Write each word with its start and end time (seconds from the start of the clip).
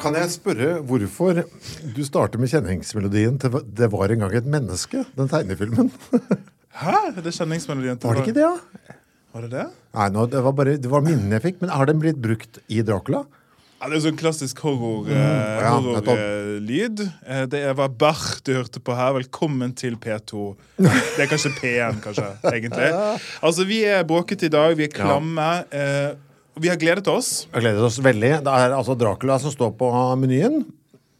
Kan 0.00 0.16
jeg 0.16 0.30
spørre 0.32 0.78
hvorfor 0.88 1.42
du 1.96 2.00
starter 2.06 2.40
med 2.40 2.48
kjenningsmelodien 2.48 3.36
til 3.40 3.50
'Det 3.50 3.90
var 3.92 4.12
en 4.12 4.24
gang 4.24 4.34
et 4.34 4.46
menneske', 4.48 5.04
den 5.16 5.28
tegnefilmen? 5.28 5.90
Hæ? 6.80 7.12
Det 7.16 7.26
Er 7.26 7.36
kjenningsmelodien 7.44 7.98
til 7.98 8.08
Var 8.08 8.14
det 8.14 8.28
ikke 8.28 8.38
det, 8.38 8.46
ja? 8.46 8.96
Var 9.34 9.42
det 9.42 9.50
det? 9.50 9.66
Nei, 9.94 10.08
no, 10.10 10.24
det 10.26 10.40
var 10.42 10.52
bare 10.52 10.76
det 10.80 10.90
var 10.90 11.04
minnene 11.04 11.36
jeg 11.38 11.42
fikk. 11.42 11.60
Men 11.60 11.70
har 11.70 11.86
den 11.86 12.00
blitt 12.00 12.18
brukt 12.22 12.58
i 12.68 12.80
Dracula? 12.82 13.24
Ja, 13.80 13.88
det 13.88 13.96
er 13.96 14.02
sånn 14.10 14.18
klassisk 14.20 14.58
horror, 14.60 15.06
eh, 15.08 15.14
Mm, 15.16 15.60
ja, 15.62 15.70
horrorlyd. 15.80 17.00
Eh, 17.26 17.44
det 17.46 17.76
var 17.76 17.88
Bach 17.88 18.40
du 18.44 18.52
hørte 18.54 18.80
på 18.80 18.96
her. 18.96 19.14
Velkommen 19.16 19.72
til 19.74 19.96
P2. 19.96 20.56
Det 21.16 21.24
er 21.24 21.30
kanskje 21.30 21.52
P1, 21.56 22.00
kanskje, 22.04 22.26
egentlig. 22.44 22.90
Altså, 23.42 23.64
Vi 23.64 23.84
er 23.84 24.04
bråkete 24.04 24.46
i 24.46 24.52
dag, 24.52 24.76
vi 24.76 24.84
er 24.84 24.92
klamme. 24.92 25.64
Ja. 25.72 26.12
Vi 26.60 26.68
har 26.70 26.76
gledet 26.80 27.08
oss. 27.10 27.46
Vi 27.50 27.56
har 27.58 27.64
gledet 27.64 27.84
oss 27.86 27.98
veldig. 28.04 28.32
Det 28.46 28.52
er 28.62 28.74
altså 28.76 28.96
Dracula 28.98 29.38
som 29.42 29.52
står 29.54 29.72
på 29.80 29.88
menyen. 30.20 30.62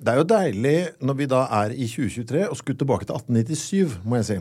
Det 0.01 0.13
er 0.15 0.21
jo 0.23 0.29
deilig 0.29 0.77
når 1.05 1.17
vi 1.19 1.27
da 1.29 1.43
er 1.63 1.75
i 1.77 1.89
2023 1.89 2.47
og 2.49 2.57
skulle 2.61 2.79
tilbake 2.81 3.05
til 3.09 3.19
1897, 3.19 3.99
må 4.09 4.21
jeg 4.21 4.29
si. 4.31 4.39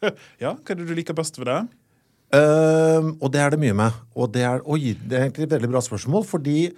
Ja, 0.42 0.54
Hva 0.56 0.72
er 0.72 0.78
det 0.80 0.86
du 0.88 0.94
liker 0.96 1.14
best 1.18 1.36
ved 1.38 1.50
det? 1.50 1.58
Uh, 2.30 3.10
og 3.20 3.28
det 3.34 3.40
er 3.42 3.52
det 3.54 3.58
mye 3.62 3.74
med. 3.76 3.96
Og 4.14 4.30
det 4.34 4.44
er, 4.46 4.62
oi, 4.70 4.94
det 4.96 5.16
er 5.18 5.26
egentlig 5.26 5.48
et 5.48 5.54
veldig 5.56 5.70
bra 5.72 5.82
spørsmål, 5.84 6.24
fordi 6.28 6.70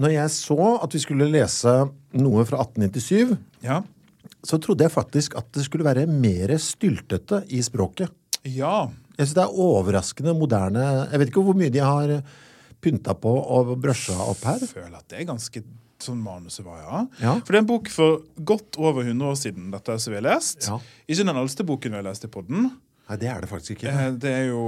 når 0.00 0.12
jeg 0.14 0.32
så 0.36 0.58
at 0.84 0.92
vi 0.94 1.00
skulle 1.02 1.28
lese 1.32 1.72
noe 2.20 2.44
fra 2.48 2.60
1897, 2.62 3.34
Ja. 3.66 3.80
så 4.46 4.56
trodde 4.62 4.84
jeg 4.86 4.92
faktisk 4.94 5.34
at 5.40 5.48
det 5.56 5.64
skulle 5.66 5.84
være 5.88 6.06
mer 6.08 6.52
styltete 6.62 7.42
i 7.52 7.60
språket. 7.64 8.12
Ja. 8.46 8.86
Jeg 9.18 9.26
synes 9.26 9.34
det 9.36 9.42
er 9.44 9.58
overraskende 9.66 10.32
moderne. 10.38 10.84
Jeg 11.10 11.20
vet 11.20 11.32
ikke 11.32 11.42
hvor 11.44 11.58
mye 11.58 11.72
de 11.74 11.82
har 11.84 12.14
pynta 12.80 13.14
på 13.14 13.32
og 13.56 13.74
brusha 13.80 14.16
opp 14.24 14.42
her. 14.48 14.58
Jeg 14.62 14.72
føler 14.72 14.96
at 14.98 15.06
det 15.12 15.20
er 15.20 15.28
ganske 15.28 15.62
sånn 16.00 16.20
manuset 16.24 16.64
var, 16.64 16.78
ja. 16.80 17.00
Ja. 17.20 17.34
For 17.44 17.52
det 17.52 17.58
er 17.58 17.64
en 17.64 17.68
bok 17.68 17.90
for 17.92 18.22
godt 18.48 18.78
over 18.80 19.04
100 19.04 19.26
år 19.28 19.36
siden 19.36 19.66
dette 19.74 19.98
som 20.00 20.14
vi 20.14 20.16
har 20.16 20.24
lest. 20.30 20.64
Ja. 20.70 20.78
Ikke 21.06 21.26
den 21.28 21.36
eldste 21.42 21.66
boken 21.68 21.92
vi 21.92 22.00
har 22.00 22.06
lest 22.06 22.24
i 22.24 22.30
podden. 22.32 22.70
Nei, 23.10 23.18
det 23.20 23.28
er 23.28 23.40
det 23.44 23.50
faktisk 23.50 23.76
ikke. 23.76 23.90
Eh, 23.92 24.10
Det 24.22 24.32
er 24.32 24.46
jo 24.48 24.62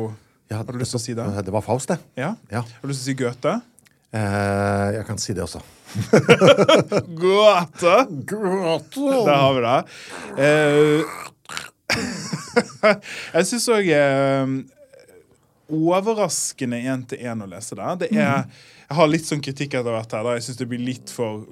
Ja, 0.50 0.58
Har 0.58 0.64
du 0.68 0.76
lyst 0.76 0.92
til 0.92 1.00
å 1.00 1.04
si 1.06 1.14
det? 1.16 1.24
Det 1.46 1.52
var 1.54 1.62
Faust, 1.64 1.88
det. 1.88 1.96
Ja? 2.20 2.34
Ja. 2.52 2.60
Har 2.60 2.82
du 2.84 2.88
lyst 2.92 3.06
til 3.06 3.14
å 3.14 3.16
si 3.16 3.20
Goethe? 3.22 3.54
Eh, 4.12 4.88
jeg 4.98 5.06
kan 5.08 5.16
si 5.22 5.32
det 5.32 5.42
også. 5.46 5.62
Goethe! 7.22 7.94
Goethe! 8.28 9.24
Der 9.24 9.36
har 9.40 9.54
vi 9.56 9.60
det. 9.64 9.78
Eh, 10.36 11.00
jeg 13.36 13.46
syns 13.48 13.68
òg 13.72 13.88
Overraskende 15.72 16.78
én-til-én 16.84 17.42
å 17.42 17.48
lese 17.48 17.74
det. 17.78 17.90
det 18.02 18.08
er, 18.12 18.44
jeg 18.88 18.96
har 18.98 19.08
litt 19.08 19.24
sånn 19.28 19.40
kritikk 19.40 19.74
etter 19.78 19.94
hvert 19.94 20.12
her. 20.12 20.22
Da. 20.26 20.34
Jeg 20.36 20.44
syns 20.46 20.58
det 20.60 20.68
blir 20.68 20.82
litt 20.84 21.08
for 21.10 21.46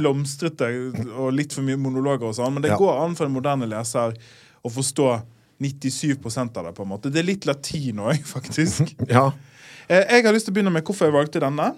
blomstrete 0.00 0.70
og 1.14 1.32
litt 1.36 1.52
for 1.56 1.66
mye 1.66 1.76
monologer 1.80 2.30
og 2.30 2.34
sånn. 2.38 2.54
Men 2.54 2.62
det 2.64 2.70
Ja. 2.72 2.78
går 2.80 3.04
an 3.04 3.14
for 3.14 3.26
en 3.26 3.32
moderne 3.34 3.68
leser 3.68 4.16
å 4.64 4.68
forstå 4.72 5.22
97 5.60 6.56
av 6.56 6.64
det. 6.64 6.74
på 6.74 6.82
en 6.82 6.88
måte 6.88 7.10
Det 7.12 7.18
er 7.20 7.28
litt 7.28 7.44
latin 7.46 7.96
òg, 8.00 8.24
faktisk. 8.24 8.94
Ja. 9.08 9.32
Eh, 9.88 10.04
Jeg 10.16 10.24
har 10.24 10.32
lyst 10.32 10.46
til 10.46 10.54
å 10.54 10.56
begynne 10.56 10.72
med 10.72 10.84
hvorfor 10.84 11.06
jeg 11.06 11.12
valgte 11.14 11.40
denne. 11.40 11.74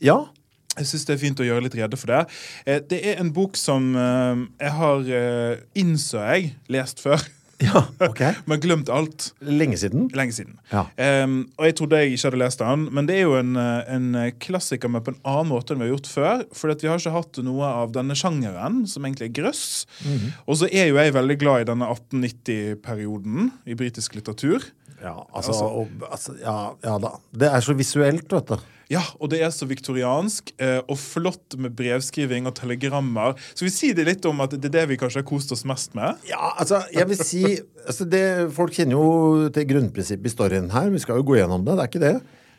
ja. 0.00 0.26
Jeg 0.74 0.86
syns 0.86 1.04
det 1.04 1.12
er 1.14 1.18
fint 1.20 1.36
å 1.38 1.44
gjøre 1.44 1.62
litt 1.64 1.74
rede 1.74 1.98
for 1.98 2.06
det. 2.06 2.26
Eh, 2.66 2.78
Det 2.80 3.04
er 3.04 3.20
en 3.20 3.30
bok 3.30 3.56
som 3.56 3.94
eh, 3.94 4.36
jeg 4.58 4.72
har, 4.72 5.58
innså 5.76 6.18
jeg, 6.32 6.54
lest 6.68 6.98
før. 6.98 7.20
Ja, 7.62 7.84
ok. 8.08 8.20
Men 8.50 8.62
glemt 8.62 8.90
alt. 8.92 9.30
Lenge 9.44 9.78
siden. 9.80 10.08
Lenge 10.16 10.34
siden. 10.36 10.58
Ja. 10.72 10.84
Um, 11.24 11.38
og 11.58 11.68
jeg 11.68 11.76
trodde 11.78 12.02
jeg 12.02 12.16
ikke 12.16 12.28
hadde 12.28 12.42
lest 12.42 12.62
den, 12.62 12.86
men 12.94 13.08
det 13.08 13.18
er 13.18 13.24
jo 13.26 13.38
en, 13.38 13.54
eh, 13.60 13.94
en 13.94 14.10
klassiker, 14.42 14.92
men 14.92 15.04
på 15.04 15.14
en 15.14 15.20
annen 15.34 15.50
måte 15.52 15.74
enn 15.74 15.82
vi 15.82 15.88
har 15.88 15.94
gjort 15.94 16.12
før. 16.12 16.44
For 16.56 16.74
vi 16.74 16.90
har 16.90 17.00
ikke 17.00 17.14
hatt 17.14 17.42
noe 17.46 17.72
av 17.82 17.94
denne 17.94 18.16
sjangeren, 18.18 18.82
som 18.90 19.06
egentlig 19.06 19.30
er 19.30 19.36
grøss. 19.42 19.64
Mhm. 20.02 20.36
Og 20.46 20.60
så 20.60 20.70
er 20.70 20.90
jo 20.90 21.00
jeg 21.00 21.16
veldig 21.16 21.38
glad 21.40 21.64
i 21.64 21.70
denne 21.72 21.88
1890-perioden 21.94 23.50
i 23.66 23.78
britisk 23.78 24.18
litteratur. 24.18 24.70
Ja, 25.02 25.16
altså, 25.34 25.56
og, 25.66 25.90
altså 26.06 26.36
ja, 26.38 26.56
ja 26.84 26.98
da. 27.02 27.16
Det 27.34 27.48
er 27.50 27.64
så 27.64 27.74
visuelt, 27.74 28.30
vet 28.30 28.52
du. 28.52 28.68
Ja, 28.92 29.02
og 29.22 29.30
det 29.32 29.40
er 29.40 29.52
så 29.54 29.64
viktoriansk 29.68 30.52
eh, 30.60 30.80
og 30.84 30.98
flott 31.00 31.56
med 31.60 31.72
brevskriving 31.78 32.48
og 32.50 32.56
telegrammer. 32.58 33.38
Skal 33.54 33.68
vi 33.68 33.72
si 33.72 33.92
det 33.96 34.04
litt 34.08 34.26
om 34.28 34.42
at 34.44 34.52
det 34.52 34.68
er 34.68 34.74
det 34.74 34.84
vi 34.90 34.98
kanskje 35.00 35.22
har 35.22 35.28
kost 35.28 35.54
oss 35.54 35.64
mest 35.68 35.96
med? 35.96 36.20
Ja, 36.28 36.52
altså, 36.60 36.82
jeg 36.92 37.08
vil 37.08 37.22
si 37.22 37.42
altså 37.86 38.06
det, 38.08 38.24
Folk 38.52 38.76
kjenner 38.76 38.98
jo 38.98 39.50
til 39.54 39.68
grunnprinsippet 39.70 40.28
i 40.28 40.34
storyen 40.34 40.68
her. 40.74 40.90
Vi 40.92 41.00
skal 41.02 41.20
jo 41.22 41.28
gå 41.30 41.38
gjennom 41.40 41.64
det, 41.64 41.78
det 41.78 41.86
er 41.86 41.92
ikke 41.92 42.04
det. 42.04 42.16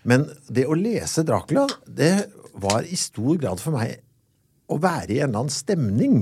Men 0.09 0.25
det 0.51 0.65
å 0.67 0.77
lese 0.77 1.23
Dracula, 1.27 1.67
det 1.87 2.15
var 2.63 2.87
i 2.87 2.97
stor 2.99 3.37
grad 3.41 3.61
for 3.61 3.77
meg 3.77 3.99
å 4.71 4.79
være 4.81 5.13
i 5.13 5.21
en 5.21 5.29
eller 5.29 5.45
annen 5.45 5.53
stemning. 5.53 6.17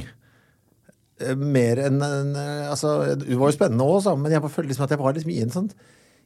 Eh, 1.21 1.37
Mer 1.39 1.85
enn 1.87 2.03
en, 2.03 2.35
eh, 2.35 2.67
Altså, 2.71 3.15
det 3.15 3.39
var 3.39 3.51
jo 3.51 3.57
spennende 3.57 3.87
òg, 3.87 4.11
men 4.19 4.35
jeg 4.35 4.43
følte 4.43 4.73
liksom 4.73 4.87
at 4.89 4.95
jeg 4.95 5.01
var 5.01 5.15
liksom 5.15 5.33
i 5.33 5.41
en 5.45 5.55
sånn 5.55 5.71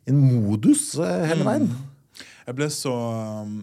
en 0.05 0.19
modus 0.21 0.91
eh, 1.01 1.23
hele 1.31 1.45
veien. 1.47 1.69
Jeg 2.45 2.57
ble 2.59 2.67
så 2.69 2.93
um, 3.41 3.55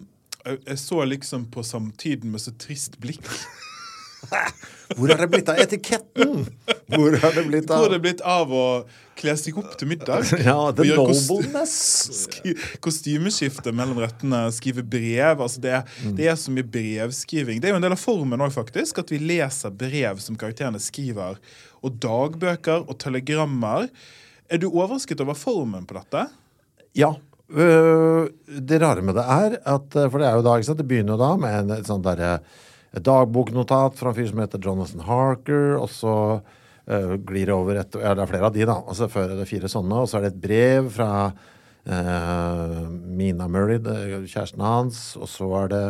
jeg, 0.45 0.77
så 0.79 1.03
liksom 1.07 1.45
på 1.51 1.63
samtiden 1.63 2.31
med 2.31 2.41
så 2.41 2.51
trist 2.59 2.99
blikk. 2.99 3.23
Hvor 4.95 5.09
har 5.09 5.17
det 5.19 5.27
blitt 5.33 5.49
av 5.51 5.57
etiketten? 5.59 6.45
Hvor 6.93 7.15
har 7.19 7.33
det 7.35 7.41
blitt 7.47 7.71
av 7.71 7.81
Hvor 7.81 7.89
er 7.89 7.95
det 7.97 8.03
blitt 8.05 8.21
av 8.23 8.51
å 8.55 8.65
kle 9.19 9.33
seg 9.37 9.57
opp 9.59 9.73
til 9.79 9.89
middag? 9.91 10.23
Ja, 10.47 10.69
the 10.75 10.85
nobleness. 10.95 11.73
Ski- 12.23 12.53
Kostymeskifte 12.83 13.73
mellom 13.75 13.99
rettene, 14.03 14.45
skrive 14.55 14.83
brev. 14.85 15.41
altså 15.43 15.61
det, 15.63 15.81
Mm. 16.05 16.15
det 16.19 16.29
er 16.31 16.39
så 16.39 16.53
mye 16.55 16.63
brevskriving. 16.77 17.59
Det 17.59 17.67
er 17.69 17.75
jo 17.75 17.81
en 17.81 17.85
del 17.87 17.97
av 17.97 18.01
formen 18.01 18.39
òg, 18.45 18.53
faktisk. 18.55 19.01
At 19.03 19.11
vi 19.11 19.19
leser 19.19 19.75
brev 19.75 20.21
som 20.23 20.37
karakterene 20.39 20.79
skriver. 20.81 21.35
Og 21.83 21.99
dagbøker 22.03 22.87
og 22.87 22.95
telegrammer. 23.03 23.89
Er 24.49 24.57
du 24.63 24.69
overrasket 24.69 25.19
over 25.23 25.35
formen 25.35 25.85
på 25.89 25.97
dette? 25.99 26.27
Ja. 26.95 27.11
Øh, 27.51 28.27
det 28.47 28.81
rare 28.81 29.01
med 29.01 29.17
det 29.19 29.23
er 29.23 29.57
at 29.59 29.95
øh, 29.95 30.09
For 30.11 30.21
det 30.21 30.27
er 30.27 30.37
jo 30.37 30.45
da, 30.45 30.55
ikke 30.57 30.69
sant, 30.71 30.79
det 30.79 30.87
begynner 30.87 31.15
jo 31.15 31.23
da 31.23 31.31
med 31.37 31.57
en, 31.59 31.73
et 31.77 31.89
sånt 31.89 32.05
derre 32.05 32.37
et 32.93 33.05
dagboknotat 33.05 33.97
fra 33.97 34.11
en 34.11 34.17
fyr 34.17 34.27
som 34.29 34.43
heter 34.43 34.61
Jonathan 34.61 35.01
Harker, 35.07 35.79
og 35.79 35.89
så 35.89 36.15
uh, 36.37 37.15
glir 37.25 37.49
det 37.49 37.55
over 37.55 37.79
et 37.81 37.97
Ja, 37.97 38.13
det 38.13 38.21
er 38.21 38.29
flere 38.29 38.49
av 38.51 38.53
de, 38.53 38.67
da. 38.69 38.75
Og 38.85 38.97
så 38.97 39.09
fører 39.09 39.39
det 39.39 39.49
fire 39.49 39.71
sånne, 39.71 40.03
og 40.03 40.09
så 40.09 40.19
er 40.19 40.27
det 40.27 40.35
et 40.35 40.43
brev 40.43 40.91
fra 40.93 41.09
uh, 41.33 42.83
Mina 42.89 43.47
Murray, 43.49 43.81
kjæresten 44.29 44.61
hans, 44.61 45.01
og 45.17 45.25
så 45.31 45.49
er 45.63 45.73
det 45.73 45.81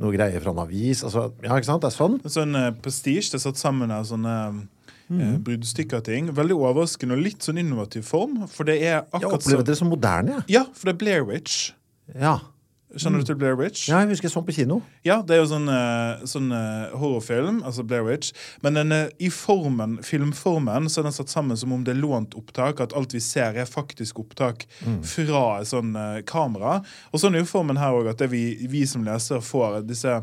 noe 0.00 0.14
greier 0.16 0.40
fra 0.40 0.54
en 0.56 0.62
avis. 0.64 1.04
Altså, 1.04 1.28
ja, 1.44 1.52
ikke 1.52 1.68
sant? 1.68 1.84
Det 1.84 1.92
er 1.92 1.98
sånn. 1.98 2.16
Sånn 2.24 2.56
eh, 2.56 2.72
prestige. 2.80 3.28
Det 3.28 3.40
er 3.40 3.44
satt 3.50 3.60
sammen 3.60 3.92
av 3.92 4.08
sånne 4.08 4.36
Eh, 5.10 5.38
bruddstykker 5.38 6.02
ting. 6.06 6.32
Veldig 6.34 6.56
overraskende 6.58 7.14
og 7.14 7.22
litt 7.22 7.46
sånn 7.46 7.60
innovativ 7.62 8.08
form. 8.08 8.42
For 8.50 8.66
det 8.66 8.80
er 8.82 9.04
akkurat 9.04 9.22
Jeg 9.22 9.38
opplever 9.38 9.70
det 9.70 9.78
som 9.78 9.92
moderne, 9.92 10.40
ja. 10.40 10.44
Ja, 10.60 10.66
for 10.74 10.90
det 10.90 10.96
er 10.96 11.02
Blair 11.04 11.26
Witch. 11.28 11.70
Ja. 12.14 12.38
Skjønner 12.96 13.20
du 13.20 13.26
til 13.28 13.36
Blair 13.36 13.56
Witch? 13.58 13.88
Ja, 13.90 13.98
jeg 14.00 14.14
husker 14.14 14.26
jeg 14.28 14.32
så 14.32 14.40
på 14.46 14.54
kino. 14.56 14.78
Ja, 15.04 15.18
det 15.26 15.34
er 15.36 15.40
jo 15.42 15.48
sånn, 15.50 15.66
eh, 15.68 16.22
sånn 16.26 16.48
eh, 16.54 16.94
horrorfilm, 16.96 17.58
altså 17.66 17.84
Blair 17.84 18.06
Witch. 18.06 18.32
Men 18.64 18.78
den, 18.78 18.94
i 19.20 19.28
formen, 19.28 19.98
filmformen 20.06 20.88
så 20.88 21.02
er 21.02 21.08
den 21.08 21.16
satt 21.18 21.30
sammen 21.30 21.58
som 21.60 21.74
om 21.76 21.84
det 21.84 21.92
er 21.92 22.00
lånt 22.00 22.34
opptak. 22.38 22.80
At 22.80 22.94
alt 22.96 23.14
vi 23.14 23.20
ser, 23.20 23.58
er 23.58 23.68
faktisk 23.68 24.22
opptak 24.22 24.64
fra 25.02 25.44
et 25.60 25.70
sånn 25.70 25.92
kamera. 26.26 26.80
Og 27.12 27.20
sånn 27.20 27.36
er 27.36 27.44
jo 27.44 27.50
formen 27.52 27.78
her 27.78 27.94
òg, 27.94 28.10
at 28.14 28.22
det 28.22 28.30
vi, 28.32 28.44
vi 28.70 28.86
som 28.88 29.04
leser 29.06 29.44
får 29.44 29.82
disse 29.86 30.22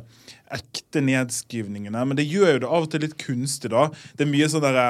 ekte 0.56 1.02
nedskrivningene. 1.04 2.04
Men 2.08 2.20
det 2.20 2.26
gjør 2.30 2.56
jo 2.56 2.62
det 2.64 2.70
av 2.70 2.86
og 2.86 2.92
til 2.94 3.04
litt 3.06 3.16
kunstig, 3.22 3.72
da. 3.74 3.88
Det 4.18 4.26
er 4.26 4.32
mye 4.32 4.50
sånn 4.52 4.64
derre 4.66 4.88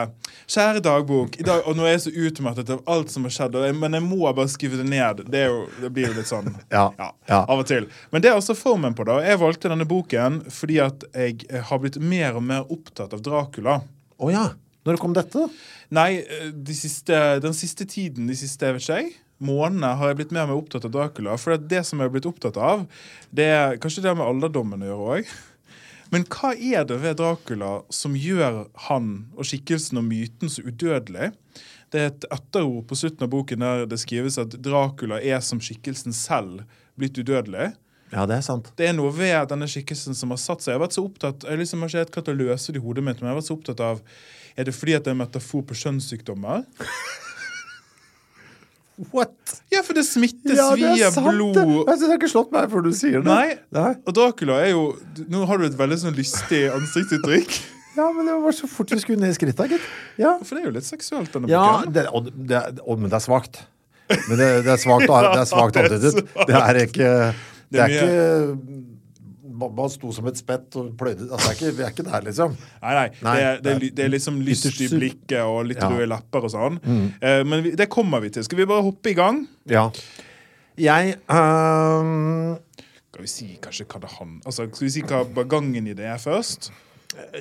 Kjære 0.53 0.81
dagbok, 0.83 1.37
i 1.39 1.45
dag, 1.47 1.61
og 1.69 1.77
nå 1.77 1.85
er 1.87 1.95
jeg 1.95 2.03
så 2.03 2.11
utmattet 2.27 2.71
av 2.73 2.81
alt 2.91 3.11
som 3.13 3.23
har 3.27 3.33
skjedd, 3.33 3.55
jeg, 3.63 3.75
men 3.79 3.95
jeg 3.95 4.03
må 4.05 4.19
bare 4.25 4.51
skrive 4.51 4.79
det 4.81 4.87
ned. 4.89 5.23
Det, 5.31 5.45
jo, 5.47 5.61
det 5.79 5.91
blir 5.95 6.09
jo 6.09 6.17
litt 6.17 6.29
sånn 6.29 6.49
Ja, 6.73 6.89
ja. 6.99 7.39
av 7.39 7.61
og 7.61 7.67
til. 7.69 7.87
Men 8.11 8.25
det 8.25 8.31
er 8.31 8.39
også 8.39 8.57
formen 8.59 8.97
på 8.97 9.07
det. 9.07 9.21
Jeg 9.27 9.41
valgte 9.41 9.71
denne 9.71 9.87
boken 9.87 10.41
fordi 10.53 10.81
at 10.83 11.07
jeg 11.13 11.47
eh, 11.49 11.63
har 11.69 11.81
blitt 11.81 11.99
mer 12.01 12.39
og 12.39 12.45
mer 12.45 12.67
opptatt 12.73 13.15
av 13.15 13.23
Dracula. 13.23 13.79
Å 14.19 14.33
ja. 14.33 14.49
Når 14.83 14.99
kom 14.99 15.15
dette? 15.15 15.47
Nei, 15.95 16.09
eh, 16.19 16.49
de 16.51 16.75
siste, 16.75 17.19
den 17.43 17.55
siste 17.55 17.87
tiden, 17.87 18.27
de 18.27 18.35
siste 18.37 18.73
vet 18.75 18.83
ikke 18.83 18.99
jeg, 18.99 19.13
månedene, 19.43 19.93
har 19.99 20.11
jeg 20.11 20.19
blitt 20.21 20.35
mer 20.35 20.45
og 20.47 20.51
mer 20.51 20.59
opptatt 20.59 20.87
av 20.87 20.93
Dracula. 20.93 21.37
For 21.39 21.55
det, 21.55 21.69
det 21.71 21.83
som 21.87 21.99
jeg 21.99 22.09
har 22.09 22.13
blitt 22.15 22.29
opptatt 22.29 22.59
av, 22.59 22.85
det 23.35 23.49
er 23.55 23.79
kanskje 23.81 24.03
det 24.03 24.11
har 24.11 24.19
med 24.19 24.27
alderdommen 24.27 24.83
å 24.83 24.91
gjøre 24.91 25.17
òg. 25.17 25.33
Men 26.13 26.27
hva 26.29 26.51
er 26.53 26.83
det 26.85 26.99
ved 27.01 27.17
Dracula 27.17 27.79
som 27.89 28.13
gjør 28.13 28.67
han 28.85 29.07
og 29.33 29.47
skikkelsen 29.49 29.97
og 29.97 30.05
myten 30.05 30.51
så 30.51 30.61
udødelig? 30.61 31.31
Det 31.93 32.01
er 32.01 32.11
et 32.11 32.27
etterord 32.33 32.85
på 32.89 32.97
slutten 32.97 33.25
av 33.25 33.31
boken 33.33 33.65
der 33.65 33.87
det 33.89 33.97
skrives 34.01 34.37
at 34.41 34.53
Dracula 34.61 35.17
er 35.17 35.41
som 35.45 35.61
skikkelsen 35.61 36.13
selv 36.13 36.61
blitt 36.99 37.17
udødelig. 37.17 37.71
Ja, 38.13 38.27
det 38.29 38.37
er 38.37 38.45
sant. 38.45 38.69
Det 38.77 38.91
er 38.91 38.93
noe 38.93 39.09
ved 39.15 39.49
denne 39.49 39.65
skikkelsen 39.69 40.13
som 40.17 40.29
har 40.33 40.41
satt 40.41 40.61
seg. 40.61 40.75
Jeg 40.75 40.77
har 40.77 40.85
vært 40.85 40.99
så 40.99 41.05
opptatt, 41.07 41.47
jeg 41.49 41.61
liksom 41.63 41.81
har 41.81 41.89
ikke 41.89 42.03
helt 42.03 42.15
klart 42.19 42.29
å 42.29 42.37
løse 42.37 42.75
det 42.75 42.81
i 42.81 42.85
hodet 42.85 43.05
mitt, 43.07 43.17
men 43.17 43.31
jeg 43.31 43.33
har 43.33 43.39
vært 43.41 43.49
så 43.49 43.57
opptatt 43.57 43.81
av 43.81 44.05
Er 44.53 44.67
det 44.67 44.75
fordi 44.77 44.93
at 44.93 45.01
det 45.01 45.09
er 45.09 45.15
en 45.15 45.23
metafor 45.23 45.63
på 45.65 45.73
kjønnssykdommer? 45.79 46.67
What? 49.11 49.33
Ja, 49.73 49.81
for 49.81 49.97
det 49.97 50.03
smittes 50.05 50.53
Ja, 50.53 50.67
det 50.77 50.91
via 50.93 51.09
sant, 51.11 51.25
det. 51.25 51.33
blod. 51.33 51.55
Jeg 51.89 51.99
det 51.99 52.09
har 52.11 52.19
ikke 52.19 52.29
slått 52.29 52.51
meg 52.53 52.67
før 52.69 52.83
du 52.85 52.91
sier 52.93 53.23
det. 53.23 53.25
Nei. 53.25 53.55
Nei. 53.73 53.93
Og 54.05 54.13
Dracula 54.13 54.59
er 54.61 54.73
jo 54.75 54.83
Nå 55.33 55.45
har 55.49 55.57
du 55.57 55.65
et 55.65 55.77
veldig 55.79 55.97
sånn 56.05 56.17
lystig 56.17 56.65
ansiktsuttrykk. 56.73 57.55
Ja, 57.93 58.07
men 58.09 58.25
det 58.25 58.33
var 58.41 58.55
så 58.57 58.65
fort 58.65 58.89
vi 58.89 58.97
skulle 58.97 59.21
ned 59.21 59.29
i 59.29 59.35
skrittet, 59.37 59.69
gitt. 59.69 59.83
Ja, 60.17 60.31
For 60.41 60.57
det 60.57 60.63
er 60.63 60.71
jo 60.71 60.73
litt 60.79 60.87
seksuelt, 60.87 61.29
denne 61.29 61.45
ja 61.51 61.83
det, 61.85 62.07
og, 62.09 62.25
det, 62.33 62.61
og, 62.81 62.97
men 62.97 63.11
det 63.11 63.19
er 63.19 63.21
svakt. 63.21 63.59
Men 64.09 64.39
det, 64.39 64.47
det 64.65 64.71
er 64.73 64.79
svakt, 64.81 65.13
antydet. 65.77 66.23
Det 66.33 66.57
er 66.57 66.79
ikke 66.87 67.11
Det 67.69 67.83
er 67.83 67.85
er 67.85 67.93
ikke 67.93 68.92
man, 69.71 69.91
sto 69.93 70.11
som 70.15 70.27
et 70.29 70.39
spett 70.39 70.75
og 70.79 70.91
pløyde 70.99 71.29
altså, 71.29 71.51
er 71.51 71.57
ikke, 71.57 71.71
Vi 71.77 71.85
er 71.85 71.93
ikke 71.93 72.05
der, 72.07 72.25
liksom. 72.27 72.57
Nei, 72.81 72.93
nei. 72.97 73.07
Nei, 73.23 73.35
det, 73.37 73.45
er, 73.45 73.61
det, 73.63 73.73
er, 73.73 73.87
det 73.97 74.05
er 74.05 74.13
liksom 74.13 74.41
lyst 74.43 74.69
i 74.73 74.89
blikket 74.91 75.39
og 75.41 75.63
litt 75.69 75.81
Ja. 75.81 75.89
Mm. 75.89 75.97
røde 75.97 76.09
lapper 76.11 76.47
og 76.47 76.53
sånn. 76.53 76.77
Eh, 77.21 77.41
men 77.47 77.65
vi, 77.65 77.73
det 77.79 77.89
kommer 77.91 78.23
vi 78.23 78.31
til. 78.33 78.45
Skal 78.47 78.61
vi 78.61 78.69
bare 78.69 78.85
hoppe 78.85 79.13
i 79.13 79.17
gang? 79.17 79.43
Ja. 79.69 79.89
Jeg 80.79 81.17
um... 81.29 82.55
Skal 83.13 83.27
vi 83.27 83.29
si 83.29 83.51
kanskje 83.61 83.85
hva 83.91 83.99
det 84.01 84.09
han 84.15 84.39
Altså, 84.41 84.65
Skal 84.71 84.87
vi 84.87 84.93
si 84.95 85.03
hva 85.05 85.45
gangen 85.45 85.85
i 85.85 85.93
det 85.93 86.07
er 86.09 86.17
først? 86.21 86.71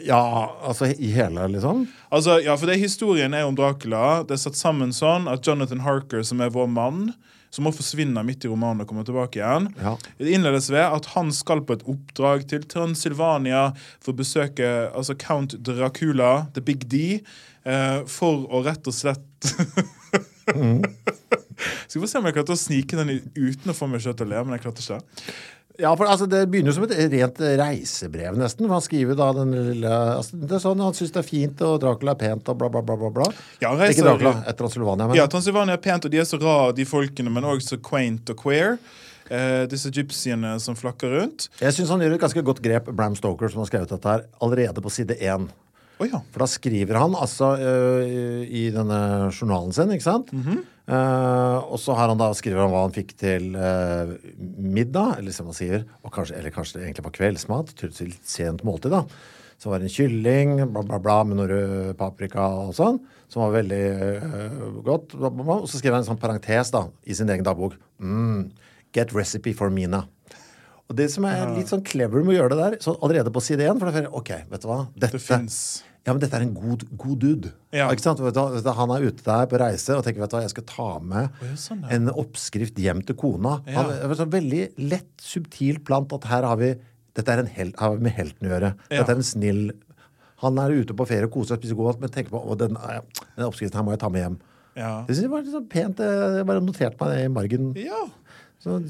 Ja, 0.04 0.52
altså 0.68 0.90
i 0.92 1.08
hele, 1.14 1.46
liksom? 1.48 1.86
Altså, 2.12 2.36
ja, 2.44 2.56
for 2.60 2.68
det 2.68 2.76
Historien 2.82 3.32
er 3.32 3.46
om 3.48 3.56
Dracula. 3.56 4.22
Det 4.28 4.36
er 4.36 4.42
satt 4.42 4.58
sammen 4.58 4.92
sånn 4.92 5.30
at 5.32 5.46
Jonathan 5.46 5.80
Harker, 5.80 6.20
som 6.28 6.42
er 6.44 6.52
vår 6.52 6.68
mann, 6.68 7.14
som 7.52 7.66
må 7.66 7.72
forsvinne 7.76 8.22
midt 8.24 8.46
i 8.46 8.50
romanen 8.50 8.80
og 8.82 8.88
komme 8.88 9.04
tilbake 9.04 9.36
igjen, 9.42 9.66
Ja. 9.82 9.92
det 10.18 10.32
innledes 10.32 10.70
ved 10.72 10.86
at 10.86 11.10
han 11.12 11.28
skal 11.36 11.60
på 11.68 11.76
et 11.76 11.84
oppdrag 11.84 12.46
til 12.48 12.64
Transylvania 12.64 13.66
for 14.00 14.14
å 14.14 14.20
besøke 14.22 14.70
altså 14.90 15.14
Count 15.20 15.58
Dracula, 15.62 16.46
The 16.56 16.64
Big 16.64 16.88
D, 16.88 17.20
eh, 17.68 18.00
for 18.08 18.46
å 18.48 18.64
rett 18.64 18.88
og 18.88 18.96
slett 18.96 19.28
Skal 21.86 22.00
vi 22.00 22.06
få 22.06 22.08
se 22.10 22.18
om 22.18 22.26
jeg 22.26 22.34
klarte 22.34 22.54
å 22.56 22.58
snike 22.58 22.98
den 22.98 23.12
uten 23.36 23.70
å 23.70 23.76
få 23.76 23.86
meg 23.90 24.02
selv 24.02 24.16
til 24.18 24.26
å 24.26 24.32
le, 24.32 24.40
men 24.46 24.56
jeg 24.56 24.64
klarte 24.64 24.82
ikke. 24.82 25.34
Ja, 25.80 25.94
for 25.96 26.04
altså, 26.04 26.26
Det 26.28 26.42
begynner 26.52 26.68
jo 26.68 26.76
som 26.76 26.84
et 26.84 27.12
rent 27.12 27.38
reisebrev, 27.60 28.36
nesten. 28.36 28.66
for 28.66 28.76
Han 28.76 28.84
skriver 28.84 29.16
da 29.16 29.30
den 29.38 29.54
lille 29.70 29.92
altså, 29.92 30.36
det 30.36 30.58
er 30.58 30.62
sånn, 30.62 30.82
Han 30.84 30.96
syns 30.96 31.14
det 31.14 31.22
er 31.22 31.28
fint, 31.28 31.62
og 31.64 31.78
Dracula 31.80 32.12
er 32.12 32.20
pent, 32.20 32.50
og 32.52 32.58
bla, 32.60 32.68
bla, 32.68 32.82
bla. 32.82 32.96
bla, 33.00 33.10
bla. 33.20 33.28
Ja, 33.62 33.72
reiser, 33.72 34.02
Ikke 34.02 34.08
Dracula, 34.10 34.34
et 34.46 34.58
Transylvania. 34.60 35.06
Men, 35.08 35.16
Ja, 35.16 35.26
Transylvania 35.32 35.78
er 35.78 35.84
pent, 35.84 36.04
og 36.04 36.12
de 36.12 36.20
er 36.20 36.28
så 36.28 36.40
rare, 36.42 36.74
de 36.76 36.84
folkene, 36.88 37.32
men 37.32 37.48
òg 37.48 37.64
så 37.64 37.80
quaint 37.80 38.34
og 38.34 38.36
queer. 38.44 38.76
Eh, 39.32 39.64
disse 39.70 39.88
gypsiene 39.94 40.58
som 40.60 40.76
flakker 40.76 41.08
rundt. 41.16 41.48
Jeg 41.62 41.72
syns 41.72 41.88
han 41.94 42.02
gjør 42.04 42.18
et 42.18 42.20
ganske 42.20 42.42
godt 42.44 42.60
grep, 42.60 42.90
Bram 42.92 43.14
Stoker, 43.16 43.48
som 43.48 43.62
har 43.62 43.70
skrevet 43.70 43.88
dette 43.94 44.08
her, 44.10 44.26
allerede 44.44 44.82
på 44.84 44.92
side 44.92 45.16
én. 45.24 45.48
Oh, 46.02 46.08
ja. 46.08 46.18
For 46.34 46.42
da 46.42 46.48
skriver 46.50 46.98
han 46.98 47.14
altså 47.14 47.52
øh, 47.62 48.42
i 48.44 48.66
denne 48.74 49.30
journalen 49.30 49.72
sin, 49.72 49.92
ikke 49.94 50.04
sant? 50.04 50.32
Eh, 50.90 51.58
og 51.62 51.78
så 51.78 51.94
har 51.94 52.10
han 52.10 52.18
da 52.18 52.32
skriver 52.34 52.64
han 52.64 52.72
hva 52.72 52.82
han 52.86 52.94
fikk 52.94 53.14
til 53.20 53.52
uh, 53.54 54.16
middag, 54.58 55.20
eller 55.20 55.34
som 55.34 55.50
han 55.50 55.56
sier, 55.56 55.84
kanskje, 56.10 56.40
eller 56.40 56.54
kanskje 56.54 56.78
det 56.80 56.88
egentlig 56.88 57.06
var 57.06 57.14
kveldsmat, 57.18 57.74
til 57.78 58.14
sent 58.26 58.64
måltid, 58.66 58.94
da. 58.94 59.04
Så 59.62 59.70
var 59.70 59.78
det 59.78 59.86
en 59.86 59.94
kylling, 59.94 60.56
bla, 60.74 60.82
bla, 60.82 60.98
bla, 61.02 61.20
med 61.28 61.38
noe 61.38 61.46
rød 61.46 61.92
paprika 62.00 62.48
og 62.64 62.72
sånn, 62.74 62.98
som 63.30 63.44
var 63.44 63.54
veldig 63.60 63.84
uh, 64.24 64.64
godt. 64.82 65.14
Bla, 65.14 65.30
bla, 65.30 65.46
bla. 65.46 65.60
Og 65.60 65.70
så 65.70 65.78
skriver 65.78 66.00
han 66.00 66.06
en 66.06 66.10
sånn 66.10 66.22
parentes 66.22 66.74
da, 66.74 66.88
i 67.06 67.14
sin 67.14 67.30
egen 67.30 67.46
dagbok. 67.46 67.78
Mm, 68.02 68.50
get 68.96 69.14
recipe 69.14 69.54
for 69.56 69.70
Mina. 69.70 70.02
Og 70.90 70.98
det 70.98 71.06
som 71.14 71.24
er 71.24 71.54
litt 71.54 71.70
sånn 71.70 71.86
clever 71.86 72.26
med 72.26 72.34
å 72.34 72.40
gjøre 72.40 72.52
det 72.52 72.60
der, 72.64 72.74
så 72.82 72.98
allerede 72.98 73.30
på 73.32 73.40
side 73.40 73.64
én, 73.64 73.78
for 73.78 73.88
da 73.88 73.94
føler 73.94 74.10
jeg, 74.10 74.16
ok, 74.18 74.34
vet 74.50 74.66
du 74.66 74.68
hva? 74.68 74.82
Dette, 74.98 75.22
Det. 75.22 75.91
Ja, 76.02 76.10
men 76.10 76.18
dette 76.22 76.34
er 76.34 76.42
en 76.42 76.54
god, 76.56 76.82
god 76.98 77.18
dude. 77.22 77.52
Ja. 77.70 77.86
Ikke 77.94 78.02
sant? 78.02 78.18
Han 78.18 78.94
er 78.94 79.04
ute 79.06 79.22
der 79.22 79.44
på 79.50 79.60
reise 79.62 79.94
og 79.94 80.02
tenker 80.02 80.24
vet 80.24 80.32
du 80.32 80.36
hva, 80.36 80.42
jeg 80.42 80.54
skal 80.54 80.66
ta 80.66 80.88
med 80.98 81.42
sånn, 81.60 81.84
ja. 81.84 81.92
en 81.94 82.10
oppskrift 82.10 82.80
hjem 82.82 83.04
til 83.06 83.18
kona. 83.20 83.60
Ja. 83.70 83.84
Han, 83.84 84.16
sånn 84.18 84.32
veldig 84.32 84.64
lett, 84.82 85.12
subtilt 85.22 85.84
plant 85.86 86.14
at 86.16 86.26
her 86.30 86.48
har 86.48 86.58
vi 86.58 86.72
dette 87.12 87.28
er 87.28 87.42
en 87.42 87.50
hel, 87.54 87.74
har 87.76 87.94
vi 87.94 88.06
med 88.06 88.16
helten 88.16 88.48
å 88.48 88.54
gjøre. 88.54 88.70
Dette 88.88 89.12
er 89.12 89.18
en 89.20 89.26
snill 89.26 89.66
Han 90.42 90.56
er 90.58 90.72
ute 90.74 90.94
på 90.96 91.04
ferie 91.06 91.28
og 91.28 91.34
koser 91.36 91.54
seg 91.54 91.60
spiser 91.60 91.78
godt, 91.78 92.00
men 92.02 92.10
tenker 92.10 92.32
på 92.32 92.40
å, 92.40 92.56
den, 92.58 92.74
den 93.36 93.44
oppskriften 93.46 93.78
her 93.78 93.84
må 93.86 93.92
jeg 93.94 94.00
ta 94.02 94.08
med 94.10 94.24
hjem. 94.24 94.38
Ja. 94.74 94.90
Det 95.06 95.14
synes 95.14 95.26
jeg 95.28 95.30
var 95.30 95.44
litt 95.44 95.54
sånn 95.54 95.68
pent. 95.70 96.00
Jeg 96.02 96.48
bare 96.48 96.64
noterte 96.64 96.98
meg 96.98 97.12
det 97.12 97.20
i 97.28 97.30
margen. 97.30 97.70
ja. 97.78 98.00
Sånn, 98.62 98.84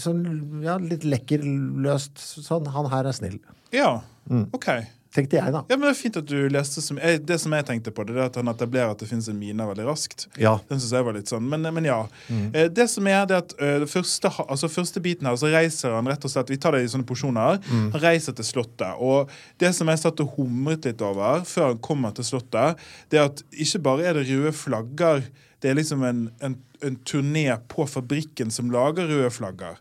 sånn 0.00 0.20
ja, 0.64 0.78
litt 0.80 1.02
lekkerløst. 1.04 2.16
sånn. 2.40 2.68
Han 2.72 2.86
her 2.88 3.08
er 3.10 3.16
snill. 3.16 3.34
Ja. 3.74 3.98
Mm. 4.32 4.46
OK. 4.56 4.68
Tenkte 5.14 5.38
jeg, 5.38 5.52
da. 5.54 5.62
Ja, 5.70 5.76
men 5.78 5.86
Det 5.86 5.92
er 5.94 5.96
fint 5.96 6.16
at 6.20 6.26
du 6.28 6.36
leste 6.52 6.82
som, 6.84 6.98
jeg, 7.00 7.22
Det 7.24 7.38
som 7.40 7.54
jeg 7.56 7.64
tenkte 7.64 7.92
på, 7.94 8.04
det 8.04 8.16
er 8.16 8.26
at 8.26 8.36
han 8.36 8.50
etablerer 8.52 8.92
at 8.92 9.00
det 9.00 9.08
finnes 9.08 9.28
en 9.32 9.38
mine 9.40 9.68
veldig 9.70 9.86
raskt. 9.88 10.26
Ja. 10.36 10.58
Den 10.68 10.82
synes 10.82 10.92
jeg 10.92 11.06
var 11.06 11.16
litt 11.16 11.32
sånn, 11.32 11.48
Men, 11.48 11.64
men 11.74 11.88
ja. 11.88 12.02
Mm. 12.28 12.50
det 12.76 12.88
som 12.92 13.08
er 13.08 13.24
det 13.30 13.38
at 13.40 13.54
eh, 13.56 13.78
det 13.84 13.88
første, 13.90 14.30
altså 14.44 14.68
første 14.72 15.00
biten 15.04 15.28
her, 15.28 15.38
så 15.40 15.50
reiser 15.52 15.96
han 15.96 16.10
rett 16.10 16.24
og 16.28 16.32
slett 16.32 16.52
Vi 16.52 16.60
tar 16.60 16.76
det 16.76 16.84
i 16.84 16.92
sånne 16.92 17.08
porsjoner. 17.08 17.60
Han 17.70 17.90
reiser 18.02 18.36
til 18.36 18.46
Slottet. 18.46 19.00
Og 19.00 19.32
det 19.60 19.72
som 19.76 19.88
jeg 19.88 20.02
satt 20.02 20.20
og 20.24 20.36
humret 20.36 20.84
litt 20.88 21.02
over 21.04 21.44
før 21.48 21.72
han 21.72 21.82
kommer 21.84 22.12
til 22.16 22.28
Slottet, 22.28 22.80
det 23.08 23.20
er 23.20 23.30
at 23.30 23.44
ikke 23.52 23.82
bare 23.88 24.08
er 24.08 24.18
det 24.18 24.28
røde 24.28 24.52
flagger. 24.56 25.24
Det 25.62 25.70
er 25.70 25.74
liksom 25.78 26.04
en, 26.06 26.18
en, 26.44 26.54
en 26.86 26.96
turné 27.02 27.48
på 27.68 27.86
fabrikken 27.90 28.50
som 28.54 28.70
lager 28.70 29.08
røde 29.10 29.30
flagger. 29.34 29.78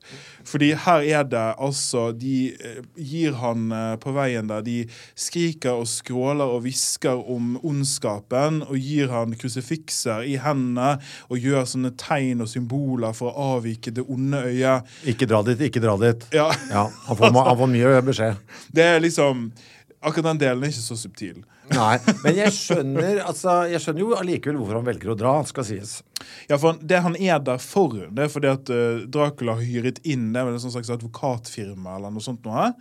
Fordi 0.47 0.71
her 0.85 1.03
er 1.05 1.27
det 1.29 1.43
altså 1.61 2.07
De 2.17 2.53
eh, 2.55 2.79
gir 2.97 3.35
han 3.37 3.67
eh, 3.75 3.93
på 4.01 4.13
veien 4.15 4.49
der 4.49 4.63
De 4.65 4.77
skriker 5.13 5.77
og 5.77 5.85
skråler 5.91 6.49
og 6.49 6.63
hvisker 6.65 7.21
om 7.29 7.59
ondskapen 7.61 8.63
og 8.65 8.77
gir 8.81 9.11
han 9.13 9.35
krusifikser 9.37 10.25
i 10.25 10.37
hendene 10.41 10.95
og 11.29 11.37
gjør 11.43 11.67
sånne 11.69 11.93
tegn 11.99 12.41
og 12.45 12.49
symboler 12.51 13.13
for 13.17 13.29
å 13.29 13.53
avvike 13.57 13.93
det 13.93 14.07
onde 14.07 14.41
øyet. 14.49 14.97
Ikke 15.13 15.29
dra 15.29 15.43
dit, 15.45 15.61
ikke 15.69 15.83
dra 15.83 15.97
dit. 16.01 16.27
Ja, 16.33 16.49
Ja, 16.71 16.87
han 17.07 17.17
får, 17.17 17.33
han 17.33 17.57
får 17.57 17.69
mye 17.71 18.01
beskjed. 18.05 18.39
Det 18.73 18.85
er 18.95 19.03
liksom 19.03 19.51
Akkurat 20.07 20.29
den 20.31 20.39
delen 20.41 20.63
er 20.65 20.71
ikke 20.73 20.83
så 20.85 20.97
subtil. 20.99 21.41
Nei, 21.73 21.97
men 22.23 22.37
jeg 22.37 22.53
skjønner, 22.55 23.19
altså, 23.27 23.57
jeg 23.67 23.83
skjønner 23.83 23.99
jo 24.05 24.13
allikevel 24.15 24.55
hvorfor 24.61 24.79
han 24.79 24.85
velger 24.87 25.11
å 25.11 25.17
dra, 25.19 25.33
skal 25.49 25.65
sies. 25.67 25.97
Ja, 26.49 26.55
for 26.61 26.79
Det 26.79 27.01
han 27.03 27.17
er 27.19 27.41
der 27.43 27.59
for, 27.59 27.91
det 28.07 28.23
er 28.23 28.31
fordi 28.31 28.51
at 28.53 28.71
eh, 28.71 29.03
Dracula 29.11 29.57
har 29.59 29.67
hyret 29.67 29.99
inn 30.07 30.29
det 30.31 30.39
er 30.41 30.47
vel 30.47 30.55
en 30.55 30.63
sånn 30.63 30.73
slags 30.77 30.93
advokatfirma 30.95 31.97
eller 31.99 32.13
noe 32.15 32.23
sånt 32.23 32.47
noe. 32.47 32.71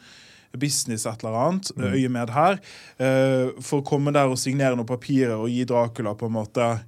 Business 0.56 1.04
et 1.10 1.20
eller 1.24 1.34
annet, 1.36 1.72
Mm. 1.76 1.92
øyemed 1.92 2.30
her. 2.32 2.60
eh, 2.98 3.50
for 3.60 3.82
å 3.82 3.84
komme 3.84 4.12
der 4.14 4.30
og 4.30 4.38
signere 4.40 4.76
noen 4.78 4.86
papirer 4.88 5.34
og 5.36 5.50
gi 5.52 5.64
Dracula 5.68 6.14
på 6.16 6.30
en 6.30 6.32
måte 6.38 6.62
eh, 6.62 6.84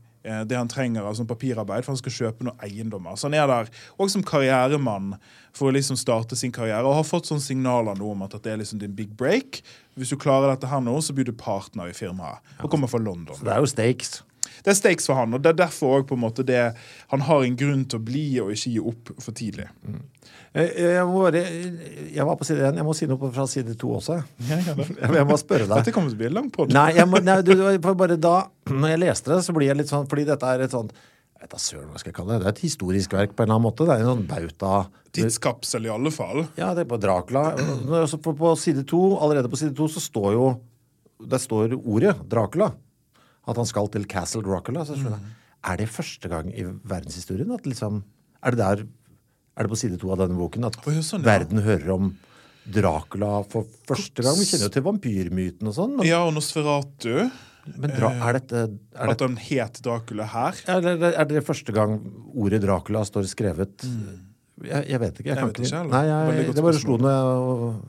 det 0.49 0.56
han 0.58 0.70
trenger 0.70 1.02
av 1.02 1.12
altså 1.12 1.26
papirarbeid, 1.28 1.85
for 1.85 1.94
han 1.94 2.00
skal 2.00 2.14
kjøpe 2.14 2.47
noen 2.47 2.64
eiendommer. 2.64 3.16
Så 3.18 3.28
han 3.28 3.37
er 3.38 3.49
der 3.50 3.70
òg 3.99 4.12
som 4.12 4.25
karrieremann 4.26 5.14
for 5.56 5.70
å 5.70 5.75
liksom 5.75 5.99
starte 5.99 6.37
sin 6.38 6.54
karriere, 6.54 6.85
og 6.87 6.99
har 7.00 7.08
fått 7.08 7.30
sånne 7.30 7.44
signaler 7.44 7.99
nå 7.99 8.12
om 8.12 8.25
at 8.26 8.37
det 8.44 8.52
er 8.52 8.61
liksom 8.61 8.82
din 8.82 8.94
big 8.99 9.14
break. 9.18 9.62
Hvis 9.99 10.12
du 10.14 10.18
klarer 10.20 10.52
dette 10.52 10.70
her 10.70 10.82
nå, 10.85 10.94
så 11.02 11.16
blir 11.16 11.26
du 11.26 11.35
partner 11.35 11.90
i 11.90 11.97
firmaet 11.97 12.38
og 12.62 12.70
kommer 12.70 12.90
fra 12.90 13.00
London. 13.02 13.35
Så 13.38 13.47
Det 13.47 13.54
er 13.54 13.64
jo 13.64 13.70
stakes. 13.70 14.18
Det 14.64 14.73
er 14.73 14.78
stakes 14.78 15.09
for 15.09 15.19
han, 15.19 15.35
og 15.37 15.43
det 15.45 15.52
er 15.52 15.59
derfor 15.64 15.99
også 15.99 16.09
på 16.11 16.19
en 16.19 16.23
måte 16.25 16.45
det 16.47 16.62
han 17.12 17.25
har 17.28 17.45
en 17.45 17.59
grunn 17.59 17.85
til 17.88 18.00
å 18.00 18.07
bli 18.11 18.25
og 18.43 18.55
ikke 18.55 18.73
gi 18.75 18.85
opp 18.93 19.12
for 19.17 19.37
tidlig. 19.37 19.69
Jeg, 20.57 20.73
jeg, 20.81 21.05
må 21.07 21.23
bare, 21.26 21.43
jeg 22.14 22.25
var 22.25 22.38
på 22.40 22.47
side 22.49 22.64
1, 22.71 22.78
Jeg 22.81 22.87
må 22.87 22.95
si 22.97 23.07
noe 23.09 23.31
fra 23.35 23.45
side 23.50 23.76
2 23.78 23.93
også. 23.99 24.17
Jeg, 24.49 24.64
jeg 25.19 25.28
må 25.28 25.37
spørre 25.40 25.69
deg. 25.69 25.76
Dette 25.76 25.95
kommer 25.95 26.12
til 26.12 26.19
å 26.19 26.23
bli 26.23 26.31
en 26.31 26.38
lang 26.40 26.49
podd. 26.55 26.73
Nei, 26.75 26.88
jeg 26.97 27.09
må, 27.11 27.21
nei 27.25 27.38
du, 27.45 27.55
bare 27.85 28.17
da 28.17 28.38
Når 28.73 28.95
jeg 28.95 29.02
leste 29.05 29.35
det, 29.35 29.43
så 29.45 29.55
blir 29.57 29.71
jeg 29.71 29.81
litt 29.83 29.93
sånn 29.93 30.09
Fordi 30.09 30.25
dette 30.28 30.50
er 30.57 30.64
et 30.64 30.75
sånt 30.75 30.97
jeg 31.38 31.47
vet 31.47 31.62
søren 31.62 31.90
hva 31.93 32.00
skal 32.00 32.11
jeg 32.11 32.17
kalle 32.17 32.33
det. 32.35 32.40
Det 32.43 32.49
er 32.49 32.55
et 32.57 32.64
historisk 32.64 33.12
verk 33.14 33.35
på 33.37 33.45
en 33.45 33.47
eller 33.47 33.61
annen 33.61 33.67
måte. 33.69 33.85
Det 33.87 33.95
er 33.95 34.00
en 34.02 34.09
sånn 34.11 34.25
bauta 34.26 34.73
Tidskapsel 35.14 35.87
i 35.87 35.93
alle 35.95 36.11
fall. 36.11 36.43
Ja, 36.59 36.73
det 36.75 36.83
er 36.83 36.88
på 36.90 36.99
Dracula. 36.99 37.52
På, 38.25 38.35
på 38.40 38.55
side 38.59 38.83
2, 38.90 39.02
allerede 39.23 39.50
på 39.52 39.61
side 39.61 39.76
to 39.78 39.87
så 39.93 40.02
står 40.02 40.33
jo 40.35 40.49
Der 41.31 41.38
står 41.43 41.76
ordet 41.78 42.17
Dracula. 42.31 42.73
At 43.49 43.57
han 43.57 43.67
skal 43.69 43.88
til 43.95 44.05
Castle 44.11 44.43
Dracula. 44.45 44.85
Så 44.85 44.97
skjønner 44.99 45.19
jeg. 45.23 45.35
Er 45.69 45.81
det 45.81 45.88
første 45.90 46.28
gang 46.31 46.50
i 46.55 46.62
verdenshistorien 46.87 47.50
at 47.57 47.64
liksom 47.67 48.02
Er 48.45 48.55
det 48.55 48.61
der 48.61 48.83
Er 49.59 49.67
det 49.67 49.71
på 49.73 49.78
side 49.81 49.97
to 49.99 50.12
av 50.14 50.21
denne 50.21 50.37
boken 50.38 50.64
at 50.69 50.76
oh, 50.87 50.93
ja, 50.95 51.00
sånn, 51.02 51.25
ja. 51.25 51.33
verden 51.33 51.64
hører 51.67 51.88
om 51.97 52.12
Dracula 52.69 53.43
for 53.50 53.67
første 53.88 54.23
gang? 54.23 54.37
Vi 54.38 54.45
kjenner 54.47 54.69
jo 54.69 54.75
til 54.76 54.85
vampyrmyten 54.87 55.67
og 55.71 55.75
sånn, 55.75 55.97
men, 55.99 56.07
Ja, 56.07 56.21
og 56.28 56.35
Nosferatu. 56.37 57.31
men 57.75 57.90
dra, 57.97 58.12
er 58.28 58.38
dette 58.38 58.61
er 58.69 59.11
At 59.14 59.25
han 59.25 59.35
het 59.40 59.81
Dracula 59.83 60.28
her. 60.31 60.61
er 60.69 60.81
det, 60.85 60.95
er 61.11 61.25
det 61.33 61.43
første 61.47 61.73
gang 61.75 61.99
ordet 62.37 62.61
Dracula 62.62 63.02
står 63.09 63.26
skrevet? 63.33 63.83
Jeg, 64.62 64.85
jeg 64.93 65.00
vet 65.00 65.19
ikke. 65.19 65.26
Jeg, 65.26 65.35
Jeg 65.35 65.38
kan 65.38 65.49
vet 65.49 65.59
ikke. 65.59 65.67
ikke. 65.73 65.83
Nei, 65.90 66.05
jeg, 66.07 66.55
det 66.55 66.62
bare 66.69 66.78
slo 66.78 66.99
meg. 66.99 67.19
og- 67.25 67.88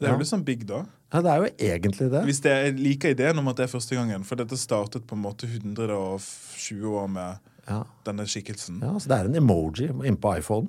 Det 0.00 0.08
er 0.08 0.12
jo 0.12 0.18
litt 0.18 0.28
sånn 0.34 0.44
big, 0.44 0.66
da. 0.66 0.84
Ja, 1.12 1.20
det 1.22 1.30
er 1.30 1.36
jo 1.36 1.50
egentlig 1.70 2.10
det. 2.10 2.22
Hvis 2.26 2.40
det 2.42 2.50
jeg 2.50 2.78
liker 2.80 3.12
ideen 3.14 3.38
om 3.38 3.48
at 3.48 3.56
det 3.60 3.64
er 3.68 3.72
første 3.72 3.94
gangen, 3.94 4.24
for 4.26 4.36
dette 4.40 4.56
startet 4.58 5.04
på 5.06 5.14
en 5.14 5.22
måte 5.22 5.46
120 5.46 6.96
år 6.98 7.06
med 7.08 7.38
Ja. 7.68 7.82
denne 8.06 8.22
skikkelsen. 8.26 8.80
Ja, 8.82 8.92
så 8.98 9.08
det 9.10 9.16
er 9.18 9.24
en 9.26 9.34
emoji 9.34 9.88
innpå 10.06 10.36
iPhone. 10.38 10.68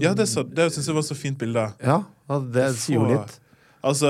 Ja, 0.00 0.12
det, 0.14 0.26
så- 0.28 0.42
det 0.44 0.70
syns 0.72 0.86
jeg 0.86 0.94
var 0.94 1.02
så 1.02 1.14
fint 1.16 1.38
bilde. 1.38 1.72
Ja, 1.82 2.02
det 2.52 2.74
sier 2.76 2.96
jo 3.00 3.06
litt. 3.06 3.38
Altså, 3.82 4.08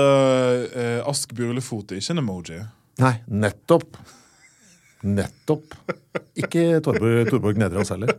eh, 0.75 1.01
Ask 1.07 1.33
Burlefot 1.35 1.91
er 1.91 1.95
ikke 1.97 2.11
en 2.11 2.19
emoji. 2.19 2.67
Nei, 2.99 3.21
nettopp. 3.29 3.97
Nettopp. 5.05 5.75
Ikke 6.35 6.81
Torborg, 6.83 7.29
Torborg 7.29 7.59
Nedreås 7.59 7.91
heller. 7.93 8.15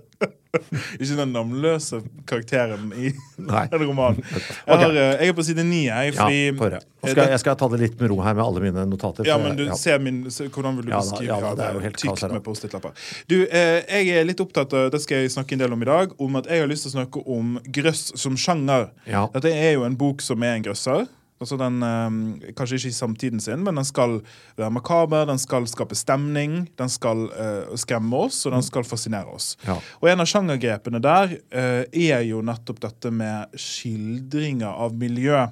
Ikke 0.96 1.16
den 1.18 1.32
navnløse 1.34 2.00
karakteren 2.28 2.92
i 2.96 3.10
denne 3.36 3.80
romanen. 3.82 4.22
Jeg, 4.24 4.78
har, 4.80 4.90
eh, 4.90 5.10
jeg 5.20 5.32
er 5.32 5.36
på 5.36 5.44
side 5.44 5.64
ni, 5.66 5.82
jeg, 5.88 6.14
fordi 6.16 6.38
ja, 6.46 6.80
skal, 7.02 7.32
jeg 7.34 7.42
skal 7.42 7.58
ta 7.60 7.68
det 7.72 7.80
litt 7.82 7.98
med 8.00 8.10
ro 8.12 8.18
her 8.24 8.36
med 8.38 8.44
alle 8.44 8.62
mine 8.64 8.86
notater. 8.88 9.28
Ja, 9.28 9.36
men 9.42 9.58
du, 9.58 9.66
ja. 9.68 9.76
ser 9.78 10.00
min, 10.02 10.24
Hvordan 10.24 10.78
vil 10.78 10.88
du 10.88 10.94
beskrive 10.94 11.28
ja 11.28 11.40
da, 11.42 11.50
ja, 11.50 11.58
det 11.58 11.66
er 11.66 11.76
jo 11.76 11.84
helt 11.84 12.00
kaos 12.02 12.24
med 12.32 12.42
Post-It-lapper. 12.46 12.96
Du, 13.30 13.36
eh, 13.44 13.82
jeg 13.84 14.16
er 14.16 14.28
litt 14.28 14.40
opptatt 14.42 14.72
av 14.76 14.88
Det 14.94 15.02
skal 15.04 15.24
jeg 15.24 15.34
snakke 15.36 15.56
en 15.56 15.64
del 15.66 15.76
om 15.76 15.84
i 15.84 15.90
dag. 15.90 16.16
Om 16.22 16.40
at 16.40 16.50
jeg 16.50 16.64
har 16.64 16.70
lyst 16.70 16.86
til 16.86 16.94
å 16.94 16.96
snakke 17.00 17.24
om 17.36 17.56
grøss 17.80 18.08
som 18.18 18.38
sjanger. 18.40 18.90
Ja. 19.08 19.26
Dette 19.36 19.52
er 19.52 19.76
jo 19.76 19.86
en 19.88 19.98
bok 19.98 20.24
som 20.24 20.44
er 20.46 20.56
en 20.56 20.66
grøsser. 20.66 21.06
Altså 21.40 21.58
den, 21.60 21.82
eh, 21.84 22.52
Kanskje 22.56 22.78
ikke 22.78 22.88
i 22.88 22.96
samtiden 22.96 23.40
sin, 23.40 23.64
men 23.64 23.76
den 23.76 23.84
skal 23.84 24.20
være 24.56 24.70
makaber, 24.72 25.26
den 25.28 25.38
skal 25.38 25.66
skape 25.68 25.94
stemning, 25.94 26.68
den 26.78 26.88
skal 26.88 27.26
eh, 27.36 27.76
skremme 27.76 28.16
oss, 28.16 28.46
og 28.46 28.54
den 28.56 28.64
skal 28.64 28.84
fascinere 28.88 29.28
oss. 29.34 29.56
Ja. 29.66 29.76
Og 30.00 30.08
en 30.10 30.24
av 30.24 30.30
sjangergrepene 30.30 31.00
der 31.04 31.36
eh, 31.50 31.84
er 31.92 32.24
jo 32.24 32.40
nettopp 32.40 32.80
dette 32.80 33.12
med 33.12 33.52
skildringer 33.60 34.70
av 34.70 34.96
miljø. 34.96 35.44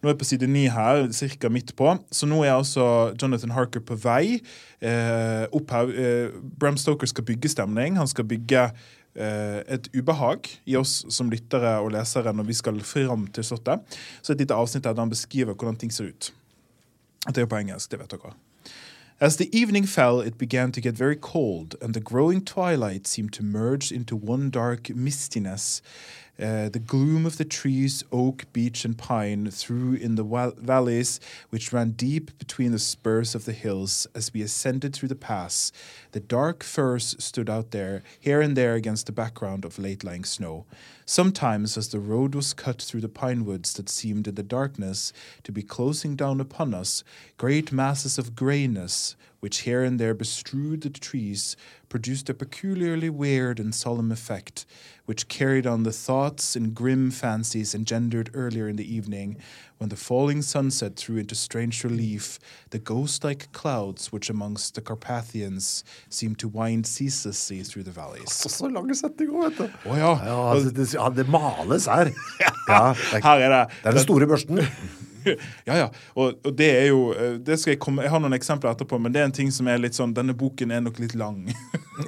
Nå 0.00 0.10
er 0.10 0.14
jeg 0.14 0.20
på 0.20 0.28
side 0.28 0.50
ni 0.50 0.66
her, 0.68 1.06
ca. 1.08 1.52
midt 1.52 1.74
på, 1.76 1.96
så 2.12 2.28
nå 2.28 2.44
er 2.44 2.58
altså 2.58 3.14
Jonathan 3.16 3.56
Harker 3.56 3.80
på 3.80 3.96
vei 4.00 4.24
eh, 4.36 5.44
opp 5.48 5.72
her. 5.72 5.96
Bram 6.60 6.76
Stoker 6.80 7.08
skal 7.08 7.24
bygge 7.24 7.48
stemning. 7.52 7.96
Han 8.00 8.08
skal 8.10 8.28
bygge 8.28 8.68
et 9.20 9.88
ubehag 9.94 10.48
i 10.66 10.76
oss 10.80 11.04
som 11.12 11.30
lyttere 11.32 11.76
og 11.80 11.92
lesere 11.94 12.32
når 12.34 12.48
vi 12.48 12.56
skal 12.56 12.80
fram 12.84 13.26
til 13.34 13.46
slottet. 13.46 13.98
Så 14.22 14.32
et 14.32 14.42
lite 14.42 14.56
avsnitt 14.56 14.86
der 14.86 14.98
han 14.98 15.12
beskriver 15.12 15.54
hvordan 15.54 15.78
ting 15.80 15.92
ser 15.92 16.10
ut. 16.10 16.32
Det 17.28 17.38
er 17.38 17.44
jo 17.44 17.52
på 17.52 17.60
engelsk, 17.60 17.90
det 17.92 18.00
vet 18.00 18.14
dere. 18.14 18.32
As 19.22 19.36
the 19.36 19.50
evening 19.52 19.86
fell, 19.86 20.22
it 20.22 20.38
began 20.38 20.72
to 20.72 20.80
get 20.80 20.98
very 20.98 21.14
cold, 21.14 21.74
and 21.82 21.92
the 21.92 22.00
growing 22.00 22.42
twilight 22.42 23.06
seemed 23.06 23.34
to 23.34 23.42
merge 23.42 23.92
into 23.92 24.16
one 24.16 24.50
dark 24.50 24.88
mistiness. 24.94 25.82
Uh, 26.40 26.70
the 26.70 26.78
gloom 26.78 27.26
of 27.26 27.36
the 27.36 27.44
trees, 27.44 28.02
oak, 28.10 28.46
beech, 28.54 28.86
and 28.86 28.96
pine, 28.96 29.50
threw 29.50 29.92
in 29.92 30.14
the 30.14 30.24
wa- 30.24 30.52
valleys 30.56 31.20
which 31.50 31.70
ran 31.70 31.90
deep 31.90 32.38
between 32.38 32.72
the 32.72 32.78
spurs 32.78 33.34
of 33.34 33.44
the 33.44 33.52
hills 33.52 34.06
as 34.14 34.32
we 34.32 34.40
ascended 34.40 34.94
through 34.94 35.08
the 35.08 35.14
pass. 35.14 35.70
The 36.12 36.20
dark 36.20 36.62
firs 36.62 37.14
stood 37.18 37.50
out 37.50 37.72
there, 37.72 38.02
here 38.18 38.40
and 38.40 38.56
there 38.56 38.74
against 38.74 39.04
the 39.04 39.12
background 39.12 39.66
of 39.66 39.78
late 39.78 40.02
lying 40.02 40.24
snow. 40.24 40.64
Sometimes, 41.04 41.76
as 41.76 41.88
the 41.88 41.98
road 41.98 42.34
was 42.34 42.54
cut 42.54 42.80
through 42.80 43.00
the 43.02 43.08
pine 43.08 43.44
woods 43.44 43.74
that 43.74 43.88
seemed 43.90 44.26
in 44.26 44.36
the 44.36 44.42
darkness 44.42 45.12
to 45.42 45.52
be 45.52 45.62
closing 45.62 46.16
down 46.16 46.40
upon 46.40 46.72
us, 46.72 47.04
great 47.36 47.70
masses 47.70 48.16
of 48.16 48.34
greyness, 48.34 49.14
which 49.40 49.62
here 49.62 49.82
and 49.82 49.98
there 49.98 50.14
bestrewed 50.14 50.82
the 50.82 50.90
trees, 50.90 51.56
produced 51.88 52.30
a 52.30 52.34
peculiarly 52.34 53.10
weird 53.10 53.58
and 53.58 53.74
solemn 53.74 54.12
effect, 54.12 54.66
which 55.10 55.26
carried 55.26 55.66
on 55.66 55.82
the 55.82 55.90
thoughts 55.90 56.54
and 56.54 56.72
grim 56.72 57.10
fancies 57.10 57.74
engendered 57.74 58.30
earlier 58.32 58.68
in 58.68 58.76
the 58.76 58.94
evening, 58.96 59.36
when 59.78 59.88
the 59.88 59.96
falling 59.96 60.40
sunset 60.40 60.94
threw 60.94 61.16
into 61.16 61.34
strange 61.34 61.82
relief 61.82 62.38
the 62.70 62.78
ghost-like 62.78 63.50
clouds 63.50 64.12
which 64.12 64.30
amongst 64.30 64.76
the 64.76 64.80
Carpathians 64.80 65.82
seemed 66.08 66.38
to 66.38 66.46
wind 66.46 66.86
ceaselessly 66.86 67.64
through 67.64 67.82
the 67.82 67.90
valleys. 67.90 68.30
Så 68.58 68.68
lange 68.68 68.94
setninger, 68.94 69.48
vet 69.48 69.58
du. 69.58 69.66
Å 69.90 69.98
ja. 69.98 70.12
Ja, 70.30 70.38
altså, 70.52 70.70
det, 70.70 70.86
det 71.16 71.28
males 71.28 71.90
her. 71.90 72.14
Ja, 72.70 72.94
det, 72.94 73.18
er, 73.18 73.22
Her 73.24 73.40
er 73.40 73.54
det. 73.56 73.62
det 73.82 73.88
er 73.90 73.98
den 73.98 74.06
store 74.06 74.30
børsten. 74.30 74.62
Ja, 75.64 75.74
ja. 75.76 75.88
Og, 76.14 76.38
og 76.46 76.54
det 76.56 76.68
er 76.78 76.86
jo 76.88 77.00
eh, 77.12 77.34
det 77.44 77.58
skal 77.60 77.74
Jeg 77.74 77.80
komme, 77.82 78.04
jeg 78.06 78.12
har 78.12 78.22
noen 78.22 78.36
eksempler 78.36 78.72
etterpå, 78.72 78.98
men 79.02 79.12
det 79.12 79.20
er 79.20 79.28
en 79.28 79.34
ting 79.36 79.50
som 79.52 79.68
er 79.68 79.80
litt 79.82 79.96
sånn 79.96 80.14
Denne 80.16 80.32
boken 80.36 80.72
er 80.72 80.80
nok 80.84 81.00
litt 81.02 81.12
lang. 81.18 81.42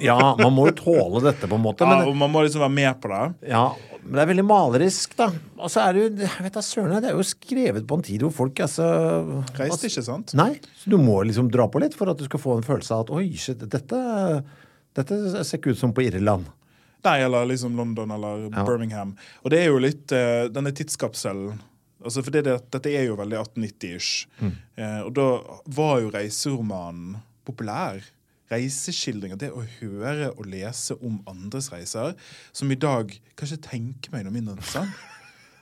Ja, 0.01 0.17
man 0.39 0.53
må 0.55 0.65
jo 0.71 0.75
tåle 0.79 1.21
dette, 1.27 1.45
på 1.45 1.59
en 1.59 1.61
måte. 1.61 1.85
ja, 1.85 1.91
Men, 1.91 2.07
og 2.09 2.17
man 2.17 2.31
må 2.33 2.41
liksom 2.45 2.63
være 2.63 2.73
med 2.73 2.92
på 3.01 3.09
det. 3.11 3.49
ja, 3.51 3.63
men 4.03 4.17
det 4.17 4.21
er 4.23 4.29
veldig 4.33 4.45
malerisk, 4.45 5.13
da. 5.19 5.29
Og 5.57 5.71
så 5.71 5.83
er 5.85 5.93
det 5.95 6.01
jo 6.03 6.07
jeg 6.25 6.43
vet 6.45 6.57
da 6.57 6.63
søren, 6.65 6.95
det 7.01 7.09
er 7.11 7.17
jo 7.17 7.23
skrevet 7.27 7.85
på 7.87 7.97
en 7.97 8.03
tid 8.03 8.25
hvor 8.25 8.33
folk 8.35 8.59
altså 8.65 8.87
Reiste 9.57 9.87
ikke, 9.89 10.03
sant? 10.05 10.33
Nei, 10.37 10.57
så 10.81 10.91
du 10.91 10.97
må 11.01 11.21
liksom 11.23 11.49
dra 11.53 11.69
på 11.71 11.79
litt 11.83 11.95
for 11.97 12.11
at 12.11 12.19
du 12.19 12.25
skal 12.27 12.41
få 12.43 12.57
en 12.59 12.67
følelse 12.67 12.93
av 12.97 13.05
at 13.05 13.13
oi, 13.15 13.25
shit, 13.39 13.63
dette, 13.71 14.01
dette 14.99 15.19
ser 15.43 15.57
ikke 15.61 15.73
ut 15.73 15.79
som 15.79 15.93
på 15.95 16.03
Irland. 16.05 16.49
Nei, 17.03 17.17
eller 17.25 17.45
liksom 17.49 17.75
London 17.75 18.11
eller 18.15 18.45
Ja. 18.49 18.63
Birmingham. 18.63 19.15
Og 19.43 19.51
det 19.51 19.59
er 19.63 19.71
jo 19.73 19.79
litt 19.83 20.11
eh, 20.15 20.45
denne 20.51 20.71
tidskapselen. 20.71 21.57
Altså, 22.03 22.23
for 22.23 22.31
det, 22.35 22.43
det, 22.47 22.57
dette 22.71 22.91
er 22.91 23.05
jo 23.09 23.17
veldig 23.19 23.39
1890-ish. 23.41 24.27
Mm. 24.39 24.53
Eh, 24.75 24.99
og 25.07 25.11
da 25.15 25.25
var 25.75 25.99
jo 26.03 26.11
reiseromanen 26.15 27.17
populær. 27.47 28.03
Reiseskildringer, 28.53 29.39
det 29.41 29.51
å 29.51 29.63
høre 29.79 30.31
og 30.37 30.45
lese 30.49 30.95
om 31.03 31.19
andres 31.29 31.71
reiser, 31.73 32.13
som 32.53 32.71
i 32.71 32.75
dag 32.79 33.11
kanskje 33.39 33.59
tenker 33.65 34.13
meg 34.13 34.23
noe 34.27 34.35
mindre 34.37 34.55
interessant. 34.59 34.93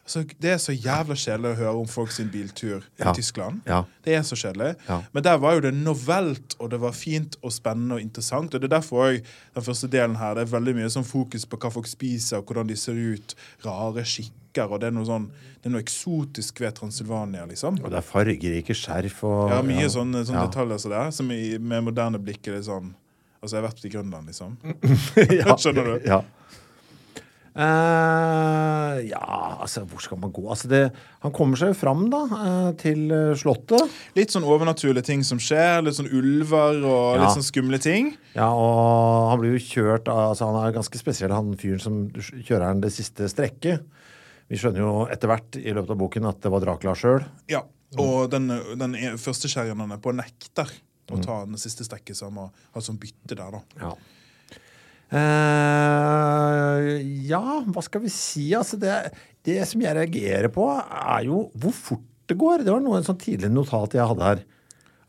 Altså, 0.01 0.23
det 0.41 0.49
er 0.49 0.57
så 0.59 0.73
jævla 0.73 1.13
kjedelig 1.15 1.51
å 1.53 1.57
høre 1.59 1.71
om 1.83 1.87
folk 1.87 2.09
sin 2.11 2.27
biltur 2.33 2.81
Ja. 2.99 3.11
i 3.11 3.13
Tyskland. 3.15 3.59
Ja. 3.69 3.83
Det 4.03 4.15
er 4.17 4.23
så 4.27 4.35
kjedelig. 4.35 4.71
Ja. 4.89 4.97
Men 5.13 5.23
der 5.23 5.37
var 5.39 5.53
jo 5.55 5.61
det 5.61 5.71
novelt, 5.77 6.55
og 6.59 6.71
det 6.73 6.79
var 6.81 6.91
fint 6.97 7.37
og 7.45 7.53
spennende 7.53 7.95
og 7.95 8.01
interessant. 8.01 8.51
Og 8.57 8.59
det 8.63 8.67
er 8.71 8.73
derfor 8.79 9.05
òg 9.05 9.21
den 9.55 9.63
første 9.63 9.87
delen 9.93 10.17
her, 10.19 10.33
det 10.35 10.47
er 10.47 10.51
veldig 10.57 10.73
mye 10.81 10.89
sånn 10.91 11.05
fokus 11.07 11.45
på 11.47 11.55
hva 11.61 11.71
folk 11.71 11.87
spiser, 11.87 12.41
og 12.41 12.49
hvordan 12.49 12.67
de 12.73 12.79
ser 12.81 12.97
ut. 12.97 13.35
Rare 13.63 14.03
skikker, 14.03 14.40
og 14.59 14.79
det 14.81 14.87
er 14.89 14.91
noe 14.91 15.05
sånn 15.07 15.29
Det 15.61 15.69
er 15.69 15.71
noe 15.75 15.81
eksotisk 15.81 16.59
ved 16.59 16.73
Transylvania, 16.75 17.45
liksom. 17.45 17.77
Og 17.83 17.89
det 17.89 17.97
er 18.01 18.01
fargerike 18.01 18.73
skjerf 18.75 19.23
og 19.23 19.49
Ja, 19.49 19.61
mye 19.61 19.87
sånne, 19.87 20.25
sånne 20.25 20.41
Ja. 20.41 20.47
detaljer 20.47 20.77
som 20.79 20.91
det, 20.91 21.13
som 21.13 21.31
i, 21.31 21.57
med 21.57 21.83
moderne 21.83 22.19
blikk 22.19 22.47
er 22.47 22.57
litt 22.59 22.65
sånn 22.67 22.93
Altså, 23.41 23.55
jeg 23.55 23.63
har 23.63 23.69
vært 23.71 23.85
i 23.85 23.89
Grønland, 23.89 24.27
liksom. 24.27 24.57
ja. 25.41 25.55
Skjønner 25.57 25.83
du? 25.95 26.09
Ja. 26.09 26.21
Uh, 27.51 29.01
ja, 29.09 29.57
altså, 29.59 29.81
hvor 29.83 29.99
skal 29.99 30.19
man 30.21 30.31
gå? 30.31 30.43
Altså, 30.49 30.69
det, 30.71 30.85
han 31.19 31.33
kommer 31.35 31.59
seg 31.59 31.73
jo 31.73 31.77
fram, 31.81 32.05
da, 32.11 32.21
uh, 32.31 32.69
til 32.79 33.11
eh, 33.11 33.33
slottet. 33.35 33.91
Litt 34.15 34.31
sånn 34.31 34.45
overnaturlige 34.47 35.03
ting 35.09 35.25
som 35.27 35.39
skjer. 35.41 35.81
Litt 35.83 35.97
sånn 35.97 36.07
ulver 36.15 36.79
og 36.79 37.17
Ja. 37.17 37.25
litt 37.25 37.35
sånn 37.35 37.43
skumle 37.47 37.79
ting. 37.83 38.13
Ja, 38.37 38.47
og 38.55 39.31
han 39.33 39.41
blir 39.41 39.57
jo 39.57 39.65
kjørt 39.65 40.07
av 40.07 40.31
altså, 40.31 40.47
Han 40.47 40.61
er 40.63 40.77
ganske 40.77 41.01
spesiell, 41.01 41.33
han 41.35 41.51
fyren 41.59 41.83
som 41.83 41.97
kjører 42.13 42.69
han 42.69 42.81
det 42.81 42.93
siste 42.95 43.27
strekket. 43.27 43.83
Vi 44.51 44.59
skjønner 44.59 44.83
jo 44.83 44.93
etter 45.11 45.31
hvert 45.31 45.55
i 45.61 45.71
løpet 45.71 45.93
av 45.95 45.99
boken 46.01 46.25
at 46.27 46.41
det 46.43 46.51
var 46.51 46.63
Dracula 46.65 46.93
sjøl. 46.99 47.21
Ja, 47.51 47.61
og 47.99 48.25
den, 48.33 48.49
den 48.79 48.95
er- 48.99 49.15
første 49.21 49.47
er 49.95 50.01
på, 50.03 50.11
nekter 50.15 50.67
å 51.11 51.17
ta 51.23 51.41
den 51.47 51.59
siste 51.59 51.83
stekket, 51.87 52.15
som 52.19 52.35
har 52.35 52.35
må 52.35 52.49
ha 52.75 52.83
sånn 52.83 52.99
bytte 52.99 53.35
der, 53.35 53.55
da. 53.57 53.61
Ja. 53.81 53.93
Eh, 55.11 57.01
ja, 57.27 57.41
hva 57.67 57.83
skal 57.83 58.03
vi 58.05 58.11
si? 58.13 58.45
Altså, 58.57 58.79
det, 58.79 58.93
det 59.47 59.57
som 59.69 59.83
jeg 59.83 59.95
reagerer 59.97 60.51
på, 60.53 60.67
er 60.71 61.27
jo 61.27 61.45
hvor 61.59 61.75
fort 61.75 62.07
det 62.31 62.37
går. 62.39 62.63
Det 62.65 62.71
var 62.73 62.83
noe 62.83 62.99
en 63.01 63.07
sånn 63.07 63.19
tidlig 63.21 63.49
notat 63.51 63.95
jeg 63.97 64.07
hadde 64.07 64.27
her. 64.29 64.43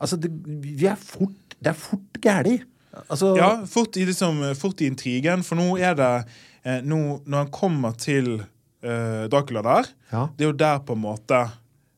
Altså, 0.02 0.18
det, 0.18 0.30
vi 0.64 0.88
er 0.90 0.98
fort, 0.98 1.56
det 1.62 1.70
er 1.74 1.78
fort 1.78 2.18
gæli. 2.24 2.56
Altså, 3.06 3.32
Ja, 3.38 3.52
fort 3.70 3.96
i, 3.96 4.04
liksom, 4.08 4.42
fort 4.58 4.82
i 4.82 4.88
intrigen, 4.90 5.44
for 5.46 5.56
nå 5.60 5.68
er 5.80 5.94
det 5.96 6.10
eh, 6.66 6.82
nå, 6.84 6.98
Når 7.24 7.38
han 7.46 7.52
kommer 7.54 7.94
til 7.96 8.42
eh, 8.82 9.24
Dracula 9.32 9.62
der, 9.62 9.88
Ja. 10.12 10.28
det 10.36 10.44
er 10.44 10.50
jo 10.52 10.58
der 10.64 10.78
på 10.86 10.92
en 10.98 11.02
måte 11.06 11.40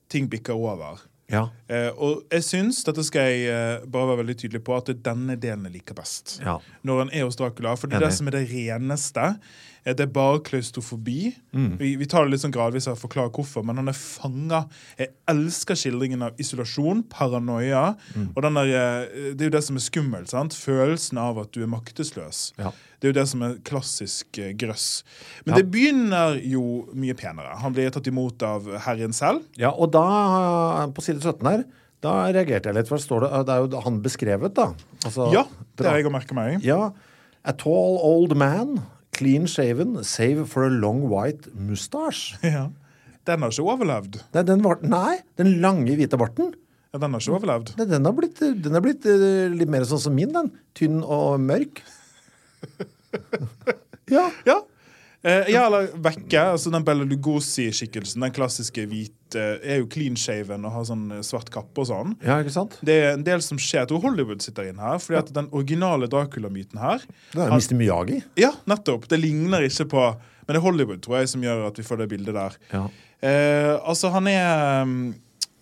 ting 0.08 0.28
bikker 0.30 0.54
over. 0.54 1.00
ja. 1.30 1.48
Uh, 1.64 1.90
og 1.96 2.22
jeg 2.30 2.44
syns, 2.44 2.82
dette 2.84 3.02
skal 3.02 3.30
jeg 3.32 3.48
uh, 3.48 3.86
bare 3.90 4.10
være 4.10 4.18
veldig 4.20 4.34
tydelig 4.36 4.60
på, 4.62 4.76
at 4.76 4.86
det 4.86 4.98
er 4.98 5.04
denne 5.14 5.34
delen 5.40 5.64
jeg 5.64 5.72
liker 5.80 5.94
best. 5.96 6.36
Ja. 6.44 6.58
Når 6.84 6.98
han 6.98 7.10
er 7.16 7.24
hos 7.24 7.36
Dracula. 7.40 7.72
For 7.80 7.88
det 7.88 7.96
er 7.96 8.04
det 8.04 8.12
som 8.14 8.28
er 8.28 8.36
det 8.36 8.42
reneste. 8.52 9.30
Det 9.84 10.00
er 10.00 10.12
bare 10.12 10.40
klaustrofobi. 10.44 11.32
Mm. 11.52 11.78
Vi, 11.80 11.96
vi 11.96 12.06
tar 12.06 12.24
det 12.24 12.32
litt 12.34 12.44
sånn 12.44 12.52
gradvis 12.54 12.86
og 12.88 13.00
forklarer 13.00 13.32
hvorfor, 13.32 13.64
men 13.64 13.80
han 13.80 13.88
er 13.88 13.96
fanga. 13.96 14.62
Jeg 15.00 15.10
elsker 15.28 15.76
skildringen 15.76 16.22
av 16.24 16.38
isolasjon, 16.40 17.02
paranoia. 17.12 17.94
Mm. 18.14 18.30
Og 18.36 18.42
den 18.46 18.60
der, 18.60 19.08
det 19.34 19.40
er 19.44 19.50
jo 19.50 19.56
det 19.56 19.64
som 19.66 19.80
er 19.80 19.84
skummelt. 19.84 20.30
sant? 20.32 20.54
Følelsen 20.56 21.18
av 21.20 21.40
at 21.42 21.52
du 21.56 21.62
er 21.64 21.72
maktesløs. 21.72 22.52
Ja. 22.60 22.70
Det 23.04 23.10
er 23.10 23.12
jo 23.12 23.16
det 23.20 23.26
som 23.28 23.42
er 23.44 23.56
klassisk 23.68 24.38
eh, 24.40 24.54
grøss. 24.56 25.02
Men 25.44 25.52
Ja. 25.52 25.58
det 25.60 25.66
begynner 25.74 26.38
jo 26.40 26.62
mye 26.96 27.12
penere. 27.12 27.50
Han 27.60 27.74
blir 27.76 27.90
tatt 27.92 28.06
imot 28.08 28.40
av 28.48 28.64
herren 28.86 29.12
selv. 29.12 29.42
Ja, 29.60 29.74
og 29.76 29.90
da, 29.92 30.86
på 30.96 31.04
side 31.04 31.20
17 31.20 31.44
her, 31.50 31.64
da 32.00 32.14
reagerte 32.32 32.70
jeg 32.70 32.78
litt, 32.78 32.88
for 32.88 32.96
det, 32.96 33.04
står 33.04 33.26
det, 33.26 33.52
er 33.52 33.60
jo 33.66 33.82
han 33.84 33.98
beskrevet, 34.00 34.54
da. 34.56 34.70
Altså, 35.04 35.26
Ja, 35.34 35.42
det 35.76 35.84
har 35.84 35.98
jeg 36.00 36.08
å 36.08 36.12
merke 36.14 36.32
meg. 36.38 36.64
Ja. 36.64 36.92
A 37.44 37.52
tall 37.52 37.98
old 38.00 38.32
man, 38.40 38.78
clean 39.12 39.44
shaven, 39.46 39.98
save 40.02 40.46
for 40.48 40.64
a 40.64 40.70
long 40.72 41.04
white 41.12 41.52
mustache. 41.52 42.38
Ja. 42.42 42.70
Den 43.28 43.40
har 43.44 43.52
ikke 43.52 43.68
overlevd. 43.68 44.18
Nei, 44.32 44.42
den, 44.48 44.60
var, 44.64 44.80
nei, 44.84 45.18
den 45.40 45.58
lange 45.60 45.92
hvite 45.96 46.16
barten. 46.20 46.54
Ja, 46.92 46.98
den 47.04 47.12
har 47.16 47.20
ikke 47.20 47.36
overlevd. 47.36 47.74
Nei, 47.76 47.86
den 47.92 48.04
har 48.08 48.16
blitt, 48.16 48.40
den 48.40 48.72
har 48.76 48.82
blitt 48.84 49.04
eh, 49.08 49.48
litt 49.52 49.68
mer 49.72 49.84
sånn 49.88 50.00
som 50.00 50.16
min, 50.16 50.32
den. 50.32 50.50
Tynn 50.76 51.02
og 51.04 51.36
mørk. 51.44 51.80
ja. 54.12 54.30
Ja. 54.46 54.60
Eh, 55.24 55.48
ja, 55.54 55.62
eller 55.66 55.86
Vekke, 56.04 56.40
altså 56.52 56.68
den 56.68 56.84
Bella 56.84 57.06
Lugosi-skikkelsen, 57.08 58.20
den 58.20 58.32
klassiske 58.36 58.82
hvite, 58.90 59.44
er 59.64 59.78
jo 59.80 59.86
clean 59.88 60.18
shaven 60.20 60.66
og 60.68 60.74
har 60.74 60.84
sånn 60.84 61.06
eh, 61.16 61.22
svart 61.24 61.48
kappe 61.54 61.80
og 61.80 61.88
sånn. 61.88 62.12
ja, 62.20 62.36
ikke 62.44 62.52
sant? 62.52 62.76
Det 62.84 62.98
er 63.06 63.14
en 63.14 63.24
del 63.24 63.40
som 63.44 63.56
skjer. 63.56 63.86
Jeg 63.86 63.92
tror 63.94 64.04
Hollywood 64.04 64.44
sitter 64.44 64.68
inn 64.68 64.82
her. 64.84 65.00
fordi 65.00 65.22
at 65.22 65.32
den 65.32 65.48
originale 65.56 66.10
Dracula-myten 66.12 66.82
her 66.82 67.00
Det 67.32 67.40
er 67.40 67.56
Mr. 67.56 67.72
Miyagi. 67.80 68.20
Ja, 68.36 68.52
nettopp. 68.68 69.08
Det 69.08 69.16
ligner 69.22 69.64
ikke 69.64 69.88
på 69.96 70.04
Men 70.44 70.52
det 70.52 70.60
er 70.60 70.66
Hollywood 70.66 71.00
tror 71.00 71.22
jeg, 71.22 71.32
som 71.32 71.40
gjør 71.40 71.70
at 71.70 71.80
vi 71.80 71.88
får 71.88 72.02
det 72.02 72.10
bildet 72.12 72.36
der. 72.36 72.60
Ja. 72.74 72.84
Eh, 73.24 73.72
altså, 73.80 74.12
han 74.12 74.28
er 74.28 74.84
mm, 74.84 75.14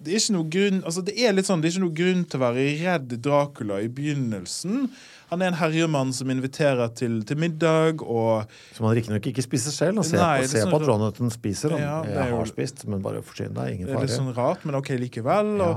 det 0.02 0.18
er 0.18 0.42
grunn 0.50 0.82
Altså 0.82 1.02
det 1.06 1.14
er 1.14 1.34
litt 1.36 1.46
sånn, 1.46 1.62
det 1.62 1.70
er 1.70 1.76
ikke 1.76 1.84
noe 1.84 1.94
grunn 1.94 2.24
til 2.26 2.40
å 2.40 2.42
være 2.42 2.66
redd 2.82 3.14
Dracula 3.22 3.78
i 3.78 3.86
begynnelsen. 3.86 4.88
Han 5.32 5.40
er 5.42 5.48
en 5.50 5.56
herjemann 5.56 6.10
som 6.12 6.28
inviterer 6.32 6.90
til, 6.98 7.22
til 7.24 7.38
middag, 7.40 8.02
og 8.04 8.44
Som 8.76 8.84
han 8.86 8.94
riktignok 8.98 9.24
ikke 9.30 9.44
spiser 9.44 9.72
selv. 9.72 9.96
Han 10.02 10.04
ser, 10.06 10.20
Nei, 10.20 10.42
på, 10.42 10.44
det 10.44 10.44
er 10.44 10.52
ser 10.52 10.66
sånn- 10.66 10.74
på 10.74 10.80
at 10.82 10.88
Jonathan 10.90 11.32
spiser. 11.32 11.72
Han, 11.72 11.80
Ja, 11.82 11.96
jeg 12.04 12.34
har 12.36 12.50
spist, 12.50 12.84
men 12.92 13.00
bare 13.04 13.22
forsyn 13.24 13.54
deg. 13.56 13.72
Ingen 13.78 13.88
det 13.88 13.96
er 13.96 14.04
litt 14.04 14.12
sånn 14.12 14.28
rart, 14.36 14.66
men 14.68 14.76
OK 14.78 14.92
likevel. 15.00 15.54
Ja. 15.62 15.70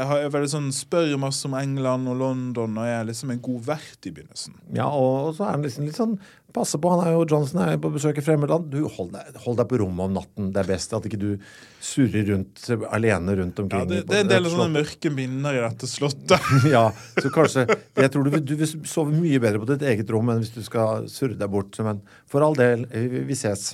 Jeg 0.00 0.08
har 0.10 0.22
jeg 0.24 0.32
veldig 0.38 0.52
sånn, 0.54 0.70
spør 0.72 1.12
masse 1.20 1.44
om 1.50 1.54
England 1.60 2.08
og 2.08 2.16
London, 2.24 2.78
og 2.80 2.88
jeg 2.88 3.00
er 3.02 3.04
liksom 3.12 3.30
en 3.36 3.42
god 3.44 3.60
vert 3.68 4.08
i 4.08 4.14
begynnelsen. 4.16 4.56
Ja, 4.72 4.88
og, 4.88 5.28
og 5.28 5.36
så 5.36 5.46
er 5.46 5.50
han 5.58 5.62
liksom 5.68 5.84
litt 5.86 6.00
sånn 6.00 6.16
Passe 6.52 6.76
på, 6.76 6.90
han 6.92 7.00
er 7.06 7.14
jo 7.14 7.22
Johnson 7.30 7.62
er 7.64 7.78
på 7.80 7.88
besøk 7.94 8.18
i 8.20 8.24
fremmedland. 8.24 8.66
Du, 8.72 8.82
hold 8.92 9.12
deg, 9.14 9.36
hold 9.44 9.56
deg 9.56 9.68
på 9.70 9.78
rommet 9.80 10.04
om 10.10 10.16
natten. 10.18 10.50
Det 10.52 10.60
er 10.60 10.68
best 10.68 10.92
at 10.92 11.06
ikke 11.08 11.20
du 11.22 11.28
surrer 11.82 12.26
rundt 12.28 12.66
alene 12.92 13.36
rundt 13.38 13.58
Ja, 13.58 13.64
omkring. 13.64 13.88
det, 13.90 14.02
det 14.10 14.18
er 14.18 14.24
en 14.26 14.32
del 14.34 14.46
av 14.50 14.52
sånne 14.56 14.68
mørke 14.74 15.10
minner 15.16 15.56
i 15.56 15.62
dette 15.64 15.88
slottet. 15.88 16.50
Ja, 16.74 16.84
så 17.16 17.30
kanskje 17.32 17.64
Jeg 17.72 18.12
tror 18.12 18.28
du, 18.28 18.36
du 18.38 18.54
vil 18.60 18.68
sove 18.86 19.14
mye 19.16 19.40
bedre 19.42 19.62
på 19.62 19.70
ditt 19.72 19.82
eget 19.88 20.10
rom 20.12 20.28
enn 20.32 20.42
hvis 20.44 20.52
du 20.54 20.60
skal 20.66 21.08
surre 21.10 21.38
deg 21.40 21.50
bort. 21.52 21.78
Men 21.82 22.02
for 22.30 22.44
all 22.44 22.54
del, 22.58 22.84
vi, 22.92 23.34
ses. 23.38 23.72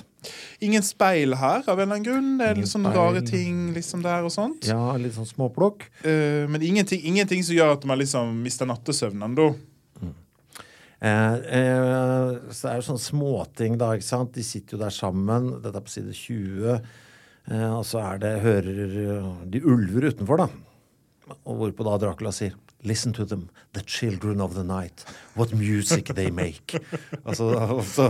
Ingen 0.63 0.83
speil 0.83 1.35
her, 1.39 1.61
av 1.67 1.75
en 1.79 1.83
eller 1.85 1.99
annen 1.99 2.07
grunn. 2.07 2.31
Det 2.39 2.47
er 2.47 2.55
Ingen 2.57 2.65
litt 2.65 2.71
sånne 2.73 2.91
speil. 2.93 3.03
rare 3.11 3.25
ting 3.27 3.59
liksom 3.75 4.01
der 4.03 4.25
og 4.27 4.33
sånt. 4.35 4.67
Ja, 4.71 4.81
litt 4.99 5.15
sånn 5.19 5.27
småplukk. 5.29 5.85
Uh, 6.03 6.47
men 6.51 6.63
ingenting, 6.65 7.03
ingenting 7.07 7.43
som 7.47 7.55
gjør 7.59 7.75
at 7.77 7.85
man 7.87 7.99
liksom 8.01 8.39
mister 8.43 8.67
nattesøvnen, 8.71 9.35
da. 9.39 9.51
Eh, 10.99 11.33
eh, 11.33 12.31
så 12.51 12.65
det 12.65 12.71
er 12.71 12.79
jo 12.81 12.87
sånne 12.89 13.03
småting, 13.03 13.77
da. 13.79 13.93
ikke 13.95 14.09
sant? 14.09 14.33
De 14.35 14.43
sitter 14.43 14.75
jo 14.75 14.81
der 14.83 14.95
sammen. 14.95 15.53
Dette 15.63 15.79
er 15.79 15.85
på 15.85 15.93
side 15.93 16.15
20. 16.15 16.79
Eh, 17.49 17.69
og 17.71 17.85
så 17.87 18.01
er 18.03 18.23
det 18.23 18.33
hører 18.43 18.81
de 19.49 19.63
ulver 19.63 20.09
utenfor, 20.11 20.43
da. 20.43 20.49
Og 21.45 21.61
hvorpå 21.61 21.85
da 21.87 21.99
Dracula 22.01 22.33
sier 22.35 22.57
Listen 22.81 23.11
to 23.11 23.25
them, 23.25 23.49
the 23.75 23.81
children 23.83 24.39
of 24.39 24.53
the 24.55 24.63
night. 24.63 25.03
What 25.35 25.51
music 25.51 26.13
they 26.15 26.29
make. 26.31 26.79
altså, 27.27 27.49
altså 27.59 28.05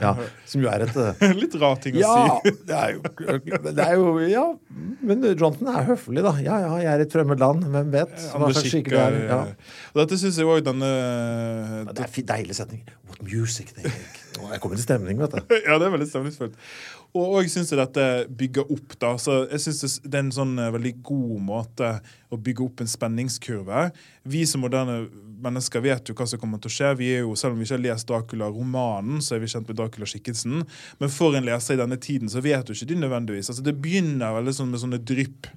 ja. 0.00 0.12
Som 0.46 0.62
jo 0.62 0.68
er 0.70 0.84
et 0.86 0.94
eh, 0.96 1.32
Litt 1.40 1.56
rar 1.58 1.74
ting 1.82 1.96
å 1.98 2.04
Ja! 2.04 2.12
si. 2.44 2.52
Det 2.68 2.76
er, 2.78 2.92
jo, 2.94 3.02
det 3.66 3.82
er 3.82 3.96
jo 3.98 4.12
Ja. 4.30 4.44
Men 5.02 5.26
Johnson 5.34 5.66
er 5.74 5.88
høflig, 5.90 6.22
da. 6.22 6.36
Ja 6.38 6.60
ja, 6.62 6.70
jeg 6.84 6.92
er 6.92 7.02
i 7.02 7.06
et 7.08 7.16
fremmed 7.18 7.42
land. 7.42 7.66
Hvem 7.74 7.90
vet 7.96 8.14
hva 8.30 8.52
slags 8.54 8.70
skikker, 8.70 8.94
det 8.94 9.02
er. 9.02 9.18
Ja. 9.26 9.40
eh, 9.50 9.76
Og 9.90 10.02
dette 10.04 10.20
syns 10.22 10.38
jeg 10.38 10.46
òg 10.46 10.62
denne 10.70 10.92
Ja, 10.92 11.90
Det 11.90 12.06
er 12.06 12.22
en 12.22 12.30
deilig 12.30 12.58
setning. 12.62 12.86
What 13.10 13.22
music 13.26 13.74
they 13.74 13.90
make. 13.90 14.22
Å, 14.38 14.52
Jeg 14.54 14.62
kommer 14.62 14.78
til 14.78 14.86
stemning, 14.86 15.18
vet 15.20 15.34
du. 15.34 15.56
Ja, 15.66 15.76
det 15.82 15.90
er 15.90 15.96
veldig 15.98 16.08
stemningsfullt. 16.14 16.54
Og, 17.12 17.42
jeg 17.42 17.50
syns 17.52 17.74
dette 17.76 18.04
bygger 18.40 18.70
opp, 18.72 18.94
da. 18.96 19.12
Så 19.20 19.42
jeg 19.50 19.60
synes 19.60 19.98
det 20.00 20.16
er 20.16 20.24
en 20.24 20.32
sånn 20.32 20.54
eh, 20.56 20.72
veldig 20.72 20.94
god 21.04 21.34
måte 21.44 21.90
å 22.32 22.38
bygge 22.40 22.64
opp 22.64 22.80
en 22.80 22.88
spenningskurve. 22.88 23.90
Vi 24.32 24.46
som 24.48 24.64
moderne 24.64 25.02
mennesker 25.42 25.82
vet 25.84 26.08
jo 26.10 26.14
hva 26.18 26.26
som 26.30 26.40
kommer 26.42 26.60
til 26.62 26.70
å 26.70 26.74
skje. 26.76 26.90
Vi 26.98 27.08
er 27.16 27.20
jo, 27.24 27.34
Selv 27.38 27.52
om 27.54 27.58
vi 27.60 27.66
ikke 27.66 27.76
har 27.78 27.84
lest 27.86 28.08
Dracula-romanen, 28.08 29.20
så 29.24 29.34
er 29.36 29.42
vi 29.42 29.50
kjent 29.50 29.68
med 29.68 29.76
Dracula-skikkelsen. 29.80 30.62
Men 31.00 31.12
for 31.12 31.34
en 31.38 31.44
leser 31.46 31.74
i 31.76 31.80
denne 31.82 31.98
tiden, 32.02 32.28
så 32.32 32.42
vet 32.44 32.68
jo 32.70 32.74
ikke 32.76 32.88
de 32.92 32.98
nødvendigvis. 33.02 33.50
Altså 33.52 33.62
Det 33.66 33.74
begynner 33.82 34.36
veldig 34.38 34.54
sånn 34.56 34.70
med 34.72 34.80
sånne 34.82 35.00
drypp. 35.02 35.48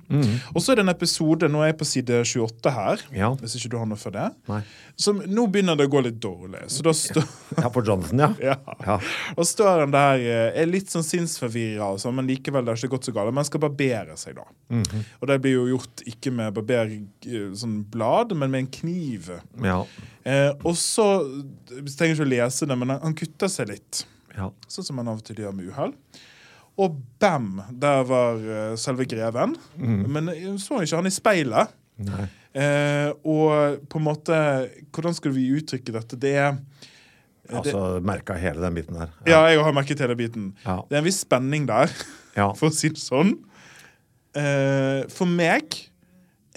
Og 0.56 0.62
så 0.62 0.72
er 0.74 0.80
det 0.82 0.86
en 0.88 0.94
episode, 0.96 1.50
nå 1.52 1.62
er 1.64 1.72
jeg 1.74 1.80
på 1.82 1.88
side 1.90 2.22
28 2.26 2.72
her, 2.76 3.06
Ja. 3.16 3.30
hvis 3.36 3.56
ikke 3.60 3.70
du 3.72 3.78
har 3.78 3.86
noe 3.86 3.98
for 3.98 4.12
det. 4.12 4.32
Nei. 4.50 4.62
som 4.98 5.18
nå 5.20 5.44
begynner 5.52 5.76
det 5.76 5.88
å 5.90 5.92
gå 5.92 6.02
litt 6.06 6.20
dårlig. 6.24 6.62
Så 6.72 6.82
da 6.86 6.92
står 6.96 7.26
Ja, 7.58 7.68
for 7.70 7.84
Johnson, 7.84 8.20
ja. 8.20 8.30
ja. 8.40 8.56
Ja. 8.86 9.00
Og 9.38 9.44
står 9.46 9.82
han 9.84 9.92
der, 9.92 10.20
eh, 10.24 10.62
er 10.62 10.70
litt 10.72 10.88
sånn 10.88 11.04
sinnsforvirra, 11.04 11.90
sånn, 12.00 12.16
men 12.16 12.28
likevel 12.30 12.64
det 12.66 12.72
har 12.74 12.80
ikke 12.80 12.94
gått 12.96 13.10
så 13.10 13.14
galt. 13.16 13.28
Men 13.34 13.44
han 13.44 13.50
skal 13.50 13.60
barbere 13.66 14.16
seg, 14.18 14.36
da. 14.40 14.46
Mhm. 14.72 15.04
Og 15.22 15.28
det 15.28 15.42
blir 15.44 15.58
jo 15.58 15.66
gjort 15.78 16.04
ikke 16.08 16.32
med 16.32 16.54
barber 16.56 16.94
eh, 16.96 17.52
sånn 17.60 17.82
blad, 17.92 18.32
men 18.38 18.52
med 18.52 18.60
en 18.64 18.72
kniv. 18.72 19.30
Ja. 19.62 19.75
Eh, 20.26 20.52
og 20.66 20.74
så 20.80 21.06
Jeg 21.70 21.92
trenger 21.98 22.16
ikke 22.16 22.26
å 22.26 22.32
lese 22.32 22.66
det, 22.70 22.78
men 22.82 22.94
han, 22.96 23.02
han 23.04 23.18
kutter 23.18 23.52
seg 23.52 23.70
litt. 23.74 24.06
ja. 24.36 24.50
Sånn 24.72 24.88
som 24.88 24.98
han 25.02 25.12
av 25.12 25.20
og 25.22 25.28
til 25.28 25.44
gjør 25.44 25.54
med 25.58 25.70
uhell. 25.70 25.94
Og 26.82 26.98
bam! 27.24 27.62
Der 27.72 28.02
var 28.10 28.42
eh, 28.42 28.74
selve 28.82 29.06
greven. 29.08 29.54
Men 29.80 30.28
jeg 30.34 30.58
så 30.60 30.82
ikke 30.84 30.98
han 31.00 31.08
i 31.08 31.14
speilet. 31.14 31.72
Eh, 32.56 33.12
og 33.28 33.82
på 33.92 34.00
en 34.00 34.04
måte 34.04 34.36
Hvordan 34.96 35.16
skal 35.16 35.32
vi 35.36 35.46
uttrykke 35.56 35.94
dette? 35.96 36.18
Det 36.20 36.34
er 36.40 36.58
Altså 37.56 38.02
merka 38.04 38.34
hele 38.42 38.60
den 38.64 38.74
biten 38.80 38.98
der. 38.98 39.12
Ja, 39.30 39.44
jeg 39.52 39.62
har 39.62 39.76
merket 39.78 40.00
hele 40.02 40.16
biten. 40.18 40.50
Ja. 40.66 40.80
Det 40.90 40.98
er 40.98 41.04
en 41.04 41.06
viss 41.08 41.20
spenning 41.24 41.68
der, 41.70 41.92
Ja. 42.36 42.48
for 42.58 42.72
å 42.72 42.74
si 42.76 42.90
det 42.90 43.00
sånn. 43.04 43.36
Eh, 44.36 45.04
for 45.14 45.30
meg 45.30 45.78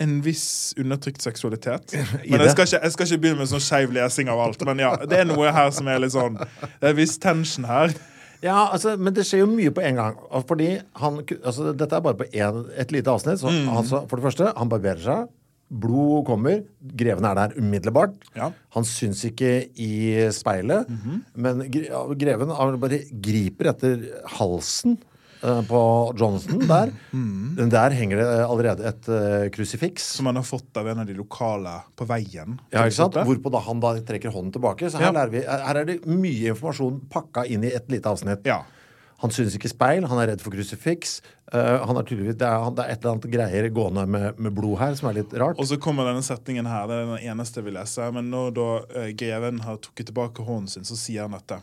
en 0.03 0.19
viss 0.25 0.75
undertrykt 0.79 1.25
seksualitet. 1.25 1.95
Men 2.29 2.45
jeg 2.45 2.55
skal, 2.55 2.69
ikke, 2.69 2.83
jeg 2.83 2.95
skal 2.95 3.09
ikke 3.09 3.23
begynne 3.25 3.43
med 3.43 3.51
sånn 3.51 3.65
skeiv 3.65 3.95
lesing 3.97 4.31
av 4.33 4.43
alt. 4.45 4.63
Men 4.69 4.85
ja, 4.85 4.93
det 5.03 5.23
er 5.23 5.29
noe 5.29 5.55
her 5.55 5.73
som 5.75 5.91
er 5.91 6.03
litt 6.03 6.15
sånn 6.15 6.39
Det 6.39 6.85
er 6.85 6.93
en 6.93 7.01
viss 7.01 7.19
tension 7.23 7.67
her. 7.69 7.95
Ja, 8.39 8.69
altså, 8.71 8.93
men 8.95 9.15
det 9.17 9.25
skjer 9.27 9.43
jo 9.43 9.49
mye 9.51 9.73
på 9.75 9.83
en 9.83 9.99
gang. 9.99 10.19
Fordi 10.47 10.69
han, 11.03 11.19
altså, 11.41 11.73
Dette 11.75 11.99
er 11.99 12.05
bare 12.05 12.21
på 12.21 12.29
en, 12.31 12.63
et 12.79 12.95
lite 12.95 13.11
avsnitt. 13.11 13.41
Så, 13.43 13.51
altså, 13.51 14.05
for 14.07 14.21
det 14.21 14.29
første, 14.29 14.53
han 14.55 14.71
barberer 14.71 15.03
seg. 15.03 15.27
Blod 15.69 16.23
kommer. 16.29 16.63
Greven 16.97 17.27
er 17.29 17.35
der 17.37 17.59
umiddelbart. 17.59 18.15
Ja. 18.39 18.53
Han 18.77 18.87
syns 18.89 19.25
ikke 19.27 19.67
i 19.75 20.31
speilet, 20.33 20.89
men 20.89 21.03
-hmm. 21.03 21.21
Men 21.35 22.19
greven 22.19 22.81
bare 22.81 23.03
griper 23.11 23.71
etter 23.75 24.07
halsen 24.39 24.97
på 25.41 25.81
Johnson 26.19 26.65
der. 26.69 26.93
Mm. 27.13 27.69
Der 27.71 27.95
henger 27.95 28.21
det 28.23 28.29
allerede 28.45 28.89
et 28.89 29.09
eh, 29.09 29.49
krusifiks. 29.55 30.07
Som 30.19 30.27
han 30.31 30.37
har 30.41 30.47
fått 30.47 30.77
av 30.77 30.89
en 30.89 31.03
av 31.05 31.07
de 31.07 31.15
lokale 31.19 31.77
på 31.99 32.07
veien. 32.09 32.59
Ja, 32.73 32.87
ikke 32.87 32.99
sant? 33.03 33.21
Hvorpå 33.29 33.53
da 33.55 33.63
han 33.67 33.83
da 33.83 33.95
trekker 34.01 34.35
hånden 34.35 34.55
tilbake. 34.57 34.91
Så 34.91 34.99
her, 34.99 35.11
Ja. 35.13 35.15
lærer 35.21 35.35
vi, 35.35 35.45
her 35.47 35.83
er 35.83 35.85
det 35.89 36.01
mye 36.07 36.55
informasjon 36.55 37.01
pakka 37.11 37.47
inn 37.47 37.65
i 37.65 37.73
et 37.75 37.89
lite 37.91 38.11
avsnitt. 38.11 38.45
Ja. 38.49 38.63
Han 39.19 39.33
synes 39.35 39.57
ikke 39.59 39.71
speil, 39.71 40.05
han 40.07 40.19
er 40.23 40.29
redd 40.31 40.43
for 40.45 40.55
krusifiks. 40.55 41.17
Uh, 41.51 41.81
han 41.83 41.97
er 41.99 42.05
tydeligvis, 42.07 42.37
det, 42.39 42.47
er, 42.47 42.69
det 42.71 42.85
er 42.85 42.93
et 42.93 43.01
eller 43.01 43.17
annet 43.17 43.31
greier 43.33 43.67
gående 43.75 44.05
med, 44.07 44.39
med 44.39 44.55
blod 44.55 44.79
her 44.79 44.95
som 44.95 45.09
er 45.11 45.17
litt 45.17 45.33
rart. 45.35 45.59
Og 45.59 45.67
så 45.67 45.79
kommer 45.83 46.07
denne 46.07 46.23
setningen 46.23 46.69
her. 46.71 46.87
Det 46.87 46.95
er 47.01 47.09
den 47.09 47.33
eneste 47.33 47.65
vi 47.67 47.73
leser. 47.75 48.13
Men 48.15 48.31
når 48.31 48.55
da 48.55 48.69
uh, 48.85 49.09
greven 49.19 49.59
har 49.67 49.81
trukket 49.83 50.13
tilbake 50.13 50.47
hånden 50.47 50.71
sin, 50.71 50.87
så 50.87 50.95
sier 50.95 51.27
han 51.27 51.35
dette. 51.35 51.59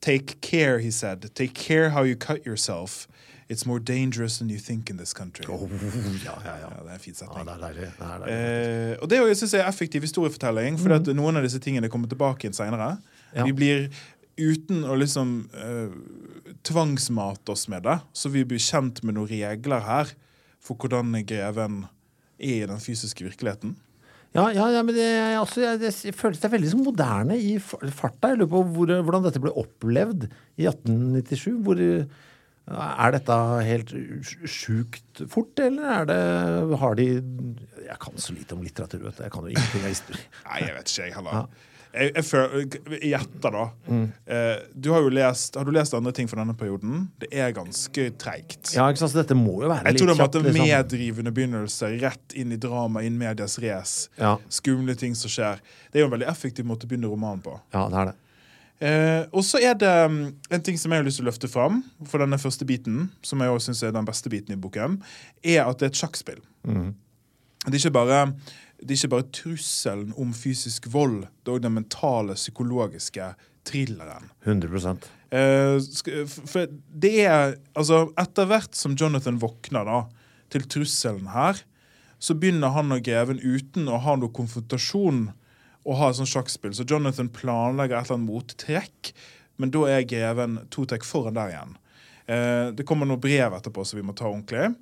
Take 0.00 0.40
care, 0.40 0.78
he 0.78 0.90
said. 0.90 1.34
Take 1.34 1.54
care 1.54 1.90
how 1.90 2.04
you 2.04 2.16
cut 2.16 2.46
yourself. 2.46 3.06
It's 3.50 3.66
more 3.66 3.80
dangerous 3.80 4.38
than 4.38 4.48
you 4.48 4.58
think 4.58 4.90
in 4.90 4.96
this 4.96 5.12
country. 5.12 5.44
Oh, 5.48 5.68
ja, 6.24 6.38
ja, 6.44 6.56
ja. 6.58 6.70
Ja, 6.70 6.82
det 6.82 6.88
er 6.88 6.94
en 6.94 7.00
fin 7.00 7.14
ja, 7.14 7.18
setning. 7.18 7.46
det 7.46 7.54
er 7.54 7.64
deilig. 7.64 7.88
Det 7.98 8.06
er 8.06 8.22
deilig. 8.22 8.92
Eh, 8.92 9.02
og 9.02 9.10
det 9.10 9.18
jo- 9.18 9.26
jeg 9.26 9.60
er 9.60 9.68
effektiv 9.68 10.00
historiefortelling, 10.02 10.78
for 10.78 10.88
mm. 10.88 11.16
noen 11.16 11.36
av 11.36 11.42
disse 11.42 11.58
tingene 11.58 11.88
kommer 11.88 12.08
tilbake 12.08 12.46
igjen 12.46 12.54
seinere. 12.54 12.98
Ja. 13.34 13.44
Vi 13.44 13.52
blir 13.52 13.90
uten 14.38 14.84
å 14.84 14.96
liksom 14.96 15.50
eh, 15.52 15.90
tvangsmate 16.62 17.50
oss 17.52 17.68
med 17.68 17.82
det, 17.82 17.98
så 18.12 18.30
vi 18.30 18.44
blir 18.44 18.62
kjent 18.62 19.02
med 19.02 19.18
noen 19.18 19.28
regler 19.28 19.80
her 19.80 20.14
for 20.60 20.76
hvordan 20.76 21.12
greven 21.26 21.84
er 22.38 22.62
i 22.62 22.66
den 22.70 22.80
fysiske 22.80 23.24
virkeligheten. 23.26 23.76
Ja, 24.36 24.44
ja, 24.54 24.68
ja, 24.70 24.80
men 24.86 24.94
det, 24.94 25.06
også, 25.40 25.62
jeg, 25.64 25.80
det, 25.82 26.14
føles 26.14 26.38
det 26.38 26.52
veldig 26.52 26.68
sånn 26.70 26.84
moderne 26.86 27.34
i 27.34 27.56
farta. 27.58 28.30
Jeg 28.30 28.38
lurer 28.38 28.50
på 28.52 28.60
hvor, 28.76 28.92
hvordan 29.06 29.24
dette 29.26 29.42
ble 29.42 29.54
opplevd 29.58 30.28
i 30.60 30.68
1897. 30.70 31.56
Hvor, 31.66 31.80
er 32.70 33.14
dette 33.16 33.38
helt 33.66 33.90
sjukt 34.46 35.24
fort, 35.32 35.58
eller 35.58 35.88
er 35.90 36.04
det 36.06 36.78
Har 36.78 36.94
de 36.94 37.06
Jeg 37.08 37.96
kan 38.04 38.22
så 38.22 38.36
lite 38.36 38.54
om 38.54 38.62
litteratur, 38.62 39.02
vet 39.08 39.18
du. 39.18 39.24
Jeg 39.26 39.34
kan 39.34 39.48
jo 39.48 39.50
ingenting 39.50 39.82
av 39.82 39.90
historie. 39.90 40.28
Nei, 40.46 40.60
jeg 40.62 40.76
vet 40.76 40.92
ikke, 40.92 41.08
jeg 41.08 41.16
heller. 41.16 41.40
Jeg, 41.40 41.69
jeg, 41.90 42.12
jeg 42.22 43.10
gjetter, 43.10 43.54
da. 43.56 43.64
Eh, 43.90 44.62
du 44.78 44.90
har 44.94 45.02
jo 45.02 45.10
lest 45.10 45.56
Har 45.58 45.66
du 45.66 45.72
lest 45.74 45.94
andre 45.96 46.12
ting 46.14 46.28
fra 46.30 46.38
denne 46.38 46.54
perioden? 46.58 47.08
Det 47.18 47.30
er 47.34 47.50
ganske 47.56 48.06
treigt. 48.20 48.72
Ja, 48.76 48.86
ikke 48.90 49.02
sant, 49.02 49.14
så 49.14 49.20
dette 49.22 49.36
må 49.38 49.56
jo 49.64 49.70
være 49.72 49.88
Jeg 49.88 49.96
litt 49.96 50.02
tror 50.04 50.12
det 50.12 50.16
kjapt. 50.20 50.38
måtte 50.38 50.44
liksom. 50.46 50.70
meddrivende 50.70 51.34
begynnelse 51.34 51.92
rett 52.04 52.38
inn 52.38 52.54
i 52.54 52.60
drama 52.62 53.02
inn 53.06 53.18
medias 53.18 53.58
race. 53.62 54.10
Ja. 54.20 54.36
Skumle 54.52 54.94
ting 54.98 55.18
som 55.18 55.32
skjer. 55.32 55.62
Det 55.90 56.00
er 56.00 56.06
jo 56.06 56.10
en 56.12 56.16
veldig 56.16 56.30
effektiv 56.30 56.68
måte 56.68 56.86
å 56.86 56.92
begynne 56.92 57.10
romanen 57.10 57.42
på. 57.44 57.58
Ja, 57.74 57.88
det 57.90 58.02
er 58.04 58.12
det. 58.12 58.18
Eh, 58.80 59.26
og 59.36 59.44
så 59.44 59.58
er 59.60 59.74
det 59.76 59.92
mm, 60.08 60.20
en 60.56 60.62
ting 60.64 60.78
som 60.80 60.92
jeg 60.92 61.02
har 61.02 61.04
lyst 61.04 61.20
til 61.20 61.26
å 61.26 61.28
løfte 61.28 61.50
fram 61.52 61.82
for 62.08 62.22
denne 62.22 62.38
første 62.40 62.64
biten, 62.64 63.10
som 63.20 63.42
jeg 63.44 63.52
også 63.52 63.68
synes 63.68 63.82
er 63.84 63.92
den 63.98 64.08
beste 64.08 64.32
biten 64.32 64.56
i 64.56 64.60
boken, 64.60 65.02
er 65.44 65.66
at 65.66 65.82
det 65.82 65.90
er 65.90 65.92
et 65.92 66.00
sjakkspill. 66.00 66.40
Det, 66.64 67.74
er 67.74 67.76
ikke 67.76 67.92
bare, 67.98 68.22
det 68.80 68.94
er 68.94 68.98
ikke 68.98 69.14
bare 69.14 69.30
trusselen 69.36 70.12
om 70.20 70.34
fysisk 70.36 70.88
vold, 70.92 71.24
det 71.44 71.50
er 71.50 71.58
òg 71.58 71.64
den 71.64 71.76
mentale, 71.76 72.36
psykologiske 72.38 73.32
thrilleren. 73.68 74.30
100 74.44 75.08
Eh, 75.30 75.78
for 76.26 76.66
det 76.90 77.12
er 77.22 77.52
Altså, 77.78 78.08
etter 78.18 78.48
hvert 78.50 78.74
som 78.74 78.96
Jonathan 78.98 79.38
våkner 79.38 79.86
da 79.86 79.98
til 80.50 80.64
trusselen 80.66 81.28
her, 81.30 81.60
så 82.18 82.34
begynner 82.34 82.74
han 82.74 82.90
og 82.92 83.04
greven 83.06 83.38
uten 83.38 83.86
å 83.88 84.00
ha 84.02 84.16
noen 84.18 84.34
konfrontasjon 84.34 85.28
å 85.86 85.96
ha 85.96 86.10
et 86.10 86.18
sånt 86.18 86.32
sjakkspill. 86.32 86.74
Så 86.74 86.84
Jonathan 86.84 87.30
planlegger 87.32 87.96
et 87.96 88.10
eller 88.10 88.18
annet 88.18 88.28
mottrekk, 88.28 89.12
men 89.56 89.70
da 89.72 89.86
er 89.88 90.08
greven 90.08 90.58
to 90.74 90.84
trekk 90.84 91.06
foran 91.06 91.38
der 91.38 91.54
igjen. 91.54 91.78
Eh, 92.26 92.66
det 92.76 92.86
kommer 92.88 93.08
noen 93.08 93.22
brev 93.22 93.54
etterpå 93.56 93.86
som 93.86 94.00
vi 94.00 94.04
må 94.04 94.16
ta 94.18 94.26
ordentlig. 94.28 94.74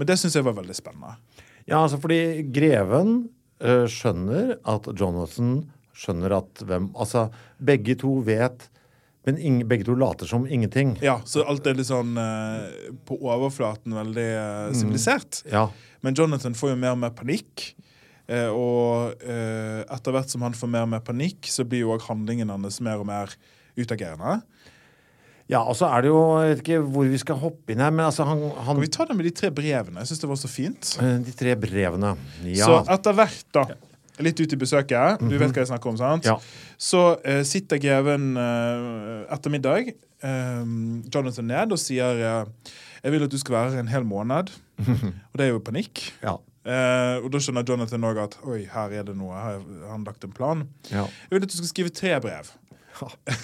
Men 0.00 0.08
det 0.08 0.16
syns 0.18 0.34
jeg 0.34 0.48
var 0.48 0.56
veldig 0.56 0.74
spennende. 0.74 1.14
Ja, 1.68 1.84
altså 1.84 2.00
fordi 2.00 2.48
greven 2.50 3.28
skjønner 3.60 4.54
at 4.68 4.88
Jonathan 4.96 5.58
skjønner 6.00 6.32
at 6.38 6.62
hvem 6.64 6.90
Altså, 6.96 7.26
begge 7.60 7.96
to 8.00 8.14
vet, 8.24 8.68
men 9.28 9.36
ingen, 9.36 9.66
begge 9.68 9.84
to 9.84 9.94
later 10.00 10.28
som 10.28 10.46
ingenting. 10.48 10.94
Ja, 11.04 11.18
Så 11.28 11.44
alt 11.44 11.66
er 11.68 11.76
litt 11.76 11.90
sånn 11.90 12.16
eh, 12.16 12.88
på 13.04 13.18
overflaten 13.20 13.92
veldig 13.98 14.28
eh, 14.30 14.72
sivilisert. 14.78 15.42
Ja. 15.50 15.66
Men 16.00 16.16
Jonathan 16.16 16.56
får 16.56 16.72
jo 16.72 16.80
mer 16.80 16.94
og 16.96 17.02
mer 17.02 17.12
panikk. 17.16 17.74
Eh, 18.30 18.48
og 18.48 19.20
eh, 19.26 19.82
etter 19.90 20.14
hvert 20.14 20.32
som 20.32 20.46
han 20.46 20.56
får 20.56 20.72
mer 20.72 20.86
og 20.86 20.92
mer 20.94 21.04
panikk, 21.04 21.50
så 21.52 21.66
blir 21.68 21.84
jo 21.84 21.92
òg 21.96 22.06
handlingen 22.08 22.52
hans 22.52 22.80
mer 22.84 23.02
og 23.02 23.08
mer 23.10 23.34
utagerende. 23.76 24.40
Ja, 25.50 25.60
og 25.66 25.74
så 25.78 25.88
er 25.90 26.04
det 26.04 26.10
jo 26.12 26.18
Jeg 26.38 26.50
vet 26.52 26.60
ikke 26.64 26.80
hvor 26.94 27.08
vi 27.10 27.18
skal 27.20 27.38
hoppe 27.42 27.74
inn 27.74 27.82
her, 27.82 27.90
men 27.90 28.04
altså 28.06 28.26
han, 28.28 28.42
han 28.54 28.76
Kan 28.76 28.82
vi 28.84 28.90
ta 28.94 29.06
det 29.08 29.16
med 29.18 29.26
de 29.26 29.32
tre 29.34 29.50
brevene? 29.54 30.02
Jeg 30.04 30.10
syns 30.12 30.22
det 30.22 30.30
var 30.30 30.38
så 30.40 30.50
fint. 30.50 30.90
eh, 31.02 31.16
De 31.26 31.34
tre 31.36 31.54
brevene. 31.58 32.12
Ja. 32.46 32.68
Så 32.68 32.76
etter 32.96 33.16
hvert, 33.18 33.40
da, 33.56 33.64
litt 34.20 34.40
ut 34.40 34.52
i 34.52 34.58
besøket, 34.60 35.24
du 35.24 35.34
vet 35.40 35.50
hva 35.50 35.62
jeg 35.64 35.70
snakker 35.72 35.90
om, 35.92 35.98
sant? 35.98 36.28
Ja. 36.28 36.36
Så 36.80 37.00
uh, 37.16 37.40
sitter 37.48 37.80
greven 37.80 38.34
uh, 38.36 39.24
etter 39.32 39.52
middag, 39.52 39.90
eh, 40.22 40.62
Jonathan 41.14 41.48
ned, 41.48 41.72
og 41.72 41.80
sier 41.80 42.20
uh, 42.20 42.74
jeg 43.00 43.14
vil 43.14 43.24
at 43.24 43.32
du 43.32 43.38
skal 43.40 43.56
være 43.56 43.72
her 43.74 43.80
en 43.84 43.88
hel 43.88 44.04
måned. 44.04 44.52
og 44.84 45.40
det 45.40 45.46
er 45.46 45.54
jo 45.54 45.62
panikk. 45.64 46.04
ja. 46.26 46.36
Uh, 46.60 47.24
og 47.24 47.30
da 47.32 47.40
skjønner 47.40 47.64
Jonathan 47.64 48.04
òg 48.04 48.18
at 48.26 48.34
oi, 48.44 48.66
her 48.68 48.92
er 48.92 49.06
det 49.08 49.14
noe. 49.16 49.32
Her 49.32 49.56
har 49.86 49.94
han 49.94 50.04
lagt 50.04 50.26
en 50.28 50.36
plan. 50.36 50.66
Ja. 50.92 51.06
Jeg 51.08 51.32
vil 51.38 51.46
at 51.48 51.52
du 51.54 51.56
skal 51.56 51.72
skrive 51.72 51.94
tre 51.96 52.12
brev. 52.20 52.52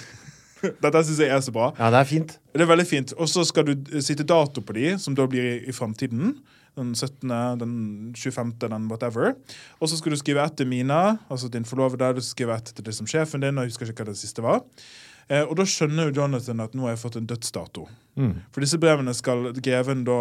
Dette 0.83 1.01
syns 1.07 1.19
jeg 1.23 1.31
er 1.33 1.41
så 1.45 1.53
bra. 1.55 1.71
ja, 1.77 1.89
det 1.93 1.99
er 2.03 2.09
fint. 2.09 2.37
Det 2.53 2.65
er 2.65 2.69
veldig 2.69 2.87
fint. 2.89 3.13
Og 3.17 3.29
så 3.31 3.43
skal 3.47 3.67
du 3.69 3.99
sitte 4.01 4.25
dato 4.27 4.61
på 4.65 4.75
de, 4.77 4.93
som 5.01 5.15
da 5.17 5.27
blir 5.29 5.45
i, 5.45 5.57
i 5.69 5.75
framtiden. 5.75 6.35
Den 6.77 6.91
17., 6.93 7.31
den 7.57 7.73
25., 8.13 8.51
den 8.61 8.85
whatever. 8.91 9.33
Og 9.81 9.89
så 9.89 9.97
skal 9.97 10.13
du 10.13 10.19
skrive 10.19 10.43
etter 10.45 10.67
Mina, 10.69 11.17
altså 11.29 11.49
din 11.49 11.65
forlovede. 11.65 12.11
Du 12.17 12.21
skal 12.21 12.35
skrive 12.35 12.57
etter 12.61 12.85
til 12.85 12.93
som 12.93 13.09
sjefen 13.09 13.41
din. 13.41 13.57
og 13.57 13.65
Jeg 13.65 13.73
husker 13.73 13.89
ikke 13.89 14.05
hva 14.05 14.11
det 14.11 14.19
siste 14.21 14.45
var. 14.45 14.61
Eh, 15.29 15.43
og 15.43 15.55
da 15.59 15.65
skjønner 15.67 16.07
jo 16.09 16.21
Jonathan 16.21 16.61
at 16.63 16.75
nå 16.77 16.85
har 16.87 16.95
jeg 16.95 17.01
fått 17.03 17.17
en 17.19 17.27
dødsdato. 17.27 17.87
For 18.49 18.63
disse 18.63 18.79
brevene 18.81 19.13
skal 19.13 19.51
greven 19.61 19.99
da 20.07 20.15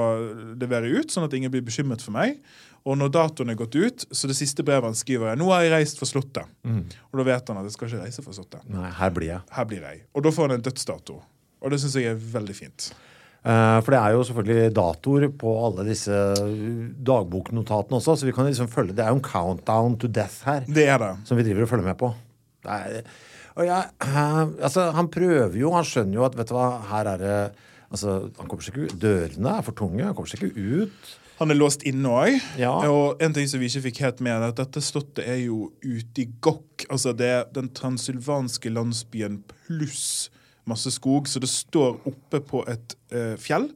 levere 0.61 0.91
ut, 0.99 1.09
sånn 1.09 1.25
at 1.25 1.33
ingen 1.33 1.49
blir 1.51 1.63
bekymret 1.65 2.03
for 2.05 2.13
meg. 2.13 2.37
Og 2.85 2.99
når 3.01 3.09
datoen 3.15 3.51
er 3.51 3.57
gått 3.57 3.75
ut, 3.75 4.05
så 4.13 4.29
det 4.29 4.37
siste 4.37 4.63
brevet 4.63 4.85
han 4.85 4.95
skriver, 4.95 5.33
er 5.33 5.37
'Nå 5.37 5.49
har 5.51 5.63
jeg 5.63 5.73
reist 5.73 5.99
for 5.99 6.05
Slottet'. 6.07 6.45
Og 7.11 7.17
da 7.19 7.25
vet 7.25 7.49
han 7.49 7.57
at 7.57 7.65
jeg 7.65 7.73
skal 7.73 7.89
ikke 7.89 8.03
reise 8.05 8.23
for 8.23 8.33
Slottet. 8.37 8.69
Nei, 8.69 8.91
her 8.91 9.11
blir 9.11 9.27
jeg. 9.29 9.41
Her 9.51 9.65
blir 9.65 9.81
jeg. 9.81 10.03
Og 10.15 10.23
da 10.23 10.31
får 10.31 10.49
han 10.49 10.59
en 10.59 10.63
dødsdato. 10.63 11.23
Og 11.63 11.71
det 11.71 11.81
syns 11.81 11.95
jeg 11.95 12.05
er 12.05 12.15
veldig 12.21 12.55
fint. 12.55 12.93
Eh, 13.47 13.81
for 13.81 13.91
det 13.91 13.99
er 14.03 14.11
jo 14.13 14.23
selvfølgelig 14.25 14.75
datoer 14.75 15.29
på 15.39 15.51
alle 15.67 15.85
disse 15.89 16.13
dagboknotatene 17.07 17.97
også, 17.99 18.17
så 18.19 18.27
vi 18.27 18.33
kan 18.33 18.47
liksom 18.47 18.69
følge 18.69 18.95
Det 18.95 19.05
er 19.05 19.09
jo 19.09 19.21
en 19.21 19.23
countdown 19.23 19.97
to 19.99 20.07
death 20.09 20.45
her. 20.45 20.61
Det 20.67 20.87
er 20.87 20.99
det. 20.99 21.13
som 21.25 21.37
vi 21.37 21.43
driver 21.43 21.63
og 21.63 21.69
følger 21.69 21.85
med 21.87 21.99
på. 21.99 22.15
Det 22.63 22.71
er, 22.71 23.03
og 23.57 23.65
jeg, 23.65 23.93
eh, 24.05 24.41
altså, 24.69 24.91
han 24.97 25.09
prøver 25.13 25.57
jo, 25.57 25.73
han 25.73 25.87
skjønner 25.87 26.19
jo 26.19 26.27
at 26.27 26.37
vet 26.37 26.51
du 26.51 26.57
hva, 26.57 26.67
her 26.91 27.13
er 27.15 27.23
det 27.23 27.37
altså, 27.89 28.19
Han 28.37 28.51
kommer 28.51 28.67
seg 28.67 28.77
ikke 28.77 28.91
ut. 28.91 28.99
Dørene 29.01 29.55
er 29.57 29.65
for 29.65 29.77
tunge. 29.79 30.05
Han 30.05 30.17
kommer 30.17 30.33
seg 30.33 30.45
ikke 30.45 30.85
ut. 30.85 31.15
Han 31.37 31.53
er 31.53 31.59
låst 31.59 31.85
inne 31.89 32.13
òg. 32.13 32.37
Ja. 32.61 32.73
Og 32.89 33.21
en 33.23 33.35
ting 33.37 33.49
som 33.49 33.61
vi 33.61 33.69
ikke 33.71 33.87
fikk 33.91 34.03
helt 34.05 34.23
med, 34.25 34.37
er 34.37 34.53
at 34.53 34.61
dette 34.61 34.81
slottet 34.85 35.25
er 35.25 35.41
jo 35.43 35.71
ute 35.85 36.25
i 36.25 36.29
gokk. 36.45 36.87
Altså 36.93 37.13
det 37.17 37.29
er 37.33 37.45
den 37.57 37.69
transylvanske 37.77 38.73
landsbyen 38.73 39.43
pluss 39.67 40.31
masse 40.67 40.91
skog, 40.91 41.29
så 41.29 41.41
det 41.43 41.49
står 41.51 42.01
oppe 42.09 42.41
på 42.43 42.63
et 42.71 42.97
eh, 43.15 43.35
fjell. 43.39 43.69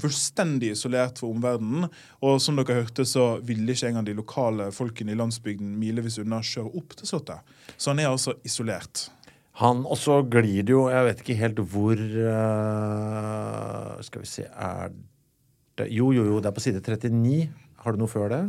Fullstendig 0.00 0.72
isolert 0.72 1.20
fra 1.20 1.28
omverdenen. 1.28 1.88
Og 2.24 2.40
som 2.42 2.56
dere 2.56 2.80
hørte, 2.80 3.04
så 3.08 3.36
ville 3.44 3.74
ikke 3.74 3.90
engang 3.90 4.08
de 4.08 4.16
lokale 4.16 4.70
folkene 4.74 5.12
i 5.12 5.18
landsbygden 5.18 5.76
milevis 5.80 6.18
unna 6.22 6.40
kjøre 6.44 6.72
opp 6.80 6.96
til 6.96 7.10
slottet. 7.10 7.56
Så 7.76 7.92
han 7.92 8.00
er 8.00 8.10
altså 8.12 8.38
isolert. 8.48 9.08
Han, 9.58 9.82
og 9.90 9.98
så 9.98 10.20
glir 10.30 10.62
det 10.66 10.70
jo 10.70 10.84
Jeg 10.92 11.06
vet 11.08 11.22
ikke 11.24 11.38
helt 11.40 11.60
hvor 11.72 11.98
uh, 11.98 13.94
Skal 14.06 14.22
vi 14.22 14.28
se 14.30 14.44
Er 14.46 14.92
det 15.78 15.88
Jo, 15.94 16.12
jo, 16.14 16.24
jo, 16.30 16.38
det 16.42 16.50
er 16.50 16.56
på 16.56 16.62
side 16.62 16.82
39. 16.82 17.48
Har 17.82 17.94
du 17.94 17.98
noe 18.00 18.10
før 18.10 18.26
det? 18.32 18.42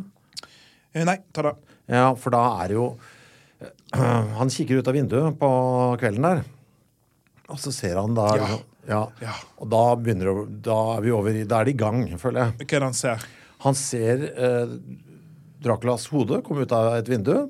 Eh, 0.93 1.03
nei, 1.05 1.17
ta 1.33 1.43
det. 1.45 1.55
Ja, 1.89 2.07
for 2.17 2.33
da 2.33 2.41
er 2.61 2.71
det 2.71 2.77
jo 2.77 2.87
uh, 2.97 4.25
Han 4.39 4.53
kikker 4.53 4.81
ut 4.81 4.89
av 4.89 4.97
vinduet 4.97 5.37
på 5.41 5.49
kvelden 6.01 6.25
der. 6.25 6.39
Og 7.49 7.57
så 7.61 7.73
ser 7.73 7.95
han 8.01 8.17
da 8.17 8.27
Ja. 8.37 8.47
ja. 8.89 9.03
Ja. 9.21 9.35
Og 9.61 9.69
da 9.73 9.83
begynner 9.97 10.25
det, 10.29 10.61
Da 10.69 10.79
er 10.95 11.05
vi 11.05 11.13
over 11.13 11.31
i 11.37 11.45
Da 11.49 11.61
er 11.61 11.69
det 11.69 11.75
i 11.77 11.81
gang, 11.83 12.05
føler 12.21 12.39
jeg. 12.43 12.57
Hva 12.57 12.65
er 12.65 12.79
det 12.79 12.89
han 12.89 12.99
ser? 13.01 13.29
Han 13.65 13.75
ser 13.77 14.25
uh, 14.37 14.67
Draculas 15.59 16.05
hode 16.13 16.41
komme 16.45 16.63
ut 16.63 16.73
av 16.75 16.93
et 16.95 17.09
vindu. 17.11 17.49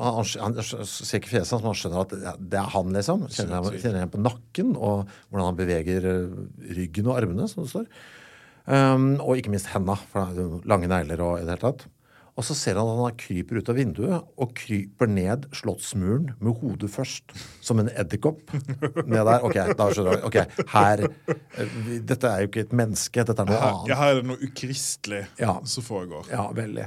Han, 0.00 0.24
han, 0.42 0.54
han 0.58 0.86
ser 0.88 1.18
ikke 1.20 1.32
fjeset 1.34 1.52
hans, 1.56 1.62
men 1.62 1.70
han 1.72 1.78
skjønner 1.80 2.04
at 2.06 2.14
det, 2.40 2.58
er 2.62 2.70
han, 2.74 2.94
liksom. 2.96 3.26
Kjenner, 3.28 3.58
han- 3.62 3.76
kjenner 3.82 4.00
igjen 4.02 4.14
på 4.14 4.22
nakken 4.24 4.72
og 4.76 5.04
hvordan 5.28 5.46
han 5.50 5.58
beveger 5.60 6.08
eh, 6.12 6.40
ryggen 6.78 7.10
og 7.10 7.18
armene, 7.20 7.48
som 7.50 7.64
det 7.66 7.70
står. 7.74 7.86
Um, 8.68 9.14
og 9.24 9.38
ikke 9.40 9.48
minst 9.54 9.70
henda, 9.72 9.94
for 10.10 10.28
det 10.36 10.42
er 10.44 10.66
lange 10.68 10.90
negler 10.90 11.22
og 11.24 11.38
i 11.40 11.46
det 11.46 11.54
hele 11.54 11.62
tatt. 11.70 11.86
Og 12.38 12.44
så 12.46 12.54
ser 12.54 12.76
han 12.78 12.86
at 12.86 12.98
han 13.00 13.14
kryper 13.18 13.58
ut 13.58 13.70
av 13.72 13.74
vinduet 13.80 14.26
og 14.38 14.52
kryper 14.54 15.08
ned 15.10 15.48
slottsmuren 15.58 16.28
med 16.38 16.60
hodet 16.60 16.86
først. 16.92 17.32
Som 17.66 17.80
en 17.82 17.88
edderkopp. 17.98 18.52
Ned 19.08 19.24
der. 19.26 19.42
Ok, 19.42 19.56
da 19.74 19.88
skjønner 19.90 20.20
du. 20.20 20.26
Ok, 20.28 20.36
her 20.76 21.02
eh, 21.08 21.72
Dette 22.06 22.30
er 22.30 22.44
jo 22.44 22.50
ikke 22.52 22.62
et 22.68 22.76
menneske, 22.78 23.24
dette 23.26 23.42
er 23.42 23.48
noe 23.48 23.58
Her, 23.58 23.72
annet. 23.72 23.90
ja, 23.90 23.98
her 23.98 24.12
er 24.12 24.20
det 24.20 24.28
noe 24.30 24.46
ukristelig 24.52 25.24
Ja. 25.40 25.56
som 25.66 25.86
foregår. 25.88 26.28
Ja, 26.30 26.44
veldig. 26.54 26.86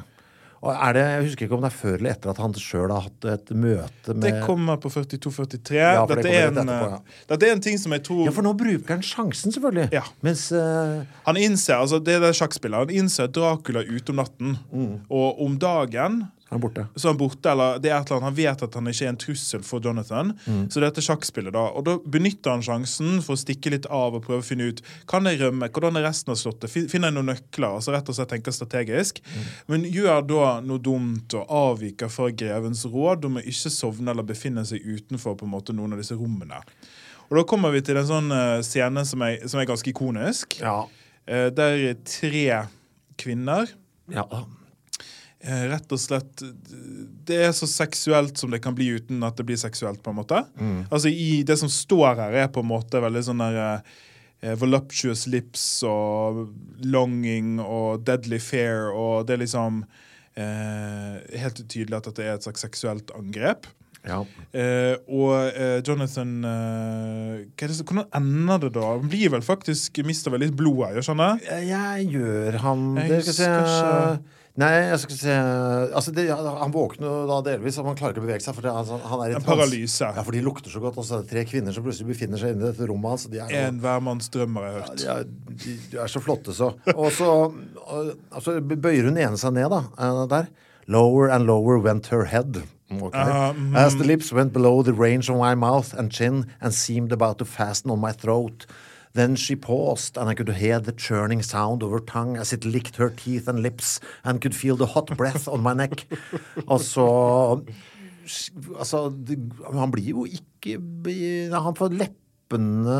Og 0.61 0.69
er 0.75 0.93
det, 0.93 1.03
Jeg 1.09 1.21
husker 1.25 1.47
ikke 1.47 1.57
om 1.57 1.63
det 1.63 1.71
er 1.71 1.77
før 1.77 1.95
eller 1.97 2.11
etter 2.13 2.31
at 2.31 2.39
han 2.41 2.51
sjøl 2.61 2.91
har 2.93 3.07
hatt 3.07 3.27
et 3.31 3.53
møte 3.57 4.13
med 4.13 4.25
Det 4.27 4.33
kommer 4.45 4.77
på 4.81 4.91
42-43. 4.93 5.77
Ja, 5.77 6.03
dette, 6.05 6.25
det 6.27 6.35
ja. 6.35 6.51
eh, 6.51 7.15
dette 7.31 7.47
er 7.47 7.55
en 7.55 7.63
ting 7.65 7.79
som 7.81 7.95
jeg 7.95 8.05
tror 8.05 8.27
Ja, 8.27 8.33
for 8.35 8.45
nå 8.45 8.53
bruker 8.59 8.93
han 8.93 9.01
sjansen, 9.05 9.53
selvfølgelig. 9.55 9.89
Ja. 9.95 10.03
Mens 10.25 10.47
uh... 10.53 11.01
Han 11.25 11.39
innser 11.41 11.79
altså 11.81 11.97
det 12.03 12.19
er 12.19 12.25
det 12.27 12.35
sjakkspillet, 12.37 12.85
han 12.85 13.01
innser 13.01 13.31
Dracula 13.33 13.81
ute 13.87 14.13
om 14.13 14.21
natten. 14.21 14.53
Mm. 14.69 14.93
Og 15.09 15.41
om 15.47 15.57
dagen 15.61 16.21
Han 16.51 16.59
er 16.59 16.61
borte. 16.65 16.83
så 16.99 17.07
er 17.07 17.13
han 17.13 17.19
borte, 17.21 17.47
eller 17.47 17.77
det 17.79 17.89
er 17.89 17.95
et 17.95 18.09
eller 18.11 18.17
annet, 18.19 18.27
han 18.27 18.35
vet 18.35 18.63
at 18.65 18.73
han 18.75 18.87
ikke 18.91 19.05
er 19.05 19.11
en 19.13 19.19
trussel 19.23 19.61
for 19.63 19.79
Jonathan. 19.87 20.33
Så 20.69 20.81
dette 20.83 20.99
sjakkspillet 21.05 21.53
da, 21.55 21.61
Og 21.79 21.85
da 21.87 21.93
benytter 22.03 22.51
han 22.51 22.61
sjansen 22.65 23.21
for 23.23 23.37
å 23.37 23.39
stikke 23.39 23.71
litt 23.71 23.87
av 23.87 24.17
og 24.19 24.25
prøve 24.25 24.43
å 24.43 24.45
finne 24.45 24.67
ut 24.67 24.81
kan 25.07 25.23
jeg 25.29 25.39
rømme, 25.39 25.69
hvordan 25.71 25.95
er 26.01 26.03
resten 26.09 26.33
av 26.33 26.39
slottet. 26.41 26.67
Finner 26.91 27.07
jeg 27.07 27.15
noen 27.15 27.31
nøkler? 27.31 27.77
altså 27.79 27.95
Rett 27.95 28.11
og 28.11 28.17
slett 28.19 28.33
tenker 28.35 28.51
strategisk. 28.51 29.21
Men 29.71 29.87
gjør 29.87 30.27
da 30.27 30.49
noe 30.65 30.83
dumt 30.83 31.33
og 31.39 31.47
avviker 31.61 32.11
fra 32.11 32.27
grevens 32.35 32.83
råd 32.85 33.25
om 33.31 33.39
å 33.39 33.45
ikke 33.47 33.71
sovne 33.71 34.11
eller 34.11 34.27
befinne 34.27 34.65
seg 34.67 34.83
utenfor 34.83 35.39
på 35.39 35.47
en 35.47 35.55
måte 35.55 35.71
noen 35.77 35.95
av 35.95 36.03
disse 36.03 36.19
rommene. 36.19 36.59
Og 37.31 37.37
Da 37.39 37.43
kommer 37.47 37.71
vi 37.71 37.79
til 37.87 37.95
en 37.95 38.09
sånn 38.11 38.31
eh, 38.35 38.59
scene 38.67 39.05
som 39.07 39.21
er, 39.23 39.39
som 39.47 39.61
er 39.63 39.69
ganske 39.71 39.87
ikonisk. 39.87 40.59
Ja. 40.59 40.81
Eh, 41.25 41.47
der 41.55 41.93
tre 42.03 42.65
kvinner 43.21 43.71
ja. 44.11 44.25
Eh, 45.43 45.63
rett 45.71 45.89
og 45.91 45.97
slett 45.97 46.43
Det 47.25 47.37
er 47.47 47.51
så 47.57 47.65
seksuelt 47.65 48.37
som 48.37 48.51
det 48.53 48.59
kan 48.61 48.75
bli 48.77 48.91
uten 48.99 49.23
at 49.25 49.37
det 49.39 49.45
blir 49.47 49.57
seksuelt. 49.57 50.03
på 50.03 50.11
en 50.13 50.19
måte 50.19 50.43
Altså 50.91 51.09
i 51.09 51.41
Det 51.43 51.57
som 51.57 51.69
står 51.69 52.15
her, 52.19 52.31
er 52.43 52.47
på 52.53 52.61
en 52.61 52.69
måte 52.69 53.01
veldig 53.01 53.23
sånn 53.25 53.41
der 53.41 53.81
eh, 54.43 54.55
Voluptuous 54.57 55.27
lips 55.27 55.83
og 55.85 56.47
longing 56.85 57.59
og 57.61 58.03
deadly 58.05 58.37
fair, 58.39 58.89
og 58.93 59.25
det 59.27 59.33
er 59.35 59.41
liksom 59.43 59.83
eh, 60.37 61.19
helt 61.41 61.61
tydelig 61.69 61.97
at 61.99 62.09
det 62.17 62.25
er 62.25 62.33
et 62.37 62.45
slags 62.47 62.63
seksuelt 62.65 63.11
angrep. 63.17 63.65
ja. 64.05 64.23
Eh, 64.53 64.95
og 65.13 65.35
eh, 65.53 65.81
Jonathan 65.85 66.31
eh, 66.43 67.45
det, 67.55 67.81
Hvordan 67.85 68.07
ender 68.17 68.57
det 68.65 68.71
da? 68.79 68.95
Han 68.97 69.09
blir 69.11 69.29
vel 69.29 69.41
faktisk 69.45 70.01
mister 70.05 70.33
vel 70.33 70.41
litt 70.47 70.55
blod 70.57 70.81
her, 70.87 70.97
gjør 71.01 71.11
han 71.13 71.21
det? 71.21 71.49
Eh, 71.53 71.65
Jeg 71.69 72.07
gjør 72.15 72.57
han 72.65 72.87
det? 72.97 73.21
Skal 73.29 73.59
vi 73.61 73.73
se. 73.77 74.37
Nei, 74.59 74.69
jeg 74.89 74.99
skal 74.99 75.15
se 75.15 75.35
altså 75.95 76.11
det, 76.11 76.25
Han 76.35 76.73
våkner 76.73 77.21
da 77.29 77.37
delvis, 77.45 77.77
og 77.79 77.85
han 77.87 77.95
klarer 77.95 78.11
ikke 78.17 78.23
å 78.23 78.25
bevege 78.25 78.43
seg. 78.43 78.55
For 78.57 78.65
det, 78.65 78.73
altså, 78.81 78.97
han 79.07 79.21
er 79.23 79.31
i 79.31 79.37
En 79.37 79.45
paralyse. 79.45 80.09
Ja, 80.17 80.25
for 80.27 80.35
de 80.35 80.41
lukter 80.43 80.73
så 80.73 80.81
godt. 80.83 80.97
Og 80.99 81.07
så 81.07 81.17
er 81.17 81.23
det 81.23 81.31
tre 81.31 81.45
kvinner 81.47 81.71
som 81.75 81.85
plutselig 81.85 82.09
befinner 82.11 82.41
seg 82.41 82.51
inne 82.57 82.67
i 82.67 82.71
dette 82.73 82.89
rommet 82.89 83.13
hans. 83.15 83.27
Altså, 83.31 83.61
En 83.61 83.79
hvermannsdrømmer, 83.79 84.65
har 84.67 84.73
jeg 84.73 84.81
hørt. 84.81 84.97
de 84.99 85.07
er, 85.13 85.23
de, 85.63 85.77
de 85.93 86.01
er 86.03 86.11
så 86.11 86.19
flotte, 86.23 86.55
så. 86.57 86.73
Og 86.97 87.07
så 87.15 87.29
altså, 88.35 88.57
bøyer 88.59 89.07
hun 89.07 89.17
ene 89.23 89.39
seg 89.39 89.55
ned, 89.55 89.71
da. 89.71 89.81
eh, 89.97 90.21
Der. 90.35 90.51
Lower 90.91 91.29
and 91.31 91.45
lower 91.47 91.79
went 91.79 92.07
her 92.11 92.25
head. 92.25 92.63
Okay. 92.91 93.15
Ah, 93.15 93.53
mhm. 93.55 93.75
As 93.75 93.95
the 93.95 94.03
lips 94.03 94.33
went 94.33 94.51
below 94.51 94.81
the 94.83 94.91
range 94.91 95.29
of 95.31 95.37
my 95.39 95.55
mouth 95.55 95.93
and 95.97 96.11
chin 96.11 96.45
and 96.59 96.73
seemed 96.73 97.13
about 97.13 97.37
to 97.39 97.45
fasten 97.45 97.89
on 97.91 98.01
my 98.01 98.11
throat. 98.11 98.65
Then 99.13 99.35
she 99.35 99.55
paused, 99.57 100.17
and 100.17 100.29
I 100.29 100.33
could 100.33 100.47
hear 100.55 100.79
the 100.79 100.93
churning 100.93 101.41
sound 101.43 101.83
of 101.83 101.91
her 101.91 101.99
tongue 101.99 102.37
as 102.37 102.53
it 102.53 102.63
licked 102.63 102.95
her 102.95 103.09
teeth 103.09 103.47
and 103.47 103.59
lips, 103.61 103.99
and 104.23 104.39
could 104.39 104.55
feel 104.55 104.77
the 104.77 104.85
hot 104.93 105.15
breath 105.17 105.47
on 105.49 105.61
my 105.61 105.73
neck. 105.73 106.05
Altså, 106.67 107.61
Altså, 108.79 109.09
han 109.73 109.91
blir 109.91 110.11
jo 110.13 110.23
ikke 110.29 110.77
Han 111.51 111.75
får 111.75 111.95
leppene 111.97 112.93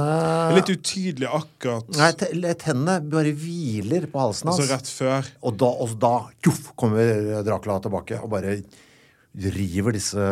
litt 0.58 0.72
utydelig 0.74 1.28
akkurat 1.30 1.88
Nei, 1.96 2.10
tennene 2.60 2.98
bare 3.12 3.32
hviler 3.38 4.08
på 4.12 4.20
halsen 4.26 4.50
hans. 4.50 4.60
altså 4.60 4.74
rett 4.74 4.90
før. 4.92 5.30
Og 5.46 5.58
da, 5.62 5.70
og 5.86 5.94
da 6.02 6.12
tjoff, 6.44 6.72
kommer 6.76 7.44
Dracula 7.46 7.78
tilbake 7.86 8.20
og 8.20 8.32
bare 8.34 8.58
river 9.56 9.96
disse 9.96 10.26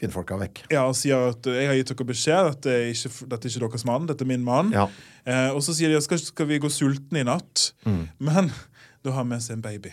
kvinnfolka 0.00 0.38
vekk. 0.40 0.62
Ja, 0.72 0.86
og 0.88 0.96
sier 0.98 1.30
at 1.30 1.46
eh, 1.46 1.60
'jeg 1.60 1.68
har 1.70 1.78
gitt 1.78 1.92
dere 1.92 2.08
beskjed, 2.08 2.50
dette 2.54 2.74
er 2.74 2.90
ikke, 2.90 3.10
dette 3.28 3.46
er 3.48 3.50
ikke 3.52 3.64
deres 3.68 3.84
mann, 3.84 4.06
dette 4.08 4.24
er 4.24 4.30
min 4.30 4.44
mann'. 4.44 4.72
Ja. 4.72 4.86
Eh, 5.26 5.50
og 5.54 5.62
så 5.62 5.74
sier 5.76 5.92
de 5.92 6.00
skal, 6.00 6.18
skal 6.18 6.46
vi 6.48 6.58
gå 6.58 6.70
sultne 6.72 7.20
i 7.20 7.26
natt. 7.28 7.72
Mm. 7.84 8.08
Men 8.18 8.52
da 9.04 9.10
har 9.16 9.24
med 9.24 9.42
seg 9.44 9.58
en 9.58 9.62
baby. 9.62 9.92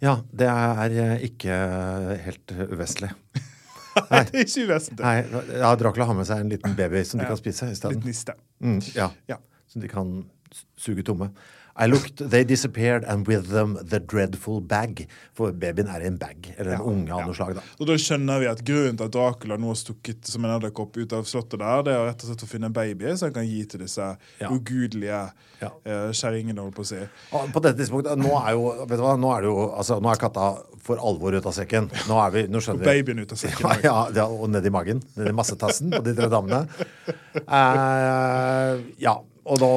Ja, 0.00 0.20
det 0.30 0.46
er 0.46 0.90
eh, 0.94 1.24
ikke 1.26 1.54
helt 2.22 2.54
uvestlig. 2.54 3.10
uvesentlig. 3.10 3.12
Nei, 4.12 4.22
det 4.28 4.34
er 4.34 4.44
ikke 4.46 4.66
uvesentlig. 4.68 5.04
Nei, 5.04 5.58
ja, 5.58 5.74
Dracula 5.74 6.06
har 6.06 6.14
med 6.14 6.26
seg 6.28 6.44
en 6.44 6.52
liten 6.52 6.76
baby 6.78 7.02
som 7.04 7.18
de 7.18 7.24
Ja. 7.26 7.32
kan 7.32 7.40
spise 7.40 7.70
isteden. 7.72 8.02
niste. 8.06 8.34
Mm, 8.62 8.78
ja. 8.94 9.10
Ja. 9.28 9.36
Som 9.66 9.82
de 9.82 9.88
kan 9.90 10.12
suge 10.78 11.02
tomme. 11.02 11.32
I 11.80 11.86
looked, 11.86 12.18
they 12.30 12.42
disappeared, 12.42 13.04
and 13.06 13.24
with 13.28 13.50
them 13.52 13.76
the 13.80 14.00
dreadful 14.00 14.60
bag. 14.60 15.06
For 15.38 15.52
babyen 15.52 15.86
er 15.86 16.02
i 16.02 16.08
en 16.08 16.16
bag, 16.18 16.48
eller 16.58 16.72
en 16.74 16.80
Ja, 16.80 16.84
unge 16.90 17.12
av 17.14 17.20
ja. 17.20 17.26
noe 17.28 17.34
slag. 17.38 17.54
da. 17.54 17.62
Og 17.78 17.86
da 17.86 17.94
skjønner 18.02 18.40
vi 18.42 18.48
at 18.50 18.64
grunnen 18.66 18.96
til 18.98 19.06
at 19.06 19.12
Dracula 19.14 19.56
nå 19.62 19.70
har 19.70 19.78
stukket 19.78 20.26
som 20.26 20.44
en 20.44 20.56
edderkopp 20.56 20.96
ut 20.98 21.12
av 21.14 21.22
slottet 21.30 21.60
der, 21.62 21.84
det 21.86 21.94
er 21.94 22.02
rett 22.08 22.24
og 22.24 22.32
slett 22.32 22.42
å 22.42 22.50
finne 22.50 22.66
en 22.66 22.74
baby 22.74 23.12
som 23.14 23.28
han 23.28 23.36
kan 23.38 23.46
gi 23.46 23.60
til 23.70 23.84
disse 23.86 24.08
Ja. 24.40 24.48
ugudelige 24.50 25.20
Ja. 25.62 25.70
uh, 25.86 26.10
kjerringene, 26.14 26.58
holdt 26.62 26.74
på 26.74 26.82
å 26.82 26.90
si. 26.90 26.98
Og 27.32 27.52
På 27.54 27.62
dette 27.62 27.78
tidspunktet, 27.78 28.18
nå 28.18 28.34
er 28.42 28.52
jo, 28.58 28.66
vet 28.86 28.98
du 28.98 29.04
hva, 29.06 29.14
nå 29.18 29.30
er 29.36 29.40
det 29.46 29.48
jo, 29.52 29.70
altså, 29.78 30.00
nå 30.02 30.10
er 30.12 30.18
katta 30.22 30.48
for 30.82 30.96
alvor 30.98 31.34
ut 31.38 31.46
av 31.46 31.52
sekken. 31.54 31.88
Nå 32.10 32.18
er 32.26 32.30
vi, 32.34 32.42
nå 32.50 32.58
skjønner 32.62 32.82
Og 32.82 32.90
babyen 32.90 33.22
ut 33.22 33.32
av 33.32 33.38
sekken. 33.38 33.82
Ja, 33.86 33.96
ja, 34.14 34.26
og 34.26 34.50
ned 34.50 34.66
i 34.66 34.70
magen. 34.74 35.02
Ned 35.16 35.30
i 35.30 35.34
massetassen 35.34 35.90
på 35.94 36.02
de 36.06 36.14
tre 36.18 36.28
damene. 36.32 36.64
Uh, 37.46 38.78
ja, 39.02 39.14
og 39.48 39.58
da 39.62 39.68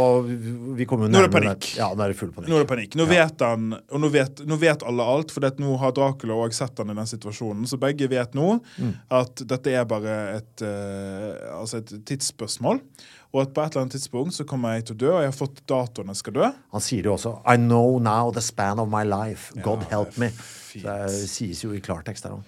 vi 0.78 0.86
kommer 0.90 1.08
jo 1.08 1.12
Nå 1.14 1.22
er 1.22 1.28
det 1.30 1.34
panikk. 1.36 1.68
Ja, 1.80 1.88
nå 1.96 2.04
er 2.06 2.12
det 2.14 2.18
full 2.20 2.32
panikk. 2.36 2.50
Nå 2.52 2.58
er 2.60 2.66
det 2.66 2.70
panikk. 2.72 2.98
Nå 3.00 3.06
vet 3.10 3.44
han, 3.46 3.70
og 3.80 4.02
nå 4.04 4.10
vet, 4.14 4.42
nå 4.48 4.58
vet 4.62 4.84
alle 4.88 5.06
alt, 5.16 5.32
for 5.32 5.48
nå 5.64 5.78
har 5.82 5.96
Dracula 5.98 6.38
òg 6.46 6.54
sett 6.58 6.78
han 6.84 6.92
i 6.92 6.98
den 6.98 7.10
situasjonen. 7.10 7.66
Så 7.72 7.80
begge 7.82 8.10
vet 8.12 8.36
nå 8.38 8.60
Mm. 8.78 8.94
at 9.10 9.42
dette 9.48 9.72
er 9.72 9.86
bare 9.86 10.14
et, 10.38 10.62
uh, 10.64 11.60
altså 11.60 11.78
et 11.82 11.92
tidsspørsmål. 12.06 12.82
Og 13.34 13.42
at 13.46 13.54
på 13.56 13.62
et 13.64 13.72
eller 13.72 13.86
annet 13.86 13.94
tidspunkt 13.96 14.34
så 14.36 14.44
kommer 14.48 14.74
jeg 14.76 14.90
til 14.90 14.96
å 14.96 15.00
dø, 15.06 15.12
og 15.16 15.22
jeg 15.24 15.32
har 15.32 15.38
fått 15.38 15.62
datoen 15.72 16.12
jeg 16.12 16.20
skal 16.20 16.34
dø. 16.36 16.50
Han 16.76 16.84
sier 16.84 17.06
det 17.06 17.12
også. 17.14 17.38
I 17.48 17.56
know 17.56 17.98
now 18.04 18.32
the 18.36 18.42
span 18.44 18.80
of 18.84 18.90
my 18.92 19.04
life. 19.08 19.54
God 19.64 19.86
Ja, 19.88 19.98
help 20.02 20.18
me. 20.20 20.30
fint. 20.36 20.84
Det 20.84 21.30
sies 21.32 21.64
jo 21.64 21.72
i 21.72 21.80
klartekst 21.80 22.24
der 22.28 22.36
òg. 22.36 22.44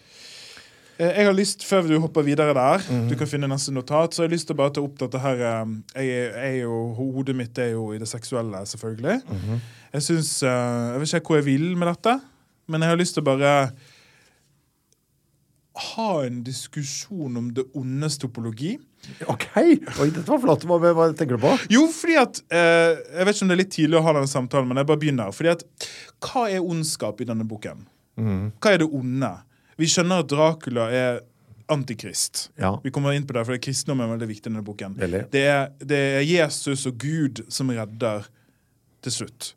Eh, 0.99 1.09
Jeg 1.17 1.25
har 1.25 1.33
lyst, 1.33 1.63
Før 1.65 1.87
du 1.87 1.99
hopper 1.99 2.21
videre 2.21 2.53
der, 2.53 2.77
Mhm. 2.89 3.07
du 3.09 3.15
kan 3.15 3.27
finne 3.27 3.47
neste 3.47 3.71
notat, 3.73 4.13
så 4.13 4.23
jeg 4.23 4.29
har 4.29 4.35
lyst 4.35 4.47
til 4.47 4.53
å 4.55 4.57
bare 4.57 4.73
ta 4.73 4.81
opp 4.81 4.97
dette 4.99 5.19
her 5.19 5.35
eh, 5.41 5.65
jeg, 5.95 6.33
jeg 6.35 6.61
jo, 6.63 6.93
Hodet 6.93 7.35
mitt 7.35 7.57
er 7.57 7.71
jo 7.71 7.91
i 7.93 7.97
det 7.97 8.07
seksuelle, 8.07 8.61
selvfølgelig. 8.65 9.21
Mhm. 9.29 9.59
Jeg 9.93 10.01
syns 10.01 10.43
eh, 10.43 10.91
Jeg 10.93 10.99
vet 10.99 11.13
ikke 11.13 11.27
hvor 11.27 11.35
jeg 11.41 11.45
vil 11.45 11.75
med 11.77 11.87
dette, 11.87 12.21
men 12.67 12.81
jeg 12.81 12.89
har 12.89 12.97
lyst 12.97 13.13
til 13.15 13.23
å 13.23 13.25
bare 13.25 13.71
ha 15.75 16.21
en 16.27 16.43
diskusjon 16.45 17.35
om 17.37 17.47
det 17.53 17.63
ondes 17.75 18.17
topologi. 18.21 18.75
OK! 19.27 19.47
Oi, 19.57 20.09
dette 20.13 20.27
var 20.29 20.39
flott. 20.39 20.63
Hva, 20.69 20.77
hva 20.93 21.07
tenker 21.17 21.35
du 21.35 21.41
på? 21.43 21.55
Jo, 21.73 21.87
fordi 21.91 22.15
at 22.21 22.37
eh, 22.53 22.93
Jeg 23.17 23.25
vet 23.25 23.35
ikke 23.35 23.43
om 23.43 23.49
det 23.49 23.55
er 23.57 23.61
litt 23.63 23.73
tidlig 23.73 23.97
å 23.99 24.03
ha 24.05 24.13
denne 24.13 24.29
samtalen, 24.31 24.69
men 24.69 24.77
jeg 24.79 24.87
bare 24.91 25.01
begynner. 25.01 25.33
Fordi 25.35 25.49
at 25.55 25.65
Hva 26.23 26.45
er 26.53 26.61
ondskap 26.61 27.19
i 27.19 27.27
denne 27.27 27.43
boken? 27.49 27.81
Hva 28.15 28.71
er 28.75 28.83
det 28.83 28.87
onde? 28.93 29.31
Vi 29.79 29.89
skjønner 29.89 30.23
at 30.23 30.29
Dracula 30.31 30.89
er 30.93 31.21
antikrist. 31.71 32.49
Ja. 32.59 32.75
Vi 32.83 32.91
kommer 32.91 33.15
inn 33.15 33.25
på 33.27 33.35
det, 33.35 33.45
for 33.47 33.55
det 33.55 33.63
kristendom 33.65 34.03
er 34.03 34.13
veldig 34.13 34.29
viktig 34.29 34.47
i 34.47 34.51
denne 34.51 34.65
boken. 34.65 34.97
Det 34.99 35.43
er, 35.47 35.69
det 35.79 35.99
er 36.19 36.25
Jesus 36.27 36.85
og 36.89 36.97
Gud 37.01 37.45
som 37.51 37.71
redder 37.73 38.27
til 39.03 39.13
slutt. 39.17 39.49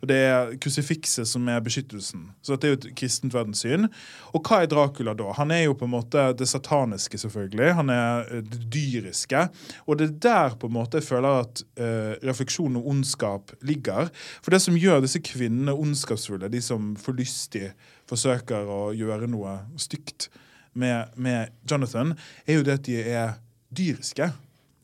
Og 0.00 0.08
det 0.08 0.16
er 0.16 0.52
krusifikset 0.62 1.28
som 1.28 1.48
er 1.52 1.62
beskyttelsen. 1.64 2.26
Så 2.44 2.56
det 2.56 2.68
er 2.68 2.72
jo 2.72 2.78
et 2.80 2.86
kristent 2.98 3.34
verdenssyn. 3.34 3.88
Og 4.32 4.40
hva 4.44 4.62
er 4.62 4.70
Dracula 4.70 5.14
da? 5.18 5.30
Han 5.38 5.52
er 5.54 5.66
jo 5.66 5.76
på 5.78 5.88
en 5.88 5.94
måte 5.94 6.26
det 6.38 6.48
sataniske, 6.50 7.20
selvfølgelig. 7.20 7.74
Han 7.80 7.92
er 7.92 8.30
eh, 8.30 8.44
det 8.48 8.62
dyriske. 8.72 9.46
Og 9.84 10.00
det 10.00 10.08
er 10.08 10.16
der 10.28 10.56
på 10.60 10.70
en 10.70 10.76
måte 10.78 11.00
jeg 11.00 11.08
føler 11.08 11.42
at 11.44 11.64
uh, 11.80 12.14
refleksjonen 12.24 12.80
om 12.80 12.88
ondskap 12.94 13.52
ligger. 13.66 14.08
For 14.40 14.54
det 14.54 14.62
som 14.64 14.78
gjør 14.78 15.04
disse 15.04 15.20
kvinnene 15.24 15.76
ondskapsfulle, 15.76 16.48
de 16.52 16.62
som 16.64 16.94
forlystig 17.00 17.72
forsøker 18.10 18.68
å 18.70 18.80
gjøre 18.96 19.28
noe 19.30 19.58
stygt 19.80 20.28
med, 20.74 21.12
med 21.16 21.54
Jonathan, 21.70 22.14
er 22.46 22.58
jo 22.58 22.66
det 22.66 22.78
at 22.80 22.86
de 22.88 22.98
er 23.02 23.36
dyriske. 23.74 24.30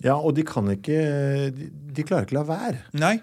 Ja, 0.00 0.16
og 0.16 0.32
de 0.36 0.44
kan 0.48 0.68
ikke 0.72 0.98
De, 1.52 1.68
de 1.92 2.04
klarer 2.06 2.24
ikke 2.24 2.38
la 2.38 2.44
være. 2.48 2.78
Nei. 2.96 3.18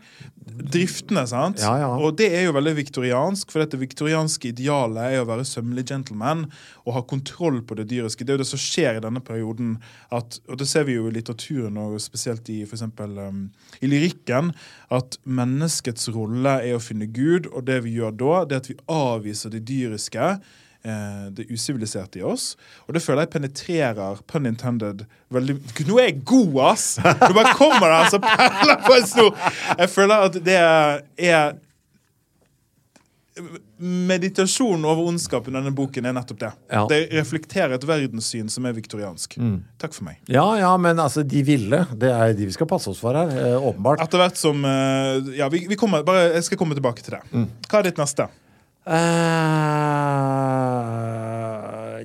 Driftene, 0.48 1.24
sant? 1.28 1.60
Ja, 1.64 1.74
ja. 1.82 1.88
Og 2.04 2.16
det 2.20 2.28
er 2.36 2.46
jo 2.46 2.54
veldig 2.56 2.74
viktoriansk, 2.78 3.50
for 3.52 3.64
dette 3.64 3.80
viktorianske 3.80 4.52
idealet 4.52 5.18
er 5.18 5.24
å 5.24 5.28
være 5.28 5.46
sømmelig 5.48 5.88
gentleman 5.90 6.46
og 6.86 6.94
ha 6.96 7.04
kontroll 7.08 7.60
på 7.68 7.78
det 7.80 7.88
dyriske. 7.92 8.24
Det 8.24 8.34
er 8.34 8.40
jo 8.40 8.44
det 8.44 8.50
som 8.50 8.62
skjer 8.62 9.00
i 9.00 9.04
denne 9.04 9.24
perioden, 9.24 9.76
at, 10.14 10.40
og 10.48 10.62
det 10.62 10.70
ser 10.70 10.88
vi 10.88 10.96
jo 10.96 11.10
i 11.10 11.16
litteraturen, 11.16 11.80
og 11.82 11.98
spesielt 12.04 12.48
i 12.54 12.62
for 12.66 12.78
eksempel, 12.78 13.18
um, 13.20 13.42
i 13.82 13.92
lyrikken, 13.92 14.54
at 14.94 15.20
menneskets 15.24 16.12
rolle 16.16 16.60
er 16.64 16.78
å 16.78 16.84
finne 16.84 17.10
Gud, 17.12 17.52
og 17.52 17.68
det 17.68 17.82
vi 17.88 17.98
gjør 17.98 18.16
da, 18.22 18.38
det 18.48 18.58
er 18.60 18.64
at 18.64 18.72
vi 18.72 18.80
avviser 19.00 19.56
det 19.56 19.66
dyriske. 19.68 20.32
Eh, 20.84 21.28
Det 21.38 21.48
usiviliserte 21.52 22.20
i 22.20 22.24
oss. 22.28 22.56
Og 22.88 22.94
det 22.94 23.02
føler 23.04 23.26
jeg 23.26 23.34
penetrerer, 23.38 24.20
pun 24.28 24.46
intended, 24.50 25.06
veldig 25.34 25.58
Nå 25.88 26.00
er 26.02 26.12
jeg 26.12 26.24
god, 26.26 26.58
ass! 26.72 26.90
Nå 27.04 27.32
bare 27.38 27.54
kommer 27.58 27.88
det 27.90 28.02
altså 28.06 28.20
perler 28.24 28.84
på 28.86 28.98
en 28.98 29.08
snor! 29.08 29.48
Jeg 29.78 29.90
føler 29.94 30.28
at 30.30 30.42
det 30.46 30.58
er 30.58 31.56
Meditasjonen 33.78 34.86
over 34.90 35.06
ondskapen 35.12 35.54
i 35.54 35.60
denne 35.60 35.70
boken 35.78 36.08
er 36.10 36.14
nettopp 36.18 36.40
det. 36.42 36.50
Ja. 36.74 36.80
Det 36.90 36.98
reflekterer 37.14 37.76
et 37.76 37.84
verdenssyn 37.86 38.48
som 38.50 38.66
er 38.66 38.74
viktoriansk. 38.74 39.36
Takk 39.78 39.94
for 39.94 40.08
meg. 40.08 40.18
Ja, 40.34 40.46
ja, 40.58 40.72
men 40.82 40.98
altså, 41.04 41.22
de 41.22 41.44
ville. 41.46 41.84
Det 41.94 42.10
er 42.10 42.34
de 42.34 42.48
vi 42.50 42.56
skal 42.56 42.66
passe 42.72 42.90
oss 42.90 42.98
for 43.04 43.14
her. 43.14 43.30
eh, 43.38 43.54
åpenbart. 43.70 44.02
Etter 44.02 44.24
hvert 44.24 44.42
som 44.42 44.66
eh, 44.66 45.30
Ja, 45.38 45.52
vi, 45.54 45.68
vi 45.70 45.78
kommer, 45.78 46.02
bare, 46.08 46.32
jeg 46.34 46.48
skal 46.50 46.58
komme 46.64 46.74
tilbake 46.78 47.06
til 47.06 47.20
det. 47.20 47.22
Hva 47.70 47.84
er 47.84 47.92
ditt 47.92 48.02
neste? 48.02 48.26
Eh, 48.88 49.98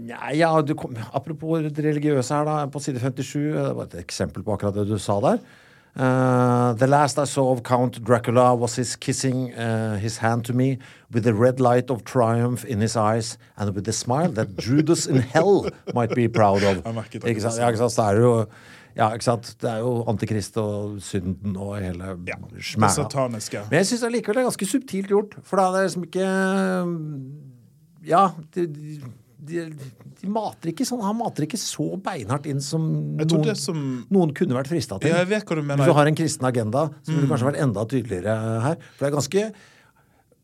Nei, 0.02 0.32
ja, 0.40 0.62
du 0.62 0.74
kom, 0.74 0.96
apropos 1.14 1.62
det 1.62 1.84
religiøse 1.84 2.34
her, 2.34 2.44
da. 2.48 2.66
På 2.72 2.80
side 2.82 2.98
57, 3.02 3.52
det 3.54 3.74
var 3.76 3.84
et 3.86 4.00
eksempel 4.02 4.42
på 4.42 4.54
akkurat 4.56 4.74
det 4.80 4.88
du 4.90 4.98
sa 4.98 5.20
der. 5.22 5.38
Uh, 5.94 6.72
the 6.72 6.86
last 6.86 7.18
I 7.18 7.24
saw 7.24 7.52
of 7.52 7.62
Count 7.64 8.02
Dracula 8.02 8.54
was 8.54 8.76
his 8.76 8.96
kissing 8.96 9.52
uh, 9.52 9.98
his 9.98 10.16
hand 10.16 10.46
to 10.46 10.54
me 10.54 10.78
with 11.12 11.24
the 11.24 11.34
red 11.34 11.60
light 11.60 11.90
of 11.90 12.02
triumph 12.04 12.64
in 12.64 12.80
his 12.80 12.96
eyes 12.96 13.36
and 13.58 13.74
with 13.74 13.84
the 13.84 13.92
smile 13.92 14.32
that 14.32 14.56
Judas 14.56 15.06
in 15.06 15.16
hell 15.18 15.68
might 15.92 16.14
be 16.14 16.28
proud 16.28 16.62
of. 16.64 16.78
Ikke 17.26 17.40
sant? 17.42 17.54
sa 17.54 17.60
Ja, 17.60 17.68
ikke 17.68 17.78
sant? 17.84 17.92
Så 17.92 18.02
er 18.08 18.14
det 18.14 18.22
jo 18.22 18.46
ja, 18.96 19.08
ikke 19.14 19.24
sant? 19.24 19.54
Det 19.60 19.68
er 19.70 19.80
jo 19.84 19.92
antikrist 20.10 20.56
og 20.60 20.98
synden 21.04 21.56
og 21.56 21.76
hele 21.80 22.12
Ja, 22.28 22.36
det 22.50 22.64
smæra. 22.66 22.92
sataniske. 22.98 23.64
Men 23.70 23.80
jeg 23.80 23.90
syns 23.92 24.04
allikevel 24.08 24.38
det 24.38 24.42
er 24.42 24.48
ganske 24.50 24.68
subtilt 24.68 25.12
gjort. 25.12 25.36
For 25.48 25.60
da 25.60 25.68
er 25.68 25.76
det 25.76 25.84
liksom 25.88 26.06
ikke 26.08 26.26
Ja, 28.06 28.22
de, 28.56 28.66
de, 28.66 28.98
de, 29.42 30.28
mater 30.30 30.72
ikke 30.72 30.86
sånn 30.86 31.02
Han 31.04 31.18
mater 31.20 31.46
ikke 31.46 31.60
så 31.60 31.86
beinhardt 32.02 32.48
inn 32.50 32.60
som 32.62 32.84
noen, 33.18 33.54
som 33.58 33.78
noen 34.12 34.34
kunne 34.36 34.58
vært 34.58 34.70
frista 34.72 34.98
til. 35.02 35.14
Ja, 35.14 35.22
jeg 35.22 35.46
du. 35.46 35.62
Mm. 35.62 35.76
Hvis 35.76 35.90
du 35.90 35.96
har 35.98 36.10
en 36.10 36.18
kristen 36.18 36.50
agenda, 36.50 36.88
så 37.02 37.14
ville 37.14 37.24
det 37.24 37.32
kanskje 37.32 37.50
vært 37.52 37.62
enda 37.64 37.86
tydeligere 37.88 38.36
her. 38.66 38.76
For 38.92 39.06
det 39.06 39.10
er 39.10 39.16
ganske 39.16 39.48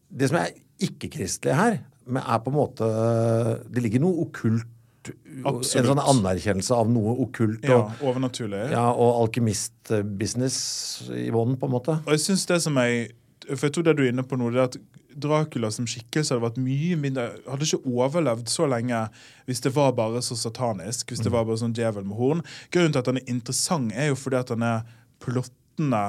Det 0.08 0.30
som 0.30 0.40
er 0.40 0.56
ikke-kristelig 0.88 1.54
her, 1.58 1.80
men 2.06 2.22
er 2.22 2.40
på 2.40 2.52
en 2.52 2.56
måte 2.56 2.88
Det 3.68 3.82
ligger 3.84 4.06
noe 4.06 4.24
okkult 4.24 4.66
Absolutt. 5.44 5.76
En 5.82 5.88
sånn 5.92 6.02
anerkjennelse 6.02 6.74
av 6.76 6.88
noe 6.90 7.14
okkult 7.24 7.64
Ja, 7.68 7.78
og, 7.84 8.02
overnaturlig. 8.10 8.64
ja, 8.72 8.86
og 8.92 9.22
alkymistbusiness 9.24 10.58
i 11.14 11.30
bånn, 11.34 11.56
på 11.58 11.68
en 11.68 11.74
måte. 11.74 11.98
Og 12.06 12.14
jeg 12.16 12.20
synes 12.26 12.46
det 12.50 12.60
som 12.64 12.76
jeg 12.82 13.10
For 13.48 13.68
jeg 13.68 13.72
tror 13.78 13.84
det 13.86 13.96
du 13.96 14.02
er 14.04 14.10
inne 14.12 14.24
på 14.28 14.36
nå, 14.36 14.50
det 14.52 14.60
er 14.60 14.68
at 14.68 14.78
Dracula 15.18 15.70
som 15.72 15.86
skikkelse 15.88 16.34
hadde 16.34 16.44
vært 16.44 16.58
mye 16.62 16.96
mindre 17.00 17.24
Hadde 17.48 17.64
ikke 17.64 17.88
overlevd 17.90 18.50
så 18.52 18.66
lenge 18.70 19.00
hvis 19.48 19.62
det 19.64 19.72
var 19.74 19.94
bare 19.96 20.20
så 20.22 20.36
satanisk. 20.36 21.08
Hvis 21.10 21.22
det 21.24 21.32
var 21.32 21.46
bare 21.48 21.56
sånn 21.58 21.72
djevel 21.74 22.04
med 22.04 22.18
horn. 22.20 22.42
Grunnen 22.70 22.92
til 22.92 23.00
at 23.00 23.06
han 23.08 23.16
er 23.16 23.30
interessant, 23.32 23.90
er 23.96 24.10
jo 24.12 24.18
fordi 24.20 24.36
at 24.42 24.52
han 24.52 24.62
er 24.62 24.82
plottende 25.24 26.02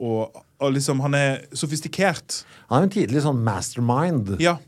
og, 0.00 0.36
og 0.60 0.72
liksom 0.72 1.00
Han 1.04 1.14
er 1.16 1.40
sofistikert. 1.56 2.42
Han 2.68 2.76
er 2.78 2.84
jo 2.84 2.88
en 2.90 2.94
tidlig 2.98 3.22
sånn 3.24 3.40
mastermind. 3.44 4.36
Ja. 4.40 4.58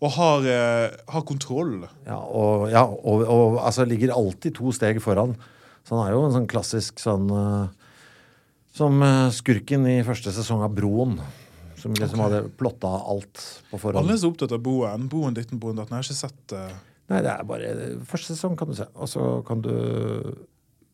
Og 0.00 0.14
har, 0.16 0.46
eh, 0.48 0.94
har 1.12 1.24
kontroll. 1.28 1.84
Ja, 2.06 2.16
og, 2.16 2.70
ja, 2.72 2.86
og, 2.88 3.24
og 3.26 3.58
altså, 3.60 3.84
ligger 3.84 4.14
alltid 4.16 4.56
to 4.56 4.72
steg 4.72 5.00
foran. 5.04 5.34
Så 5.84 5.96
han 5.96 6.06
er 6.06 6.14
jo 6.16 6.24
en 6.24 6.36
sånn 6.36 6.48
klassisk 6.48 7.00
sånn 7.00 7.30
eh, 7.32 7.92
Som 8.76 9.00
eh, 9.02 9.28
skurken 9.34 9.86
i 9.90 10.00
første 10.06 10.32
sesong 10.32 10.64
av 10.64 10.72
Broen. 10.76 11.18
Som 11.80 11.96
liksom 11.96 12.20
hadde 12.20 12.44
plotta 12.60 12.88
alt 12.88 13.40
på 13.70 13.80
forhånd. 13.80 14.04
Alle 14.04 14.16
er 14.16 14.22
så 14.22 14.30
opptatt 14.32 14.52
av 14.56 14.62
Boen. 14.64 15.08
Boen 15.12 15.36
ditten, 15.36 15.60
Boen 15.60 15.80
datten. 15.80 15.96
Jeg 15.96 16.04
har 16.04 16.08
ikke 16.08 16.22
sett 16.28 16.56
uh... 16.56 16.70
Nei, 17.10 17.22
det 17.26 17.32
er 17.32 17.46
bare 17.48 17.70
Første 18.06 18.36
sesong 18.36 18.54
kan 18.56 18.70
du 18.70 18.76
se, 18.78 18.86
og 18.94 19.08
så 19.10 19.24
kan 19.48 19.64
du 19.64 19.72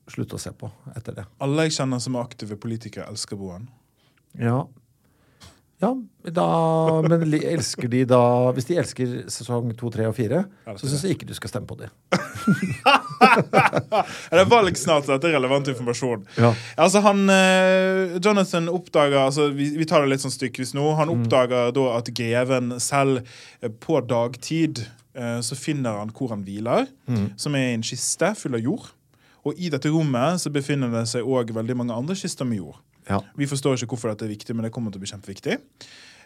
slutte 0.09 0.39
å 0.39 0.41
se 0.41 0.53
på 0.57 0.71
etter 0.95 1.19
det. 1.19 1.27
Alle 1.43 1.67
jeg 1.67 1.75
kjenner 1.77 2.01
som 2.03 2.17
er 2.17 2.27
aktive 2.27 2.57
politikere, 2.63 3.09
elsker 3.11 3.39
Boen. 3.39 3.67
Ja. 4.39 4.63
Ja, 5.83 5.91
da, 6.33 6.47
men 7.05 7.27
elsker 7.37 7.91
de 7.93 8.07
da 8.09 8.21
Hvis 8.57 8.65
de 8.71 8.79
elsker 8.81 9.11
sesong 9.29 9.75
to, 9.77 9.91
tre 9.93 10.07
og 10.09 10.15
fire, 10.17 10.47
så 10.81 10.89
syns 10.89 11.03
jeg 11.05 11.19
ikke 11.19 11.29
du 11.29 11.35
skal 11.37 11.53
stemme 11.53 11.69
på 11.69 11.77
dem. 11.83 11.93
Er 14.31 14.41
det 14.41 14.47
valg 14.51 14.77
snart? 14.81 15.07
Dette 15.09 15.29
er 15.31 15.37
relevant 15.37 15.69
informasjon. 15.71 16.25
Ja. 16.41 16.53
Altså 16.81 17.03
han, 17.05 17.25
eh, 17.33 18.17
Jonathan 18.25 18.69
oppdager 18.73 19.21
altså 19.27 19.49
vi, 19.55 19.71
vi 19.79 19.87
tar 19.89 20.05
det 20.05 20.13
litt 20.15 20.25
sånn 20.25 20.35
stykkevis 20.35 20.75
nå. 20.77 20.87
Han 20.99 21.11
Mm. 21.13 21.17
oppdager 21.27 21.73
da 21.77 21.87
at 21.99 22.11
greven 22.17 22.77
selv 22.83 23.23
eh, 23.63 23.69
på 23.69 24.01
dagtid 24.07 24.83
eh, 25.15 25.41
så 25.45 25.57
finner 25.57 25.99
han 26.01 26.11
hvor 26.13 26.29
han 26.33 26.45
hviler, 26.45 26.87
Mm. 27.09 27.33
som 27.37 27.55
er 27.55 27.75
en 27.75 27.83
kiste 27.87 28.33
full 28.37 28.55
av 28.55 28.61
jord. 28.65 28.89
Og 29.47 29.55
i 29.59 29.69
dette 29.71 29.89
rommet 29.93 30.41
så 30.43 30.51
befinner 30.51 30.91
det 30.91 31.07
seg 31.09 31.23
òg 31.23 31.53
veldig 31.55 31.77
mange 31.77 31.95
andre 31.95 32.15
kister 32.19 32.45
med 32.45 32.59
jord. 32.59 32.77
Ja. 33.07 33.21
Vi 33.39 33.49
forstår 33.49 33.79
ikke 33.79 33.95
hvorfor 33.95 34.13
dette 34.13 34.27
er 34.27 34.35
viktig, 34.35 34.57
men 34.57 34.67
det 34.67 34.73
kommer 34.75 34.93
til 34.93 35.01
å 35.01 35.05
bli 35.05 35.13
kjempeviktig. 35.13 35.61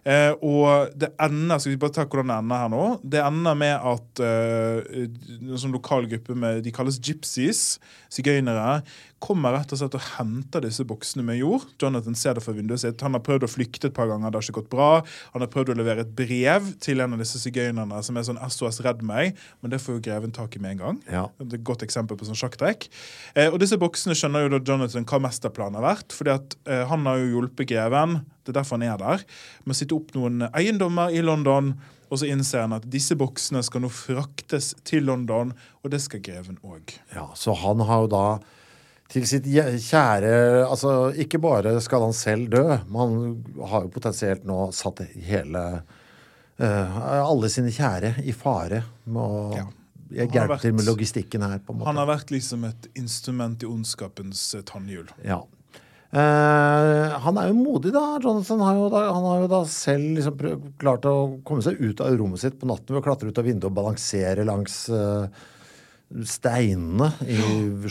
Eh, 0.09 0.33
og 0.41 0.95
det 0.97 1.11
ender 1.21 1.61
skal 1.61 1.75
vi 1.75 1.81
bare 1.81 1.93
ta 1.93 2.07
hvordan 2.09 2.31
det 2.31 2.37
ender 2.41 2.61
her 2.63 2.69
nå 2.73 2.85
Det 3.05 3.19
ender 3.21 3.57
med 3.61 3.83
at 3.91 4.23
eh, 4.25 4.95
en 5.05 5.59
sånn 5.61 5.75
lokal 5.77 6.07
gruppe 6.09 6.33
med 6.33 6.63
De 6.65 6.73
kalles 6.73 6.97
gypsies, 7.05 7.77
sigøynere, 8.09 8.79
kommer 9.21 9.53
rett 9.55 9.73
og 9.75 9.81
slett 9.81 9.97
og 9.99 10.05
henter 10.17 10.65
disse 10.65 10.85
boksene 10.89 11.23
med 11.27 11.39
jord. 11.41 11.67
Jonathan 11.81 12.17
ser 12.19 12.37
det 12.37 12.45
fra 12.45 12.55
vinduet 12.57 12.83
sitt. 12.83 13.03
Han 13.05 13.17
har 13.17 13.23
prøvd 13.25 13.45
å 13.47 13.51
flykte 13.51 13.91
et 13.91 13.97
par 13.97 14.09
ganger, 14.11 14.33
det 14.33 14.41
har 14.41 14.47
ikke 14.47 14.63
gått 14.63 14.73
bra. 14.73 14.89
Han 15.35 15.45
har 15.45 15.51
prøvd 15.53 15.75
å 15.75 15.77
levere 15.79 16.05
et 16.07 16.15
brev 16.17 16.73
til 16.83 17.05
en 17.05 17.17
av 17.17 17.23
disse 17.23 17.41
sigøynerne 17.43 18.01
som 18.07 18.17
er 18.17 18.27
sånn 18.27 18.41
SOS 18.41 18.81
redd 18.87 19.05
meg, 19.07 19.39
men 19.61 19.75
det 19.75 19.83
får 19.85 19.99
jo 19.99 20.05
greven 20.09 20.35
tak 20.37 20.57
i 20.57 20.63
med 20.63 20.77
en 20.77 20.83
gang. 20.83 21.01
Ja. 21.13 21.27
Det 21.39 21.53
er 21.53 21.61
et 21.61 21.69
godt 21.69 21.85
eksempel 21.87 22.19
på 22.19 22.29
sånn 22.29 22.39
sjakktrekk. 22.41 22.89
Eh, 23.35 23.51
og 23.51 23.61
disse 23.63 23.79
boksene 23.81 24.17
skjønner 24.17 24.47
jo 24.47 24.55
da 24.57 24.63
Jonathan 24.73 25.09
hva 25.09 25.23
mesterplanen 25.29 25.81
har 25.81 25.89
vært. 25.93 26.17
fordi 26.17 26.35
at 26.35 26.57
eh, 26.67 26.85
han 26.89 27.07
har 27.09 27.21
jo 27.21 27.33
hjulpet 27.37 27.71
greven, 27.71 28.23
det 28.45 28.55
er 28.55 28.63
derfor 28.63 28.81
han 28.81 28.89
er 28.89 29.01
der, 29.01 29.25
med 29.65 29.77
å 29.77 29.81
sitte 29.81 29.97
opp 29.97 30.15
noen 30.17 30.49
eiendommer 30.51 31.13
i 31.13 31.25
London. 31.25 31.75
Og 32.11 32.19
så 32.19 32.27
innser 32.27 32.65
han 32.65 32.75
at 32.75 32.89
disse 32.91 33.15
boksene 33.15 33.63
skal 33.63 33.85
nå 33.85 33.91
fraktes 33.95 34.73
til 34.89 35.07
London, 35.07 35.53
og 35.85 35.93
det 35.93 36.01
skal 36.03 36.23
greven 36.25 36.59
òg. 36.67 36.97
Ja, 37.15 37.29
så 37.39 37.55
han 37.55 37.85
har 37.87 38.07
jo 38.07 38.11
da 38.11 38.25
til 39.11 39.27
sitt 39.29 39.49
kjære 39.51 40.33
Altså, 40.67 41.11
ikke 41.19 41.41
bare 41.43 41.75
skal 41.83 42.07
han 42.07 42.15
selv 42.17 42.51
dø, 42.53 42.65
men 42.87 43.01
han 43.01 43.67
har 43.73 43.85
jo 43.87 43.93
potensielt 43.95 44.47
nå 44.49 44.71
satt 44.77 45.03
hele 45.27 45.65
uh, 45.81 46.97
alle 47.25 47.51
sine 47.53 47.73
kjære 47.75 48.17
i 48.23 48.35
fare 48.37 48.85
med 49.07 49.23
å 49.23 49.45
Ja. 49.59 49.69
Jeg 50.11 50.33
hjelper 50.35 50.59
til 50.59 50.75
med 50.75 50.89
logistikken 50.89 51.45
her, 51.47 51.61
på 51.63 51.71
en 51.71 51.79
måte. 51.79 51.87
Han 51.87 52.01
har 52.01 52.09
vært 52.11 52.33
liksom 52.35 52.65
et 52.67 52.89
instrument 52.99 53.63
i 53.63 53.69
ondskapens 53.69 54.41
eh, 54.59 54.65
tannhjul. 54.67 55.07
Ja. 55.23 55.45
Uh, 56.11 57.15
han 57.23 57.39
er 57.39 57.53
jo 57.53 57.61
modig, 57.61 57.93
da. 57.95 58.03
Jonathan 58.19 58.65
har 58.67 58.81
jo 58.81 58.89
da, 58.91 59.05
han 59.15 59.29
har 59.29 59.45
jo 59.45 59.51
da 59.53 59.61
selv 59.71 60.17
liksom 60.19 60.41
prøv, 60.41 60.65
klart 60.83 61.07
å 61.07 61.15
komme 61.47 61.63
seg 61.63 61.79
ut 61.79 62.03
av 62.03 62.17
rommet 62.19 62.43
sitt 62.43 62.59
på 62.59 62.67
natten 62.67 62.91
ved 62.91 62.99
å 62.99 63.07
klatre 63.07 63.31
ut 63.31 63.39
av 63.39 63.47
vinduet 63.47 63.69
og 63.71 63.77
balansere 63.79 64.47
langs 64.49 64.83
eh, 64.91 65.47
steinene 66.27 67.13
i 67.29 67.39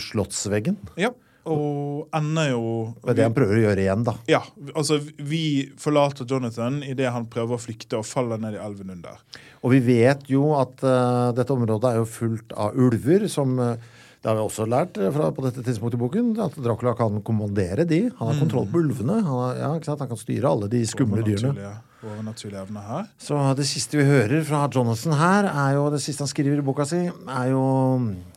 slottsveggen. 0.00 0.78
Ja, 1.00 1.12
og 1.48 2.10
ender 2.14 2.50
jo 2.50 2.64
Det 3.00 3.14
er 3.14 3.16
det 3.16 3.24
han 3.24 3.36
prøver 3.36 3.56
å 3.56 3.62
gjøre 3.64 3.84
igjen, 3.84 4.02
da. 4.04 4.14
Ja, 4.28 4.42
altså 4.74 4.98
Vi 5.00 5.70
forlater 5.80 6.28
Jonathan 6.28 6.82
idet 6.84 7.12
han 7.14 7.28
prøver 7.32 7.56
å 7.56 7.62
flykte 7.62 8.00
og 8.00 8.08
faller 8.08 8.40
ned 8.40 8.58
i 8.58 8.60
elven 8.60 8.92
under. 8.92 9.22
Og 9.64 9.72
vi 9.74 9.80
vet 9.88 10.28
jo 10.30 10.52
at 10.58 10.84
uh, 10.84 11.32
dette 11.36 11.54
området 11.54 11.94
er 11.94 12.00
jo 12.00 12.08
fullt 12.08 12.52
av 12.56 12.76
ulver, 12.76 13.26
som 13.28 13.56
eh, 13.60 13.88
det 14.20 14.28
har 14.28 14.36
vi 14.36 14.42
også 14.44 14.66
lært 14.68 14.98
eh, 15.00 15.10
fra, 15.14 15.30
på 15.32 15.44
dette 15.46 15.62
tidspunktet 15.64 15.96
i 15.96 16.00
boken, 16.02 16.32
at 16.44 16.56
Dracula 16.60 16.92
kan 16.98 17.22
kommandere 17.24 17.86
de. 17.88 18.02
Han 18.18 18.28
har 18.32 18.40
kontroll 18.42 18.66
på 18.68 18.82
ulvene. 18.82 19.20
Han, 19.24 19.30
har, 19.32 19.54
ja, 19.56 19.70
han 19.72 20.08
kan 20.10 20.20
styre 20.20 20.50
alle 20.50 20.68
de 20.72 20.82
skumle 20.86 21.24
dyrene. 21.24 21.54
Overnaturlige- 21.54 21.86
Overnaturlige 22.00 22.60
evner 22.62 22.80
her. 22.88 23.08
Så 23.20 23.36
det 23.58 23.66
siste 23.68 23.98
vi 23.98 24.04
hører 24.08 24.40
fra 24.48 24.62
Jonathan 24.72 25.12
her, 25.20 25.48
er 25.52 25.74
jo 25.76 25.82
det 25.92 25.98
siste 26.00 26.24
han 26.24 26.30
skriver 26.30 26.62
i 26.62 26.64
boka 26.64 26.86
si, 26.88 27.00
er 27.28 27.50
jo 27.50 27.64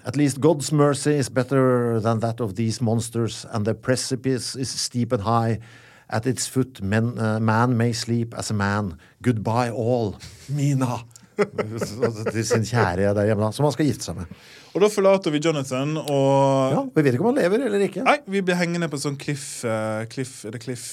At 0.03 0.17
least 0.19 0.41
God's 0.43 0.73
mercy 0.75 1.13
is 1.15 1.29
better 1.29 1.99
than 2.03 2.19
that 2.19 2.41
of 2.43 2.55
these 2.55 2.83
monsters, 2.83 3.45
and 3.53 3.63
the 3.65 3.73
precipice 3.73 4.55
is 4.59 4.67
steep 4.67 5.13
and 5.13 5.23
high. 5.23 5.59
At 6.09 6.27
its 6.27 6.47
foot 6.49 6.81
men, 6.83 7.13
uh, 7.17 7.39
man 7.39 7.77
may 7.77 7.93
sleep 7.93 8.35
as 8.37 8.51
a 8.51 8.53
man. 8.53 8.93
Goodbye 9.23 9.71
all. 9.71 10.15
Mina. 10.49 10.99
Til 12.33 12.45
sin 12.45 12.65
kjære 12.67 13.13
der 13.15 13.25
hjemme, 13.25 13.45
da, 13.47 13.51
som 13.55 13.65
han 13.65 13.73
skal 13.73 13.87
gifte 13.87 14.05
seg 14.11 14.19
med. 14.19 14.35
Og 14.73 14.81
da 14.81 14.89
forlater 14.89 15.33
vi 15.33 15.41
Jonathan, 15.43 15.97
og 16.01 16.73
Ja, 16.73 16.81
Vi 16.95 17.01
vet 17.05 17.13
ikke 17.13 17.25
om 17.27 17.35
han 17.35 17.41
lever 17.43 17.65
eller 17.67 17.83
ikke. 17.85 18.03
Nei, 18.07 18.17
vi 18.25 18.41
blir 18.41 18.57
hengende 18.57 18.89
på 18.89 18.97
sånn 19.01 19.17
cliff, 19.21 19.63
eh, 19.65 20.05
cliff 20.09 20.45
Er 20.45 20.55
det 20.55 20.63
cliff 20.63 20.85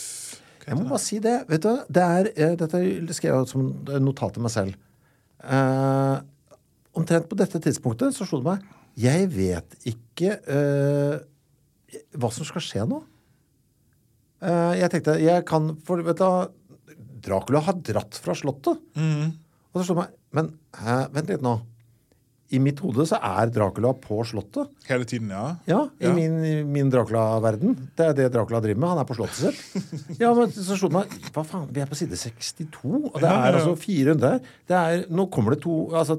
Jeg 0.67 0.77
må 0.77 0.85
bare 0.89 1.01
si 1.01 1.19
det. 1.19 1.49
vet 1.49 1.63
du, 1.65 1.71
det 1.89 2.03
er, 2.03 2.29
eh, 2.37 2.57
Dette 2.57 3.15
skrev 3.17 3.39
jeg 3.39 3.49
som 3.49 3.71
notat 4.05 4.35
til 4.37 4.43
meg 4.45 4.53
selv. 4.53 4.75
Uh, 5.41 6.21
omtrent 6.93 7.27
på 7.31 7.37
dette 7.41 7.57
tidspunktet 7.65 8.13
så 8.13 8.27
slo 8.29 8.43
det 8.43 8.51
meg 8.51 8.67
Jeg 9.01 9.31
vet 9.33 9.77
ikke 9.89 10.35
hva 12.13 12.31
som 12.31 12.45
skal 12.45 12.61
skje 12.61 12.85
nå. 12.87 12.99
Jeg 14.43 14.91
tenkte 14.93 15.17
jeg 15.19 15.47
kan 15.49 15.73
For 15.87 16.03
vet 16.05 16.21
du, 16.21 16.53
Dracula 17.25 17.61
har 17.65 17.81
dratt 17.81 18.21
fra 18.21 18.37
slottet. 18.37 18.77
Og 18.77 19.81
så 19.81 19.87
slo 19.89 19.97
det 19.97 20.05
meg 20.05 20.13
Men 20.37 20.53
vent 21.17 21.33
litt 21.33 21.43
nå. 21.43 21.57
I 22.51 22.59
mitt 22.59 22.81
hode 22.83 23.05
så 23.07 23.19
er 23.23 23.51
Dracula 23.55 23.93
på 23.95 24.21
slottet. 24.27 24.71
Hele 24.89 25.05
tiden, 25.07 25.29
ja. 25.31 25.57
Ja, 25.71 25.85
i 26.01 26.09
Ja. 26.09 26.13
min, 26.17 26.41
min 26.73 26.91
Dracula-verden. 26.91 27.77
Det 27.95 28.07
er 28.09 28.13
det 28.19 28.33
Dracula 28.35 28.59
driver 28.65 28.81
med. 28.83 28.89
Han 28.91 28.99
er 29.05 29.07
på 29.07 29.15
slottet 29.15 29.39
sitt. 29.55 30.19
Ja, 30.19 30.33
men 30.35 30.51
så 30.51 30.75
slo 30.75 30.89
det 30.91 30.97
meg 30.99 31.15
Hva 31.31 31.45
faen, 31.47 31.69
vi 31.71 31.81
er 31.85 31.87
på 31.87 31.95
side 32.01 32.19
62, 32.19 33.13
og 33.13 33.21
det 33.23 33.29
er 33.31 33.53
ja. 33.55 33.61
altså 33.61 33.77
400 33.79 34.33
her. 34.35 34.41
Det 34.67 34.81
er, 34.81 35.05
nå 35.15 35.29
kommer 35.31 35.55
det 35.55 35.63
to 35.63 35.77
Altså 35.95 36.19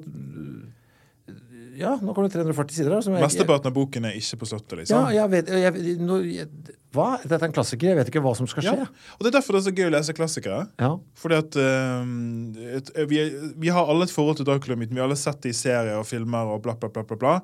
Ja, 1.77 1.93
nå 2.01 2.13
kommer 2.13 2.27
det 2.29 2.35
340 2.35 2.75
sider. 2.75 2.91
jeg 2.99 3.21
Mesteparten 3.23 3.69
av 3.69 3.73
boken 3.75 4.05
er 4.09 4.15
ikke 4.19 4.37
på 4.41 4.47
Slottet, 4.49 4.73
Ja, 4.73 4.77
liksom. 4.81 5.09
jeg 5.15 5.29
vet 5.31 5.47
jeg, 5.47 5.97
nå, 6.03 6.17
jeg, 6.27 6.47
Hva? 6.91 7.05
Dette 7.23 7.37
er 7.39 7.47
en 7.47 7.53
klassiker. 7.55 7.87
Jeg 7.87 7.95
vet 8.01 8.09
ikke 8.11 8.21
hva 8.25 8.33
som 8.35 8.47
skal 8.51 8.65
skje. 8.65 8.73
Ja. 8.81 8.87
Og 9.15 9.23
det 9.23 9.29
er 9.31 9.35
derfor 9.37 9.55
det 9.55 9.61
er 9.61 9.67
så 9.69 9.73
gøy 9.77 9.85
å 9.87 9.93
lese 9.93 10.15
klassikere. 10.17 10.65
Ja. 10.81 10.89
Fordi 11.15 11.37
at 11.39 11.55
um, 11.55 12.51
et, 12.75 12.91
vi, 13.07 13.21
vi 13.63 13.71
har 13.71 13.87
alle 13.87 14.03
et 14.09 14.11
forhold 14.11 14.41
til 14.41 14.45
Dracula-myten. 14.49 14.91
Vi 14.97 14.99
har 14.99 15.07
alle 15.07 15.15
sett 15.19 15.39
det 15.45 15.53
i 15.53 15.55
serier 15.55 15.95
og 16.01 16.05
filmer 16.09 16.51
og 16.51 16.59
bla, 16.65 16.75
bla, 16.75 16.89
bla. 16.91 17.05
bla, 17.07 17.15
bla. 17.21 17.35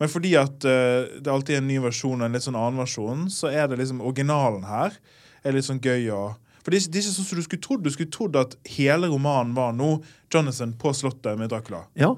Men 0.00 0.10
fordi 0.10 0.34
at 0.40 0.66
uh, 0.66 1.06
det 1.22 1.30
alltid 1.30 1.54
er 1.54 1.62
en 1.62 1.70
ny 1.70 1.78
versjon 1.86 2.18
og 2.18 2.26
en 2.26 2.34
litt 2.34 2.42
sånn 2.48 2.58
annen 2.58 2.82
versjon, 2.82 3.28
så 3.30 3.52
er 3.54 3.70
det 3.70 3.78
liksom 3.84 4.02
originalen 4.02 4.66
her 4.66 4.98
er 5.46 5.54
litt 5.54 5.68
sånn 5.68 5.78
gøy 5.84 6.10
å 6.10 6.24
For 6.66 6.72
det 6.74 6.80
er, 6.80 6.82
ikke- 6.82 6.92
det 6.92 6.98
er 6.98 7.04
ikke 7.06 7.14
sånn 7.14 7.28
som 7.30 7.38
du 7.38 7.44
skulle 7.46 7.62
trodd. 7.62 7.82
Du 7.86 7.90
skulle 7.94 8.10
trodd 8.10 8.34
at 8.42 8.56
hele 8.74 9.06
romanen 9.12 9.54
var 9.54 9.70
nå 9.78 10.00
Jonathan 10.34 10.72
på 10.74 10.90
Slottet 10.98 11.38
med 11.38 11.48
Dracula. 11.54 11.84
ja. 11.94 12.16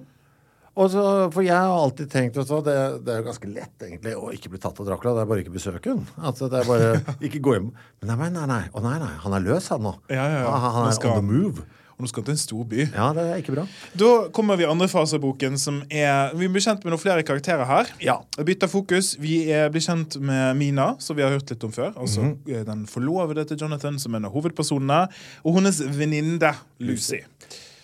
Så, 0.79 1.05
for 1.35 1.43
jeg 1.43 1.57
har 1.57 1.75
alltid 1.75 2.11
tenkt 2.13 2.37
også, 2.39 2.61
det, 2.67 2.77
det 3.07 3.15
er 3.15 3.23
jo 3.23 3.27
ganske 3.27 3.51
lett 3.51 3.83
egentlig 3.83 4.15
å 4.15 4.31
ikke 4.35 4.53
bli 4.53 4.61
tatt 4.63 4.79
av 4.79 4.87
Dracula. 4.87 5.17
Det 5.17 5.25
er 5.25 5.33
bare 5.33 5.43
ikke 5.43 5.57
besøke 5.57 5.97
hun. 5.97 6.05
Altså, 6.23 6.47
det 6.53 6.61
er 6.61 6.69
bare 6.69 6.93
ikke 7.27 7.43
gå 7.43 7.57
hjem. 7.57 7.73
Men 8.03 8.15
nei, 8.15 8.31
nei, 8.37 8.47
nei. 8.51 8.63
Å, 8.71 8.85
nei, 8.85 8.95
nei. 9.03 9.11
Han 9.25 9.35
er 9.35 9.45
løs, 9.49 9.73
han 9.75 9.83
nå. 9.89 9.97
Ja, 10.07 10.23
ja, 10.23 10.45
ja. 10.45 10.55
Han, 10.55 10.77
han 10.79 10.89
er 10.93 10.97
skal 11.01 11.17
on 11.17 11.25
the 11.25 11.27
move. 11.27 11.67
Og 11.99 12.05
nå 12.07 12.13
skal 12.13 12.23
til 12.29 12.37
en 12.37 12.39
stor 12.39 12.67
by. 12.71 12.85
Ja, 12.95 13.09
det 13.11 13.25
er 13.27 13.41
ikke 13.43 13.57
bra. 13.57 13.65
Da 13.99 14.09
kommer 14.35 14.55
vi 14.59 14.63
i 14.63 14.69
andre 14.71 14.87
fase 14.87 15.19
av 15.19 15.25
boken, 15.25 15.57
som 15.59 15.81
er 15.91 16.31
Vi 16.39 16.47
blir 16.47 16.63
kjent 16.63 16.85
med 16.87 16.95
noen 16.95 17.03
flere 17.03 17.25
karakterer 17.27 17.67
her. 17.67 17.91
Ja. 17.99 18.21
Bytter 18.39 18.71
fokus. 18.71 19.17
Vi 19.19 19.41
er, 19.51 19.67
blir 19.75 19.83
kjent 19.83 20.15
med 20.23 20.55
Mina, 20.61 20.93
som 21.03 21.19
vi 21.19 21.27
har 21.27 21.35
hørt 21.35 21.51
litt 21.51 21.67
om 21.67 21.75
før. 21.75 21.91
Altså 21.99 22.23
mm 22.23 22.37
-hmm. 22.47 22.65
den 22.71 22.87
forlovede 22.87 23.45
til 23.45 23.59
Jonathan, 23.59 23.99
som 23.99 24.15
er 24.15 24.23
en 24.23 24.31
av 24.31 24.33
hovedpersonene. 24.33 25.09
Og 25.43 25.55
hennes 25.55 25.83
venninne 25.99 26.55
Lucy. 26.79 27.19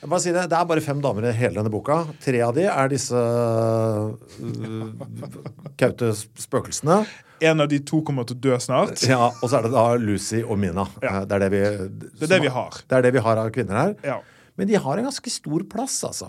Jeg 0.05 0.11
bare 0.13 0.21
sier 0.21 0.35
det, 0.37 0.43
det 0.53 0.57
er 0.59 0.67
bare 0.69 0.83
fem 0.85 0.99
damer 1.01 1.25
i 1.31 1.31
hele 1.33 1.57
denne 1.57 1.71
boka. 1.73 1.95
Tre 2.21 2.41
av 2.45 2.51
de 2.53 2.67
er 2.69 2.91
disse 2.93 3.17
uh, 3.17 4.11
kaute 5.81 6.11
spøkelsene. 6.45 6.99
En 7.49 7.65
av 7.65 7.71
de 7.73 7.79
to 7.89 8.03
kommer 8.05 8.27
til 8.29 8.37
å 8.37 8.43
dø 8.45 8.59
snart. 8.61 9.01
Ja, 9.09 9.31
og 9.33 9.49
så 9.49 9.59
er 9.59 9.65
det 9.65 9.73
da 9.73 9.85
Lucy 9.97 10.43
og 10.45 10.61
Mina. 10.61 10.85
Ja. 11.01 11.23
Eh, 11.23 11.25
Det 11.31 11.39
er 11.39 11.45
det 11.47 11.49
vi, 11.55 11.63
Det 12.21 12.29
er 12.29 12.33
det 12.35 12.41
vi 12.45 12.53
har. 12.53 12.77
Det 12.85 12.99
er 12.99 13.07
det 13.09 13.15
vi 13.17 13.23
har 13.25 13.41
av 13.47 13.49
kvinner 13.57 13.81
her. 13.81 13.95
Ja. 14.05 14.19
Men 14.61 14.69
de 14.69 14.77
har 14.85 15.01
en 15.01 15.09
ganske 15.09 15.33
stor 15.33 15.65
plass, 15.73 15.97
altså. 16.05 16.29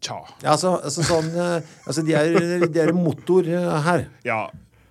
Tja. 0.00 0.16
Ja, 0.40 0.54
altså, 0.56 0.78
altså 0.80 1.04
sånn 1.04 1.28
eh, 1.34 1.70
Altså, 1.84 2.06
de 2.08 2.16
er, 2.16 2.66
de 2.72 2.82
er 2.86 2.94
motor 2.96 3.44
eh, 3.52 3.68
her. 3.84 4.08
Ja. 4.24 4.46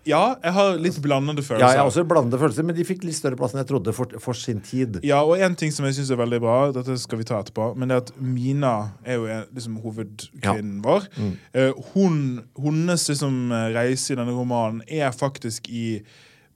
Ja, 0.08 0.22
jeg 0.44 0.54
har 0.56 0.78
litt 0.82 0.98
blandede 1.04 1.44
følelser. 1.46 1.66
Ja, 1.66 1.72
jeg 1.76 1.82
har 1.84 1.90
også 1.92 2.04
blandede 2.08 2.40
følelser, 2.42 2.66
men 2.68 2.76
de 2.78 2.86
fikk 2.88 3.04
litt 3.08 3.18
større 3.18 3.38
plass 3.40 3.54
enn 3.56 3.62
jeg 3.62 3.70
trodde 3.70 3.94
for, 3.98 4.16
for 4.24 4.38
sin 4.40 4.62
tid. 4.66 5.00
Ja, 5.08 5.20
og 5.28 5.38
en 5.44 5.56
ting 5.60 5.74
som 5.76 5.86
jeg 5.90 5.98
syns 6.00 6.12
er 6.16 6.22
veldig 6.22 6.40
bra, 6.44 6.56
dette 6.76 6.96
skal 7.02 7.20
vi 7.22 7.28
ta 7.28 7.42
etterpå, 7.44 7.70
men 7.78 7.92
det 7.92 7.98
er 8.00 8.06
at 8.06 8.14
Mina 8.22 8.74
er 9.06 9.20
jo 9.20 9.28
liksom 9.58 9.78
hovedkvinnen 9.84 10.80
vår. 10.86 11.08
Mm. 11.20 11.34
Eh, 11.54 11.84
hun, 11.94 12.18
hennes 12.64 13.08
liksom 13.12 13.38
reise 13.76 14.14
i 14.14 14.20
denne 14.20 14.34
romanen 14.36 14.82
er 14.88 15.12
faktisk 15.16 15.70
i 15.70 16.02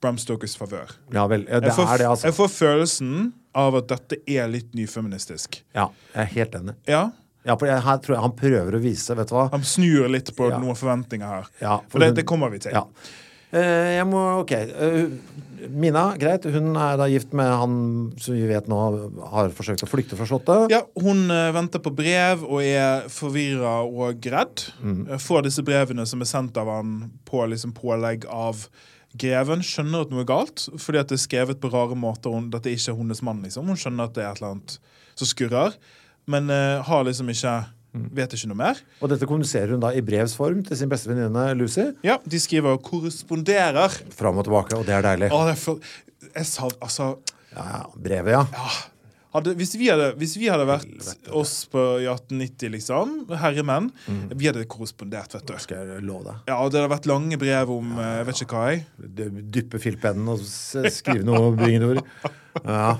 Bram 0.01 0.17
Stokers 0.17 0.55
favør. 0.57 0.89
Ja 1.13 1.27
vel. 1.29 1.43
Ja, 1.45 1.59
det 1.61 1.69
Jeg 1.69 1.77
får, 1.77 1.89
er 1.93 1.97
det, 2.01 2.05
altså. 2.09 2.27
jeg 2.31 2.37
får 2.39 2.53
følelsen 2.55 3.17
av 3.53 3.75
at 3.81 3.89
dette 3.91 4.17
er 4.31 4.47
litt 4.49 4.71
nyfeministisk. 4.77 5.59
Ja, 5.77 5.89
jeg 6.15 6.23
er 6.25 6.31
helt 6.39 6.55
enig. 6.61 6.77
Ja, 6.89 7.09
Ja, 7.41 7.55
for 7.57 7.65
her 7.65 7.97
tror 7.97 8.13
jeg 8.13 8.21
han 8.21 8.33
prøver 8.37 8.75
å 8.77 8.79
vise, 8.83 9.15
vet 9.17 9.31
du 9.31 9.33
hva 9.33 9.47
Han 9.49 9.63
snur 9.65 10.05
litt 10.13 10.27
på 10.37 10.51
Ja. 10.51 10.59
noen 10.61 10.77
forventninger 10.77 11.25
her. 11.25 11.47
Ja, 11.59 11.79
for 11.89 11.97
det, 11.97 12.11
det 12.19 12.25
kommer 12.29 12.51
vi 12.53 12.59
til. 12.61 12.71
Ja. 12.71 12.83
Eh, 13.51 13.95
jeg 13.97 14.07
må 14.07 14.19
OK. 14.41 14.53
Eh, 14.55 15.15
Mina, 15.69 16.07
greit. 16.17 16.47
Hun 16.49 16.71
er 16.73 16.95
da 16.97 17.05
gift 17.11 17.35
med 17.37 17.49
han 17.51 17.73
som 18.21 18.33
vi 18.33 18.47
vet 18.49 18.69
nå 18.71 18.77
har 19.29 19.51
forsøkt 19.53 19.83
å 19.85 19.89
flykte 19.89 20.17
fra 20.17 20.25
Slottet. 20.29 20.71
Ja, 20.73 20.81
Hun 20.99 21.27
eh, 21.29 21.51
venter 21.53 21.83
på 21.83 21.93
brev 21.93 22.45
og 22.47 22.63
er 22.65 23.05
forvirra 23.13 23.81
og 23.85 24.25
redd. 24.33 24.65
Mm. 24.81 25.03
Får 25.21 25.45
disse 25.45 25.65
brevene 25.67 26.07
som 26.09 26.23
er 26.23 26.31
sendt 26.31 26.57
av 26.57 26.71
han 26.71 27.11
på 27.29 27.43
liksom 27.51 27.75
pålegg 27.77 28.25
av 28.31 28.65
greven. 29.19 29.61
Skjønner 29.65 30.07
at 30.07 30.13
noe 30.13 30.23
er 30.23 30.31
galt, 30.31 30.65
fordi 30.79 31.01
at 31.01 31.11
det 31.11 31.19
er 31.19 31.25
skrevet 31.27 31.61
på 31.61 31.71
rare 31.73 31.97
måter. 31.99 32.33
Hun, 32.33 32.49
dette 32.53 32.71
er 32.71 32.79
ikke 32.79 32.97
hennes 32.97 33.21
mann. 33.25 33.43
liksom. 33.45 33.67
Hun 33.67 33.79
skjønner 33.79 34.09
at 34.09 34.17
det 34.17 34.25
er 34.25 34.31
et 34.31 34.41
eller 34.41 34.55
annet 34.55 34.77
som 35.19 35.27
skurrer, 35.27 35.75
men 36.31 36.47
uh, 36.49 36.79
har 36.87 37.05
liksom 37.05 37.29
ikke. 37.33 37.59
Vet 37.93 38.31
ikke 38.37 38.47
noe 38.47 38.59
mer. 38.61 38.77
Og 39.03 39.09
dette 39.11 39.27
kommuniserer 39.27 39.73
hun 39.75 39.81
da 39.83 39.89
i 39.91 40.01
brevs 40.05 40.31
form 40.37 40.61
til 40.63 40.77
sin 40.79 40.87
beste 40.91 41.09
venninne 41.11 41.49
Lucy. 41.59 41.89
Ja, 42.07 42.17
De 42.23 42.39
skriver 42.39 42.77
og 42.77 42.85
korresponderer. 42.87 43.97
Fram 44.15 44.39
og 44.39 44.47
tilbake, 44.47 44.77
og 44.79 44.85
det 44.87 44.95
er 44.95 45.03
deilig. 45.09 45.27
Å, 45.35 45.41
det 45.49 45.57
er 45.57 45.59
for, 45.59 45.91
jeg 46.31 46.47
sa, 46.47 46.69
altså, 46.79 47.09
Ja, 47.51 47.65
ja, 47.67 47.81
brevet, 47.99 48.31
ja. 48.31 48.45
hadde, 49.35 49.53
hvis, 49.59 49.73
vi 49.75 49.89
hadde, 49.91 50.13
hvis 50.21 50.37
vi 50.39 50.47
hadde 50.47 50.63
vært 50.69 51.27
oss 51.35 51.65
på, 51.71 51.83
i 51.99 52.07
1890, 52.07 52.71
liksom, 52.77 53.11
herremenn, 53.41 53.91
Mm. 54.07 54.23
vi 54.39 54.47
hadde 54.47 54.63
korrespondert, 54.71 55.35
vet 55.35 55.45
du. 55.51 55.53
Skal 55.59 55.83
jeg 55.91 56.05
love 56.07 56.23
deg. 56.29 56.39
Ja, 56.47 56.61
og 56.63 56.71
Det 56.71 56.79
hadde 56.79 56.93
vært 56.95 57.11
lange 57.11 57.37
brev 57.43 57.75
om 57.75 57.91
ja, 57.99 58.07
jeg 58.21 58.29
vet 58.31 58.41
ikke 58.45 58.55
hva 58.61 58.71
jeg. 58.71 58.85
Dyppe 59.51 59.83
filtpennen 59.83 60.31
og 60.31 60.39
skrive 60.47 61.27
noe 61.27 61.51
bringende 61.59 61.91
ord. 61.97 62.05
Ja. 62.67 62.97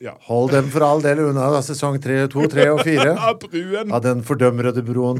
Ja. 0.00 0.14
Hold 0.30 0.54
dem 0.54 0.68
for 0.72 0.80
all 0.86 1.02
del 1.04 1.18
unna 1.26 1.50
da, 1.52 1.58
sesong 1.60 1.98
tre, 2.00 2.22
to, 2.32 2.46
tre 2.48 2.64
og 2.72 2.78
fire. 2.86 3.10
Av 3.28 3.34
bruen! 3.42 3.90
Av 3.92 4.00
den 4.00 4.22
fordømrede 4.24 4.80
broen. 4.86 5.18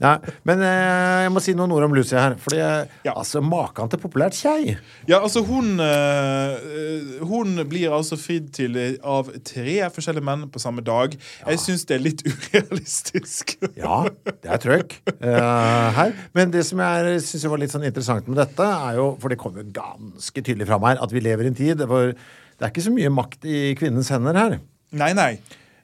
Ja, 0.00 0.14
men 0.48 0.62
eh, 0.64 1.26
jeg 1.26 1.32
må 1.34 1.42
si 1.44 1.52
noen 1.58 1.74
ord 1.76 1.84
om 1.84 1.92
Lucy 1.96 2.16
her. 2.16 2.38
Fordi 2.40 2.62
eh, 2.64 2.94
Ja. 3.04 3.12
altså, 3.12 3.42
Maken 3.44 3.90
til 3.92 4.00
populært 4.00 4.38
kjei. 4.38 4.78
Ja, 5.10 5.18
altså 5.20 5.42
hun 5.44 5.76
eh, 5.84 7.20
Hun 7.28 7.60
blir 7.68 7.92
altså 7.92 8.16
fridd 8.20 8.48
til 8.56 8.78
av 9.04 9.28
tre 9.46 9.76
forskjellige 9.92 10.24
menn 10.24 10.46
på 10.52 10.64
samme 10.64 10.80
dag. 10.86 11.12
Jeg 11.44 11.60
syns 11.66 11.84
det 11.84 11.98
er 11.98 12.04
litt 12.06 12.24
urealistisk. 12.30 13.56
Ja, 13.76 14.00
det 14.24 14.48
er 14.56 14.62
trøkk 14.64 14.96
eh, 15.12 15.92
her. 16.00 16.16
Men 16.36 16.56
det 16.56 16.64
som 16.70 16.80
jeg 16.80 17.20
syns 17.28 17.46
var 17.52 17.60
litt 17.60 17.76
sånn 17.76 17.84
interessant 17.88 18.32
med 18.32 18.40
dette, 18.40 18.64
er 18.64 18.96
jo 19.02 19.10
For 19.20 19.28
det 19.32 19.38
kommer 19.44 19.60
jo 19.60 19.70
ganske 19.76 20.40
tydelig 20.40 20.72
fram 20.72 20.88
her 20.88 21.04
at 21.04 21.12
vi 21.12 21.20
lever 21.28 21.44
i 21.50 21.52
en 21.52 21.60
tid 21.60 21.84
hvor 21.84 22.14
det 22.56 22.66
er 22.66 22.72
ikke 22.72 22.86
så 22.86 22.92
mye 22.94 23.12
makt 23.12 23.48
i 23.48 23.58
kvinnens 23.78 24.12
hender 24.12 24.38
her. 24.38 24.60
Nei, 24.96 25.10
nei. 25.16 25.32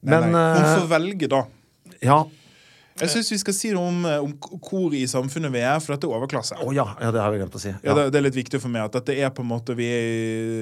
nei, 0.00 0.14
Men, 0.14 0.30
nei. 0.32 0.46
Hun 0.56 0.62
eh, 0.64 0.76
får 0.78 0.88
velge, 0.94 1.28
da. 1.32 1.42
Ja. 2.02 2.22
Jeg 3.00 3.08
syns 3.08 3.30
vi 3.32 3.38
skal 3.40 3.54
si 3.56 3.70
noe 3.72 3.88
om, 3.88 4.00
eh, 4.06 4.20
om 4.20 4.32
hvor 4.60 4.92
i 4.94 5.02
samfunnet 5.08 5.52
vi 5.54 5.62
er, 5.64 5.78
for 5.82 5.94
dette 5.94 6.06
er 6.06 6.16
overklasse. 6.16 6.58
Å 6.60 6.72
ja, 6.76 6.84
ja, 7.00 7.10
det 7.14 7.22
har 7.22 7.32
vi 7.32 7.40
glemt 7.40 7.56
å 7.56 7.60
si. 7.62 7.72
Ja, 7.84 7.96
det, 7.96 8.10
det 8.12 8.20
er 8.20 8.26
litt 8.26 8.36
viktig 8.36 8.60
for 8.62 8.72
meg 8.72 8.84
at 8.84 8.96
dette 8.98 9.16
er 9.16 9.32
på 9.34 9.44
en 9.44 9.48
måte 9.48 9.76
vi 9.78 9.88
er 9.88 10.08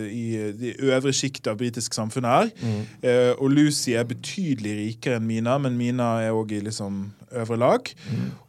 i, 0.08 0.20
i 0.20 0.50
det 0.56 0.74
øvre 0.86 1.12
sjiktet 1.16 1.50
av 1.50 1.58
britisk 1.60 1.96
samfunn 1.96 2.28
her. 2.28 2.52
Eh, 3.02 3.32
og 3.34 3.50
Lucy 3.54 3.96
er 3.98 4.06
betydelig 4.08 4.76
rikere 4.78 5.18
enn 5.18 5.26
Mina, 5.28 5.58
men 5.62 5.78
Mina 5.78 6.12
er 6.24 6.36
òg 6.36 6.54
i 6.54 6.62
liksom 6.66 7.08
øvre 7.42 7.58
lag. 7.60 7.90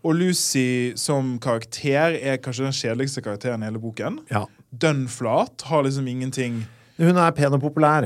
Og 0.01 0.15
Lucy 0.17 0.93
som 0.99 1.35
karakter 1.41 2.17
er 2.17 2.41
kanskje 2.41 2.69
den 2.69 2.77
kjedeligste 2.77 3.25
karakteren 3.25 3.65
i 3.65 3.69
hele 3.69 3.81
boken. 3.81 4.21
Ja. 4.31 4.45
Dønn 4.71 5.07
flat, 5.11 5.65
har 5.67 5.83
liksom 5.85 6.07
ingenting 6.09 6.63
Hun 7.01 7.17
er 7.17 7.33
pen 7.37 7.57
og 7.57 7.61
populær. 7.63 8.05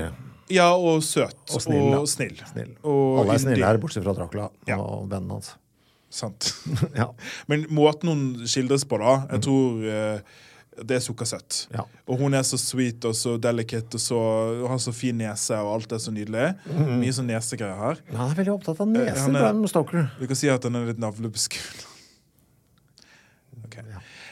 Ja, 0.53 0.69
og 0.77 1.01
søt. 1.03 1.35
Og 1.51 1.61
snill. 1.63 1.91
Og 1.97 2.07
snill. 2.07 2.37
Snill. 2.51 2.73
Og 2.85 3.21
Alle 3.23 3.35
er 3.35 3.43
snille 3.43 3.65
her, 3.65 3.79
bortsett 3.81 4.05
fra 4.05 4.13
Dracula 4.17 4.49
Ja. 4.69 4.77
og 4.79 5.07
vennen 5.11 5.31
hans. 5.35 5.53
Sant. 6.15 6.51
Ja. 6.95 7.09
Men 7.51 7.65
måten 7.75 8.11
hun 8.13 8.21
skildres 8.47 8.85
på, 8.87 8.99
da 9.01 9.15
Jeg 9.33 9.41
tror 9.47 9.81
eh, 9.89 10.19
det 10.85 10.97
er 10.97 11.03
sukkersøtt. 11.03 11.65
Ja. 11.73 11.83
Og 12.07 12.19
hun 12.19 12.33
er 12.37 12.43
så 12.47 12.59
sweet 12.61 13.03
og 13.09 13.15
så 13.15 13.37
delicate 13.41 13.95
og 13.97 14.03
så 14.03 14.17
og 14.61 14.69
har 14.73 14.79
så 14.83 14.91
fin 14.95 15.17
nese, 15.17 15.55
og 15.63 15.73
alt 15.79 15.93
er 15.95 16.01
så 16.03 16.11
nydelig. 16.13 16.49
Mye 17.01 17.13
sånn 17.15 17.29
nesegreier 17.31 17.77
her. 17.79 18.01
Ja, 18.11 18.17
han 18.21 18.31
er 18.33 18.39
veldig 18.41 18.53
opptatt 18.57 18.81
av 18.83 18.89
nese 18.91 19.07
neser, 19.07 19.31
er- 19.33 19.45
Bram 19.47 19.67
Stoker. 19.71 20.09
Du 20.19 20.25
kan 20.29 20.35
si 20.39 20.51
at 20.51 20.63
han 20.67 20.75
er 20.75 20.89
litt 20.91 20.99
navlebeskuende. 21.03 21.87
Ok. 23.65 23.77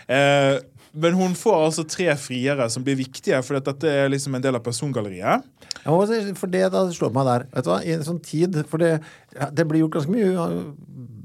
Eh, 0.08 0.58
men 0.94 1.16
hun 1.18 1.34
får 1.38 1.56
altså 1.66 1.84
tre 1.90 2.12
friere 2.22 2.68
som 2.70 2.84
blir 2.86 2.96
viktige, 3.00 3.40
for 3.46 3.58
dette 3.58 3.90
er 3.90 4.12
liksom 4.14 4.36
en 4.38 4.44
del 4.44 4.56
av 4.60 4.62
persongalleriet. 4.66 5.46
Si, 5.74 6.20
for 6.38 6.52
det 6.54 6.68
da 6.74 6.84
slår 6.94 7.14
meg 7.16 7.26
der. 7.28 7.46
Vet 7.56 7.66
du 7.66 7.72
hva, 7.72 7.80
I 7.84 7.96
en 7.96 8.04
sånn 8.06 8.20
tid 8.24 8.60
For 8.70 8.78
det, 8.80 8.92
det 9.58 9.66
blir 9.68 9.82
gjort 9.82 9.96
ganske 9.98 10.14
mye 10.14 10.46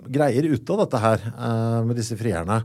greier 0.08 0.48
ut 0.48 0.70
av 0.72 0.80
dette 0.84 1.00
her 1.02 1.26
eh, 1.28 1.80
med 1.84 1.98
disse 2.00 2.16
frierne. 2.18 2.62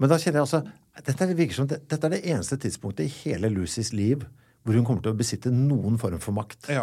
Men 0.00 0.10
da 0.10 0.18
kjenner 0.18 0.40
jeg 0.40 0.46
altså 0.48 0.62
dette, 1.06 1.24
er- 1.28 1.36
virker 1.38 1.54
som 1.60 1.68
det, 1.70 1.78
dette 1.88 2.08
er 2.08 2.16
det 2.16 2.24
eneste 2.32 2.58
tidspunktet 2.60 3.06
i 3.06 3.14
hele 3.22 3.50
Lucys 3.52 3.92
liv 3.94 4.26
hvor 4.66 4.74
hun 4.76 4.84
kommer 4.84 5.00
til 5.06 5.14
å 5.14 5.16
besitte 5.16 5.52
noen 5.54 5.96
form 6.02 6.18
for 6.20 6.36
makt. 6.36 6.66
Ja, 6.68 6.82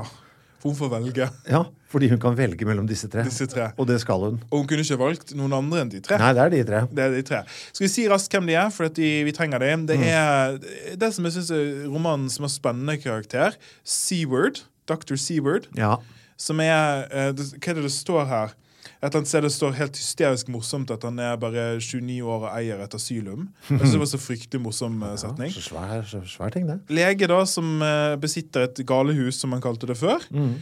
for 0.58 0.72
hun 0.72 0.78
får 0.80 0.90
velge 0.96 1.28
Ja, 1.50 1.64
Fordi 1.88 2.10
hun 2.12 2.20
kan 2.20 2.36
velge 2.36 2.66
mellom 2.68 2.88
disse 2.90 3.08
tre. 3.08 3.24
disse 3.24 3.46
tre. 3.48 3.70
Og 3.78 3.88
det 3.88 4.00
skal 4.02 4.20
hun. 4.26 4.40
Og 4.52 4.60
hun 4.60 4.68
kunne 4.68 4.84
ikke 4.84 4.98
valgt 5.00 5.34
noen 5.38 5.54
andre 5.56 5.82
enn 5.86 5.92
de 5.94 6.02
tre. 6.04 6.18
Nei, 6.20 6.34
det 6.36 6.42
er 6.44 6.50
de 6.56 6.64
tre. 6.68 6.82
Det 6.92 7.04
er 7.06 7.14
de 7.16 7.22
tre. 7.30 7.42
Skal 7.72 7.86
vi 7.86 7.92
si 7.94 8.08
raskt 8.12 8.34
hvem 8.36 8.50
de 8.50 8.58
er, 8.60 8.70
for 8.76 8.90
at 8.90 8.96
de, 8.98 9.10
vi 9.28 9.32
trenger 9.32 9.60
dem. 9.64 9.86
Det 9.88 9.98
er 10.04 10.58
det 11.00 11.12
som 11.16 11.24
jeg 11.30 11.38
synes 11.38 11.52
er 11.56 11.88
romanen 11.88 12.28
som 12.34 12.44
har 12.48 12.52
spennende 12.52 12.98
karakter. 13.00 13.56
Seward. 13.88 14.64
Dr. 14.88 15.16
Seward. 15.20 15.68
Ja. 15.78 15.96
Som 16.38 16.60
er 16.64 17.08
eh, 17.12 17.32
Hva 17.34 17.72
er 17.72 17.80
det 17.80 17.84
det 17.88 17.94
står 17.96 18.26
her? 18.30 18.54
Et 18.98 19.08
eller 19.08 19.20
annet 19.20 19.30
sted 19.30 19.46
det 19.46 19.52
står 19.54 19.76
helt 19.78 20.00
hysterisk 20.00 20.48
morsomt 20.50 20.90
at 20.94 21.04
han 21.06 21.20
er 21.22 21.36
bare 21.42 21.66
29 21.78 22.18
år 22.26 22.48
og 22.48 22.50
eier 22.52 22.82
et 22.82 22.96
asylum. 22.98 23.46
Jeg 23.70 23.78
synes 23.80 23.94
det 23.94 24.02
var 24.02 24.10
så 24.14 24.22
fryktelig 24.22 24.64
morsom 24.64 24.98
eh, 25.06 25.14
setning. 25.22 25.54
Så 25.54 25.68
svær, 25.68 26.02
så 26.10 26.24
svær 26.26 26.56
ting, 26.56 26.66
det. 26.70 26.80
Lege 26.90 27.30
da, 27.30 27.44
som 27.50 27.78
eh, 27.86 28.16
besitter 28.22 28.66
et 28.66 28.82
galehus, 28.90 29.38
som 29.44 29.54
han 29.54 29.62
kalte 29.64 29.90
det 29.90 30.00
før. 30.00 30.26
Mm. 30.34 30.58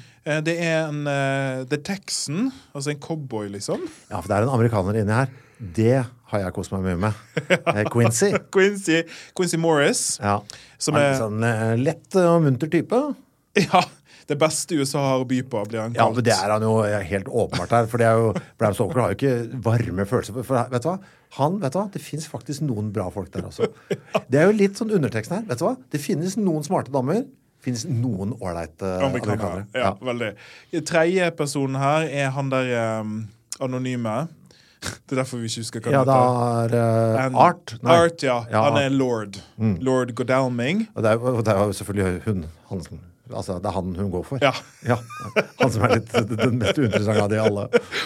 det 0.45 0.55
er 0.57 0.87
en 0.89 1.05
The 1.69 1.77
Texan, 1.85 2.51
altså 2.73 2.91
en 2.91 2.99
cowboy, 2.99 3.47
liksom. 3.53 3.83
Ja, 4.09 4.19
for 4.19 4.31
det 4.31 4.39
er 4.39 4.47
en 4.47 4.55
amerikaner 4.57 4.99
inni 4.99 5.15
her. 5.15 5.33
Det 5.59 6.03
har 6.31 6.41
jeg 6.41 6.53
kost 6.55 6.73
meg 6.73 6.83
mye 6.83 6.97
med. 6.99 7.19
Eh, 7.47 7.83
Quincy. 7.91 8.31
Quincy, 8.53 9.03
Quincy 9.37 9.59
Morris. 9.61 10.03
Ja. 10.21 10.39
Som 10.81 10.97
er 10.99 11.13
en 11.13 11.21
sånn 11.21 11.45
eh, 11.47 11.75
lett 11.79 12.17
og 12.19 12.41
munter 12.45 12.71
type. 12.71 12.99
Ja, 13.55 13.85
det 14.27 14.37
beste 14.41 14.75
USA 14.79 15.01
har 15.05 15.21
å 15.21 15.27
by 15.29 15.41
på, 15.51 15.59
blir 15.69 15.81
han 15.83 15.93
kalt. 15.93 15.99
Ja, 16.01 16.07
men 16.15 16.23
Det 16.25 16.33
er 16.33 16.49
han 16.55 16.63
jo 16.65 16.73
helt 17.11 17.27
åpenbart 17.29 17.75
her. 17.77 17.85
For 17.91 18.01
det 18.01 18.07
er 18.09 18.17
jo, 18.21 18.31
Bram 18.57 18.73
Stoker 18.73 19.01
har 19.03 19.13
jo 19.13 19.17
ikke 19.19 19.61
varme 19.67 20.05
følelser. 20.09 20.33
For, 20.39 20.47
for 20.49 20.71
vet 20.73 20.81
du 20.85 20.89
hva? 20.89 20.97
Han, 21.37 21.59
vet 21.61 21.73
du 21.75 21.79
hva? 21.81 21.87
Det 21.93 22.01
fins 22.01 22.25
faktisk 22.31 22.63
noen 22.65 22.91
bra 22.95 23.09
folk 23.13 23.29
der 23.33 23.45
også. 23.49 23.67
Det 24.31 24.39
er 24.41 24.47
jo 24.49 24.55
litt 24.57 24.79
sånn 24.81 24.93
undertekst 24.97 25.33
her. 25.35 25.43
vet 25.49 25.59
du 25.61 25.65
hva? 25.67 25.75
Det 25.93 26.01
finnes 26.01 26.37
noen 26.41 26.65
smarte 26.65 26.93
damer. 26.95 27.21
Det 27.25 27.67
finnes 27.71 27.85
noen 27.89 28.33
ålreite 28.39 28.95
Amerikanere. 29.07 29.65
Ja, 29.73 29.89
Ja, 29.89 29.93
veldig. 30.05 30.31
Tredje 30.85 31.29
personen 31.37 31.77
her 31.81 32.05
er 32.09 32.29
han 32.35 32.49
der 32.53 32.73
um, 33.01 33.15
anonyme. 33.61 34.27
Det 34.85 35.15
er 35.15 35.21
derfor 35.23 35.39
vi 35.41 35.47
ikke 35.49 35.63
husker 35.63 35.81
hva 35.81 35.91
Ja, 35.95 36.01
han 36.03 36.09
ja, 36.13 36.19
heter. 36.61 36.75
er 36.77 37.15
eh, 37.15 37.23
And- 37.25 37.39
Art. 37.41 37.71
Nei. 37.81 37.95
Art, 38.05 38.21
ja. 38.25 38.35
Ja, 38.53 38.61
Han 38.67 38.77
er 38.83 38.89
lord. 38.93 39.39
Lord 39.81 40.11
Godalming. 40.17 40.83
Og 40.93 41.01
det 41.05 41.13
er, 41.15 41.23
og 41.31 41.41
det 41.47 41.53
er 41.55 41.61
jo 41.63 41.73
selvfølgelig 41.79 42.21
hun. 42.27 42.43
Han, 42.69 42.83
altså, 43.31 43.57
det 43.63 43.69
er 43.69 43.75
han 43.77 43.95
hun 43.97 44.11
går 44.13 44.25
for. 44.27 44.43
Ja. 44.43 44.53
Ja. 44.85 44.99
Han 45.57 45.71
som 45.73 45.81
er 45.87 45.95
litt 45.95 46.11
den 46.29 46.59
mest 46.59 46.77
uinteressante 46.77 47.23
av 47.23 47.31
de 47.31 47.39
alle. 47.41 47.63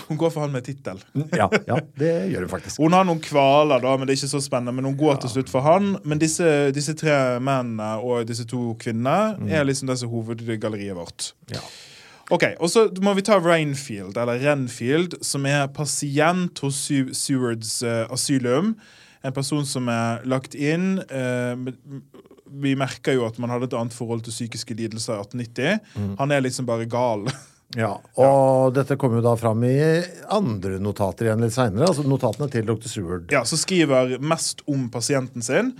Hun 0.08 0.20
går 0.22 0.32
for 0.32 0.46
han 0.46 0.54
med 0.54 0.64
tittel. 0.64 1.02
Ja, 1.36 1.50
ja, 1.68 1.76
det 2.00 2.14
gjør 2.32 2.46
hun 2.46 2.52
faktisk. 2.54 2.80
Hun 2.80 2.96
har 2.96 3.04
noen 3.08 3.20
kvaler, 3.24 3.84
da, 3.84 3.98
men 4.00 4.08
det 4.08 4.16
er 4.16 4.22
ikke 4.22 4.32
så 4.32 4.42
spennende. 4.46 4.78
Men 4.78 4.88
hun 4.88 4.96
går 5.00 5.20
til 5.26 5.34
slutt 5.34 5.52
for 5.52 5.66
han. 5.66 5.98
Men 6.08 6.22
disse, 6.22 6.48
disse 6.76 6.96
tre 6.96 7.18
mennene 7.44 7.98
og 8.00 8.24
disse 8.30 8.48
to 8.48 8.78
kvinnene 8.80 9.52
er 9.52 9.68
liksom 9.68 9.92
disse 9.92 10.08
er 10.08 10.14
hovedgalleriet 10.14 10.96
vårt. 10.96 11.34
Ja. 11.52 11.60
Ok, 12.30 12.46
Og 12.62 12.70
så 12.70 12.86
må 13.02 13.16
vi 13.18 13.24
ta 13.26 13.40
Rainfield, 13.42 14.18
eller 14.18 14.40
Renfield, 14.44 15.18
som 15.26 15.48
er 15.50 15.66
pasient 15.74 16.62
hos 16.62 16.84
Sewards 17.18 17.80
eh, 17.82 18.06
asylum. 18.14 18.76
En 19.24 19.36
person 19.36 19.66
som 19.68 19.90
er 19.92 20.24
lagt 20.30 20.56
inn. 20.56 21.00
eh, 21.10 21.56
vi 22.50 22.74
merker 22.76 23.14
jo 23.14 23.28
at 23.28 23.38
man 23.38 23.52
hadde 23.54 23.68
et 23.70 23.78
annet 23.78 23.94
forhold 23.94 24.24
til 24.26 24.34
psykiske 24.34 24.74
lidelser 24.80 25.20
i 25.20 25.22
1890. 25.22 26.16
Han 26.20 26.32
er 26.34 26.42
liksom 26.42 26.66
bare 26.66 26.88
gal. 26.90 27.28
Ja, 27.78 27.92
og 28.26 28.74
dette 28.74 28.98
kommer 28.98 29.20
jo 29.20 29.26
da 29.28 29.36
fram 29.38 29.62
i 29.68 29.76
andre 30.34 30.80
notater 30.82 31.30
igjen 31.30 31.44
litt 31.46 31.54
seinere. 31.54 31.92
Altså 31.92 32.08
notatene 32.08 32.50
til 32.50 32.66
dr. 32.66 32.90
Seward. 32.90 33.28
Ja, 33.34 33.44
Som 33.46 33.62
skriver 33.62 34.16
mest 34.24 34.64
om 34.72 34.88
pasienten 34.90 35.46
sin. 35.46 35.76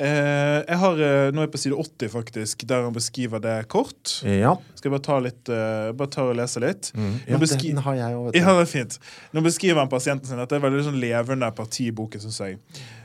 Eh, 0.00 0.64
jeg 0.64 0.78
har, 0.80 0.92
eh, 1.04 1.30
Nå 1.30 1.42
er 1.42 1.44
jeg 1.44 1.50
på 1.52 1.58
side 1.60 1.76
80, 1.76 2.08
faktisk, 2.14 2.62
der 2.66 2.86
han 2.86 2.94
beskriver 2.96 3.38
det 3.44 3.68
kort. 3.68 4.14
Ja, 4.24 4.54
Skal 4.74 4.88
jeg 4.90 4.94
bare 4.94 5.04
ta, 5.04 5.18
litt, 5.20 5.48
eh, 5.52 5.90
bare 5.92 6.08
ta 6.08 6.22
og 6.30 6.36
lese 6.38 6.62
litt? 6.64 6.92
ja 7.28 7.36
beskri- 7.36 7.68
den 7.74 7.82
har 7.84 7.94
jeg 7.98 8.14
òg, 8.16 8.30
Ja, 8.34 8.54
det 8.56 8.64
er 8.64 8.70
fint. 8.72 8.98
Nå 9.34 9.42
beskriver 9.44 9.82
han 9.82 9.88
pasienten 9.92 10.26
sin 10.26 10.38
at 10.40 10.48
det 10.48 10.56
er 10.56 10.64
veldig 10.70 10.84
sånn 10.88 11.00
levende 11.00 11.50
parti 11.54 11.88
i 11.88 11.92
boken 11.92 12.20
som 12.20 12.30
sier 12.30 12.56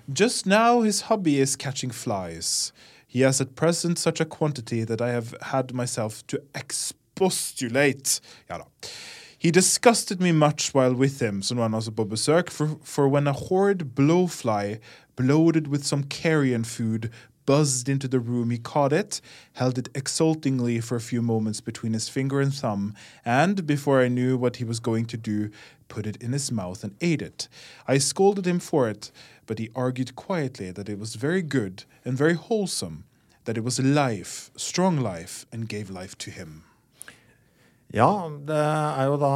Just 0.08 0.46
now 0.46 0.82
his 0.84 1.02
hobby 1.10 1.40
is 1.42 1.56
catching 1.58 1.92
flies. 1.92 2.72
He 3.08 3.22
has 3.24 3.42
at 3.42 3.56
present 3.56 3.98
such 4.00 4.22
a 4.22 4.26
quantity 4.26 4.86
that 4.86 5.02
I 5.02 5.10
have 5.12 5.34
had 5.42 5.74
myself 5.74 6.24
to 6.28 6.38
expostulate. 6.54 8.22
Ja 8.50 8.58
da. 8.60 8.66
He 9.46 9.52
disgusted 9.52 10.20
me 10.20 10.32
much 10.32 10.74
while 10.74 10.96
with 10.96 11.22
him, 11.22 11.44
så 11.44 11.54
nå 11.54 11.70
på 11.92 12.50
for, 12.50 12.80
for 12.84 13.08
when 13.08 13.28
a 13.28 13.32
horrid 13.32 13.94
blowfly, 13.94 14.80
bloated 15.16 15.68
with 15.68 15.86
some 15.86 16.06
carrion 16.06 16.64
food, 16.64 17.12
buzzed 17.46 17.88
into 17.88 18.08
the 18.08 18.20
room, 18.20 18.50
he 18.50 18.58
caught 18.58 18.92
it, 18.92 19.22
held 19.54 19.78
it 19.78 19.90
exultingly 19.94 20.82
for 20.82 20.96
a 20.96 21.00
few 21.00 21.22
moments 21.22 21.62
between 21.62 21.94
his 21.94 22.10
finger 22.10 22.42
and 22.42 22.56
thumb, 22.56 22.96
and, 23.24 23.68
before 23.68 24.02
I 24.02 24.08
knew 24.08 24.36
what 24.36 24.56
he 24.56 24.64
was 24.64 24.80
going 24.80 25.06
to 25.06 25.18
do, 25.18 25.52
put 25.90 26.08
it 26.08 26.18
in 26.18 26.34
his 26.34 26.52
mouth 26.52 26.84
and 26.84 26.96
ate 27.00 27.22
it. 27.22 27.48
I 27.88 28.00
scolded 28.00 28.48
him 28.48 28.60
for 28.60 28.90
it, 28.90 29.12
but 29.46 29.60
he 29.60 29.70
argued 29.76 30.16
quietly 30.16 30.72
that 30.72 30.90
it 30.90 30.98
was 30.98 31.14
very 31.14 31.44
good 31.44 31.84
and 32.04 32.18
very 32.18 32.34
wholesome, 32.34 33.04
that 33.44 33.58
it 33.58 33.64
was 33.64 33.80
life, 33.80 34.50
strong 34.56 35.00
life, 35.00 35.46
and 35.52 35.70
gave 35.70 35.92
life 35.92 36.18
to 36.18 36.32
him. 36.32 36.64
Ja, 37.94 38.10
det 38.48 38.62
er 38.62 39.10
jo 39.10 39.18
da 39.22 39.32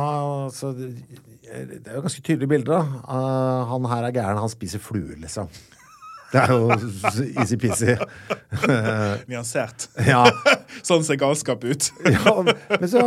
altså, 0.45 0.71
Det 0.73 1.83
er 1.85 1.95
jo 1.95 2.01
ganske 2.05 2.23
tydelige 2.25 2.49
bilder, 2.49 2.79
da. 2.79 3.03
Uh, 3.05 3.69
han 3.73 3.85
her 3.91 4.07
er 4.07 4.15
gæren, 4.15 4.41
han 4.41 4.51
spiser 4.51 4.81
fluer, 4.83 5.17
liksom. 5.21 5.49
Det 6.29 6.41
er 6.43 6.51
jo 6.53 6.67
easy-peasy. 7.41 7.95
Nyansert. 9.29 9.87
Ja. 10.05 10.27
sånn 10.87 11.05
ser 11.05 11.17
galskap 11.21 11.63
ut. 11.65 11.89
ja, 12.15 12.33
men 12.45 12.85
så 12.91 13.01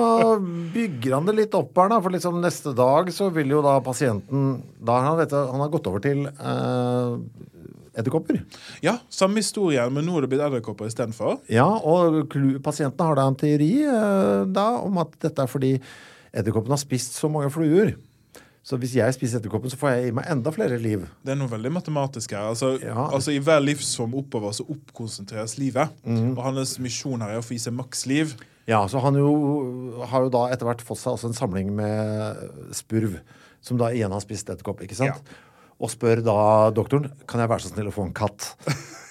bygger 0.75 1.15
han 1.19 1.29
det 1.29 1.37
litt 1.39 1.55
opp 1.55 1.79
her, 1.79 1.93
da. 1.93 2.01
For 2.03 2.15
liksom 2.15 2.41
neste 2.43 2.75
dag 2.75 3.13
så 3.15 3.31
vil 3.35 3.55
jo 3.55 3.63
da 3.63 3.77
pasienten 3.85 4.57
Da 4.83 4.99
han, 5.07 5.21
vet 5.21 5.35
han 5.37 5.63
har 5.63 5.71
gått 5.71 5.87
over 5.91 6.03
til 6.03 6.27
uh, 6.27 7.15
edderkopper. 7.99 8.39
ja, 8.83 8.99
samme 9.13 9.43
historie, 9.43 9.83
men 9.91 10.07
nå 10.07 10.17
er 10.17 10.25
det 10.27 10.31
blitt 10.33 10.45
edderkopper 10.47 10.89
istedenfor. 10.89 11.41
Ja, 11.53 11.67
og 11.67 12.33
pasientene 12.65 13.11
har 13.11 13.19
da 13.21 13.27
en 13.29 13.37
teori 13.37 13.73
eh, 13.85 14.45
da 14.49 14.69
om 14.85 14.99
at 15.03 15.13
dette 15.21 15.43
er 15.45 15.51
fordi 15.51 15.75
edderkoppen 16.33 16.73
har 16.73 16.81
spist 16.81 17.19
så 17.19 17.29
mange 17.33 17.51
fluer. 17.53 17.95
Så 18.63 18.77
hvis 18.79 18.93
jeg 18.95 19.11
spiser 19.17 19.41
edderkoppen, 19.41 19.73
så 19.73 19.77
får 19.77 19.91
jeg 19.97 20.09
i 20.09 20.15
meg 20.15 20.29
enda 20.31 20.53
flere 20.55 20.77
liv. 20.79 21.03
Det 21.27 21.33
er 21.35 21.39
noe 21.41 21.51
veldig 21.51 21.73
matematisk 21.75 22.31
her. 22.37 22.47
Altså, 22.53 22.77
Ja. 22.81 23.09
altså 23.11 23.33
I 23.35 23.41
hver 23.43 23.59
livsform 23.61 24.15
oppover 24.21 24.53
så 24.55 24.63
oppkonsentreres 24.71 25.57
livet. 25.59 25.91
Mm. 26.07 26.37
Og 26.39 26.45
hans 26.45 26.79
misjon 26.79 27.21
her 27.21 27.35
er 27.35 27.43
å 27.43 27.45
få 27.45 27.57
i 27.57 27.59
seg 27.59 27.75
maks 27.75 28.07
liv. 28.07 28.37
Ja, 28.71 28.85
så 28.87 29.01
han 29.03 29.19
jo, 29.19 30.05
har 30.07 30.23
jo 30.23 30.31
da 30.31 30.45
etter 30.55 30.69
hvert 30.69 30.81
fått 30.87 31.01
seg 31.03 31.25
en 31.27 31.35
samling 31.35 31.73
med 31.75 32.39
spurv, 32.79 33.19
som 33.61 33.77
da 33.83 33.91
igjen 33.91 34.15
har 34.15 34.23
spist 34.23 34.47
edderkopp, 34.49 34.85
ikke 34.87 34.95
sant? 34.95 35.19
Ja. 35.27 35.41
Og 35.83 35.91
spør 35.91 36.23
da 36.23 36.39
doktoren 36.75 37.11
kan 37.27 37.43
jeg 37.43 37.51
være 37.51 37.65
så 37.65 37.73
snill 37.73 37.91
å 37.91 37.95
få 37.95 38.07
en 38.07 38.15
katt. 38.17 38.53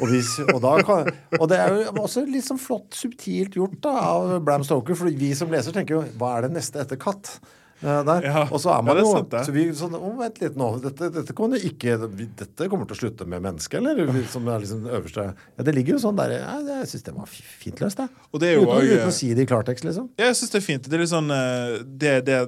Og, 0.02 0.08
hvis, 0.10 0.34
og, 0.50 0.64
kan, 0.88 1.10
og 1.38 1.50
det 1.52 1.58
er 1.62 1.76
jo 1.76 1.92
også 2.02 2.24
litt 2.26 2.48
sånn 2.48 2.62
flott, 2.62 2.88
subtilt 2.98 3.58
gjort 3.60 3.76
da, 3.84 3.92
av 4.16 4.32
Bram 4.46 4.64
Stoker, 4.66 4.98
for 4.98 5.12
vi 5.14 5.34
som 5.38 5.52
leser 5.54 5.76
tenker 5.76 6.00
jo 6.00 6.06
hva 6.18 6.38
er 6.38 6.48
det 6.48 6.56
neste 6.56 6.82
etter 6.82 6.98
katt? 7.02 7.36
Eh, 7.82 8.00
der. 8.06 8.26
Ja. 8.30 8.42
Og 8.52 8.60
så 8.62 8.70
er 8.76 8.84
man 8.86 8.98
Ja, 8.98 9.02
jo 9.02 9.12
sant, 9.16 9.32
så 9.48 9.54
vi, 9.56 9.64
sånn, 9.74 9.96
å, 9.98 10.12
Vent 10.20 10.38
litt 10.44 10.58
nå, 10.60 10.68
dette, 10.84 11.08
dette, 11.16 11.34
kommer 11.34 11.58
jo 11.58 11.72
ikke, 11.72 11.96
dette 12.38 12.68
kommer 12.70 12.86
til 12.86 12.94
å 12.94 13.00
slutte 13.00 13.26
med 13.26 13.42
mennesket, 13.42 13.80
eller? 13.82 14.12
Som 14.30 14.46
er 14.54 14.62
liksom 14.62 14.84
det 14.86 14.94
øverste 15.00 15.26
ja, 15.32 15.64
Det 15.66 15.74
ligger 15.74 15.96
jo 15.98 16.02
sånn 16.04 16.20
der 16.20 16.36
ja, 16.36 16.60
Jeg 16.68 16.92
syns 16.92 17.08
det 17.08 17.16
var 17.18 17.32
fint 17.34 17.82
løst, 17.82 18.04
jeg. 18.04 18.14
Og 18.30 18.44
det 18.44 18.52
er 18.52 18.56
jo 18.60 18.68
uten, 18.68 18.76
også- 18.76 18.94
uten 18.94 19.10
å 19.10 19.18
si 19.18 19.34
det 19.34 19.48
i 19.48 19.50
klartekst, 19.50 19.88
liksom. 19.90 20.10
Jeg 20.22 20.38
syns 20.38 20.54
det 20.54 20.60
er 20.62 20.66
fint. 20.68 20.84
Det 20.92 20.94
er 21.00 21.04
litt 21.06 21.14
sånn 21.16 21.34
eh, 21.34 21.78
Det, 22.06 22.14
det 22.30 22.40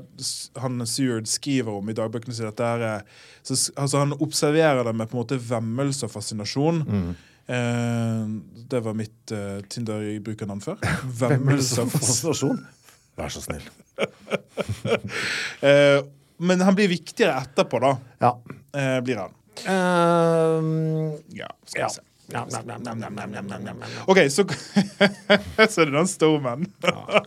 han 0.61 0.85
Seward 0.85 1.27
skriver 1.27 1.79
om 1.81 1.89
i 1.89 1.97
dagbøkene 1.97 2.37
sine, 2.37 2.53
at 2.53 2.61
det 2.61 2.69
er 2.75 2.87
eh, 2.91 3.01
så, 3.41 3.57
altså, 3.73 4.03
Han 4.05 4.13
observerer 4.21 4.83
det 4.85 4.93
med 4.95 5.09
på 5.09 5.17
en 5.17 5.23
måte 5.25 5.41
vemmelse 5.41 6.05
og 6.07 6.13
fascinasjon. 6.13 6.83
Mm. 6.85 7.09
Eh, 7.53 8.63
det 8.71 8.79
var 8.85 8.93
mitt 8.95 9.31
eh, 9.35 9.59
Tinder-brukernavn 9.67 10.61
før. 10.63 10.77
Vemmelse 11.23 11.81
og 11.83 11.91
fascinasjon. 11.97 12.61
Vær 13.19 13.29
så 13.33 13.43
snill. 13.43 13.65
eh, 15.69 15.99
men 16.43 16.63
han 16.65 16.75
blir 16.77 16.89
viktigere 16.91 17.37
etterpå, 17.43 17.79
da. 17.83 17.93
Ja. 18.23 18.31
Eh, 18.73 18.97
blir 19.05 19.21
han. 19.21 19.37
Um, 19.69 21.13
ja, 21.35 21.51
skal 21.65 21.85
vi 21.85 21.93
se. 21.93 22.07
OK, 24.07 24.19
så 24.31 24.45
Så 25.69 25.83
er 25.83 25.85
det 25.85 25.93
den 25.93 26.09
stormen. 26.09 26.65
ja. 26.81 27.21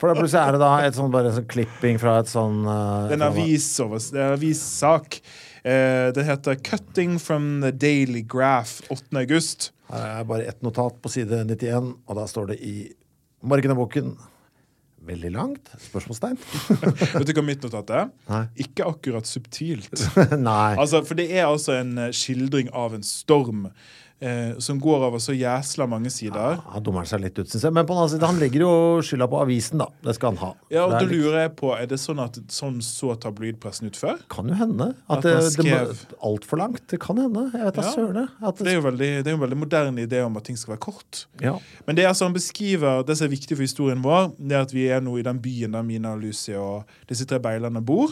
For 0.00 0.10
det 0.10 0.16
plutselig 0.18 0.40
er 0.42 0.56
det 0.56 0.60
da 0.60 0.70
et 0.82 0.96
sånt 0.96 1.14
bare 1.14 1.30
sånn 1.36 1.46
klipping 1.48 2.00
fra 2.02 2.18
et 2.20 2.30
sånn 2.30 2.64
eh, 2.66 3.06
uh, 3.06 3.12
en 3.14 3.22
sånn- 3.62 4.18
avissak. 4.32 5.20
Uh, 5.62 6.10
det 6.16 6.24
heter 6.26 6.58
'Cutting 6.58 7.20
from 7.22 7.60
the 7.62 7.70
Daily 7.72 8.22
Graph' 8.26 8.82
8. 8.90 9.14
august. 9.22 9.70
Her 9.90 10.20
er 10.20 10.24
bare 10.26 10.48
ett 10.50 10.62
notat 10.66 10.98
på 11.02 11.12
side 11.12 11.44
91, 11.46 11.94
og 12.06 12.18
da 12.18 12.26
står 12.26 12.52
det 12.52 12.58
i 12.66 12.76
marken 13.46 13.70
av 13.70 13.78
boken... 13.78 14.16
Veldig 15.06 15.30
langt? 15.34 15.68
Spørsmålstegn? 15.86 16.38
Vet 17.14 17.28
du 17.28 17.34
hva 17.36 17.44
mitt 17.46 17.62
notat 17.62 17.92
er? 17.94 18.08
Nei. 18.30 18.42
Ikke 18.64 18.88
akkurat 18.90 19.28
subtilt. 19.28 19.92
Nei. 20.34 20.72
Altså, 20.74 21.04
for 21.06 21.18
det 21.18 21.28
er 21.30 21.46
altså 21.46 21.76
en 21.78 21.94
eh, 22.08 22.14
skildring 22.16 22.72
av 22.74 22.96
en 22.96 23.06
storm 23.06 23.68
eh, 24.20 24.54
som 24.58 24.78
går 24.80 25.04
over 25.08 25.18
så 25.20 25.34
jæsla 25.36 25.86
mange 25.88 26.10
sider. 26.10 26.56
Han 26.72 26.82
dummer 26.82 27.04
seg 27.04 27.20
litt 27.20 27.38
ut, 27.38 27.48
syns 27.50 27.62
jeg. 27.66 27.72
Men 27.76 27.84
på 27.86 27.92
den 27.94 28.00
annen 28.02 28.12
side, 28.14 28.26
han 28.30 28.38
legger 28.40 28.60
jo 28.64 28.70
skylda 29.04 29.26
på 29.28 29.40
avisen, 29.42 29.78
da. 29.82 29.86
Det 30.02 30.14
skal 30.16 30.32
han 30.34 30.38
ha. 30.40 30.50
Ja, 30.72 30.84
og 30.86 30.92
da 30.96 31.00
litt- 31.00 31.12
lurer 31.12 31.38
jeg 31.42 31.56
på, 31.56 31.72
Er 31.76 31.86
det 31.86 31.98
sånn 32.00 32.18
at 32.24 32.34
sånn 32.48 32.78
så 32.82 33.14
tabloidpressen 33.20 33.86
ut 33.90 33.96
før? 33.96 34.18
Kan 34.28 34.48
jo 34.48 34.54
hende. 34.54 34.94
At, 35.10 35.18
At 35.18 35.22
det, 35.22 35.34
man 35.34 35.50
skrev- 35.50 36.06
må 36.06 36.18
altfor 36.30 36.58
langt. 36.58 36.86
Det 36.88 37.00
kan 37.00 37.16
hende. 37.16 37.50
Jeg 37.52 37.64
vet 37.64 37.74
da 37.74 37.82
Ja. 37.82 37.92
søren. 37.92 38.28
Det 38.40 38.56
det, 38.64 38.66
er 38.68 38.80
jo 38.80 38.86
veldig, 38.90 39.10
det 39.24 39.26
er 39.26 39.34
en 39.34 39.40
veldig 39.40 39.58
moderne 39.58 39.98
idé 40.06 40.24
om 40.24 40.36
at 40.36 40.44
ting 40.44 40.56
skal 40.56 40.76
være 40.76 40.80
kort. 40.80 41.26
ja. 41.40 41.58
Men 41.86 41.96
det 41.96 42.04
er 42.04 42.08
altså 42.08 42.24
han 42.24 42.32
beskriver, 42.34 43.04
det 43.06 43.16
som 43.18 43.26
er 43.26 43.30
viktig 43.36 43.56
for 43.56 43.62
historien 43.62 44.02
vår, 44.02 44.32
det 44.38 44.52
er 44.52 44.60
at 44.62 44.72
vi 44.72 44.88
er 44.88 45.00
nå 45.00 45.18
i 45.18 45.22
den 45.22 45.38
byen 45.38 45.72
der 45.72 45.82
Mina 45.82 46.12
og 46.14 46.20
Lucy 46.22 46.52
og 46.52 46.84
disse 47.08 47.24
tre 47.26 47.38
beilerne 47.38 47.84
bor. 47.84 48.08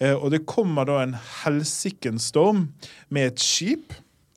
Eh, 0.00 0.14
og 0.14 0.30
det 0.30 0.46
kommer 0.46 0.84
da 0.86 1.00
en 1.02 1.16
helsikens 1.44 2.30
storm 2.32 2.68
med 3.10 3.32
et 3.32 3.38
skip. 3.40 3.92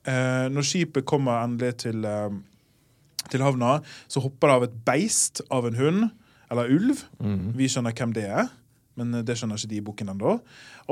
Eh, 0.06 0.46
når 0.52 0.66
skipet 0.66 1.06
kommer 1.08 1.42
endelig 1.44 1.76
til, 1.86 2.04
eh, 2.04 2.36
til 3.30 3.42
havna, 3.42 3.80
så 4.08 4.22
hopper 4.22 4.48
det 4.48 4.56
av 4.56 4.68
et 4.68 4.78
beist 4.86 5.42
av 5.50 5.66
en 5.66 5.80
hund, 5.80 6.10
eller 6.50 6.70
ulv. 6.70 7.02
Vi 7.58 7.66
skjønner 7.66 7.96
hvem 7.96 8.14
det 8.14 8.28
er. 8.30 8.48
Men 8.96 9.14
eh, 9.14 9.24
det 9.26 9.36
skjønner 9.38 9.60
ikke 9.60 9.72
de 9.72 9.80
i 9.80 9.86
boken 9.86 10.12
ennå. 10.14 10.36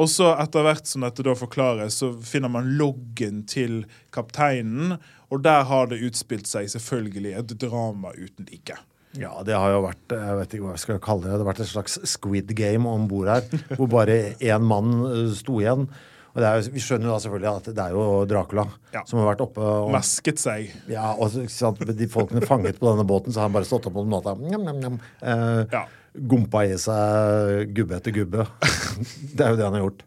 Og 0.00 0.08
så 0.10 0.32
etter 0.42 0.66
hvert 0.66 0.88
som 0.90 1.04
dette 1.06 1.24
da 1.26 1.34
forklares, 1.38 2.00
så 2.02 2.12
finner 2.24 2.52
man 2.52 2.74
loggen 2.78 3.44
til 3.50 3.84
kapteinen, 4.14 4.98
og 5.32 5.44
der 5.46 5.64
har 5.68 5.88
det 5.90 6.02
utspilt 6.04 6.50
seg 6.50 6.68
selvfølgelig 6.72 7.38
et 7.40 7.54
drama 7.62 8.12
uten 8.18 8.50
like. 8.50 8.76
Ja, 9.14 9.30
det 9.46 9.54
har 9.54 9.70
jo 9.70 9.84
vært 9.84 10.10
jeg 10.10 10.38
vet 10.40 10.54
ikke 10.56 10.66
hva 10.66 10.72
jeg 10.74 10.82
skal 10.82 10.96
kalle 11.02 11.22
det, 11.22 11.36
det 11.36 11.44
har 11.44 11.50
vært 11.52 11.62
et 11.62 11.70
slags 11.70 12.00
squid 12.10 12.50
game 12.58 12.90
om 12.90 13.06
bord 13.10 13.30
her, 13.30 13.44
hvor 13.78 13.86
bare 13.90 14.34
én 14.42 14.66
mann 14.66 14.96
eh, 15.06 15.30
sto 15.38 15.60
igjen. 15.62 15.86
Og 16.34 16.40
det 16.42 16.46
er 16.48 16.56
jo, 16.58 16.70
Vi 16.74 16.80
skjønner 16.82 17.06
jo 17.06 17.12
da 17.14 17.18
selvfølgelig 17.22 17.50
at 17.56 17.68
det 17.76 17.82
er 17.84 17.92
jo 17.94 18.04
Dracula 18.26 18.64
Ja. 18.92 19.02
som 19.06 19.20
har 19.20 19.28
vært 19.34 19.44
oppe 19.46 19.62
og 19.62 19.92
Masket 19.94 20.40
seg. 20.42 20.70
Ja, 20.90 21.12
og 21.14 21.30
sant, 21.48 21.78
De 21.98 22.08
folkene 22.10 22.42
fanget 22.46 22.80
på 22.80 22.90
denne 22.90 23.06
båten, 23.06 23.30
så 23.32 23.40
har 23.42 23.48
han 23.48 23.54
bare 23.54 23.68
stått 23.68 23.86
opp 23.86 23.94
på 23.94 24.04
natta 24.08 24.34
njam, 24.40 24.64
njam, 24.66 24.80
njam, 24.82 24.98
eh, 25.22 25.64
Ja. 25.72 25.84
Gompa 26.14 26.64
i 26.66 26.74
seg 26.78 27.72
gubbe 27.74 27.96
etter 27.98 28.12
gubbe. 28.14 28.46
Det 29.34 29.40
er 29.46 29.50
jo 29.50 29.56
det 29.58 29.64
han 29.66 29.74
har 29.74 29.82
gjort. 29.88 30.02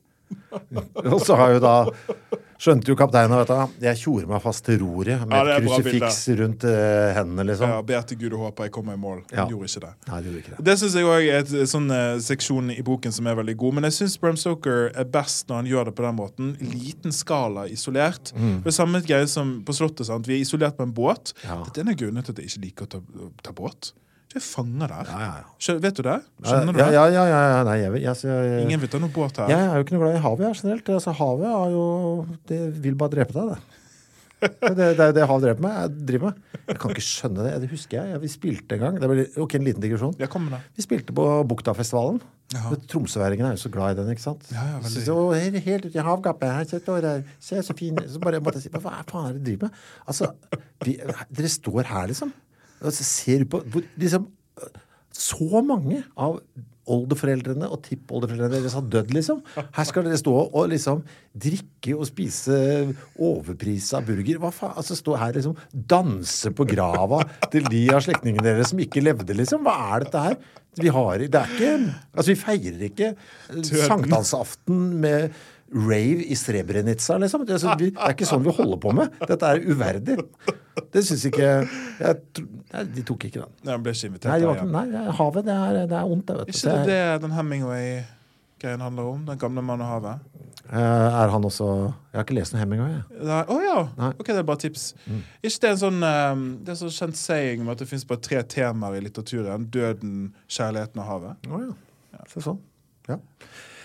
Og 1.08 1.20
så 1.24 1.36
har 1.40 1.54
jo 1.56 1.60
da 1.64 1.74
Skjønte 2.58 2.90
jo 2.90 2.96
kapteinen 2.98 3.38
vet 3.38 3.52
du, 3.52 3.76
jeg 3.86 4.00
tjorer 4.02 4.30
meg 4.30 4.42
fast 4.42 4.64
til 4.66 4.80
roret 4.82 5.22
med 5.30 5.36
Ja, 5.38 5.58
et 5.60 5.66
krusifiks 5.68 6.24
rundt 6.40 6.66
uh, 6.66 7.12
hendene, 7.14 7.46
liksom. 7.52 7.70
Ja, 7.70 7.84
Ber 7.86 8.08
til 8.10 8.18
Gud 8.24 8.34
og 8.34 8.48
håper 8.48 8.68
jeg 8.68 8.74
kommer 8.74 8.98
i 8.98 9.02
mål. 9.02 9.20
Ja. 9.30 9.44
Han 9.44 9.54
gjorde 9.54 9.70
ikke 9.70 9.84
det. 9.84 9.92
Nei, 10.10 10.22
det 10.26 10.34
ikke 10.42 10.56
det. 10.56 10.66
Det 10.70 10.76
syns 10.82 10.98
jeg 10.98 11.10
òg 11.12 11.30
er 11.36 11.54
en 11.62 11.70
sånn 11.74 11.94
uh, 11.94 12.18
seksjon 12.28 12.74
i 12.74 12.80
boken 12.88 13.14
som 13.14 13.30
er 13.30 13.38
veldig 13.38 13.58
god. 13.62 13.78
Men 13.78 13.90
jeg 13.90 13.98
syns 14.00 14.18
Bram 14.24 14.40
Stoker 14.42 14.90
er 14.90 15.12
best 15.14 15.46
når 15.52 15.62
han 15.62 15.72
gjør 15.74 15.92
det 15.92 15.96
på 16.00 16.08
den 16.08 16.18
måten. 16.18 16.50
Liten 16.74 17.14
skala, 17.16 17.68
isolert. 17.70 18.34
Mm. 18.34 18.64
Det 18.66 18.74
er 18.74 18.78
samme 18.80 19.04
greie 19.06 19.30
som 19.30 19.60
på 19.68 19.78
Slottet. 19.78 20.10
sant? 20.10 20.26
Vi 20.30 20.40
er 20.40 20.42
isolert 20.48 20.80
på 20.80 20.88
en 20.88 20.98
båt. 20.98 21.36
Ja. 21.46 21.62
Dette 21.62 21.84
er 21.84 21.86
en 21.86 21.94
av 21.94 22.02
grunnene 22.02 22.26
til 22.26 22.34
at 22.34 22.42
jeg 22.42 22.52
ikke 22.52 22.66
liker 22.66 22.90
å 22.90 22.94
ta, 22.98 23.04
ta 23.46 23.54
båt. 23.58 23.94
Jeg 24.36 24.44
fanga 24.44 24.90
der. 24.92 25.08
Ja, 25.08 25.20
ja, 25.24 25.34
ja. 25.40 25.56
Skjø- 25.64 25.80
vet 25.82 25.98
du 25.98 26.04
det? 26.04 26.18
Skjønner 26.44 26.76
du 26.76 26.80
ja, 26.82 26.88
det? 26.90 26.96
ja, 26.98 27.06
ja, 27.16 27.24
ja, 27.32 27.40
ja, 27.54 27.64
nei, 27.64 27.78
jeg, 27.80 27.92
jeg, 28.04 28.20
jeg, 28.28 28.46
jeg, 28.52 28.62
Ingen 28.66 28.82
vil 28.84 28.92
ta 28.92 29.00
noe 29.00 29.14
båt 29.14 29.40
her. 29.40 29.52
jeg 29.54 29.70
er 29.70 29.80
jo 29.80 29.86
ikke 29.86 29.96
noe 29.96 30.04
glad 30.04 30.18
i 30.20 30.24
havet 30.26 30.46
jeg, 30.46 30.60
generelt. 30.62 30.92
Altså, 30.98 31.14
havet 31.22 31.48
er 31.54 31.76
jo 31.78 31.84
Det 32.52 32.62
vil 32.84 32.98
bare 33.00 33.14
drepe 33.16 33.38
deg, 33.38 33.54
det. 33.54 33.78
Det, 34.38 34.88
er 35.02 35.14
det 35.16 35.24
havet 35.26 35.48
dreper 35.48 35.64
meg. 35.64 35.78
Jeg 35.80 36.08
driver 36.12 36.30
med. 36.30 36.58
Jeg 36.68 36.80
kan 36.82 36.92
ikke 36.94 37.06
skjønne 37.08 37.46
det. 37.48 37.54
Det 37.64 37.70
husker 37.72 37.98
jeg. 37.98 38.22
Vi 38.22 38.30
spilte 38.30 38.76
en 38.78 38.84
gang. 38.84 39.00
Det 39.02 39.10
ble, 39.10 39.26
ok, 39.42 39.56
En 39.58 39.66
liten 39.66 39.82
digresjon. 39.82 40.14
Ja, 40.22 40.28
kom 40.30 40.46
med 40.46 40.58
det. 40.58 40.60
Vi 40.78 40.86
spilte 40.86 41.16
på 41.18 41.26
Buktafestivalen. 41.50 42.20
Ja. 42.54 42.70
Tromsøværingene 42.92 43.50
er 43.50 43.58
jo 43.58 43.64
så 43.66 43.72
glad 43.74 43.96
i 43.96 44.02
den, 44.02 44.12
ikke 44.14 44.24
sant? 44.24 44.46
Ja, 44.54 44.62
ja, 44.70 44.76
veldig. 44.84 44.92
så, 44.94 45.06
så, 45.08 45.16
helt, 45.34 45.58
helt 45.66 45.88
ute 45.88 45.98
i 45.98 46.06
havgapet 46.06 46.54
her, 46.54 46.68
så 46.70 46.80
står 46.84 47.02
der, 47.04 47.24
se 47.44 47.64
så 47.66 47.76
fin 47.76 47.98
Så 48.08 48.22
bare 48.24 48.40
måtte 48.40 48.62
jeg 48.62 48.70
si 48.70 48.72
Hva 48.72 48.84
faen 48.86 49.26
er 49.26 49.34
det 49.36 49.42
dere 49.42 49.46
driver 49.50 49.68
med? 49.68 49.82
Altså, 50.08 50.30
vi, 50.86 50.94
dere 51.40 51.52
står 51.52 51.90
her, 51.90 52.06
liksom. 52.14 52.32
Og 52.82 52.94
så 52.94 53.06
ser 53.08 53.44
du 53.44 53.52
på 53.52 53.62
hvor, 53.66 53.86
liksom, 54.00 54.28
Så 55.18 55.64
mange 55.66 56.04
av 56.16 56.42
oldeforeldrene 56.88 57.68
og 57.68 57.82
tippoldeforeldrene 57.84 58.60
deres 58.62 58.76
har 58.78 58.86
dødd, 58.88 59.10
liksom. 59.16 59.42
Her 59.76 59.88
skal 59.88 60.06
dere 60.08 60.20
stå 60.20 60.36
og 60.46 60.70
liksom 60.72 61.02
drikke 61.36 61.96
og 61.98 62.06
spise 62.08 62.60
overprisa 63.20 64.02
burger. 64.08 64.40
Hva 64.40 64.54
faen? 64.56 64.78
Altså 64.80 64.96
stå 64.96 65.18
her 65.20 65.36
liksom 65.36 65.58
danse 65.74 66.54
på 66.56 66.68
grava 66.70 67.24
til 67.52 67.68
de 67.72 67.84
av 67.92 68.06
slektningene 68.06 68.46
deres 68.46 68.72
som 68.72 68.80
ikke 68.84 69.04
levde, 69.04 69.36
liksom. 69.36 69.68
Hva 69.68 69.76
er 69.98 70.06
dette 70.06 70.24
her? 70.30 70.40
Vi 70.78 70.94
har 70.94 71.18
Det 71.18 71.40
er 71.42 71.54
ikke 71.56 71.74
Altså, 72.14 72.30
vi 72.30 72.40
feirer 72.40 72.84
ikke 72.88 73.14
sankthansaften 73.66 74.84
med 75.02 75.32
rave 75.74 76.24
i 76.24 76.36
Srebrenica, 76.36 77.18
liksom. 77.22 77.44
Det 77.48 77.58
er, 77.60 78.14
ikke 78.14 78.28
sånn 78.28 78.46
vi 78.46 78.54
holder 78.56 78.80
på 78.82 78.94
med. 78.96 79.16
Dette 79.28 79.52
er 79.52 79.64
uverdig. 79.68 80.18
Det 80.94 81.04
syns 81.04 81.26
ikke 81.28 81.48
jeg, 81.48 82.18
Nei, 82.72 82.84
De 82.94 83.04
tok 83.08 83.28
ikke 83.28 83.42
den. 83.42 83.54
Nei, 83.68 83.78
ble 83.84 83.94
ikke 83.96 84.12
invitert. 84.12 84.32
Nei, 84.32 84.40
de 84.44 84.50
var 84.52 84.88
nei 84.88 85.16
havet, 85.20 85.48
det 85.48 85.56
er, 85.56 85.80
det 85.90 85.98
er 85.98 86.14
ondt, 86.14 86.28
det. 86.28 86.38
vet 86.40 86.52
du. 86.52 86.56
Ikke 86.56 86.84
det 86.88 86.98
er 87.00 87.22
den 87.24 87.36
Hemingway-greien 87.36 88.84
handler 88.86 89.14
om? 89.14 89.24
Den 89.28 89.40
gamle 89.42 89.64
mann 89.66 89.84
og 89.84 89.92
havet? 89.96 90.44
Eh, 90.68 90.76
er 90.76 91.32
han 91.32 91.46
også 91.48 91.66
Jeg 92.12 92.18
har 92.18 92.26
ikke 92.26 92.36
lest 92.36 92.52
noe 92.52 92.60
Hemingway. 92.60 92.98
Å 93.24 93.38
oh, 93.54 93.62
ja! 93.64 93.78
Nei. 93.96 94.10
Mm. 94.12 94.18
Ok, 94.20 94.32
det 94.34 94.42
er 94.42 94.48
bare 94.48 94.62
tips. 94.66 94.90
Ikke 95.08 95.62
det 95.64 95.70
er 95.70 95.76
en 95.76 95.84
sånn 95.84 96.02
eh, 96.04 96.42
Det 96.68 96.74
er 96.74 96.80
så 96.82 96.90
kjent 96.92 97.20
saying 97.20 97.64
om 97.64 97.72
at 97.72 97.80
det 97.80 97.88
fins 97.88 98.04
bare 98.08 98.24
tre 98.24 98.42
temaer 98.52 99.00
i 99.00 99.06
litteraturen. 99.06 99.70
Døden, 99.72 100.34
kjærligheten 100.52 101.04
og 101.04 101.08
havet. 101.08 101.48
Å 101.48 101.62
ja. 101.64 102.26
Se 102.28 102.44
sånn. 102.44 102.60
Ja. 103.08 103.22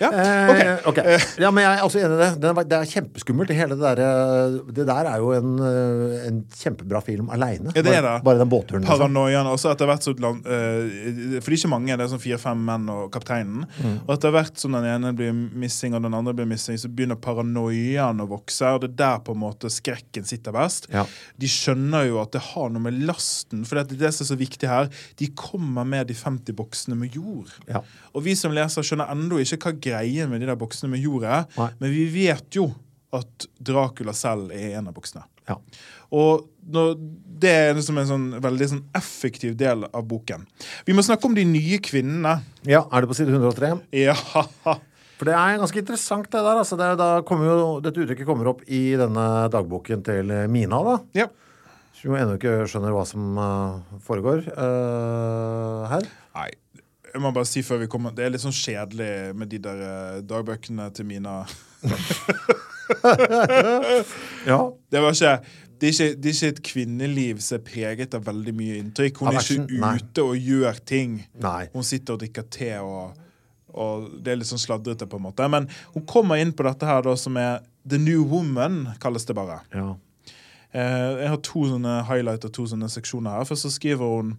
Ja, 0.03 0.11
Eh, 0.12 0.88
ok. 0.88 0.98
ok. 0.98 0.98
Ja, 1.42 1.50
men 1.55 1.64
jeg 1.64 1.78
er 1.78 1.84
også 1.86 2.00
enig 2.03 2.16
i 2.16 2.20
det. 2.22 2.53
Det 2.68 2.78
er, 2.78 2.88
kjempeskummelt. 2.92 3.53
Det, 3.53 3.78
der, 3.80 4.03
eh, 4.03 4.57
det 4.74 4.86
der 4.88 5.09
er 5.12 5.18
jo 5.22 5.32
en, 5.36 5.53
eh, 5.62 6.26
en 6.28 6.40
kjempebra 6.59 7.03
film 7.05 7.30
aleine. 7.32 7.72
Ja, 7.76 7.82
bare, 7.86 8.14
bare 8.24 8.42
den 8.42 8.50
båtturen. 8.53 8.82
Liksom. 8.82 8.98
Paranoiaen 8.98 9.48
også 9.50 9.72
etter 9.72 9.88
hvert 9.90 10.07
så 10.07 10.12
eh, 10.12 11.38
For 11.40 11.50
det 11.50 11.55
er 11.55 11.59
ikke 11.59 11.72
mange, 11.72 11.96
det 11.96 12.07
er 12.07 12.12
sånn 12.12 12.22
fire-fem 12.22 12.64
menn 12.68 12.88
og 12.92 13.11
kapteinen. 13.14 13.66
Mm. 13.78 13.96
Og 14.07 14.14
etter 14.16 14.34
hvert 14.34 14.59
som 14.61 14.76
den 14.76 14.88
ene 14.88 15.12
blir 15.16 15.32
missing 15.34 15.96
og 15.96 16.05
den 16.07 16.16
andre 16.18 16.34
blir 16.36 16.48
missing, 16.50 16.78
så 16.80 16.90
begynner 16.90 17.20
paranoiaen 17.22 18.22
å 18.22 18.28
vokse. 18.30 18.74
Og 18.74 18.84
det 18.84 18.92
er 18.92 18.98
der 19.05 19.22
på 19.26 19.36
en 19.36 19.42
måte 19.44 19.70
skrekken 19.72 20.26
sitter 20.28 20.55
best. 20.57 20.88
Ja. 20.92 21.07
De 21.38 21.50
skjønner 21.50 22.09
jo 22.09 22.20
at 22.22 22.34
det 22.34 22.42
har 22.53 22.72
noe 22.72 22.82
med 22.82 23.03
lasten 23.07 23.64
For 23.68 23.78
det 23.78 23.96
er 23.96 24.07
det 24.07 24.14
som 24.16 24.26
er 24.26 24.30
så 24.32 24.38
viktig 24.40 24.68
her. 24.70 24.90
De 25.20 25.28
kommer 25.38 25.86
med 25.88 26.11
de 26.11 26.16
50 26.18 26.57
boksene 26.59 26.98
med 26.98 27.14
jord. 27.16 27.53
Ja. 27.68 27.82
Og 28.12 28.26
vi 28.26 28.34
som 28.38 28.55
leser 28.55 28.84
skjønner 28.86 29.11
ennå 29.12 29.40
ikke 29.42 29.61
hva 29.62 29.72
greien 29.93 30.32
med 30.32 30.43
de 30.43 30.49
der 30.51 30.59
boksene 30.59 30.90
med 30.95 31.05
jord 31.05 31.28
er. 31.28 31.47
Nei. 31.59 31.70
Men 31.80 31.95
vi 31.95 32.07
vet 32.16 32.59
jo 32.59 32.70
at 33.12 33.47
Dracula 33.61 34.14
selv 34.16 34.53
er 34.57 34.78
en 34.78 34.88
av 34.88 34.97
boksene. 34.97 35.26
Ja. 35.49 35.59
Og 36.12 36.47
når, 36.72 36.95
det 37.43 37.51
er 37.51 37.76
liksom 37.76 37.99
en 38.01 38.09
sånn 38.09 38.26
veldig 38.45 38.68
sånn 38.70 38.82
effektiv 38.97 39.57
del 39.59 39.84
av 39.88 40.07
boken. 40.09 40.47
Vi 40.86 40.95
må 40.97 41.05
snakke 41.05 41.28
om 41.28 41.36
de 41.36 41.45
nye 41.49 41.80
kvinnene. 41.82 42.38
ja, 42.68 42.84
er 42.84 43.03
det 43.03 43.11
på 43.11 43.18
side 43.18 43.34
103? 43.34 43.74
Ja, 44.05 44.16
For 45.18 45.28
det 45.28 45.36
er 45.38 45.61
ganske 45.61 45.78
interessant, 45.78 46.26
det 46.32 46.40
der. 46.43 46.61
Altså, 46.62 46.78
det 46.78 46.88
jo, 46.97 47.68
dette 47.84 48.03
uttrykket 48.03 48.26
kommer 48.26 48.49
opp 48.51 48.64
i 48.66 48.97
denne 48.99 49.26
dagboken 49.53 50.03
til 50.07 50.34
Mina, 50.51 50.82
da. 50.88 50.99
ja. 51.22 51.28
Som 52.03 52.11
jo 52.11 52.18
ennå 52.18 52.34
ikke 52.34 52.64
skjønner 52.66 52.95
hva 52.97 53.05
som 53.07 53.36
eh, 53.38 53.99
foregår 54.03 54.40
uh, 54.57 55.84
her. 55.93 56.09
Nei, 56.34 56.49
jeg 57.13 57.21
må 57.23 57.31
bare 57.37 57.49
si 57.49 57.63
før 57.67 57.83
vi 57.83 57.89
kommer 57.93 58.15
Det 58.17 58.25
er 58.25 58.33
litt 58.35 58.43
sånn 58.45 58.55
kjedelig 58.57 59.11
med 59.37 59.51
de 59.53 59.59
der 59.63 59.83
eh, 59.87 60.21
dagbøkene 60.27 60.91
til 60.97 61.09
Mina. 61.09 61.43
Ja. 64.47 64.59
Det 64.91 65.01
var 65.01 65.15
ikke 65.15 65.35
det 65.81 65.89
er, 65.89 65.93
ikke, 65.93 66.17
det 66.23 66.29
er 66.31 66.35
ikke 66.37 66.49
et 66.53 66.61
kvinneliv 66.63 67.39
som 67.43 67.57
er 67.59 67.63
preget 67.67 68.13
av 68.15 68.23
veldig 68.29 68.53
mye 68.55 68.77
inntrykk. 68.79 69.17
Hun 69.19 69.33
er 69.33 69.41
ikke 69.41 69.97
ute 70.05 70.23
og 70.29 70.37
gjør 70.39 70.79
ting. 70.87 71.17
Nei. 71.43 71.65
Hun 71.73 71.83
sitter 71.87 72.15
og 72.15 72.21
drikker 72.23 72.45
te, 72.55 72.69
og, 72.79 73.17
og 73.75 74.05
det 74.23 74.31
er 74.31 74.39
litt 74.39 74.51
sånn 74.51 74.63
sladrete, 74.63 75.09
på 75.11 75.19
en 75.19 75.25
måte. 75.27 75.49
Men 75.51 75.67
hun 75.97 76.05
kommer 76.07 76.39
inn 76.39 76.53
på 76.55 76.63
dette 76.69 76.87
her 76.87 77.03
da, 77.03 77.17
som 77.19 77.35
er 77.41 77.65
The 77.83 77.99
New 77.99 78.23
Woman, 78.31 78.93
kalles 79.03 79.27
det 79.27 79.35
bare. 79.39 79.59
ja. 79.75 79.89
Eh, 80.73 81.19
jeg 81.21 81.29
har 81.29 81.41
to 81.45 81.67
sånne 81.69 81.99
highlighter, 82.09 82.49
to 82.49 82.63
sånne 82.71 82.87
seksjoner 82.89 83.35
her. 83.41 83.45
Først 83.45 83.67
så 83.67 83.73
skriver 83.75 84.09
hun 84.09 84.31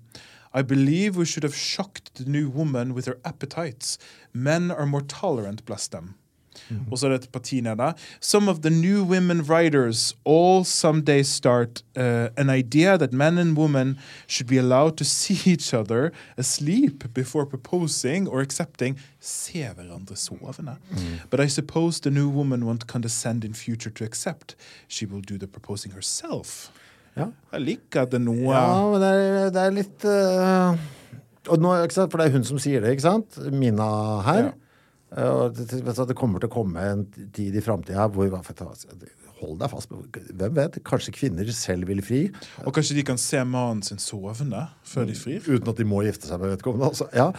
I 0.53 0.61
believe 0.61 1.17
we 1.17 1.25
should 1.25 1.43
have 1.43 1.55
shocked 1.55 2.15
the 2.15 2.25
new 2.25 2.49
woman 2.49 2.93
with 2.93 3.05
her 3.05 3.17
appetites. 3.25 3.97
Men 4.33 4.71
are 4.71 4.85
more 4.85 5.01
tolerant, 5.01 5.65
bless 5.65 5.87
them. 5.87 6.15
Og 6.91 6.99
så 6.99 7.07
er 7.07 7.11
det 7.11 7.23
et 7.23 7.29
parti 7.31 7.61
nede. 7.61 7.93
Some 8.21 8.51
of 8.51 8.59
the 8.59 8.69
new 8.69 9.03
women 9.03 9.41
writers 9.41 10.15
all 10.25 10.65
someday 10.65 11.23
start 11.23 11.83
uh, 11.97 12.27
an 12.37 12.49
idea 12.49 12.97
that 12.97 13.13
men 13.13 13.37
and 13.37 13.57
women 13.57 13.97
should 14.27 14.47
be 14.47 14.57
allowed 14.57 14.97
to 14.97 15.03
see 15.03 15.39
each 15.53 15.73
other 15.73 16.11
asleep 16.37 17.03
before 17.13 17.45
proposing 17.45 18.27
or 18.27 18.41
accepting. 18.41 18.97
Se 19.19 19.59
hverandre 19.59 20.15
sovende. 20.15 20.77
But 21.29 21.39
I 21.39 21.47
suppose 21.47 21.99
the 22.01 22.11
new 22.11 22.29
woman 22.29 22.65
won't 22.65 22.87
condescend 22.87 23.43
in 23.43 23.53
future 23.53 23.91
to 23.91 24.03
accept. 24.03 24.55
She 24.87 25.05
will 25.05 25.21
do 25.21 25.37
the 25.37 25.47
proposing 25.47 25.91
herself. 25.93 26.71
Ja. 27.17 27.29
Jeg 27.53 27.65
liker 27.67 28.05
at 28.05 28.11
det 28.13 28.19
er 28.19 28.25
noe 28.25 28.49
Ja, 28.49 28.67
men 28.89 29.03
det 29.03 29.13
er, 29.13 29.49
det 29.53 29.63
er 29.63 29.75
litt 29.75 30.05
uh, 30.09 30.83
nå? 31.59 31.73
For 31.93 32.17
det 32.17 32.27
er 32.27 32.35
hun 32.37 32.47
som 32.47 32.61
sier 32.61 32.83
det, 32.83 32.95
ikke 32.95 33.05
sant? 33.05 33.39
Mina 33.53 33.89
her. 34.25 34.45
Ja. 34.49 34.59
Og 35.13 35.53
det, 35.53 35.67
du, 35.69 35.83
det 35.85 36.15
kommer 36.17 36.41
til 36.41 36.49
å 36.49 36.53
komme 36.55 36.85
en 36.89 37.03
tid 37.35 37.53
i 37.53 37.61
framtida 37.61 38.07
hvor 38.09 38.31
du, 38.31 39.05
Hold 39.43 39.59
deg 39.59 39.71
fast. 39.73 39.91
Hvem 40.39 40.55
vet? 40.55 40.79
Kanskje 40.87 41.13
kvinner 41.15 41.49
selv 41.55 41.89
vil 41.89 41.99
fri 42.05 42.21
Og 42.63 42.73
kanskje 42.75 42.95
de 42.99 43.03
kan 43.07 43.19
se 43.19 43.41
mannen 43.43 43.83
sin 43.85 43.99
sovende 44.01 44.65
før 44.87 45.09
de 45.09 45.17
frir. 45.19 45.43
uten 45.43 45.69
at 45.69 45.79
de 45.79 45.87
må 45.87 46.03
gifte 46.05 46.29
seg 46.29 46.39
med 46.41 46.55
vedkommende. 46.55 46.91
Altså. 46.93 47.09
Ja. 47.15 47.31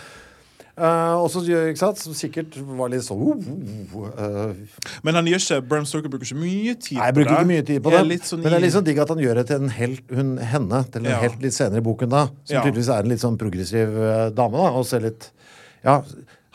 Eh, 0.75 1.15
og 1.23 1.29
så 1.31 1.39
ikke 1.47 1.79
sant? 1.79 2.01
Som 2.03 2.15
sikkert 2.19 2.57
var 2.75 2.89
litt 2.91 3.05
sånn 3.07 3.21
uh, 3.23 3.93
uh, 3.95 4.07
uh, 4.11 4.49
uh, 4.51 4.89
Men 5.07 5.15
han 5.21 5.29
gjør 5.31 5.39
ikke, 5.45 5.59
Bram 5.71 5.85
Stoker 5.87 6.11
bruker 6.11 6.27
ikke 6.27 6.39
mye 6.41 6.75
tid 6.83 6.99
Nei, 6.99 7.05
jeg 7.07 7.15
på 7.15 7.19
bruker 7.21 7.31
det. 7.31 7.37
ikke 7.39 7.51
mye 7.53 7.67
tid 7.69 7.83
på 7.85 7.93
det. 7.95 8.01
sånn 8.27 8.41
men 8.43 8.49
det 8.51 8.57
er 8.59 8.65
litt 8.65 8.75
sånn 8.75 8.87
digg 8.89 8.99
at 9.05 9.13
han 9.15 9.23
gjør 9.23 9.39
det 9.39 9.45
til 9.53 9.63
en 9.63 9.69
helt, 9.77 10.03
hun, 10.11 10.33
henne 10.43 10.81
til 10.91 11.05
en 11.05 11.11
Ja. 11.13 11.21
helt 11.23 11.39
litt 11.47 11.55
senere 11.55 11.79
i 11.79 11.87
boken, 11.87 12.11
da. 12.11 12.25
Som 12.43 12.57
Ja. 12.57 12.63
tydeligvis 12.67 12.89
er 12.91 12.99
en 13.07 13.09
litt 13.15 13.23
sånn 13.23 13.39
progressiv 13.39 13.95
eh, 14.03 14.31
dame, 14.35 14.57
da. 14.59 14.73
Og 14.75 14.87
ser 14.91 15.01
litt 15.07 15.31
Ja, 15.85 16.03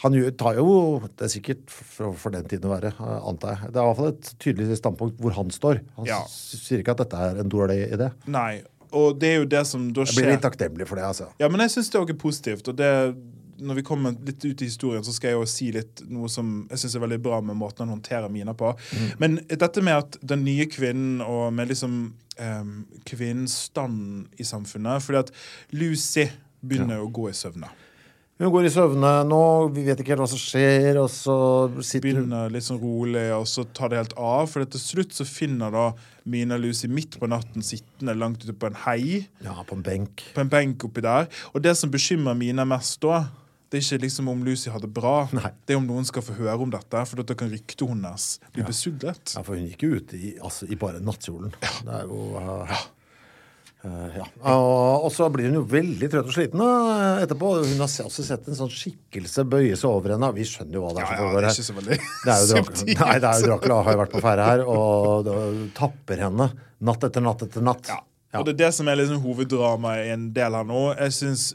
han 0.04 0.14
tar 0.36 0.56
jo 0.56 1.00
Det 1.16 1.22
er 1.30 1.32
sikkert 1.40 1.70
for, 1.70 2.12
for 2.12 2.30
den 2.36 2.44
tiden 2.44 2.68
å 2.68 2.76
være, 2.76 2.92
eh, 3.00 3.22
antar 3.30 3.56
jeg. 3.56 3.72
Det 3.72 3.80
er 3.80 3.84
i 3.84 3.88
hvert 3.88 3.98
fall 4.04 4.08
et 4.12 4.34
tydelig 4.40 4.78
standpunkt 4.82 5.18
hvor 5.24 5.32
han 5.40 5.50
står. 5.50 5.80
Han 5.96 6.06
Ja. 6.12 6.20
sier 6.28 6.84
ikke 6.84 6.92
at 6.92 7.06
dette 7.06 7.16
er 7.16 7.40
en 7.40 7.50
dårlig 7.50 7.88
idé. 7.94 8.12
Nei. 8.28 8.64
Og 8.92 9.20
det 9.20 9.28
er 9.30 9.38
jo 9.44 9.46
det 9.46 9.68
som 9.68 9.94
da 9.94 10.02
skjer 10.02 10.16
Jeg 10.16 10.26
blir 10.26 10.32
litt 10.34 10.42
takknemlig 10.42 10.88
for 10.88 10.96
det, 10.96 11.04
altså. 11.06 11.28
Ja, 11.40 11.48
men 11.48 11.60
jeg 11.62 11.70
syns 11.70 11.92
det 11.92 12.02
også 12.02 12.10
er 12.10 12.18
positivt. 12.18 12.68
Og 12.68 12.76
det, 12.76 13.16
når 13.60 13.80
vi 13.80 13.86
kommer 13.88 14.16
litt 14.26 14.46
ut 14.46 14.62
i 14.62 14.70
historien, 14.70 15.04
så 15.06 15.14
skal 15.16 15.34
jeg 15.34 15.40
jo 15.40 15.50
si 15.50 15.70
litt 15.76 16.04
noe 16.10 16.30
som 16.32 16.64
jeg 16.70 16.84
syns 16.84 16.98
er 16.98 17.04
veldig 17.06 17.20
bra 17.24 17.42
med 17.46 17.60
måten 17.60 17.86
han 17.86 17.94
håndterer 17.98 18.32
Mina 18.32 18.56
på. 18.58 18.72
Men 19.22 19.40
dette 19.50 19.84
med 19.86 20.06
at 20.06 20.18
den 20.22 20.46
nye 20.48 20.68
kvinnen 20.72 21.24
og 21.26 21.52
med 21.56 21.72
liksom 21.72 22.00
um, 22.40 22.74
kvinnens 23.10 23.58
stand 23.70 24.40
i 24.40 24.48
samfunnet 24.48 25.04
Fordi 25.04 25.24
at 25.26 25.32
Lucy 25.76 26.30
begynner 26.60 27.04
å 27.04 27.12
gå 27.14 27.30
i 27.30 27.38
søvne. 27.38 27.70
Hun 28.40 28.54
går 28.54 28.70
i 28.70 28.72
søvne 28.72 29.10
nå, 29.28 29.42
vi 29.76 29.82
vet 29.84 30.00
ikke 30.00 30.14
helt 30.14 30.22
hva 30.24 30.30
som 30.32 30.40
skjer, 30.40 30.96
og 31.02 31.10
så 31.12 31.34
sitter 31.84 32.06
Begynner 32.06 32.54
litt 32.54 32.64
sånn 32.64 32.80
rolig, 32.80 33.26
og 33.36 33.44
så 33.52 33.66
tar 33.76 33.92
det 33.92 34.00
helt 34.00 34.16
av. 34.16 34.46
For 34.48 34.64
til 34.64 34.80
slutt 34.80 35.18
så 35.18 35.28
finner 35.28 35.74
da 35.76 35.90
Mina 36.24 36.56
Lucy 36.56 36.88
midt 36.88 37.18
på 37.20 37.28
natten 37.28 37.66
sittende 37.66 38.16
langt 38.16 38.46
ute 38.46 38.56
på 38.56 38.70
en 38.70 38.80
hei. 38.86 39.26
Ja, 39.44 39.58
på 39.68 39.76
en 39.76 39.84
benk. 39.84 40.24
på 40.38 40.44
en 40.46 40.52
benk 40.52 40.88
oppi 40.88 41.04
der. 41.04 41.28
Og 41.52 41.66
det 41.68 41.76
som 41.76 41.92
bekymrer 41.92 42.40
Mina 42.40 42.64
mest 42.64 43.02
da, 43.04 43.26
det 43.70 43.78
er 43.78 43.84
ikke 43.86 44.04
liksom 44.08 44.30
om 44.32 44.40
Lucy 44.46 44.72
har 44.74 44.82
det 44.82 44.90
bra. 44.90 45.28
Nei. 45.36 45.52
Det 45.66 45.76
er 45.76 45.78
om 45.78 45.86
noen 45.86 46.08
skal 46.08 46.24
få 46.26 46.34
høre 46.40 46.58
om 46.66 46.72
dette, 46.74 47.02
for 47.06 47.22
da 47.22 47.36
kan 47.38 47.52
ryktet 47.54 47.86
hennes 47.86 48.30
bli 48.56 48.64
besudlet. 48.66 49.36
Ja, 49.36 49.44
for 49.46 49.60
hun 49.60 49.68
gikk 49.70 49.86
jo 49.86 50.00
ut 50.00 50.14
i, 50.18 50.32
altså, 50.42 50.66
i 50.66 50.78
bare 50.80 51.02
nattkjolen. 51.06 51.54
Det 51.60 52.00
er 52.00 52.08
jo 52.10 52.24
uh, 52.34 52.74
uh, 53.86 54.18
ja. 54.18 54.26
Og, 54.56 55.06
så 55.14 55.30
blir 55.34 55.52
hun 55.52 55.60
jo 55.60 55.64
veldig 55.70 56.10
trøtt 56.10 56.32
og 56.32 56.34
sliten 56.34 56.66
uh, 56.66 57.22
etterpå. 57.22 57.54
Hun 57.62 57.78
har 57.78 58.10
også 58.10 58.26
sett 58.26 58.50
en 58.50 58.58
sånn 58.58 58.74
skikkelse 58.74 59.46
bøye 59.54 59.78
seg 59.78 59.92
over 59.92 60.16
henne. 60.16 60.32
Vi 60.40 60.50
skjønner 60.50 60.80
jo 60.80 60.88
hva 60.88 60.96
det 60.98 61.06
er 61.06 61.14
Ja, 61.14 61.14
som 61.14 61.14
ja, 61.14 61.22
foregår 61.22 61.46
det 61.46 61.54
er 61.54 61.62
her. 61.62 62.10
Det 62.26 62.34
er 62.34 62.42
jo 62.42 62.50
Dracula. 62.58 63.00
Nei, 63.06 63.16
det 63.22 63.32
er 63.32 63.46
jo 63.46 63.52
Dracula 63.54 63.82
har 63.86 63.98
jo 63.98 64.04
vært 64.04 64.18
på 64.18 64.26
ferde 64.26 64.50
her 64.50 64.66
og 64.66 65.30
da 65.30 65.40
tapper 65.78 66.26
henne 66.26 66.50
natt 66.90 67.06
etter 67.06 67.30
natt 67.30 67.46
etter 67.46 67.70
natt. 67.70 67.94
Ja. 67.94 68.02
Og 68.38 68.46
det 68.46 68.54
er 68.54 68.60
det 68.66 68.74
som 68.78 68.90
er 68.90 69.00
liksom 69.00 69.24
hoveddramaet 69.24 70.06
i 70.06 70.14
en 70.14 70.28
del 70.36 70.58
her 70.58 70.68
nå. 70.68 70.84
Jeg 71.00 71.16
synes, 71.18 71.48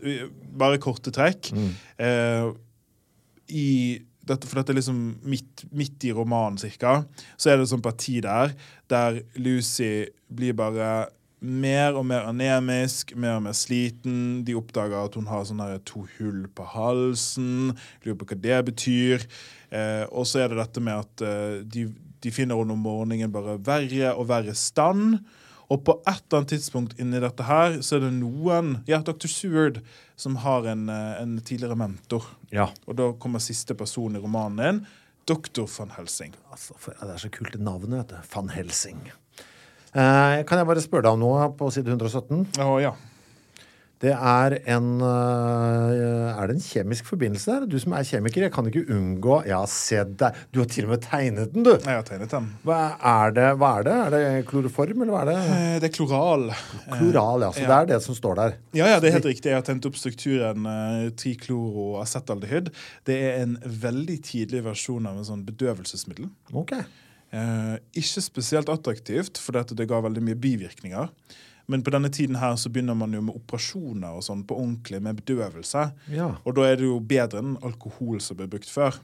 Bare 0.54 0.78
korte 0.82 1.10
trekk. 1.14 1.52
Mm. 1.54 1.70
Eh, 2.02 2.48
i 3.54 3.68
dette, 4.24 4.48
for 4.48 4.60
dette 4.60 4.72
er 4.72 4.78
liksom 4.78 5.00
midt, 5.26 5.64
midt 5.74 6.06
i 6.08 6.12
romanen, 6.14 6.56
cirka, 6.58 7.02
så 7.36 7.50
er 7.50 7.58
det 7.58 7.68
sånn 7.70 7.84
parti 7.84 8.20
der 8.24 8.54
der 8.90 9.20
Lucy 9.36 10.06
blir 10.32 10.56
bare 10.56 11.08
mer 11.44 11.98
og 11.98 12.06
mer 12.08 12.24
anemisk, 12.28 13.12
mer 13.20 13.36
og 13.36 13.44
mer 13.44 13.56
sliten. 13.56 14.42
De 14.46 14.56
oppdager 14.56 14.96
at 14.96 15.16
hun 15.18 15.28
har 15.28 15.44
sånne 15.44 15.68
to 15.88 16.06
hull 16.16 16.46
på 16.56 16.64
halsen. 16.72 17.74
Lurer 18.04 18.18
på 18.20 18.30
hva 18.30 18.38
det 18.46 18.60
betyr. 18.70 19.26
Eh, 19.68 20.04
og 20.08 20.24
så 20.28 20.44
er 20.44 20.52
det 20.52 20.62
dette 20.62 20.84
med 20.84 21.04
at 21.04 21.24
eh, 21.26 21.58
de, 21.68 21.88
de 22.24 22.32
finner 22.32 22.56
henne 22.56 22.76
om 22.76 22.84
morgenen 22.86 23.32
bare 23.34 23.58
verre 23.60 24.14
og 24.14 24.30
verre 24.30 24.56
stand. 24.56 25.18
Og 25.74 25.80
på 25.82 25.96
et 26.06 26.20
eller 26.20 26.38
annet 26.38 26.52
tidspunkt 26.54 26.98
inni 27.02 27.18
dette 27.22 27.46
her, 27.48 27.80
så 27.82 27.96
er 27.96 28.04
det 28.06 28.12
noen 28.20 28.76
Ja, 28.86 29.00
Dr. 29.02 29.26
Seward, 29.30 29.80
som 30.14 30.36
har 30.44 30.68
en, 30.70 30.88
eh, 30.88 31.22
en 31.22 31.40
tidligere 31.40 31.74
mentor. 31.74 32.28
Ja. 32.54 32.68
Og 32.86 32.94
da 33.00 33.12
kommer 33.18 33.42
siste 33.42 33.74
person 33.74 34.14
i 34.14 34.22
romanen 34.22 34.60
din, 34.62 34.86
Dr. 35.26 35.66
van 35.78 35.90
Helsing. 35.96 36.34
Altså, 36.52 36.76
det 36.86 37.10
er 37.10 37.18
så 37.18 37.30
kult 37.32 37.52
det 37.52 37.60
navnet, 37.60 38.04
vet 38.04 38.08
du. 38.08 38.16
Van 38.34 38.52
Helsing. 38.54 39.10
Eh, 39.94 40.44
kan 40.46 40.58
jeg 40.58 40.66
bare 40.66 40.82
spørre 40.84 41.08
deg 41.08 41.16
om 41.16 41.20
noe 41.20 41.48
på 41.58 41.72
side 41.72 41.90
117? 41.90 42.46
Å 42.62 42.78
ja. 42.82 42.94
Det 44.04 44.12
er 44.12 44.54
en 44.74 44.88
øh, 45.00 46.34
Er 46.34 46.50
det 46.50 46.56
en 46.58 46.60
kjemisk 46.60 47.06
forbindelse 47.08 47.50
der? 47.54 47.66
Du 47.70 47.78
som 47.80 47.94
er 47.96 48.04
kjemiker, 48.04 48.44
jeg 48.44 48.52
kan 48.52 48.66
ikke 48.68 48.82
unngå 48.92 49.38
Ja, 49.48 49.62
se 49.70 50.02
deg! 50.04 50.36
Du 50.52 50.60
har 50.60 50.68
til 50.68 50.84
og 50.88 50.92
med 50.92 51.04
tegnet 51.06 51.54
den, 51.54 51.64
du! 51.64 51.72
Jeg 51.72 51.88
har 51.96 52.04
tegnet 52.04 52.34
den. 52.34 52.50
Hva 52.68 52.80
er 53.00 53.32
det? 53.38 53.46
Hva 53.62 53.70
er 53.78 53.86
det? 53.88 53.94
Er 54.04 54.14
det 54.14 54.24
kloroform, 54.50 55.04
eller 55.06 55.14
hva 55.14 55.22
er 55.24 55.30
det? 55.30 55.38
Eh, 55.54 55.76
Det 55.80 55.88
er 55.88 55.94
kloral. 55.96 56.44
Kloral, 56.90 57.46
ja. 57.46 57.52
Så 57.56 57.64
ja. 57.64 57.70
det 57.70 57.78
er 57.78 57.90
det 57.94 58.00
som 58.04 58.18
står 58.18 58.36
der. 58.42 58.58
Ja, 58.76 58.90
ja, 58.92 58.98
det 59.00 59.08
er 59.08 59.16
helt 59.18 59.30
riktig. 59.30 59.52
Jeg 59.54 59.58
har 59.62 59.64
tegnet 59.66 59.88
opp 59.88 59.96
strukturen 60.00 60.68
trikloroacetaldehyd. 61.22 62.68
Det 63.08 63.16
er 63.30 63.40
en 63.44 63.56
veldig 63.64 64.18
tidlig 64.26 64.60
versjon 64.66 65.08
av 65.08 65.18
en 65.20 65.28
sånn 65.30 65.46
bedøvelsesmiddel. 65.48 66.28
Ok. 66.52 66.76
Eh, 67.34 67.74
ikke 67.98 68.22
spesielt 68.22 68.70
attraktivt, 68.70 69.40
for 69.42 69.56
dette 69.56 69.74
det 69.78 69.88
ga 69.90 69.98
veldig 70.04 70.22
mye 70.28 70.38
bivirkninger. 70.38 71.08
Men 71.70 71.82
på 71.84 71.92
denne 71.94 72.10
tiden 72.12 72.36
her 72.36 72.56
så 72.60 72.68
begynner 72.72 72.96
man 72.98 73.14
jo 73.16 73.22
med 73.24 73.36
operasjoner 73.38 74.18
og 74.18 74.24
sånn 74.26 74.42
på 74.44 74.58
ordentlig, 74.60 75.00
med 75.04 75.16
bedøvelse. 75.22 75.86
Ja. 76.12 76.30
Og 76.44 76.56
da 76.58 76.66
er 76.68 76.76
det 76.80 76.88
jo 76.88 76.98
bedre 77.00 77.40
enn 77.40 77.56
alkohol 77.64 78.20
som 78.20 78.36
ble 78.40 78.48
brukt 78.52 78.68
før. 78.70 78.98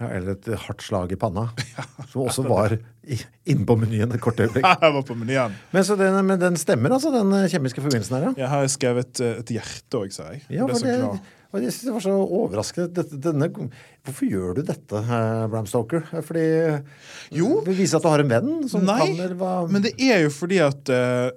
ja. 0.00 0.08
Eller 0.16 0.32
et 0.32 0.48
hardt 0.66 0.82
slag 0.82 1.12
i 1.12 1.18
panna. 1.20 1.50
Som 2.10 2.24
også 2.24 2.42
var 2.48 2.72
inne 3.04 3.66
på 3.68 3.76
menyen 3.78 4.10
et 4.16 4.22
kort 4.24 4.40
øyeblikk. 4.40 4.64
Ja, 4.66 4.76
Jeg 4.82 4.94
var 4.96 5.02
på 5.06 5.14
menyen. 5.14 5.52
Men, 5.70 5.84
så 5.84 5.94
den, 6.00 6.16
men 6.26 6.40
den 6.40 6.56
stemmer, 6.56 6.90
altså, 6.96 7.12
den 7.14 7.30
øh, 7.36 7.44
kjemiske 7.52 7.84
forbindelsen 7.84 8.16
her, 8.16 8.30
ja? 8.30 8.32
Jeg 8.42 8.48
har 8.54 8.70
skrevet 8.72 9.20
eh, 9.20 9.36
et 9.44 9.52
hjerte 9.58 10.00
òg, 10.00 10.14
sa 10.16 10.32
jeg. 10.32 10.42
Ja, 10.56 10.66
for 10.66 10.80
det, 10.88 11.20
og 11.50 11.64
jeg 11.64 11.72
synes 11.74 11.86
det 11.88 11.92
var 11.96 12.02
så 12.04 12.12
overraskende. 12.14 13.04
Denne, 13.26 13.48
hvorfor 14.06 14.26
gjør 14.30 14.58
du 14.60 14.62
dette, 14.68 15.00
eh, 15.02 15.46
Bram 15.50 15.66
Stoker? 15.66 16.04
Fordi 16.22 16.44
Jo. 17.34 17.60
Det 17.66 17.74
viser 17.78 17.98
at 17.98 18.06
du 18.06 18.10
har 18.12 18.22
en 18.22 18.30
venn 18.30 18.52
som 18.70 18.84
Nei, 18.86 19.00
kan 19.02 19.24
eller 19.26 19.34
hva 19.38 19.54
men 19.70 19.82
det 19.82 19.96
er 19.98 20.22
jo 20.24 20.30
fordi 20.34 20.60
at 20.62 20.92
eh, 20.94 21.26
eh, 21.26 21.30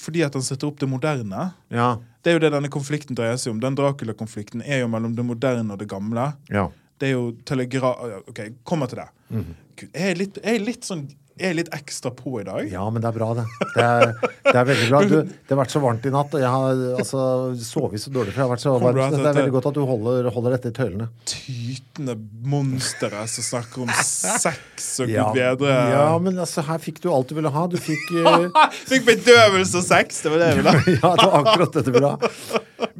Fordi 0.00 0.24
at 0.26 0.36
han 0.36 0.44
setter 0.46 0.68
opp 0.70 0.80
det 0.80 0.88
moderne. 0.90 1.50
Ja. 1.72 1.94
Det 2.20 2.32
er 2.32 2.36
jo 2.36 2.42
det 2.44 2.52
denne 2.52 2.70
konflikten 2.72 3.16
dreier 3.16 3.38
seg 3.40 3.54
om. 3.54 3.60
Den 3.62 3.78
Dracula-konflikten 3.78 4.64
er 4.66 4.82
jo 4.82 4.90
mellom 4.92 5.14
det 5.16 5.24
moderne 5.24 5.74
og 5.74 5.80
det 5.82 5.88
gamle. 5.90 6.32
ja. 6.52 6.68
Det 7.00 7.08
er 7.08 7.14
jo 7.14 7.30
telegra... 7.48 7.94
OK, 8.28 8.40
kommer 8.68 8.90
til 8.90 8.98
det. 9.00 9.06
Mhm. 9.32 9.52
Gud, 9.80 9.86
jeg, 9.94 10.10
er 10.10 10.18
litt, 10.20 10.34
jeg 10.44 10.58
er 10.58 10.64
litt 10.66 10.84
sånn 10.84 11.06
er 11.40 11.56
litt 11.58 11.70
ekstra 11.74 12.12
på 12.14 12.40
i 12.40 12.44
dag. 12.46 12.66
Ja, 12.70 12.84
men 12.92 13.02
det 13.02 13.10
er 13.10 13.16
bra, 13.16 13.30
det. 13.38 13.46
Det 13.74 13.84
er, 13.84 14.12
det 14.46 14.56
er 14.56 14.68
veldig 14.72 14.88
bra. 14.90 15.02
Du, 15.10 15.16
det 15.26 15.50
har 15.50 15.58
vært 15.58 15.72
så 15.72 15.80
varmt 15.82 16.04
i 16.06 16.10
natt, 16.14 16.34
og 16.36 16.42
jeg 16.42 16.50
har 16.52 16.80
altså, 17.00 17.22
sovet 17.64 18.02
så 18.02 18.12
dårlig. 18.14 18.34
For 18.34 18.42
jeg 18.42 18.46
har 18.46 18.52
vært 18.52 18.62
så 18.62 18.74
varmt. 18.76 19.00
at 19.02 19.16
Det 19.16 19.30
er 19.32 19.38
veldig 19.40 19.54
godt 19.56 19.68
at 19.70 19.78
du 19.78 19.82
holder, 19.88 20.28
holder 20.34 20.56
dette 20.56 20.70
i 20.70 20.76
tøylene. 20.76 21.08
Tytende 21.28 22.16
monstre 22.52 23.24
som 23.32 23.46
snakker 23.48 23.86
om 23.86 23.92
sex 24.06 24.90
og 25.02 25.10
Ja, 25.16 25.26
gud 25.34 25.40
bedre 25.40 25.76
ja, 25.90 26.06
men 26.22 26.38
altså, 26.38 26.64
her 26.66 26.80
fikk 26.82 27.00
du 27.02 27.10
alt 27.12 27.30
du 27.30 27.36
ville 27.38 27.52
ha. 27.52 27.66
Du 27.70 27.78
fikk 27.80 28.10
uh... 28.22 28.48
Fikk 28.90 29.06
bedøvelse 29.08 29.80
og 29.80 29.86
sex! 29.86 30.22
Det 30.24 30.32
var 30.32 30.42
det 30.42 30.50
jeg 30.52 30.60
ville 30.60 30.74
ha. 30.74 30.82
Ja, 31.00 31.14
det 31.16 31.26
var 31.26 31.38
akkurat 31.40 31.78
dette 31.78 31.86
du 31.88 31.94
ville 31.96 32.12
ha. 32.14 32.18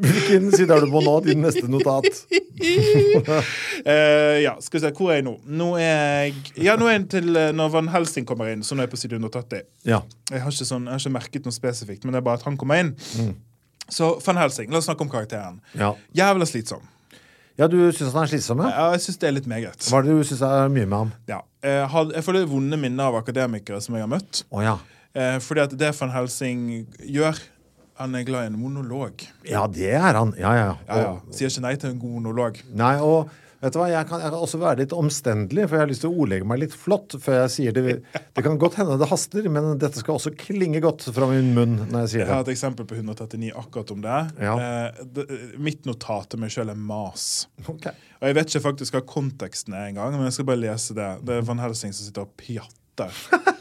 Hvilken 0.00 0.50
side 0.54 0.74
er 0.74 0.84
du 0.84 0.90
på 0.92 1.00
nå? 1.04 1.14
Din 1.24 1.42
neste 1.44 1.66
notat. 1.70 2.08
uh, 3.86 4.36
ja, 4.40 4.54
skal 4.60 4.78
vi 4.78 4.82
se, 4.84 4.92
hvor 4.96 5.12
er 5.12 5.20
jeg 5.20 5.26
nå? 5.26 5.34
Nå 5.60 5.70
er 5.80 5.90
jeg 5.90 6.34
Ja, 6.66 6.76
nå 6.80 6.88
er 6.88 6.98
jeg 6.98 7.06
til 7.16 7.36
eh, 7.36 7.50
når 7.56 7.72
Van 7.74 7.90
Helsing 7.92 8.26
kommer 8.30 8.50
inn, 8.54 8.62
så 8.66 8.74
nå 8.78 8.82
er 8.84 8.88
jeg 8.88 8.94
på 8.94 9.00
side 9.02 9.18
180. 9.18 9.66
Ja. 9.90 10.00
Jeg 10.30 10.42
har 10.46 10.54
sånn, 10.56 10.86
jeg 10.88 10.94
har 10.94 11.02
ikke 11.02 11.14
merket 11.18 11.46
noe 11.48 11.56
spesifikt, 11.56 12.06
men 12.06 12.14
det 12.16 12.22
er 12.22 12.26
bare 12.30 12.40
at 12.40 12.46
han 12.48 12.56
kommer 12.60 12.80
inn. 12.82 12.94
Mm. 13.18 13.34
Så 13.90 14.12
Van 14.24 14.38
Helsing, 14.38 14.70
la 14.70 14.78
oss 14.78 14.86
snakke 14.86 15.02
om 15.04 15.10
karakteren. 15.10 15.60
Ja, 15.74 15.92
Jævla 16.14 16.46
slitsom. 16.46 16.82
ja 17.58 17.66
du 17.68 17.76
syns 17.92 18.14
han 18.14 18.22
er 18.22 18.30
slitsom? 18.30 18.62
Ja? 18.64 18.70
Ja, 18.70 18.84
jeg 18.94 19.02
syns 19.04 19.18
det 19.20 19.28
er 19.28 19.34
litt 19.36 19.48
meget. 19.50 19.88
Hva 19.90 19.98
er 20.00 20.06
det 20.06 20.14
du 20.16 20.28
syns 20.28 20.42
er 20.46 20.70
mye 20.72 20.86
med 20.86 20.98
ham? 20.98 21.12
Ja. 21.28 21.40
Jeg, 21.66 21.88
har, 21.92 22.12
jeg 22.14 22.24
får 22.24 22.38
litt 22.38 22.48
vonde 22.48 22.78
minner 22.80 23.10
av 23.10 23.18
akademikere 23.18 23.80
som 23.84 23.98
jeg 23.98 24.06
har 24.06 24.12
møtt. 24.12 24.44
Oh, 24.48 24.62
ja. 24.64 24.78
Eh, 25.12 25.38
fordi 25.42 25.64
at 25.66 25.74
det 25.74 25.90
Van 25.98 26.12
Helsing 26.14 26.68
gjør 27.02 27.40
Han 28.00 28.14
er 28.16 28.22
glad 28.24 28.46
i 28.46 28.48
en 28.48 28.56
monolog. 28.56 29.26
Ja, 29.44 29.66
det 29.68 29.90
er 29.92 30.14
han. 30.16 30.30
Ja, 30.38 30.54
ja. 30.56 30.68
Ja, 30.88 31.00
ja. 31.02 31.08
Og- 31.18 31.34
Sier 31.36 31.50
ikke 31.50 31.60
nei 31.66 31.74
til 31.76 31.90
en 31.90 31.98
god 32.00 32.14
monolog. 32.14 32.60
Nei, 32.72 32.94
og 32.96 33.28
vet 33.60 33.74
du 33.74 33.78
hva, 33.80 33.88
jeg 33.92 34.08
kan, 34.08 34.22
jeg 34.24 34.32
kan 34.32 34.44
også 34.46 34.60
være 34.60 34.80
litt 34.82 34.94
omstendelig, 34.96 35.66
for 35.68 35.76
jeg 35.76 35.84
har 35.84 35.90
lyst 35.90 36.04
til 36.04 36.12
å 36.12 36.22
ordlegge 36.24 36.48
meg 36.48 36.62
litt 36.62 36.76
flott 36.76 37.16
før 37.20 37.38
jeg 37.42 37.52
sier 37.56 37.76
det. 37.76 37.96
Det 38.36 38.44
kan 38.46 38.58
godt 38.60 38.78
hende 38.80 38.96
det 39.00 39.08
haster, 39.10 39.46
men 39.52 39.74
dette 39.80 40.00
skal 40.00 40.16
også 40.16 40.32
klinge 40.38 40.80
godt 40.80 41.08
fra 41.12 41.26
min 41.28 41.50
munn 41.56 41.74
når 41.90 42.06
jeg 42.06 42.12
sier 42.12 42.22
det. 42.22 42.28
Jeg 42.30 42.36
har 42.38 42.44
et 42.46 42.52
eksempel 42.54 42.86
på 42.88 42.96
139 42.96 43.50
akkurat 43.62 43.92
om 43.92 44.04
det. 44.04 44.18
Ja. 44.40 44.54
Eh, 44.64 45.02
det 45.16 45.26
mitt 45.60 45.88
notat 45.88 46.30
til 46.32 46.40
meg 46.40 46.54
sjøl 46.54 46.72
er 46.72 46.78
mas. 46.78 47.26
Okay. 47.66 47.92
Og 48.20 48.30
jeg 48.30 48.38
vet 48.38 48.52
ikke 48.52 48.64
faktisk 48.70 48.96
hva 48.96 49.02
konteksten 49.14 49.76
er 49.76 49.90
engang, 49.90 50.14
men 50.16 50.28
jeg 50.28 50.38
skal 50.38 50.48
bare 50.52 50.62
lese 50.62 50.96
det. 50.96 51.10
Det 51.26 51.36
er 51.36 51.48
Van 51.48 51.60
Helsing 51.60 51.92
som 51.96 52.06
sitter 52.06 52.28
og 52.28 52.34
pjatter. 52.40 53.20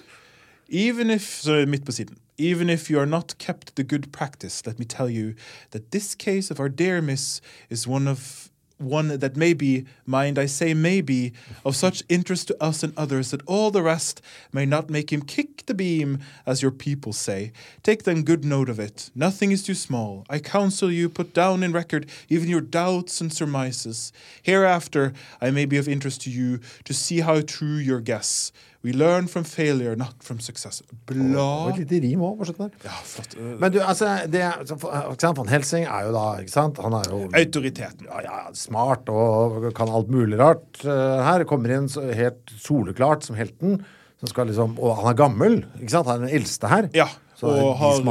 Even 0.70 1.10
if, 1.10 1.42
så 1.42 1.66
midt 1.68 1.86
på 1.86 1.92
siden. 1.92 2.18
Even 2.38 2.70
if 2.70 2.90
you 2.92 3.00
are 3.00 3.06
not 3.06 3.38
kept 3.38 3.76
the 3.76 3.84
good 3.84 4.12
practice, 4.12 4.66
let 4.66 4.80
me 4.80 4.86
tell 4.86 5.10
you 5.10 5.34
that 5.72 5.92
this 5.92 6.16
case 6.16 6.52
of 6.52 6.60
our 6.60 6.70
dear 6.70 7.02
miss 7.02 7.42
is 7.70 7.88
one 7.88 8.08
of 8.08 8.49
one 8.80 9.20
that 9.20 9.36
may 9.36 9.54
be, 9.54 9.86
mind 10.06 10.40
I 10.40 10.46
say 10.46 10.74
may 10.74 11.02
be, 11.02 11.34
of 11.64 11.76
such 11.76 12.04
interest 12.10 12.48
to 12.48 12.64
us 12.64 12.82
and 12.82 12.94
others 12.98 13.32
that 13.32 13.46
all 13.46 13.72
the 13.72 13.84
rest 13.84 14.22
may 14.52 14.66
not 14.66 14.90
make 14.90 15.12
him 15.12 15.22
kick 15.22 15.66
the 15.66 15.74
beam, 15.74 16.20
as 16.46 16.62
your 16.62 16.72
people 16.72 17.14
say. 17.14 17.52
Take 17.84 18.04
then 18.04 18.24
good 18.24 18.44
note 18.44 18.70
of 18.70 18.80
it. 18.80 19.12
Nothing 19.14 19.52
is 19.52 19.64
too 19.64 19.76
small. 19.76 20.26
I 20.30 20.40
counsel 20.40 20.92
you 20.92 21.10
put 21.10 21.34
down 21.34 21.62
in 21.62 21.74
record 21.74 22.08
even 22.30 22.50
your 22.50 22.62
doubts 22.62 23.22
and 23.22 23.32
surmises. 23.32 24.12
Hereafter 24.42 25.14
I 25.42 25.52
may 25.52 25.66
be 25.66 25.78
of 25.78 25.88
interest 25.88 26.22
to 26.22 26.30
you 26.32 26.60
to 26.86 26.94
see 26.94 27.20
how 27.20 27.42
true 27.42 27.76
your 27.76 28.00
guess. 28.00 28.52
We 28.82 28.94
learn 28.96 29.28
from 29.28 29.44
failure, 29.44 29.96
not 30.00 30.24
from 30.24 30.40
success. 30.40 30.82
Bla. 31.10 31.44
Og 31.66 31.74
et 31.74 31.82
lite 31.82 32.00
rim 32.06 32.22
òg 32.24 32.38
på 32.40 32.48
slutten 32.48 32.70
der. 32.70 32.88
Ja, 32.88 32.96
flott. 33.04 33.36
Men 33.60 33.74
du, 33.76 33.80
altså, 33.84 34.14
det, 34.32 34.44
ikke 34.72 35.32
Van 35.36 35.52
Helsing 35.52 35.84
er 35.84 36.06
jo 36.08 36.14
da, 36.16 36.26
ikke 36.40 36.54
sant, 36.54 36.80
han 36.80 36.96
er 36.96 37.10
jo 37.12 37.20
Autoriteten. 37.42 38.08
ja, 38.08 38.22
ja, 38.24 38.38
smart 38.56 39.12
og 39.12 39.68
kan 39.76 39.92
alt 39.92 40.08
mulig 40.14 40.40
rart 40.40 40.80
eh, 40.86 41.20
her. 41.28 41.44
Kommer 41.50 41.76
inn 41.76 41.90
helt 42.16 42.56
soleklart 42.56 43.28
som 43.28 43.36
helten. 43.36 43.82
Som 44.20 44.32
skal 44.32 44.48
liksom, 44.52 44.80
og 44.80 44.98
han 45.02 45.12
er 45.12 45.20
gammel, 45.20 45.60
ikke 45.80 45.94
sant? 45.94 46.08
Han 46.08 46.24
er 46.24 46.30
den 46.30 46.40
eldste 46.40 46.72
her. 46.72 46.88
Ja, 46.96 47.08
og, 47.48 47.70
har, 47.80 48.02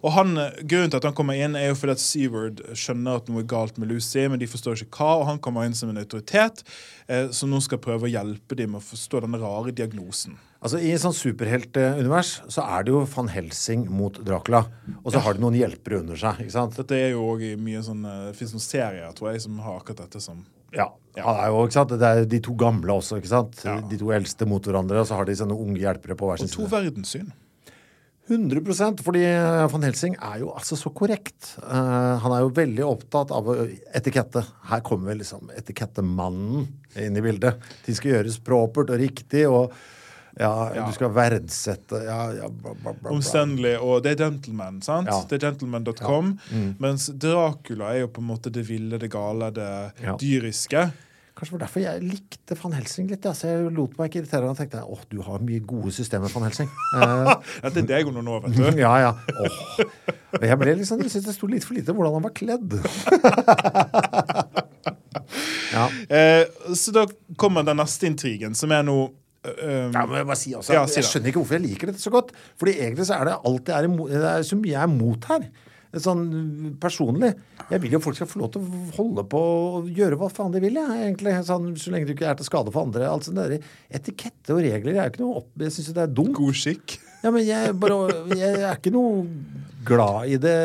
og 0.00 0.10
han, 0.14 0.34
grunnen 0.64 0.92
til 0.92 1.00
at 1.00 1.08
han 1.08 1.16
kommer 1.16 1.38
inn, 1.38 1.56
er 1.58 1.70
jo 1.70 1.76
fordi 1.78 1.96
at 1.96 2.02
Seward 2.02 2.62
skjønner 2.72 3.20
at 3.20 3.28
noe 3.28 3.42
er 3.42 3.50
galt 3.50 3.78
med 3.80 3.90
Lucy, 3.92 4.24
men 4.30 4.40
de 4.40 4.48
forstår 4.50 4.84
ikke 4.84 5.02
hva, 5.02 5.20
og 5.20 5.28
han 5.32 5.42
kommer 5.44 5.68
inn 5.68 5.76
som 5.76 5.92
en 5.92 6.00
autoritet 6.00 6.64
eh, 7.06 7.30
som 7.34 7.52
nå 7.52 7.60
skal 7.64 7.82
prøve 7.84 8.08
å 8.08 8.12
hjelpe 8.12 8.56
dem 8.58 8.74
med 8.74 8.82
å 8.82 8.88
forstå 8.88 9.24
den 9.26 9.38
rare 9.42 9.74
diagnosen. 9.76 10.38
Altså 10.64 10.80
I 10.80 10.94
sånn 10.96 11.12
superheltunivers 11.12 12.38
så 12.48 12.64
er 12.64 12.86
det 12.86 12.94
jo 12.94 13.02
van 13.12 13.28
Helsing 13.28 13.84
mot 13.92 14.16
Dracula. 14.24 14.62
Og 15.02 15.12
så 15.12 15.20
har 15.20 15.36
de 15.36 15.44
noen 15.44 15.58
hjelpere 15.58 16.00
under 16.00 16.16
seg. 16.16 16.40
ikke 16.40 16.54
sant? 16.54 16.78
Dette 16.80 16.96
er 16.96 17.12
jo 17.12 17.26
også 17.34 17.50
i 17.50 17.58
mye 17.60 17.82
sånn 17.84 18.06
eh, 18.08 18.22
Det 18.30 18.36
fins 18.38 18.54
noen 18.56 18.64
serier, 18.64 19.10
tror 19.18 19.34
jeg, 19.34 19.44
som 19.44 19.58
har 19.60 19.82
akkurat 19.82 20.06
dette 20.06 20.24
som 20.24 20.40
Ja. 20.74 20.88
Han 21.20 21.36
er 21.38 21.52
jo, 21.52 21.60
ikke 21.68 21.76
sant? 21.76 21.92
Det 22.00 22.08
er 22.08 22.24
de 22.26 22.40
to 22.42 22.56
gamle 22.58 22.96
også. 22.96 23.20
ikke 23.20 23.30
sant? 23.30 23.60
Ja. 23.62 23.76
De 23.90 24.00
to 24.00 24.08
eldste 24.16 24.48
mot 24.48 24.64
hverandre, 24.64 25.04
og 25.04 25.10
så 25.10 25.20
har 25.20 25.28
de 25.28 25.36
sånne 25.38 25.54
unge 25.54 25.84
hjelpere 25.84 26.16
på 26.18 26.30
hver 26.30 26.40
sin 26.40 26.48
side. 26.48 26.64
Og 26.64 26.72
to 26.72 26.72
verdenssyn. 26.72 27.28
100 28.28 29.02
fordi 29.04 29.20
eh, 29.28 29.64
van 29.68 29.82
Helsing 29.84 30.14
er 30.16 30.38
jo 30.40 30.52
altså 30.56 30.78
så 30.80 30.88
korrekt. 30.96 31.50
Uh, 31.60 32.16
han 32.22 32.32
er 32.32 32.44
jo 32.44 32.52
veldig 32.56 32.86
opptatt 32.86 33.32
av 33.36 33.50
etikette. 33.92 34.40
Her 34.70 34.80
kommer 34.86 35.12
vel 35.12 35.20
liksom 35.20 35.50
etikettemannen 35.52 36.64
inn 37.04 37.18
i 37.20 37.24
bildet. 37.24 37.60
Ting 37.84 37.98
skal 37.98 38.14
gjøres 38.14 38.40
propert 38.44 38.94
og 38.94 39.02
riktig, 39.02 39.44
og 39.50 39.74
ja, 40.40 40.50
Ja. 40.74 40.86
du 40.88 40.96
skal 40.96 41.12
verdsette 41.14 42.00
ja, 42.08 42.20
ja, 42.40 42.48
bla, 42.48 42.72
bla, 42.72 42.80
bla, 42.82 42.94
bla. 43.02 43.12
Omstendelig. 43.14 43.76
Og 43.84 44.00
det 44.02 44.16
er 44.16 44.24
Gentleman, 44.24 44.80
sant? 44.82 45.06
Ja. 45.12 45.20
Det 45.28 45.38
er 45.38 45.50
gentleman.com. 45.50 46.32
Mens 46.82 47.10
Dracula 47.12 47.92
er 47.92 48.06
jo 48.06 48.08
på 48.16 48.24
en 48.24 48.30
måte 48.32 48.50
det 48.50 48.64
ville, 48.66 48.98
det 48.98 49.12
gale, 49.12 49.52
det 49.54 49.70
dyriske. 50.18 50.88
Kanskje 51.34 51.50
det 51.50 51.56
var 51.56 51.62
derfor 51.64 51.82
jeg 51.82 52.02
likte 52.06 52.54
van 52.60 52.74
Helsing 52.76 53.08
litt. 53.10 53.24
Ja. 53.26 53.32
Så 53.34 53.48
jeg 53.50 53.70
lot 53.74 53.96
meg 53.98 54.10
ikke 54.10 54.20
irritere. 54.20 54.46
Og 54.46 54.54
tenkte 54.58 54.84
åh, 54.86 55.00
du 55.10 55.18
har 55.26 55.42
mye 55.42 55.62
gode 55.66 55.90
systemer, 55.96 56.30
van 56.30 56.46
Helsing. 56.46 56.70
Eh, 56.94 57.70
det 57.74 57.80
er 57.82 57.88
deg 57.88 58.06
hun 58.06 58.20
nå, 58.22 58.36
vet 58.44 58.54
du. 58.54 58.78
ja, 58.84 58.92
ja. 59.02 59.10
Åh. 59.34 59.56
Jeg 60.44 60.56
ble 60.60 60.76
liksom, 60.78 61.00
jeg 61.02 61.10
syntes 61.10 61.26
det 61.26 61.34
sto 61.34 61.48
litt 61.50 61.66
for 61.66 61.74
lite 61.74 61.90
hvordan 61.96 62.14
han 62.20 62.26
var 62.26 62.34
kledd. 62.36 62.70
ja. 65.74 65.88
Eh, 66.06 66.44
så 66.78 66.94
da 66.94 67.02
kommer 67.40 67.66
den 67.66 67.80
neste 67.82 68.06
intrigen, 68.10 68.54
som 68.58 68.70
er 68.74 68.86
noe 68.86 69.08
eh, 69.42 69.90
Ja, 69.90 70.04
men 70.06 70.20
Jeg 70.20 70.28
bare 70.30 70.38
si 70.38 70.54
også, 70.54 70.76
Ja, 70.76 70.84
si 70.86 71.00
jeg 71.00 71.08
skjønner 71.10 71.28
ikke 71.32 71.42
hvorfor 71.42 71.58
jeg 71.58 71.66
liker 71.66 71.90
dette 71.90 72.04
så 72.04 72.14
godt. 72.14 72.30
Fordi 72.60 72.72
egentlig 72.78 73.08
så 73.10 73.18
er 73.18 73.32
det 73.32 73.40
alt 73.50 73.64
jeg 73.72 73.76
er 73.80 73.84
imot, 73.90 74.14
det 74.14 74.30
er 74.36 74.46
så 74.46 74.54
mye 74.60 74.74
jeg 74.76 74.82
er 74.84 74.90
imot 74.94 75.22
her. 75.32 75.42
Sånn 76.02 76.24
personlig. 76.82 77.32
Jeg 77.70 77.82
vil 77.84 77.96
jo 77.96 78.00
folk 78.02 78.18
skal 78.18 78.28
få 78.30 78.40
lov 78.40 78.52
til 78.54 78.64
å 78.64 78.82
holde 78.96 79.24
på 79.30 79.40
og 79.78 79.90
gjøre 79.94 80.18
hva 80.20 80.30
faen 80.32 80.54
de 80.54 80.62
vil, 80.64 80.78
jeg, 80.80 81.00
egentlig. 81.06 81.34
Sånn, 81.46 81.72
så 81.80 81.92
lenge 81.94 82.08
du 82.08 82.14
ikke 82.16 82.30
er 82.30 82.38
til 82.38 82.48
skade 82.48 82.74
for 82.74 82.88
andre. 82.88 83.06
Altså, 83.10 83.34
etikette 83.94 84.56
og 84.56 84.62
regler 84.64 84.96
er 84.96 85.06
jo 85.06 85.14
ikke 85.14 85.24
noe 85.24 85.42
opp... 85.42 85.50
Jeg 85.62 85.76
syns 85.76 85.92
det 85.94 86.06
er 86.06 86.16
dumt. 86.16 86.34
god 86.38 86.58
skikk. 86.58 86.98
Ja, 87.24 87.30
men 87.32 87.46
jeg, 87.46 87.72
bare, 87.80 88.10
jeg 88.36 88.58
er 88.60 88.74
ikke 88.76 88.92
noe 88.92 89.22
glad 89.84 90.28
i 90.32 90.36
det 90.40 90.56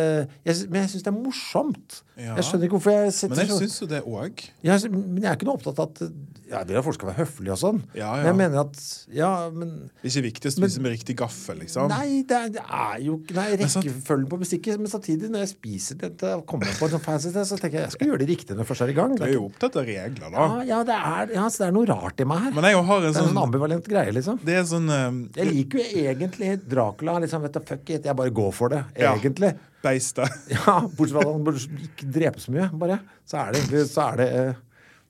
jeg, 0.48 0.56
Men 0.72 0.84
jeg 0.84 0.92
syns 0.94 1.06
det 1.06 1.12
er 1.12 1.16
morsomt. 1.16 2.02
Ja. 2.20 2.34
Jeg 2.40 2.48
skjønner 2.48 2.68
ikke 2.68 2.78
hvorfor 2.78 2.96
jeg 2.96 3.14
setter 3.16 3.36
Men 3.36 3.46
jeg 3.46 3.62
syns 3.64 3.78
jo 3.80 3.88
det 3.92 4.02
òg. 4.04 4.44
men 4.64 5.22
jeg 5.22 5.30
er 5.32 5.38
ikke 5.38 5.48
noe 5.48 5.60
opptatt 5.60 5.80
av 5.80 5.92
at 5.92 6.04
Jeg 6.50 6.68
vil 6.70 6.80
at 6.80 6.86
folk 6.86 6.98
skal 6.98 7.10
være 7.12 7.20
høflige 7.24 7.54
og 7.54 7.60
sånn. 7.62 7.80
Ja, 7.98 8.12
Men 8.18 8.26
jeg 8.30 8.38
mener 8.40 8.62
at 8.64 8.80
Ja, 9.14 9.32
men 9.54 9.74
Det 10.02 10.08
er 10.08 10.12
Ikke 10.12 10.26
viktig 10.26 10.50
å 10.50 10.54
spise 10.56 10.82
med 10.84 10.94
riktig 10.96 11.16
gaffel, 11.20 11.60
liksom. 11.62 11.92
Nei, 11.94 12.24
det 12.28 12.38
er, 12.38 12.50
det 12.58 12.64
er 12.66 13.04
jo 13.06 13.20
Nei, 13.38 13.48
rekkefølgen 13.62 14.28
på 14.32 14.40
musikk 14.42 14.70
Men 14.80 14.92
samtidig, 14.92 15.30
når 15.30 15.46
jeg 15.46 15.52
spiser 15.54 16.00
dette 16.02 16.34
og 16.40 16.46
kommer 16.50 16.72
på 16.80 16.88
en 16.90 16.96
sånn 16.96 17.04
fancy 17.06 17.30
sted, 17.34 17.46
så 17.48 17.60
tenker 17.60 17.80
jeg 17.82 17.88
jeg 17.90 17.96
skal 17.98 18.12
gjøre 18.12 18.22
det 18.24 18.30
riktig 18.32 18.58
når 18.58 18.64
jeg 18.66 18.70
først 18.72 18.86
er 18.86 18.92
i 18.94 18.98
gang. 18.98 19.16
Du 19.20 19.24
er 19.26 19.34
jo 19.34 19.46
opptatt 19.48 19.78
av 19.80 19.88
regler, 19.88 20.26
da. 20.34 20.48
ja, 20.50 20.60
ja, 20.70 20.80
det 20.90 20.98
er, 20.98 21.34
ja, 21.38 21.46
så 21.50 21.64
det 21.64 21.68
er 21.70 21.76
noe 21.78 21.90
rart 21.90 22.22
i 22.22 22.28
meg 22.30 22.44
her. 22.48 22.56
Men 22.58 22.68
jeg 22.70 22.82
har 22.90 23.00
en 23.00 23.06
det 23.06 23.10
er 23.10 23.14
en 23.14 23.18
sånn 23.20 23.32
sånn 23.32 23.42
ambivalent 23.44 23.90
greie, 23.90 24.14
liksom. 24.16 24.40
Det 24.46 24.58
er 24.60 24.66
sånn 24.70 24.90
eh, 24.94 25.08
Jeg 25.40 25.50
liker 25.54 25.82
jo 25.82 26.04
egentlig 26.10 26.52
Dracula. 26.70 27.18
liksom, 27.24 27.46
vet 27.46 27.58
du, 27.58 27.62
Fuck 27.70 27.94
it, 27.96 28.08
jeg 28.10 28.18
bare 28.18 28.34
går 28.34 28.54
for 28.56 28.74
det. 28.74 28.84
Egentlig. 28.98 29.54
Ja. 29.56 29.66
Beistet. 29.84 30.34
Ja, 30.52 30.80
Bortsett 30.84 31.16
fra 31.16 31.22
at 31.24 31.30
han 31.32 31.84
ikke 31.86 32.10
drepe 32.12 32.42
så 32.44 32.52
mye, 32.56 32.68
bare. 32.82 33.00
Så 33.30 33.40
er 33.40 33.56
det 33.56 33.86
så 33.88 34.10
er 34.10 34.20
det, 34.20 34.28
eh, 34.40 34.66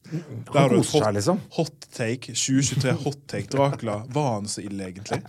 Der 0.09 0.59
har 0.59 0.71
du 0.71 0.79
et 0.79 0.91
hot, 0.93 1.05
liksom. 1.13 1.39
hot 1.57 1.87
take. 1.93 2.33
2023 2.33 2.93
hot 3.03 3.19
take 3.29 3.51
Dracula. 3.53 3.99
Var 4.13 4.29
han 4.33 4.47
så 4.49 4.63
ille, 4.63 4.87
egentlig? 4.89 5.19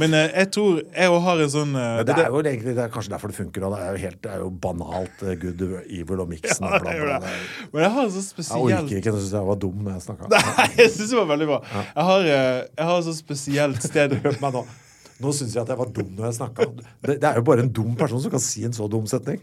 Men 0.00 0.16
eh, 0.16 0.30
jeg 0.32 0.50
tror 0.56 0.80
jeg 0.82 1.12
òg 1.12 1.20
har 1.26 1.42
en 1.44 1.52
sånn 1.52 1.76
eh, 1.78 2.00
det 2.08 2.16
er 2.16 2.32
jo 2.32 2.40
egentlig 2.42 2.74
det 2.76 2.84
er 2.84 2.92
kanskje 2.94 3.14
derfor 3.14 3.32
det 3.32 3.38
funker. 3.38 3.68
Og 3.68 3.76
det 3.76 3.84
er 3.84 3.94
jo 3.94 4.02
helt 4.06 4.20
det 4.24 4.32
er 4.34 4.42
jo 4.42 4.50
banalt 4.66 5.22
uh, 5.24 5.32
good, 5.40 5.62
evil 5.86 6.24
og 6.24 6.32
mixen. 6.32 6.66
Ja, 6.66 6.82
det 6.82 6.96
er 6.96 7.14
det. 7.14 7.32
Men 7.72 7.86
jeg 7.86 7.94
har 7.96 8.08
en 8.08 8.12
sånn 8.16 8.24
Jeg 8.24 8.32
spesiell 8.32 8.66
orker 8.66 9.00
ikke. 9.00 9.14
Jeg 9.14 9.22
syns 9.22 9.32
jeg 9.38 9.48
var 9.52 9.62
dum 9.64 9.80
når 9.86 9.96
jeg 9.98 10.06
snakka. 10.08 10.30
Nei, 10.34 10.68
jeg 10.82 10.92
syns 10.96 11.14
det 11.14 11.20
var 11.20 11.32
veldig 11.32 11.48
bra. 11.52 11.62
Jeg 11.78 12.10
har, 12.10 12.28
eh, 12.34 12.60
jeg 12.74 12.90
har 12.90 13.00
et 13.00 13.08
sånt 13.08 13.22
spesielt 13.22 13.88
sted 13.90 14.18
Hør 14.24 14.38
meg 14.44 14.58
nå. 14.58 14.64
Nå 15.18 15.34
syns 15.34 15.56
jeg 15.56 15.64
at 15.64 15.72
jeg 15.72 15.80
var 15.80 15.90
dum 15.94 16.10
når 16.14 16.28
jeg 16.28 16.38
snakka. 16.38 16.68
Det, 16.78 17.18
det 17.18 17.30
er 17.30 17.40
jo 17.40 17.46
bare 17.46 17.66
en 17.66 17.72
dum 17.74 17.94
person 17.98 18.22
som 18.22 18.34
kan 18.34 18.42
si 18.42 18.66
en 18.66 18.76
så 18.76 18.86
dum 18.90 19.06
setning. 19.10 19.42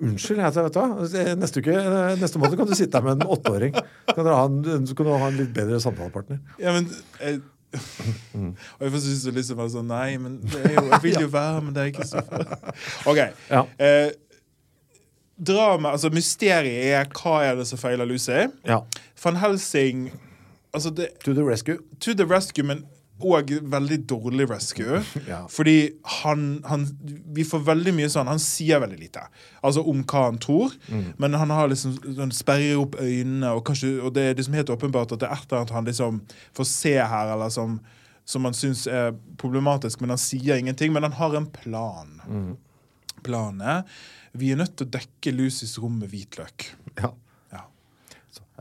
Unnskyld. 0.00 0.42
Jeg, 0.42 0.54
vet 0.56 0.76
du 0.76 0.80
hva? 0.80 1.34
Neste, 1.40 1.62
uke, 1.64 1.78
neste 2.20 2.42
måned 2.42 2.58
kan 2.60 2.68
du 2.70 2.76
sitte 2.78 3.00
her 3.00 3.06
med 3.06 3.20
en 3.22 3.34
åtteåring. 3.36 3.74
Så 4.10 4.16
kan, 4.16 4.30
en, 4.34 4.86
så 4.90 4.96
kan 4.98 5.08
du 5.08 5.12
ha 5.14 5.30
en 5.30 5.38
litt 5.40 5.52
bedre 5.56 5.80
samtalepartner. 5.82 6.40
Ja, 6.62 6.74
men 6.76 6.90
jeg, 7.20 7.42
Og 7.74 8.82
jeg 8.86 8.92
får 8.94 9.00
synes 9.02 9.22
det 9.26 9.32
liksom 9.38 9.58
var 9.58 9.70
sånn 9.72 9.88
Nei, 9.90 10.10
men 10.22 10.36
jo, 10.46 10.84
jeg 10.92 11.00
vil 11.02 11.24
jo 11.24 11.30
være 11.32 11.62
med 11.66 11.74
deg, 11.78 11.96
Kristoffer. 11.96 12.44
OK. 13.10 13.18
Ja. 13.50 13.64
Eh, 13.82 14.12
drama, 15.34 15.94
altså 15.96 16.10
Mysteriet 16.14 16.92
er 16.94 17.08
hva 17.18 17.40
er 17.48 17.58
det 17.58 17.66
som 17.70 17.80
feiler 17.80 18.06
Lucy. 18.06 18.44
Ja. 18.66 18.82
Van 19.24 19.40
Helsing 19.42 20.08
altså 20.74 20.90
det, 20.94 21.08
To 21.24 21.34
the 21.34 21.44
rescue. 21.46 21.78
To 22.00 22.14
the 22.14 22.26
rescue, 22.30 22.66
men 22.66 22.84
òg 23.22 23.52
veldig 23.70 23.98
dårlig 24.10 24.48
rescue. 24.50 25.02
Ja. 25.28 25.44
Fordi 25.48 25.92
han, 26.22 26.60
han 26.66 26.86
Vi 27.36 27.44
får 27.46 27.62
veldig 27.68 27.92
mye 27.94 28.08
sånn 28.10 28.26
Han 28.26 28.40
sier 28.42 28.80
veldig 28.82 28.98
lite 28.98 29.22
Altså 29.62 29.84
om 29.86 30.02
hva 30.04 30.24
han 30.26 30.38
tror, 30.42 30.74
Mm. 30.90 31.12
men 31.18 31.34
han 31.38 31.50
har 31.54 31.68
liksom 31.70 31.94
Han 32.18 32.32
sperrer 32.34 32.76
opp 32.82 32.96
øynene, 33.00 33.52
og, 33.54 33.62
kanskje, 33.64 34.00
og 34.02 34.12
det 34.14 34.22
er 34.30 34.34
liksom 34.34 34.54
helt 34.58 34.70
åpenbart 34.74 35.12
at 35.14 35.20
det 35.22 35.28
er 35.30 35.36
et 35.38 35.46
eller 35.46 35.60
annet 35.62 35.70
han 35.78 35.84
liksom 35.88 36.20
får 36.58 36.64
se 36.72 36.94
her, 36.98 37.32
eller 37.36 37.48
som 37.54 37.80
som 38.26 38.44
han 38.48 38.54
syns 38.56 38.86
er 38.88 39.10
problematisk, 39.36 40.00
men 40.00 40.08
han 40.14 40.18
sier 40.18 40.56
ingenting. 40.56 40.92
Men 40.96 41.02
han 41.04 41.12
har 41.12 41.34
en 41.36 41.44
plan. 41.52 42.14
Mm. 42.26 42.54
Planen 43.22 43.60
er 43.60 43.82
vi 44.32 44.48
er 44.50 44.56
nødt 44.56 44.72
til 44.78 44.86
å 44.86 44.90
dekke 44.96 45.32
Lucys 45.36 45.74
rom 45.78 45.98
med 46.00 46.08
hvitløk. 46.08 46.64
Ja. 47.02 47.10
Ja. 47.52 47.60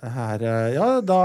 Her, 0.03 0.41
eh, 0.43 0.73
ja, 0.75 0.87
da, 1.01 1.17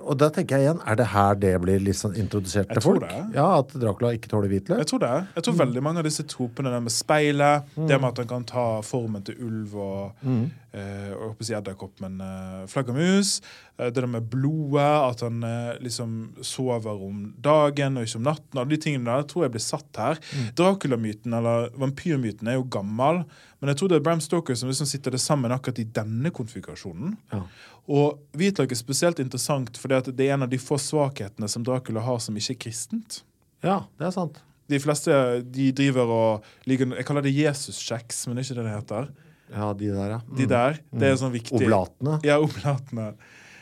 og 0.00 0.14
da 0.16 0.30
tenker 0.32 0.56
jeg 0.56 0.64
igjen, 0.70 0.78
er 0.88 0.96
det 0.96 1.06
her 1.12 1.34
det 1.36 1.50
blir 1.60 1.82
liksom 1.84 2.14
introdusert 2.16 2.70
til 2.72 2.80
tror 2.80 2.96
folk? 2.96 3.04
det. 3.04 3.24
Ja, 3.36 3.58
At 3.58 3.74
Dracula 3.76 4.14
ikke 4.16 4.30
tåler 4.32 4.48
hvitløk? 4.48 4.78
Jeg 4.80 4.88
tror 4.88 5.02
det. 5.04 5.10
Jeg 5.36 5.44
tror 5.44 5.58
veldig 5.60 5.82
mange 5.84 6.00
av 6.00 6.08
disse 6.08 6.24
tropene, 6.24 6.72
det 6.72 6.80
med 6.86 6.94
speilet, 6.94 7.68
det 7.76 8.00
med 8.00 8.08
at 8.12 8.22
han 8.22 8.30
kan 8.30 8.46
ta 8.48 8.64
formen 8.86 9.22
til 9.26 9.36
ulv 9.44 9.76
og 9.76 10.24
eh, 10.24 11.12
og 11.20 11.40
si 11.44 11.52
edderkopp, 11.56 11.98
men 12.00 12.20
eh, 12.24 12.62
flaggermus. 12.70 13.40
eh, 13.76 13.90
det 13.90 14.00
der 14.00 14.06
med 14.06 14.30
blodet, 14.32 14.80
at 15.10 15.20
han 15.26 15.42
eh, 15.44 15.74
liksom 15.84 16.16
sover 16.46 17.04
om 17.04 17.34
dagen 17.42 17.98
og 18.00 18.06
ikke 18.06 18.20
om 18.22 18.26
natten. 18.30 18.58
Alle 18.60 18.70
de 18.70 18.80
tingene 18.80 19.10
der 19.10 19.26
tror 19.28 19.44
jeg 19.44 19.52
blir 19.58 19.64
satt 19.66 20.00
her. 20.00 20.20
Dracula-myten, 20.56 21.34
eller 21.36 21.68
vampyrmyten, 21.80 22.48
er 22.48 22.56
jo 22.60 22.64
gammel, 22.70 23.24
men 23.60 23.68
jeg 23.74 23.76
tror 23.80 23.90
det 23.92 23.98
er 24.00 24.04
Bram 24.06 24.20
Stoker 24.24 24.56
som 24.56 24.70
liksom 24.70 24.88
sitter 24.88 25.12
det 25.12 25.20
sammen 25.20 25.52
akkurat 25.52 25.82
i 25.82 25.84
denne 25.84 26.30
konfigurasjonen. 26.32 27.18
Ja. 27.34 27.42
Og 27.90 28.20
hvitløk 28.38 28.70
er 28.70 28.78
spesielt 28.78 29.18
interessant 29.22 29.78
fordi 29.80 29.96
at 29.98 30.10
det 30.14 30.28
er 30.28 30.36
en 30.36 30.46
av 30.46 30.52
de 30.52 30.60
få 30.62 30.78
svakhetene 30.78 31.48
som 31.50 31.64
Dracula 31.66 32.04
har 32.06 32.20
som 32.22 32.36
ikke 32.38 32.54
er 32.54 32.62
kristent. 32.68 33.22
ja, 33.66 33.82
det 33.98 34.06
er 34.06 34.14
sant. 34.14 34.38
De 34.70 34.78
fleste 34.78 35.10
de 35.50 35.72
driver 35.74 36.12
og 36.14 36.44
liker 36.70 36.92
Jeg 36.94 37.06
kaller 37.08 37.24
det 37.26 37.34
Jesus-kjeks, 37.34 38.28
men 38.28 38.36
det 38.38 38.44
er 38.44 38.46
ikke 38.46 38.58
det 38.60 38.66
det 38.68 38.76
heter. 38.76 39.08
Ja, 39.50 39.72
de 39.74 39.88
der, 39.90 40.12
ja. 40.14 40.18
De 40.38 40.46
der, 40.46 40.78
det 40.94 41.08
er 41.08 41.16
sånn 41.18 41.34
viktig 41.34 41.58
Oblatene. 41.58 42.20
Ja, 42.22 42.36
oblatene. 42.38 43.08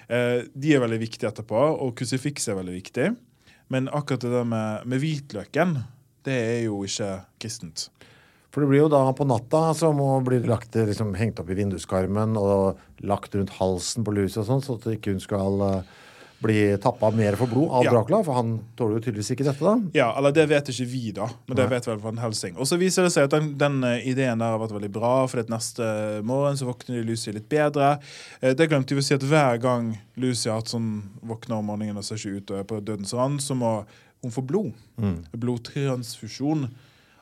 Eh, 0.08 0.42
de 0.52 0.74
er 0.76 0.82
veldig 0.84 0.98
viktige 1.00 1.30
etterpå, 1.30 1.62
og 1.80 1.94
krusifiks 1.96 2.50
er 2.52 2.58
veldig 2.60 2.74
viktig. 2.76 3.08
Men 3.72 3.88
akkurat 3.88 4.26
det 4.26 4.34
der 4.34 4.44
med, 4.48 4.84
med 4.88 5.00
hvitløken, 5.00 5.78
det 6.28 6.36
er 6.36 6.60
jo 6.66 6.82
ikke 6.84 7.10
kristent. 7.40 7.88
For 8.58 8.64
det 8.64 8.72
blir 8.72 8.80
jo 8.80 8.88
da 8.90 9.04
på 9.14 9.22
natta 9.22 9.60
så 9.78 9.92
må 9.94 10.08
bli 10.26 10.40
lagt, 10.42 10.74
liksom, 10.74 11.12
hengt 11.14 11.38
opp 11.38 11.46
i 11.54 11.54
vinduskarmen 11.54 12.32
og 12.40 12.80
lagt 13.06 13.36
rundt 13.38 13.52
halsen 13.54 14.02
på 14.02 14.10
Lucy 14.16 14.40
og 14.42 14.48
sånn, 14.48 14.62
så 14.66 14.74
at 14.74 14.86
ikke 14.96 15.12
hun 15.14 15.20
skal 15.22 15.60
eh, 15.62 15.92
bli 16.42 16.56
tappa 16.82 17.12
mer 17.14 17.36
for 17.38 17.46
blod 17.52 17.70
av 17.70 17.86
Ja. 17.86 17.92
Dracula, 17.94 18.18
for 18.26 18.34
han 18.34 18.56
tåler 18.74 18.96
jo 18.98 19.04
tydeligvis 19.04 19.30
ikke 19.36 19.46
dette, 19.46 19.62
da. 19.62 19.76
Ja, 19.94 20.08
eller 20.18 20.34
det 20.34 20.48
vet 20.50 20.72
ikke 20.72 20.88
vi, 20.90 21.04
da. 21.14 21.28
Men 21.46 21.60
det 21.60 21.68
vet 21.70 21.86
vel 21.86 22.00
Van 22.02 22.18
Helsing. 22.18 22.56
Og 22.58 22.66
så 22.66 22.80
viser 22.82 23.06
det 23.06 23.12
seg 23.14 23.28
at 23.28 23.36
den, 23.36 23.52
den 23.62 23.78
eh, 23.86 24.02
ideen 24.10 24.42
der 24.42 24.56
har 24.56 24.58
vært 24.64 24.74
veldig 24.74 24.90
bra, 24.98 25.12
for 25.30 25.54
neste 25.54 25.92
morgen 26.26 26.58
så 26.58 26.66
våkner 26.72 27.06
Lucy 27.06 27.36
litt 27.38 27.46
bedre. 27.54 27.92
Eh, 28.42 28.56
Det 28.58 28.66
glemte 28.74 28.98
vi 28.98 29.04
å 29.04 29.06
si 29.06 29.14
at 29.14 29.22
hver 29.22 29.62
gang 29.62 29.92
Lucy 30.18 30.50
har 30.50 30.58
hatt 30.64 30.74
sånn 30.74 30.90
våkner 31.22 31.60
om 31.62 31.70
morgenen 31.70 32.02
og 32.02 32.10
ser 32.10 32.18
ikke 32.18 32.42
ut 32.42 32.50
og 32.56 32.58
er 32.64 32.68
på 32.74 32.82
dødens 32.82 33.14
rand, 33.14 33.38
så 33.38 33.54
må 33.54 33.76
hun 34.26 34.34
få 34.34 34.42
blod. 34.42 34.74
Blodtransfusjon 35.38 36.66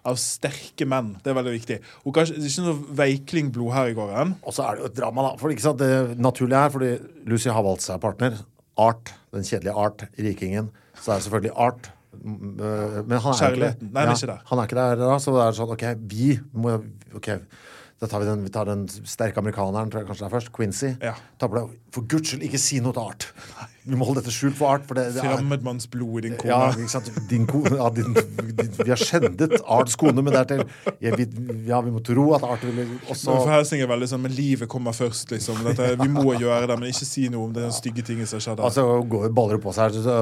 av 0.07 0.19
sterke 0.21 0.87
menn. 0.89 1.15
Det 1.23 1.33
er 1.33 1.39
veldig 1.39 1.55
viktig. 1.57 1.79
Og 2.05 2.15
kanskje, 2.17 2.37
det 2.39 2.47
er 2.47 2.53
ikke 2.53 2.67
noe 2.67 2.99
veikling-blod 3.01 3.75
her 3.75 3.91
i 3.91 3.97
gården. 3.99 4.37
Og 4.47 4.57
så 4.57 4.65
er 4.67 4.77
det 4.77 4.85
jo 4.85 4.91
et 4.93 4.99
drama, 5.01 5.27
da. 5.29 5.35
For 5.41 5.55
ikke 5.55 5.67
sant, 5.67 5.83
det 5.83 6.19
naturlige 6.23 6.63
er, 6.63 6.73
fordi 6.75 6.93
Lucy 7.31 7.51
har 7.53 7.67
valgt 7.67 7.87
seg 7.87 8.01
partner. 8.03 8.39
Art, 8.81 9.15
den 9.35 9.47
kjedelige 9.47 9.77
Art, 9.81 10.07
rikingen. 10.21 10.73
Så 11.01 11.13
er 11.13 11.21
det 11.21 11.27
selvfølgelig 11.27 11.55
Art, 11.67 11.91
Men 12.23 13.19
han 13.21 13.33
er 13.35 13.57
ikke. 13.57 13.73
Nei, 13.93 14.05
er 14.05 14.13
ikke 14.15 14.31
der. 14.31 14.43
Han 14.51 14.61
er 14.61 14.69
ikke 14.69 14.79
der 14.79 15.01
da, 15.01 15.17
så 15.23 15.35
det 15.37 15.43
er 15.45 15.57
sånn 15.59 15.73
OK, 15.75 15.87
vi 16.11 16.29
må 16.57 16.77
OK, 17.17 17.31
da 18.01 18.09
tar 18.11 18.23
vi 18.23 18.29
den, 18.29 18.45
vi 18.45 18.53
tar 18.53 18.69
den 18.69 18.85
sterke 18.89 19.41
amerikaneren, 19.43 19.91
tror 19.93 20.03
jeg 20.03 20.11
kanskje 20.11 20.25
det 20.25 20.29
er 20.29 20.35
først. 20.37 20.53
Quincy. 20.57 20.93
Ja. 21.05 21.15
For 21.41 22.05
guds 22.05 22.33
skyld, 22.33 22.45
ikke 22.49 22.61
si 22.61 22.81
noe 22.85 22.97
til 22.97 23.05
Art. 23.07 23.29
Vi 23.87 23.95
må 23.99 24.07
holde 24.09 24.21
dette 24.23 24.33
skjult 24.35 24.57
for 24.59 24.67
Art. 24.75 24.85
For 24.89 24.99
det, 24.99 25.05
det 25.15 25.23
er, 25.23 25.37
Fremmedmannsblod 25.37 26.19
i 26.19 26.23
din 26.29 26.37
kone. 26.41 26.51
ja, 26.51 26.71
ikke 26.75 26.91
sant? 26.91 27.11
Din 27.31 27.47
kone, 27.47 27.71
ja, 27.79 27.89
din, 27.95 28.17
din, 28.17 28.73
vi 28.81 28.89
har 28.91 28.99
skjendet 28.99 29.55
Arts 29.63 29.95
kone, 30.01 30.25
men 30.27 30.35
dertil 30.35 30.65
ja, 31.05 31.13
vi, 31.17 31.27
ja, 31.69 31.81
vi 31.87 31.93
må 31.95 32.03
tro 32.05 32.25
at 32.37 32.43
Art 32.47 32.65
ville 32.67 32.87
også 33.07 33.31
Men 33.31 33.43
for 33.45 33.53
Helsing 33.55 33.85
er 33.85 33.91
veldig 33.91 34.09
sånn 34.11 34.23
Men 34.27 34.35
livet 34.35 34.69
kommer 34.73 34.97
først, 34.97 35.31
liksom. 35.31 35.61
Dette, 35.67 35.93
vi 36.03 36.09
må 36.11 36.35
gjøre 36.35 36.67
det, 36.73 36.79
men 36.81 36.91
ikke 36.91 37.07
si 37.09 37.29
noe 37.33 37.47
om 37.47 37.55
det 37.55 37.69
stygge 37.77 38.03
tinget 38.07 38.31
som 38.33 38.43
skjedde. 38.43 38.65
Altså, 38.67 38.85
går 39.07 39.31
baller 39.37 39.63
på 39.63 39.75
seg, 39.77 40.01
så 40.03 40.19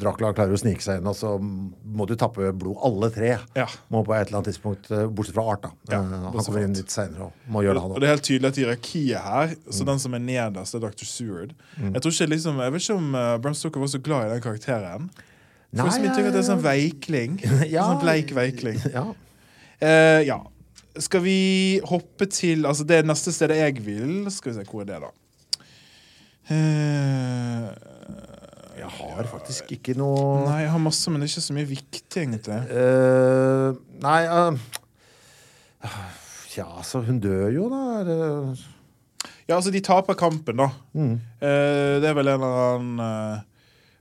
Dracula 0.00 0.32
klarer 0.36 0.56
å 0.56 0.60
snike 0.60 0.84
seg 0.84 1.00
inn, 1.02 1.10
og 1.10 1.16
så 1.18 1.36
må 1.40 2.06
du 2.08 2.16
tappe 2.18 2.48
blod. 2.56 2.78
Alle 2.86 3.10
tre 3.14 3.34
Ja. 3.56 3.66
må 3.92 4.02
på 4.06 4.14
et 4.16 4.28
eller 4.28 4.40
annet 4.40 4.50
tidspunkt, 4.54 4.90
eh, 4.90 5.06
bortsett 5.08 5.34
fra 5.36 5.46
Art, 5.52 5.62
da. 5.68 5.70
Ja, 5.92 6.02
Eh, 6.06 6.10
han 6.22 6.32
kommer 6.44 6.62
inn 6.62 6.74
litt 6.76 6.92
seinere 6.92 7.28
og 7.30 7.32
må 7.50 7.62
gjøre 7.64 7.74
det, 7.78 7.82
Og 7.82 7.92
han 7.96 8.00
det 8.00 8.08
er 8.08 8.14
helt 8.14 8.26
tydelig 8.26 8.48
at 8.52 8.58
hierarkiet 8.60 9.22
her 9.24 9.54
Så 9.72 9.84
den 9.88 9.98
som 9.98 10.14
er 10.14 10.20
nederst, 10.22 10.74
er 10.76 10.80
Dr. 10.84 11.04
Seward. 11.08 11.54
Jeg 11.80 12.02
tror 12.02 12.12
ikke 12.12 12.28
liksom 12.30 12.58
Jeg 12.62 12.72
vet 12.72 12.85
ikke 12.86 12.96
om 13.02 13.14
uh, 13.18 13.36
Bram 13.42 13.54
Stoker 13.58 13.82
var 13.82 13.90
så 13.92 14.00
glad 14.02 14.26
i 14.30 14.34
den 14.36 14.42
karakteren. 14.44 15.10
Får 15.76 15.82
Nei, 15.82 15.86
mye 15.98 16.08
inntrykk 16.08 16.24
av 16.24 16.30
at 16.30 16.36
det 16.38 16.42
er 16.42 16.48
sånn 16.50 16.64
veikling. 16.64 17.38
Ja. 17.76 17.84
Sånn 17.90 18.00
bleik 18.04 18.30
veikling. 18.36 18.78
Ja. 18.94 19.06
Eh, 19.84 20.22
ja. 20.30 20.38
Skal 21.04 21.20
vi 21.26 21.36
hoppe 21.84 22.24
til 22.32 22.64
Altså 22.64 22.86
det 22.88 23.02
neste 23.04 23.28
stedet 23.34 23.58
jeg 23.60 23.82
vil 23.84 24.30
Skal 24.32 24.54
vi 24.54 24.56
se, 24.56 24.62
hvor 24.70 24.80
er 24.80 24.86
det, 24.88 25.00
da? 25.02 25.10
Eh, 26.48 27.66
Jeg 28.78 28.88
har 29.00 29.28
faktisk 29.28 29.74
ikke 29.76 29.92
noe 29.98 30.46
nei, 30.46 30.62
jeg 30.62 30.70
har 30.72 30.80
masse, 30.80 31.10
men 31.12 31.20
det 31.20 31.28
er 31.28 31.32
ikke 31.34 31.44
så 31.48 31.56
mye 31.56 31.68
viktig, 31.68 32.22
egentlig. 32.22 32.58
Eh, 32.80 33.78
Nei 34.04 34.18
eh, 34.30 36.00
Ja, 36.56 36.68
så 36.86 37.02
hun 37.04 37.18
dør 37.20 37.50
jo, 37.52 37.68
da. 37.72 37.82
Er 38.00 38.08
det- 38.08 38.64
Ja, 39.46 39.58
altså, 39.58 39.72
de 39.74 39.82
taper 39.84 40.18
kampen, 40.18 40.58
da. 40.58 40.70
Mm. 40.96 41.18
Uh, 41.42 41.98
det 42.02 42.08
er 42.10 42.16
vel 42.18 42.32
en 42.32 42.40
eller 42.40 42.64
annen 42.64 43.02
uh, 43.02 43.44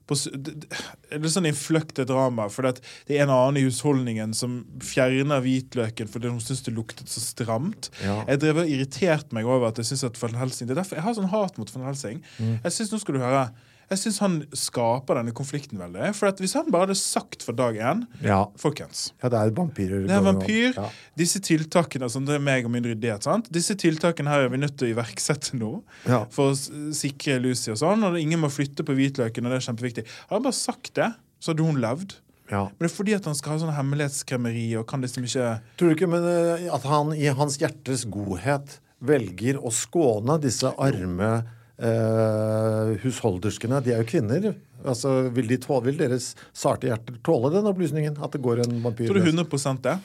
på, 0.06 0.16
det, 0.38 0.54
det 0.70 1.18
er 1.18 1.32
sånn 1.34 1.48
innfløkte 1.50 2.06
drama, 2.06 2.46
for 2.54 2.68
det, 2.68 2.84
det 3.10 3.18
er 3.18 3.24
en 3.26 3.34
annen 3.34 3.58
i 3.58 3.66
husholdningen 3.66 4.36
som 4.38 4.60
fjerner 4.86 5.42
hvitløken 5.42 6.10
fordi 6.12 6.30
hun 6.30 6.42
syns 6.44 6.62
det 6.68 6.76
luktet 6.76 7.10
så 7.10 7.24
stramt. 7.24 7.90
Ja. 8.06 8.20
Jeg 8.30 8.44
drev 8.44 8.62
og 8.62 8.70
irriterte 8.70 9.38
meg 9.38 9.50
over 9.50 9.72
at 9.72 9.82
jeg 9.82 9.90
synes 9.90 10.06
at 10.12 10.20
Van 10.22 10.38
Helsing 10.38 10.70
Det 10.70 10.76
er 10.76 10.84
derfor 10.84 11.00
jeg 11.00 11.08
har 11.08 11.18
sånn 11.18 11.32
hat 11.34 11.58
mot 11.58 11.74
Van 11.74 11.88
Helsing. 11.90 12.22
Mm. 12.38 12.60
Jeg 12.68 12.76
synes, 12.78 12.94
nå 12.94 13.02
skal 13.02 13.18
du 13.18 13.24
høre 13.24 13.48
Jeg 13.92 14.02
syns 14.02 14.18
han 14.24 14.38
skaper 14.58 15.20
denne 15.20 15.34
konflikten 15.36 15.82
veldig. 15.82 16.10
For 16.18 16.32
at 16.32 16.40
hvis 16.42 16.56
han 16.58 16.72
bare 16.74 16.88
hadde 16.88 16.98
sagt 16.98 17.46
fra 17.46 17.54
dag 17.58 17.78
én 17.78 18.04
ja. 18.26 18.40
Folkens, 18.60 19.12
ja, 19.22 19.30
det 19.30 19.42
er 19.42 19.54
vampyrer. 19.58 20.08
det 20.10 20.16
er 20.16 20.26
vampyr. 20.26 20.72
Ja. 20.74 20.88
Disse 21.20 21.42
tiltakene 21.46 22.08
altså, 22.08 22.24
Det 22.26 22.38
er 22.40 22.44
meg 22.44 22.66
og 22.66 22.74
min 22.74 22.88
ryddighet. 22.88 23.28
sant? 23.28 23.50
Disse 23.54 23.78
tiltakene 23.78 24.32
her 24.32 24.48
er 24.48 24.54
vi 24.54 24.62
nødt 24.64 24.78
til 24.80 24.90
å 24.90 24.96
iverksette 24.96 25.58
nå. 25.60 25.72
Ja. 26.10 26.24
For 26.34 26.54
å 26.54 26.94
sikre 26.98 27.38
Lucy 27.44 27.72
og 27.76 27.82
sånn. 27.84 28.06
Og 28.08 28.18
ingen 28.20 28.42
må 28.42 28.50
flytte 28.54 28.86
på 28.86 28.98
hvitløken, 28.98 29.46
og 29.46 29.54
det 29.54 29.62
er 29.62 29.68
kjempeviktig. 29.70 30.06
Hadde 30.26 30.40
han 30.40 30.48
bare 30.50 30.58
sagt 30.58 30.96
det, 30.98 31.12
så 31.40 31.54
hadde 31.54 31.68
hun 31.68 31.82
levd. 31.84 32.18
Ja. 32.52 32.68
Men 32.70 32.86
det 32.86 32.92
er 32.92 32.96
fordi 32.96 33.14
at 33.18 33.26
han 33.26 33.38
skal 33.38 33.56
ha 33.56 33.62
sånn 33.64 33.74
hemmelighetskremmeri 33.74 34.68
og 34.78 34.86
kan 34.90 35.02
liksom 35.02 35.26
ikke 35.26 35.48
Tror 35.80 35.90
du 35.90 35.96
ikke 35.96 36.10
men, 36.12 36.26
eh, 36.30 36.68
at 36.74 36.84
han 36.86 37.14
i 37.18 37.26
hans 37.34 37.58
hjertes 37.62 38.06
godhet 38.14 38.80
velger 39.06 39.58
å 39.58 39.72
skåne 39.74 40.38
disse 40.42 40.70
arme 40.82 41.32
eh, 41.80 42.96
husholderskene? 43.04 43.82
De 43.84 43.94
er 43.94 44.02
jo 44.04 44.08
kvinner. 44.10 44.50
Altså, 44.86 45.16
vil, 45.34 45.48
de 45.50 45.58
tåle, 45.64 45.86
vil 45.90 45.98
deres 46.00 46.32
sarte 46.56 46.88
hjerter 46.90 47.18
tåle 47.26 47.50
den 47.56 47.66
opplysningen? 47.72 48.18
At 48.22 48.36
det 48.36 48.42
går 48.46 48.64
en 48.66 48.76
vampyr 48.84 49.10
Tror 49.10 49.22
du 49.22 49.32
100% 49.32 49.82
det? 49.88 49.96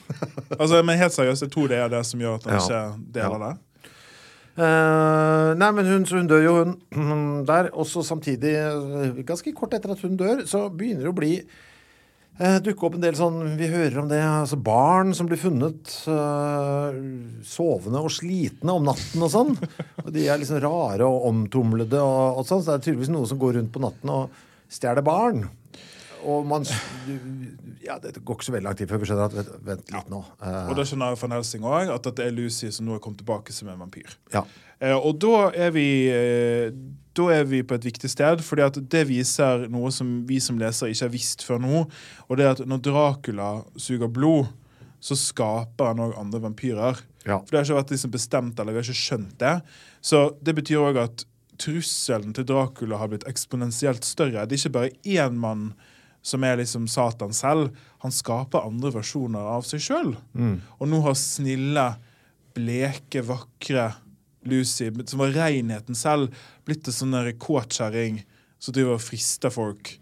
Altså, 0.57 0.81
men 0.83 0.97
helt 0.99 1.13
seriøst, 1.15 1.45
jeg 1.45 1.53
tror 1.53 1.69
det 1.71 1.77
er 1.83 1.91
det 1.93 2.03
som 2.09 2.23
gjør 2.23 2.39
at 2.39 2.47
han 2.49 2.57
Ja. 2.57 2.63
ikke 2.63 3.11
deler 3.19 3.45
det. 3.47 3.53
Uh, 4.51 5.53
nei, 5.55 5.69
men 5.71 5.87
hun, 5.87 6.03
så 6.05 6.17
hun 6.19 6.27
dør 6.27 6.41
jo, 6.43 6.55
hun 6.97 7.21
der. 7.51 7.69
Og 7.71 7.87
så 7.87 8.03
samtidig, 8.03 8.51
eh, 8.59 9.21
ganske 9.25 9.53
kort 9.55 9.73
etter 9.77 9.93
at 9.95 10.01
hun 10.03 10.17
dør, 10.19 10.43
så 10.49 10.65
begynner 10.69 11.07
det 11.07 11.13
å 11.13 11.15
bli 11.17 11.35
eh, 12.41 12.57
dukke 12.65 12.87
opp 12.87 12.95
en 12.97 13.03
del 13.05 13.15
sånn 13.17 13.37
Vi 13.59 13.67
hører 13.71 13.99
om 14.01 14.09
det. 14.11 14.19
altså 14.25 14.57
Barn 14.65 15.13
som 15.17 15.29
blir 15.29 15.39
funnet 15.41 15.93
eh, 16.09 16.99
sovende 17.47 18.01
og 18.01 18.11
slitne 18.13 18.75
om 18.79 18.85
natten 18.89 19.23
og 19.25 19.31
sånn. 19.33 19.55
Og 20.05 20.11
de 20.15 20.27
er 20.27 20.41
liksom 20.41 20.61
rare 20.63 21.07
og 21.07 21.27
omtumlede 21.31 22.01
og, 22.01 22.41
og 22.41 22.47
sånn. 22.49 22.63
Så 22.65 22.73
det 22.73 22.79
er 22.81 22.85
tydeligvis 22.89 23.13
noe 23.13 23.29
som 23.29 23.39
går 23.41 23.59
rundt 23.59 23.73
på 23.75 23.83
natten 23.83 24.13
og 24.13 24.43
stjeler 24.71 25.05
barn. 25.05 25.45
Og 26.21 26.43
man 26.45 26.61
Ja, 27.81 27.95
det 27.97 28.11
går 28.21 28.35
ikke 28.37 28.45
så 28.45 28.53
veldig 28.53 28.67
lang 28.67 28.75
tid 28.77 28.89
før 28.91 28.99
vi 29.01 29.07
skjønner 29.09 29.25
at 29.31 29.37
Vent, 29.39 29.53
vent 29.65 29.93
litt 29.95 30.09
nå. 30.13 30.19
Eh, 30.45 30.67
Og 30.69 30.75
da 30.77 30.83
skjønner 30.85 31.15
jeg 31.15 31.21
van 31.23 31.33
Helsing 31.39 31.63
òg 31.65 31.93
at 31.95 32.09
det 32.19 32.27
er 32.27 32.35
Lucy 32.35 32.69
som 32.75 32.85
nå 32.85 32.93
er 32.97 33.01
kommet 33.01 33.23
tilbake 33.23 33.55
som 33.55 33.71
en 33.73 33.79
vampyr. 33.81 34.17
ja. 34.35 34.43
Eh, 34.81 34.93
og 34.97 35.19
da 35.21 35.51
er 35.53 35.69
vi 35.75 35.83
eh, 36.09 36.71
Da 37.17 37.27
er 37.33 37.43
vi 37.49 37.59
på 37.67 37.75
et 37.75 37.85
viktig 37.85 38.09
sted, 38.11 38.39
fordi 38.45 38.63
at 38.63 38.77
det 38.93 39.03
viser 39.09 39.65
noe 39.71 39.91
som 39.91 40.21
vi 40.27 40.39
som 40.43 40.59
leser 40.59 40.91
ikke 40.91 41.07
har 41.07 41.13
visst 41.13 41.43
før 41.43 41.59
nå. 41.59 41.83
Og 42.29 42.39
det 42.39 42.45
er 42.45 42.53
at 42.55 42.63
når 42.67 42.83
Dracula 42.87 43.49
suger 43.75 44.11
blod, 44.11 44.47
så 45.01 45.17
skaper 45.17 45.91
han 45.91 46.03
òg 46.05 46.13
andre 46.21 46.39
vampyrer. 46.43 47.01
Ja. 47.25 47.39
For 47.41 47.49
det 47.51 47.59
har 47.59 47.67
ikke 47.67 47.79
vært 47.81 47.93
liksom 47.95 48.13
bestemt, 48.13 48.59
eller 48.59 48.75
vi 48.75 48.81
har 48.81 48.87
ikke 48.87 49.01
skjønt 49.01 49.35
det. 49.41 49.55
Så 50.05 50.29
det 50.41 50.55
betyr 50.61 50.83
òg 50.85 50.99
at 51.01 51.25
trusselen 51.61 52.35
til 52.37 52.47
Dracula 52.49 52.97
har 53.01 53.11
blitt 53.11 53.27
eksponentielt 53.29 54.05
større. 54.07 54.45
Det 54.45 54.55
er 54.55 54.61
ikke 54.61 54.77
bare 54.77 54.93
én 55.03 55.35
mann 55.41 55.71
som 56.25 56.45
er 56.45 56.61
liksom 56.61 56.87
Satan 56.89 57.33
selv. 57.33 57.73
Han 58.05 58.13
skaper 58.13 58.65
andre 58.65 58.93
versjoner 58.93 59.51
av 59.57 59.65
seg 59.67 59.83
sjøl. 59.83 60.13
Og 60.79 60.89
nå 60.89 61.01
har 61.05 61.17
snille, 61.17 61.87
bleke, 62.55 63.25
vakre 63.25 63.89
Lucy, 64.47 64.89
som 65.05 65.21
var 65.21 65.33
renheten 65.35 65.97
selv, 65.97 66.33
blitt 66.65 66.87
en 66.89 66.95
sånn 66.95 67.17
kåtkjerring 67.41 68.23
som 68.61 68.73
driver 68.75 68.97
og 68.97 69.03
frister 69.03 69.53
folk 69.53 69.95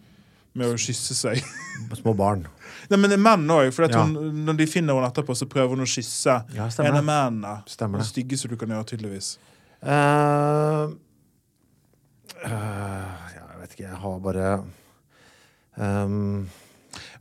med 0.57 0.73
å 0.73 0.77
kysse 0.79 1.15
seg. 1.15 1.41
Små 2.01 2.13
barn. 2.17 2.45
Nei, 2.89 2.97
men 2.97 3.11
det 3.11 3.17
er 3.19 3.23
menn 3.23 3.45
òg. 3.53 3.69
For 3.75 3.87
Ja. 3.89 4.03
hun, 4.03 4.43
når 4.45 4.57
de 4.59 4.67
finner 4.69 4.97
henne 4.97 5.11
etterpå, 5.11 5.35
så 5.37 5.47
prøver 5.49 5.75
hun 5.75 5.85
å 5.85 5.89
kysse 5.89 6.39
Ja, 6.55 6.67
en 6.67 6.97
av 6.99 7.05
mennene. 7.05 7.53
Stemmer 7.69 8.01
det. 8.01 8.07
Styggeste 8.09 8.49
du 8.51 8.57
kan 8.59 8.71
gjøre, 8.73 8.87
tydeligvis. 8.93 9.37
Uh, 9.79 10.91
uh, 12.43 13.13
ja, 13.31 13.45
jeg 13.53 13.61
vet 13.61 13.75
ikke, 13.77 13.85
jeg 13.85 14.01
har 14.01 14.17
bare 14.25 14.49
um, 15.79 16.49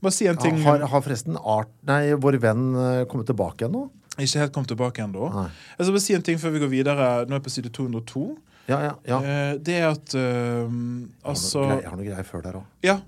Bare 0.02 0.14
si 0.14 0.26
en 0.30 0.40
ting. 0.42 0.58
har, 0.64 0.82
har 0.90 1.04
forresten 1.04 1.38
Art 1.38 1.70
Nei, 1.86 2.14
vår 2.18 2.38
venn 2.42 2.64
eh, 2.74 3.04
kommet 3.10 3.28
tilbake 3.30 3.62
igjen 3.62 3.76
nå? 3.76 3.84
Ikke 4.18 4.42
helt 4.42 4.52
kommet 4.52 4.68
tilbake 4.72 5.02
ennå. 5.04 5.30
Jeg 5.78 5.86
skal 5.86 5.94
bare 5.94 6.04
si 6.04 6.14
en 6.14 6.22
ting 6.26 6.40
før 6.42 6.54
vi 6.54 6.62
går 6.64 6.72
videre. 6.72 7.08
Nå 7.28 7.36
er 7.36 7.38
jeg 7.38 7.46
på 7.46 7.54
side 7.54 7.70
202. 7.74 8.24
Ja, 8.68 8.80
ja. 8.84 8.96
ja. 9.08 9.18
Eh, 9.24 9.52
Det 9.64 9.76
er 9.80 9.86
at 9.88 10.16
uh, 10.18 10.68
Altså 11.24 11.62
Jeg 11.64 11.88
har 11.88 11.96
noe 11.96 12.04
greier- 12.04 12.26
før 12.26 12.44
der 12.44 12.58
òg. 12.60 12.66
Ja. 12.84 12.98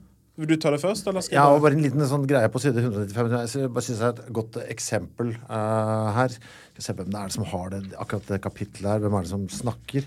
Vil 0.40 0.48
du 0.48 0.56
ta 0.56 0.70
det 0.72 0.80
først, 0.80 1.04
eller 1.10 1.20
skal 1.20 1.36
Ja, 1.36 1.42
og 1.52 1.60
bare 1.60 1.76
en 1.76 1.82
liten 1.84 2.00
sånn 2.08 2.22
greie 2.24 2.48
på 2.48 2.62
side 2.62 2.80
195. 2.80 3.58
Jeg 3.60 3.72
bare 3.74 3.84
synes 3.84 3.98
det 4.00 4.06
er 4.06 4.14
et 4.14 4.32
godt 4.38 4.56
eksempel 4.72 5.34
uh, 5.50 6.06
her. 6.16 6.32
Skal 6.72 6.86
se 6.86 6.94
hvem 6.96 7.10
det 7.12 7.20
er 7.20 7.34
som 7.34 7.44
har 7.50 7.74
det, 7.74 7.82
akkurat 8.00 8.30
det 8.30 8.40
kapittelet 8.46 8.88
her. 8.88 9.02
Hvem 9.04 9.18
er 9.18 9.26
det 9.26 9.32
som 9.34 9.44
snakker? 9.52 10.06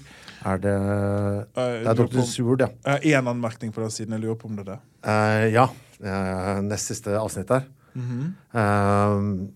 Er 0.49 0.63
det 0.63 0.73
Det 1.53 1.91
er 1.91 1.99
Dr. 2.01 2.23
Seward, 2.25 2.65
ja. 2.65 2.97
Én 2.97 3.29
anmerkning 3.29 3.75
på 3.75 3.83
den 3.83 3.93
siden. 3.93 4.17
Jeg 4.17 4.25
lurer 4.25 4.39
på 4.41 4.49
om 4.49 4.57
det 4.57 4.65
er 4.65 4.73
det. 4.73 5.53
Ja. 5.53 5.67
Nest 6.65 6.89
siste 6.89 7.13
avsnitt 7.19 7.47
der. 7.53 7.69
Mm 7.93 8.09
-hmm. 8.09 9.53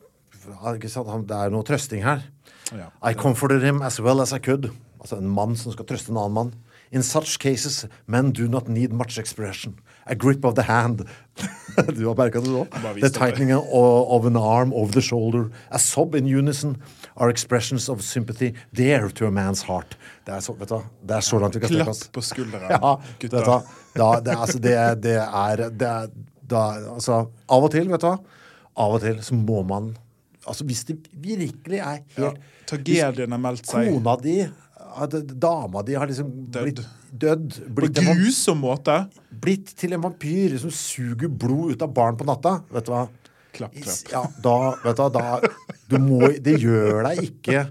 Det 0.47 1.37
er 1.37 1.51
noe 1.53 1.63
trøsting 1.67 2.03
her. 2.05 2.23
Ja. 2.71 2.89
I 3.03 3.13
comforted 3.13 3.63
him 3.63 3.81
as 3.81 3.99
well 3.99 4.21
as 4.21 4.33
I 4.33 4.39
could. 4.39 4.71
Altså 4.99 5.19
en 5.21 5.29
mann 5.29 5.55
som 5.55 5.71
skal 5.75 5.85
trøste 5.87 6.11
en 6.11 6.17
annen 6.17 6.33
mann. 6.33 6.53
In 6.91 7.03
such 7.03 7.37
cases, 7.39 7.85
men 8.07 8.31
do 8.31 8.47
not 8.47 8.69
need 8.69 8.93
much 8.93 9.17
expression. 9.19 9.73
A 10.05 10.15
grip 10.15 10.45
of 10.45 10.55
the 10.55 10.63
hand. 10.63 11.03
du 11.97 12.07
har 12.07 12.15
merka 12.15 12.39
det 12.39 12.47
nå? 12.49 12.61
The 13.01 13.09
tightening 13.11 13.51
of, 13.53 14.25
an 14.25 14.37
arm 14.37 14.71
over 14.73 14.91
the 14.93 15.01
shoulder. 15.01 15.49
A 15.69 15.79
sob 15.79 16.15
in 16.15 16.25
unison 16.25 16.77
are 17.17 17.29
expressions 17.29 17.89
of 17.89 18.01
sympathy 18.01 18.53
dear 18.73 19.09
to 19.09 19.27
a 19.27 19.31
man's 19.31 19.63
heart. 19.67 19.97
Det 20.25 20.33
er 20.33 20.39
så, 20.39 20.55
vet 20.55 20.69
du, 20.71 20.79
det 21.03 21.17
er 21.17 21.27
så 21.27 21.39
langt 21.43 21.55
vi 21.55 21.59
kan 21.65 21.69
strekke 21.73 21.91
Klapp 21.91 22.13
på 22.15 22.23
skuldra, 22.23 22.63
Ja, 22.71 22.79
hva? 22.79 23.59
Da, 23.97 24.09
det, 24.23 24.37
altså, 24.37 24.59
det, 24.63 24.73
er- 24.79 24.95
det 24.95 25.17
er, 25.19 25.67
det 25.69 25.87
er 25.91 26.09
da, 26.47 26.63
altså, 26.95 27.25
Av 27.51 27.67
og 27.67 27.71
til, 27.75 27.91
vet 27.91 28.03
du? 28.07 28.35
Av 28.77 28.95
og 28.95 29.01
til 29.03 29.19
så 29.25 29.35
må 29.35 29.59
man 29.67 29.91
Altså, 30.47 30.65
hvis 30.67 30.83
det 30.87 30.97
virkelig 31.13 31.79
er 31.79 31.99
Ja. 32.17 32.29
helt 32.31 32.39
Tragedien 32.67 33.31
har 33.31 33.39
meldt 33.39 33.65
seg 33.67 33.91
Kona 33.93 34.15
di, 34.21 34.37
dama 35.39 35.81
di, 35.83 35.93
har 35.93 36.07
liksom 36.07 36.29
død. 36.51 36.63
blitt 36.63 36.81
dødd. 37.19 37.53
på 37.67 37.75
Blitt, 37.75 37.97
en 38.01 38.17
grusom 38.17 38.59
måte. 38.61 39.09
blitt 39.31 39.75
til 39.77 39.93
en 39.93 40.01
vampyr 40.01 40.57
som 40.59 40.69
suger 40.71 41.29
blod 41.29 41.71
ut 41.75 41.81
av 41.81 41.93
barn 41.93 42.17
på 42.17 42.25
natta. 42.25 42.61
Vet 42.71 42.85
du 42.85 42.91
hva? 42.91 43.07
Klapp, 43.53 43.73
klapp. 43.73 44.11
Ja, 44.11 44.23
da, 44.43 44.55
vet 44.83 44.95
du 44.95 45.01
hva, 45.01 45.11
da 45.11 45.39
du 45.89 45.97
må, 45.99 46.19
Det 46.43 46.59
gjør 46.61 47.03
deg 47.07 47.23
ikke 47.31 47.67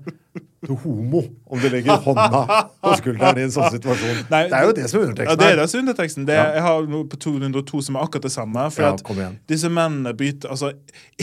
Du 0.67 0.73
homo, 0.83 1.21
om 1.47 1.61
du 1.61 1.69
legger 1.71 2.01
hånda 2.03 2.41
på 2.83 2.93
skulderen 2.99 3.39
i 3.39 3.43
en 3.47 3.53
sånn 3.55 3.69
situasjon. 3.71 4.23
Nei, 4.33 4.41
det 4.51 4.57
er 4.59 4.65
jo 4.67 4.73
det 4.75 4.87
som 4.91 4.99
er 4.99 5.05
underteksten 5.07 5.31
Ja, 5.31 5.37
det 5.39 5.51
er 5.53 5.61
det 5.61 5.67
som 5.71 5.79
er 5.79 5.83
underteksten. 5.85 6.25
Det, 6.27 6.37
Ja. 6.37 6.47
Jeg 6.57 6.63
har 6.65 6.87
noe 6.91 7.05
på 7.13 7.19
202 7.23 7.83
som 7.87 7.97
er 7.97 8.07
akkurat 8.07 8.25
det 8.27 8.33
samme. 8.35 8.65
For 8.75 8.83
Ja, 8.83 8.93
at 8.97 9.47
disse 9.47 9.69
mennene 9.71 10.13
bryter 10.17 10.51
Altså, 10.51 10.73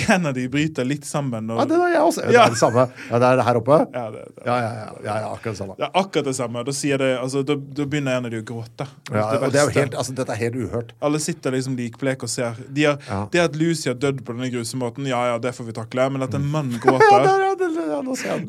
en 0.07 0.25
av 0.29 0.33
de 0.37 0.47
bryter 0.47 0.87
litt 0.87 1.03
sammen. 1.05 1.49
Og, 1.51 1.59
Ja, 1.59 1.65
det 1.65 1.75
er 1.75 1.91
jeg 1.93 2.01
også. 2.01 2.21
Det 2.29 2.39
er 2.39 2.49
det 2.55 2.61
samme. 2.61 2.85
Ja, 3.09 3.19
det 3.19 3.27
er 3.31 3.35
det 3.41 3.45
her 3.49 3.59
oppe? 3.59 3.79
Ja, 3.93 4.05
det, 4.11 4.23
det, 4.37 4.45
Ja, 4.45 4.55
ja, 4.61 4.71
ja. 4.79 4.87
ja, 5.03 5.17
ja 5.25 5.33
akkurat 5.33 5.51
det 5.53 5.57
samme. 5.59 5.75
det 5.77 5.85
er 5.89 5.91
akkurat 6.03 6.25
det 6.25 6.35
samme. 6.39 6.63
Da, 6.63 6.71
sier 6.71 6.97
det, 7.03 7.11
altså, 7.19 7.43
da, 7.43 7.55
da 7.55 7.85
begynner 7.85 8.17
en 8.21 8.25
av 8.25 8.31
de 8.31 8.39
å 8.39 8.47
gråte. 8.47 8.87
Ja, 9.11 9.27
og 9.41 9.51
det 9.51 9.59
er 9.59 9.67
jo 9.67 9.75
helt, 9.81 9.93
altså, 9.99 10.15
dette 10.15 10.31
er 10.31 10.41
helt 10.45 10.55
uhørt. 10.55 10.95
Alle 11.01 11.19
sitter 11.19 11.51
liksom 11.51 11.75
likbleke 11.75 12.23
og 12.23 12.29
ser. 12.29 12.55
De 12.69 12.83
har, 12.87 12.97
Ja. 13.09 13.27
Det 13.31 13.39
at 13.43 13.55
Lucy 13.59 13.89
har 13.89 13.95
dødd 13.99 14.23
på 14.23 14.31
denne 14.37 14.49
grusomme 14.53 14.87
måten, 14.87 15.05
ja 15.09 15.19
ja, 15.33 15.37
det 15.37 15.51
får 15.55 15.65
vi 15.67 15.73
takle. 15.73 16.09
Men 16.09 16.23
at 16.23 16.33
en 16.33 16.47
mann 16.47 16.71
Ja, 16.83 17.19
det, 17.19 17.35
ja, 17.43 17.53
det, 17.59 17.69
ja, 17.91 18.01
nå 18.01 18.15
ser 18.15 18.37
jeg 18.37 18.45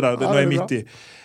den. 0.00 0.12
Nå 0.12 0.16
skal 0.16 0.26
jeg 0.26 0.28
bare 0.28 0.28
lese 0.28 0.28
det. 0.28 0.28
Ja, 0.28 0.28
nå 0.28 0.34
er 0.34 0.40
jeg 0.40 0.46
er 0.46 0.62
midt 0.62 0.70
i. 0.72 0.84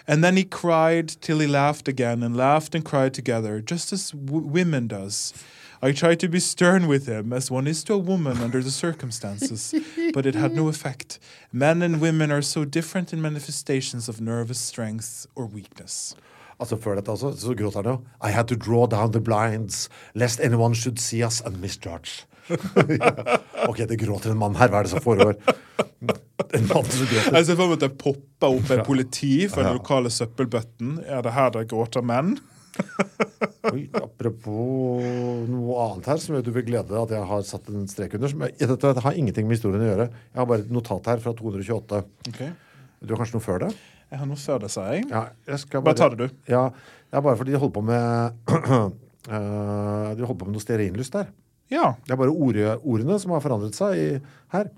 And 0.09 0.24
then 0.24 0.38
he 0.38 0.43
cried 0.43 1.07
till 1.22 1.39
he 1.39 1.47
laughed 1.47 1.88
again, 1.88 2.24
and 2.24 2.36
laughed 2.36 2.76
and 2.76 2.84
cried 2.86 3.13
together, 3.13 3.61
just 3.72 3.93
as 3.93 4.11
w- 4.11 4.47
women 4.47 4.88
does. 4.88 5.34
I 5.82 5.91
tried 5.91 6.20
to 6.22 6.28
be 6.28 6.39
stern 6.39 6.88
with 6.88 7.05
him, 7.07 7.34
as 7.34 7.51
one 7.51 7.68
is 7.68 7.84
to 7.84 7.93
a 7.93 7.97
woman 7.97 8.38
under 8.41 8.61
the 8.63 8.72
circumstances, 8.72 9.74
but 10.13 10.26
it 10.26 10.34
had 10.36 10.55
no 10.55 10.70
effect. 10.70 11.20
Men 11.51 11.82
and 11.84 12.01
women 12.01 12.32
are 12.32 12.41
so 12.41 12.65
different 12.65 13.13
in 13.13 13.22
manifestations 13.22 14.09
of 14.09 14.20
nervous 14.20 14.59
strength 14.59 15.28
or 15.36 15.45
weakness. 15.45 16.15
Altså 16.59 16.76
Før 16.82 16.95
dette 16.95 17.09
også, 17.09 17.36
så 17.38 17.53
gråter 17.53 17.82
han 17.82 17.86
jo 17.91 17.99
I 18.24 18.32
had 18.32 18.47
to 18.47 18.55
draw 18.55 18.86
down 18.88 19.11
the 19.11 19.22
blinds 19.22 19.89
lest 20.15 20.39
anyone 20.39 20.76
should 20.76 20.97
see 20.99 21.26
us 21.26 21.41
and 21.41 21.57
misjudge. 21.61 22.26
ja. 23.02 23.39
Ok, 23.68 23.84
det 23.89 24.00
gråter 24.02 24.34
en 24.34 24.41
mann 24.41 24.58
her. 24.60 24.72
Hva 24.72 24.82
er 24.82 24.88
det 24.88 24.93
som 24.93 25.04
foregår? 25.04 25.38
En 26.56 26.68
mann 26.70 26.86
som 26.86 27.08
gråter. 27.10 27.34
Jeg 27.36 27.48
ser 27.50 27.58
for 27.58 27.66
meg 27.66 27.80
at 27.80 27.88
det 27.88 27.93
popper 28.00 28.54
opp 28.60 28.76
en 28.76 28.86
politi 28.88 29.34
fra 29.52 29.66
den 29.66 29.80
lokale 29.80 30.12
søppelbøtten. 30.14 31.02
Er 31.08 31.26
det 31.26 31.36
her 31.36 31.52
det 31.56 31.68
gråter 31.72 32.06
menn? 32.06 32.38
Oi, 33.74 33.88
apropos 33.98 35.02
noe 35.50 35.78
annet 35.88 36.10
her 36.12 36.22
som 36.22 36.38
du 36.43 36.52
vil 36.54 36.66
glede 36.68 36.91
deg 36.91 37.00
at 37.02 37.14
jeg 37.16 37.30
har 37.32 37.43
satt 37.48 37.70
en 37.74 37.88
strek 37.89 38.16
under. 38.18 38.32
Som 38.32 38.45
jeg, 38.45 38.56
dette 38.70 39.06
har 39.06 39.20
ingenting 39.20 39.50
med 39.50 39.58
historien 39.58 39.84
å 39.84 39.89
gjøre. 39.91 40.08
Jeg 40.32 40.41
har 40.41 40.50
bare 40.50 40.66
et 40.66 40.74
notat 40.74 41.12
her 41.12 41.24
fra 41.24 41.34
228. 41.38 42.02
Du 43.02 43.14
har 43.14 43.22
kanskje 43.22 43.38
noe 43.38 43.45
før 43.45 43.66
det? 43.66 43.74
Jeg 44.08 44.22
har 44.22 44.30
noe 44.30 44.39
før 44.39 44.62
det, 44.64 44.72
sa 44.72 44.86
jeg. 44.93 45.04
Ja, 45.12 45.26
jeg 45.50 45.60
skal 45.66 45.84
Bare 45.84 46.00
ta 46.00 46.08
det, 46.14 46.30
du. 46.30 46.39
Ja, 46.48 46.70
ja 47.12 47.22
bare 47.24 47.36
fordi 47.39 47.54
de 47.56 47.60
holder 47.60 47.76
på 47.76 47.84
med 47.89 48.38
eh, 49.36 50.08
De 50.16 50.24
holder 50.24 50.39
på 50.39 50.48
med 50.48 50.56
noe 50.56 50.64
stearinlys 50.64 51.12
der. 51.14 51.28
Ja. 51.74 51.93
Det 52.05 52.13
er 52.15 52.20
bare 52.20 52.32
ord, 52.34 52.57
ordene 52.84 53.18
som 53.20 53.32
har 53.36 53.43
forandret 53.43 53.76
seg 53.78 53.97
i, 53.97 54.09
her. 54.53 54.70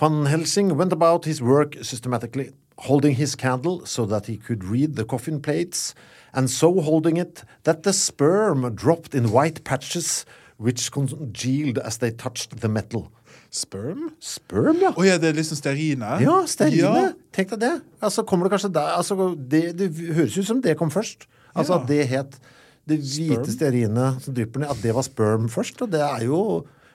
Van 0.00 0.26
Helsing 0.26 0.72
went 0.76 0.92
about 0.92 1.24
his 1.24 1.40
work 1.42 1.76
systematically, 1.82 2.50
holding 2.88 3.14
his 3.14 3.36
candle 3.36 3.82
so 3.86 4.04
that 4.06 4.26
he 4.26 4.36
could 4.36 4.64
read 4.64 4.96
the 4.96 5.04
coffin 5.04 5.40
plates, 5.40 5.94
and 6.32 6.50
so 6.50 6.80
holding 6.80 7.16
it 7.16 7.44
that 7.62 7.82
the 7.84 7.92
sperm 7.92 8.74
dropped 8.74 9.14
in 9.14 9.30
white 9.30 9.62
patches 9.64 10.24
which 10.58 10.90
congealed 10.90 11.78
as 11.78 11.98
they 11.98 12.10
touched 12.10 12.60
the 12.60 12.68
metal. 12.68 13.10
Sperm? 13.50 14.10
Sperm, 14.18 14.80
ja. 14.82 14.90
Oh, 14.96 15.04
ja, 15.06 15.14
det 15.18 15.28
er 15.28 15.36
liksom 15.38 15.58
stearine? 15.60 16.16
Ja, 16.22 16.40
stearine. 16.50 17.04
Ja. 17.04 17.12
Tenk 17.34 17.52
deg 17.54 17.60
det. 17.62 17.72
Altså 18.02 18.24
kommer 18.26 18.48
Det 18.48 18.56
kanskje 18.56 18.72
der 18.74 18.96
altså, 18.96 19.28
det, 19.38 19.62
det 19.78 19.92
høres 20.14 20.34
ut 20.38 20.46
som 20.46 20.62
det 20.62 20.74
kom 20.78 20.90
først. 20.90 21.28
Altså 21.54 21.76
Ja. 21.76 21.80
at 21.82 21.88
det 21.88 22.08
het 22.10 22.38
Det 22.84 22.98
hvite 23.00 23.52
stearinet 23.52 24.20
som 24.24 24.36
drypper 24.36 24.60
ned, 24.60 24.72
at 24.74 24.82
det 24.84 24.92
var 24.96 25.06
sperm 25.06 25.48
først. 25.52 25.80
Og 25.84 25.92
det 25.92 26.02
er 26.04 26.26
jo 26.26 26.40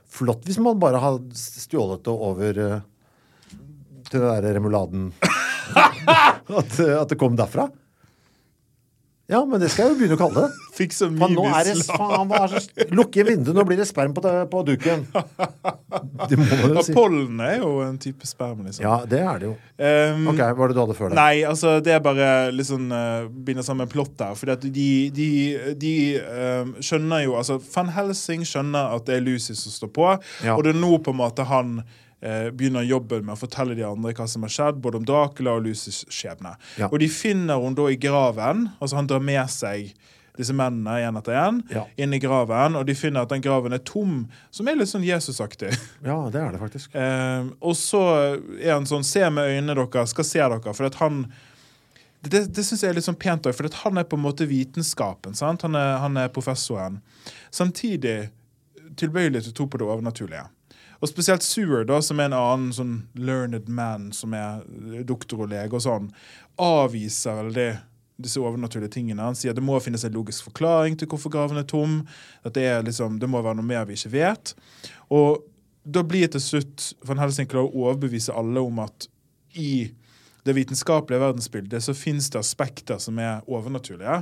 flott 0.10 0.46
hvis 0.46 0.60
man 0.62 0.80
bare 0.82 1.02
har 1.02 1.20
stjålet 1.38 2.04
det 2.06 2.14
over 2.14 2.62
eh, 2.66 2.82
til 4.10 4.20
den 4.20 4.30
der 4.30 4.58
remuladen. 4.58 5.10
at, 6.60 6.80
at 6.80 7.10
det 7.10 7.18
kom 7.20 7.38
derfra. 7.38 7.70
Ja, 9.30 9.44
men 9.46 9.62
det 9.62 9.68
skal 9.70 9.86
jeg 9.86 9.94
jo 9.94 9.98
begynne 10.00 10.16
å 10.18 10.22
kalle 10.24 10.48
det. 10.48 10.64
Fikk 10.80 10.94
så 10.96 11.08
mye 11.14 11.28
nå 11.36 11.44
er 11.54 11.68
det 11.70 11.76
faen, 11.86 12.32
er 12.34 12.54
så- 12.56 12.88
Lukk 12.98 13.14
igjen 13.20 13.28
vinduet, 13.30 13.54
nå 13.60 13.66
blir 13.68 13.78
det 13.78 13.86
sperm 13.86 14.16
på, 14.18 14.24
på 14.50 14.64
duken. 14.66 15.04
Det 16.30 16.38
må 16.40 16.46
du 16.50 16.74
Ja, 16.74 16.82
si. 16.86 16.94
pollen 16.96 17.40
er 17.46 17.60
jo 17.62 17.70
en 17.86 17.98
type 18.02 18.26
sperm, 18.28 18.64
liksom. 18.66 18.84
Ja, 18.84 18.96
det 19.10 19.20
er 19.22 19.40
det 19.44 19.50
jo. 19.52 19.54
Um, 19.80 20.28
Ok, 20.34 20.42
Hva 20.42 20.50
var 20.58 20.68
det 20.74 20.76
du 20.78 20.82
hadde 20.82 20.98
før 20.98 21.14
det? 21.14 21.20
Nei, 21.20 21.44
altså 21.48 21.76
det 21.86 21.94
er 21.96 22.04
bare 22.06 22.30
liksom 22.56 22.90
sånn 22.90 22.92
uh, 22.94 23.30
binder 23.30 23.66
sammen 23.66 23.90
plott 23.90 24.16
der. 24.20 24.34
Fordi 24.38 24.52
at 24.58 24.66
de, 24.66 24.90
de, 25.16 25.30
de 25.80 25.94
um, 26.26 26.76
skjønner 26.84 27.24
jo 27.26 27.38
Altså, 27.40 27.58
Van 27.74 27.90
Helsing 27.96 28.44
skjønner 28.46 28.94
at 28.98 29.06
det 29.10 29.18
er 29.20 29.26
Lucy 29.26 29.54
som 29.58 29.74
står 29.74 29.94
på, 29.96 30.10
Ja. 30.46 30.56
og 30.58 30.64
det 30.66 30.76
er 30.76 30.80
nå 30.82 30.98
på 31.06 31.14
en 31.14 31.22
måte 31.22 31.46
han 31.50 31.80
eh, 31.82 31.86
begynner 32.22 32.84
jobben 32.84 33.26
med 33.26 33.36
å 33.38 33.40
fortelle 33.40 33.76
de 33.78 33.84
andre 33.88 34.12
hva 34.14 34.26
som 34.28 34.44
har 34.44 34.52
skjedd, 34.52 34.82
både 34.84 34.98
om 35.00 35.06
Dracula 35.08 35.54
og 35.56 35.64
Lucys 35.68 36.02
skjebne. 36.12 36.56
Ja. 36.78 36.90
Og 36.92 37.00
de 37.00 37.08
finner 37.08 37.62
hun 37.64 37.76
da 37.78 37.86
i 37.88 37.96
graven. 37.96 38.70
Altså 38.82 38.96
Han 39.00 39.08
drar 39.08 39.22
med 39.24 39.48
seg 39.50 39.94
disse 40.40 40.54
mennene 40.56 40.94
én 41.04 41.18
etter 41.20 41.36
én 41.36 41.58
Ja. 41.72 41.82
inn 42.00 42.14
i 42.16 42.20
graven, 42.24 42.76
og 42.80 42.86
de 42.88 42.94
finner 42.96 43.22
at 43.26 43.30
den 43.34 43.42
graven 43.44 43.74
er 43.76 43.82
tom, 43.84 44.30
som 44.52 44.68
er 44.72 44.76
litt 44.80 44.88
sånn 44.88 45.04
Jesusaktig. 45.04 45.74
Ja, 46.06 46.16
det 46.32 46.40
er 46.40 46.52
det 46.56 46.62
faktisk. 46.62 46.94
Eh, 46.96 47.50
og 47.60 47.76
så 47.76 48.04
er 48.62 48.72
han 48.78 48.88
sånn 48.88 49.04
Se 49.04 49.26
med 49.30 49.50
øynene 49.52 49.76
dere, 49.76 50.06
skal 50.08 50.24
se 50.24 50.40
dere. 50.40 50.74
For 50.74 50.86
at 50.88 50.96
han 51.02 51.26
Det, 52.24 52.54
det 52.54 52.64
syns 52.68 52.82
jeg 52.84 52.90
er 52.92 52.96
litt 52.96 53.06
sånn 53.08 53.16
pent 53.20 53.46
òg, 53.48 53.54
for 53.56 53.66
at 53.68 53.76
han 53.86 53.98
er 53.98 54.04
på 54.04 54.18
en 54.20 54.24
måte 54.26 54.44
vitenskapen. 54.48 55.36
Sant? 55.36 55.62
Han, 55.64 55.76
er, 55.76 55.98
han 56.04 56.18
er 56.20 56.28
professoren. 56.36 56.98
Samtidig 57.52 58.30
tilbøyelig 59.00 59.44
til 59.46 59.52
å 59.54 59.56
tro 59.56 59.68
på 59.72 59.80
det 59.80 59.88
overnaturlige. 59.88 60.46
Og 61.00 61.08
spesielt 61.08 61.46
Seward, 61.46 61.88
da, 61.88 62.02
som 62.04 62.20
er 62.20 62.30
en 62.30 62.38
annen 62.38 62.74
sånn 62.76 62.96
learned 63.16 63.70
man, 63.72 64.10
som 64.16 64.34
er 64.36 64.66
doktor 65.08 65.46
og 65.46 65.54
lege 65.54 65.78
og 65.78 65.86
sånn, 65.86 66.10
avviser 66.60 67.40
veldig 67.40 67.70
disse 68.20 68.42
overnaturlige 68.44 68.92
tingene. 68.98 69.24
Han 69.24 69.38
sier 69.38 69.56
det 69.56 69.64
må 69.64 69.80
finnes 69.80 70.04
en 70.04 70.16
logisk 70.16 70.50
forklaring 70.50 70.98
til 71.00 71.08
hvorfor 71.08 71.32
graven 71.32 71.62
er 71.62 71.68
tom. 71.68 72.02
At 72.44 72.58
det, 72.58 72.66
er 72.68 72.84
liksom, 72.84 73.20
det 73.22 73.30
må 73.32 73.40
være 73.46 73.62
noe 73.62 73.70
mer 73.70 73.88
vi 73.88 73.96
ikke 73.96 74.12
vet. 74.18 74.54
Og 75.16 75.46
da 75.88 76.04
blir 76.06 76.28
til 76.32 76.44
slutt 76.44 76.92
Van 77.08 77.22
Helsing 77.22 77.48
klarer 77.50 77.70
å 77.70 77.86
overbevise 77.88 78.36
alle 78.36 78.62
om 78.62 78.84
at 78.84 79.08
i 79.58 79.90
det 80.50 80.58
vitenskapelige 80.58 81.22
verdensbildet 81.22 81.86
så 81.86 81.94
finnes 81.98 82.28
det 82.34 82.42
aspekter 82.42 83.00
som 83.02 83.22
er 83.22 83.46
overnaturlige, 83.48 84.20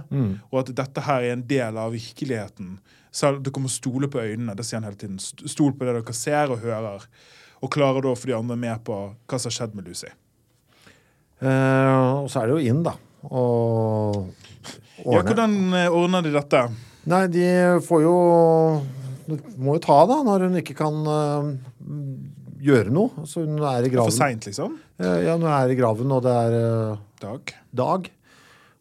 og 0.51 0.59
at 0.61 0.73
dette 0.75 1.03
her 1.07 1.23
er 1.23 1.38
en 1.38 1.45
del 1.47 1.80
av 1.80 1.95
virkeligheten. 1.95 2.75
Selv 3.15 3.41
dere 3.45 3.63
må 3.63 3.71
stole 3.71 4.09
på 4.11 4.19
øynene. 4.21 4.53
Det 4.59 4.65
sier 4.67 4.82
han 4.82 4.88
hele 4.89 4.99
tiden. 4.99 5.17
Stol 5.23 5.73
på 5.73 5.88
det 5.88 5.95
dere 5.97 6.13
ser 6.13 6.51
og 6.53 6.61
hører. 6.61 7.07
Og 7.63 7.71
klarer 7.73 8.03
da 8.05 8.11
å 8.13 8.19
få 8.19 8.30
de 8.30 8.36
andre 8.38 8.57
med 8.59 8.84
på 8.86 8.97
hva 9.25 9.39
som 9.39 9.49
har 9.49 9.55
skjedd 9.55 9.78
med 9.78 9.88
Lucy. 9.89 10.11
Eh, 11.41 12.21
og 12.21 12.30
så 12.30 12.41
er 12.43 12.49
det 12.49 12.57
jo 12.57 12.71
inn, 12.73 12.84
da. 12.86 12.93
Og 13.28 14.28
Ja, 15.05 15.21
hvordan 15.21 15.57
eh, 15.78 15.89
ordner 15.93 16.25
de 16.25 16.34
dette? 16.34 16.63
Nei, 17.07 17.23
de 17.32 17.47
får 17.88 18.01
jo 18.03 18.15
Du 19.28 19.36
Må 19.61 19.75
jo 19.78 19.84
ta, 19.84 19.97
da, 20.09 20.21
når 20.25 20.47
hun 20.47 20.59
ikke 20.61 20.75
kan 20.78 20.97
eh, 21.13 21.49
gjøre 22.64 22.93
noe. 22.93 23.26
Så 23.30 23.43
hun 23.45 23.58
er 23.62 23.88
i 23.88 23.91
graven. 23.93 24.12
For 24.12 24.18
seint, 24.18 24.47
liksom? 24.49 24.78
Ja, 25.01 25.36
hun 25.38 25.47
er 25.49 25.74
i 25.74 25.78
graven, 25.78 26.14
og 26.14 26.24
det 26.26 26.38
er 26.45 26.60
eh, 26.62 27.03
Dag? 27.22 27.53
dag. 27.74 28.10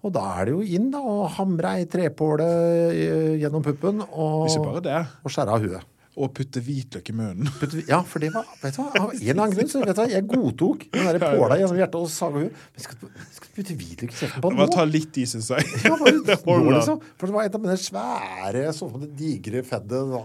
Og 0.06 0.12
da 0.14 0.22
er 0.38 0.46
det 0.46 0.54
jo 0.54 0.62
inn, 0.76 0.88
da, 0.92 1.00
og 1.02 1.26
hamre 1.34 1.76
ei 1.80 1.86
trepåle 1.90 2.46
eh, 2.92 3.34
gjennom 3.40 3.64
puppen 3.64 4.02
og, 4.06 4.46
og 4.46 5.30
skjære 5.32 5.54
av 5.56 5.64
huet. 5.64 5.92
Og 6.16 6.30
putte 6.32 6.62
hvitløk 6.64 7.10
i 7.10 7.14
munnen. 7.16 7.48
Ja, 7.90 7.98
for 8.08 8.22
det 8.22 8.30
var 8.32 8.46
vet 8.62 8.72
du 8.72 8.80
hva, 8.80 8.86
Av 8.88 9.10
en 9.10 9.18
eller 9.18 9.34
annen 9.34 9.56
grunn 9.58 9.68
så 9.68 9.82
vet 9.82 9.90
du 9.90 10.00
hva, 10.00 10.06
jeg 10.08 10.24
godtok 10.30 10.86
den 10.94 11.08
der 11.10 11.18
påla 11.26 11.58
gjennom 11.60 11.80
hjertet 11.82 11.98
og 11.98 12.08
saga 12.12 12.40
huet. 12.40 12.62
Men 12.72 12.84
skal, 12.86 13.10
skal 13.34 13.50
du 13.50 13.58
putte 13.58 13.76
hvitløk 13.76 14.14
i 14.14 14.20
kjeften 14.22 14.44
på 14.46 14.52
den 14.54 14.62
Bare 14.62 14.72
ta 14.72 14.86
litt 14.88 15.18
i, 15.20 15.26
syns 15.28 15.50
jeg. 15.52 15.66
Ja, 15.84 15.92
bare, 16.00 16.14
det 16.30 16.38
nå, 16.46 16.56
liksom. 16.70 17.02
For 17.18 17.28
det 17.28 17.36
var 17.36 17.50
et 17.50 17.58
av 17.58 17.66
mine 17.66 17.76
svære, 17.82 18.64
sånn 18.78 18.96
det 19.02 19.10
digre 19.18 19.64
feddet. 19.68 20.16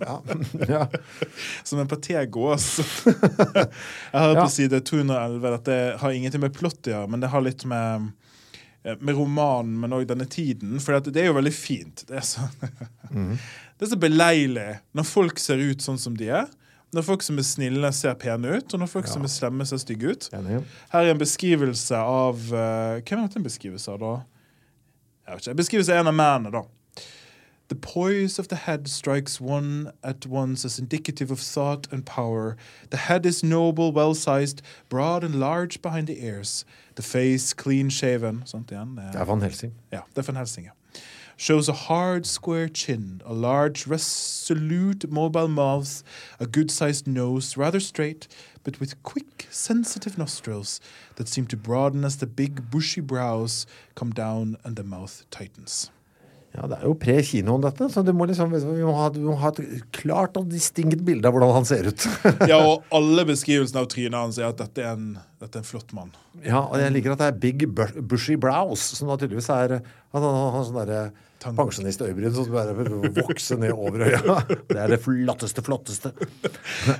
Ja. 0.00 0.16
ja. 0.68 0.88
Som 1.62 1.78
en 1.82 1.88
patégås. 1.88 2.66
jeg 3.06 4.20
har 4.20 4.34
Ja. 4.34 4.42
på 4.42 4.50
side 4.50 4.80
211 4.80 5.54
at 5.54 5.64
det 5.68 5.80
har 6.00 6.10
ingenting 6.16 6.42
med 6.42 6.54
plott 6.56 6.82
å 6.88 6.94
gjøre, 6.94 7.10
men 7.12 7.22
det 7.22 7.30
har 7.30 7.44
litt 7.44 7.64
med 7.70 8.10
eh, 8.84 8.96
med 9.00 9.14
romanen, 9.16 9.76
men 9.80 9.94
òg 9.96 10.06
denne 10.10 10.26
tiden. 10.28 10.76
For 10.82 10.98
det 11.00 11.22
er 11.22 11.30
jo 11.30 11.38
veldig 11.38 11.54
fint. 11.56 12.04
Det 12.08 12.18
er 12.20 12.26
så, 12.26 12.48
det 13.14 13.86
er 13.86 13.92
så 13.94 14.00
beleilig 14.00 14.66
når 14.92 15.08
folk 15.08 15.38
ser 15.40 15.62
ut 15.62 15.80
sånn 15.84 15.98
som 16.00 16.18
de 16.18 16.28
er. 16.42 16.50
Når 16.94 17.02
folk 17.02 17.24
som 17.26 17.38
er 17.40 17.46
snille, 17.46 17.88
ser 17.96 18.14
pene 18.22 18.52
ut, 18.60 18.70
og 18.76 18.78
når 18.84 18.86
folk 18.92 19.08
som 19.10 19.24
er 19.26 19.30
slemme, 19.32 19.64
ser 19.66 19.80
stygge 19.82 20.12
ut. 20.12 20.28
Her 20.30 21.00
er 21.00 21.08
en 21.10 21.18
beskrivelse 21.18 21.98
av 21.98 22.38
eh, 22.54 23.00
Hvem 23.02 23.18
er 23.18 23.24
dette 23.24 23.40
en 23.40 23.46
beskrivelse 23.48 23.90
av, 23.96 23.98
da? 24.04 24.12
Jeg 25.24 25.34
vet 25.34 25.42
ikke. 25.42 25.54
En 25.56 25.58
beskrivelse 25.62 25.96
av 25.96 26.02
en 26.04 26.10
av 26.12 26.14
mennene, 26.20 26.52
da. 26.54 26.62
The 27.68 27.74
poise 27.74 28.38
of 28.38 28.48
the 28.48 28.56
head 28.56 28.88
strikes 28.88 29.40
one 29.40 29.92
at 30.02 30.26
once 30.26 30.66
as 30.66 30.78
indicative 30.78 31.30
of 31.30 31.40
thought 31.40 31.86
and 31.90 32.04
power. 32.04 32.56
The 32.90 32.96
head 32.98 33.24
is 33.24 33.42
noble, 33.42 33.90
well 33.90 34.14
sized, 34.14 34.60
broad 34.88 35.24
and 35.24 35.40
large 35.40 35.80
behind 35.80 36.06
the 36.06 36.22
ears. 36.24 36.64
The 36.94 37.02
face 37.02 37.54
clean 37.54 37.88
shaven. 37.88 38.42
Sant 38.44 38.70
igjen? 38.70 38.96
Det 38.96 39.12
Det 39.12 39.20
er 39.20 39.24
Van 39.24 39.42
Helsing. 39.42 39.72
ja, 39.92 40.00
det 40.14 40.18
er 40.18 40.32
Van 40.32 40.36
Helsing, 40.36 40.66
ja. 40.66 40.70
shows 41.36 41.68
a 41.68 41.72
hard, 41.72 42.26
square 42.26 42.68
chin, 42.68 43.20
a 43.24 43.32
large, 43.32 43.86
resolute, 43.86 45.10
mobile 45.10 45.48
mouth, 45.48 46.02
a 46.38 46.46
good 46.46 46.70
sized 46.70 47.06
nose, 47.06 47.56
rather 47.56 47.80
straight, 47.80 48.28
but 48.62 48.78
with 48.78 49.02
quick, 49.02 49.48
sensitive 49.50 50.16
nostrils 50.18 50.80
that 51.16 51.28
seem 51.28 51.46
to 51.46 51.56
broaden 51.56 52.04
as 52.04 52.18
the 52.18 52.26
big, 52.26 52.70
bushy 52.70 53.00
brows 53.00 53.66
come 53.94 54.10
down 54.10 54.56
and 54.64 54.76
the 54.76 54.84
mouth 54.84 55.24
tightens. 55.30 55.90
Ja, 56.54 56.68
Det 56.70 56.76
er 56.78 56.84
jo 56.86 56.94
pre-kinoen, 56.94 57.62
dette, 57.64 57.88
så 57.90 58.04
du 58.06 58.12
må 58.14 58.28
liksom, 58.30 58.52
vi, 58.54 58.82
må 58.86 58.92
ha, 58.94 59.08
vi 59.10 59.24
må 59.26 59.34
ha 59.40 59.50
et 59.50 59.88
klart 59.96 60.36
og 60.38 60.46
distinkt 60.52 61.00
bilde 61.02 61.26
av 61.26 61.34
hvordan 61.34 61.50
han 61.56 61.66
ser 61.66 61.88
ut. 61.90 62.04
Ja, 62.50 62.60
og 62.62 62.84
alle 62.98 63.24
beskrivelsene 63.26 63.82
av 63.82 63.88
trynet 63.90 64.14
hans 64.20 64.38
er 64.38 64.46
at 64.52 64.60
dette 64.62 64.84
er 64.84 64.92
en, 64.94 65.16
dette 65.42 65.58
er 65.58 65.64
en 65.64 65.66
flott 65.66 65.90
mann. 65.96 66.12
ja, 66.44 66.60
og 66.62 66.78
Jeg 66.78 66.94
liker 66.94 67.16
at 67.16 67.24
det 67.24 67.30
er 67.32 67.40
big 67.42 67.66
bushy 68.06 68.36
brows, 68.38 68.84
som 68.94 69.10
da 69.10 69.18
tydeligvis 69.18 69.50
er 69.50 69.80
Han 70.14 70.26
har 70.30 70.60
sånn 70.68 70.78
derre 70.78 71.04
pensjonistøyebryn 71.44 72.32
som 72.32 72.46
bare 72.54 72.72
vokser 73.18 73.58
ned 73.60 73.74
over 73.74 74.06
øya. 74.06 74.38
Det 74.70 74.78
er 74.80 74.94
det 74.94 75.00
flotteste, 75.04 75.60
flotteste. 75.66 76.14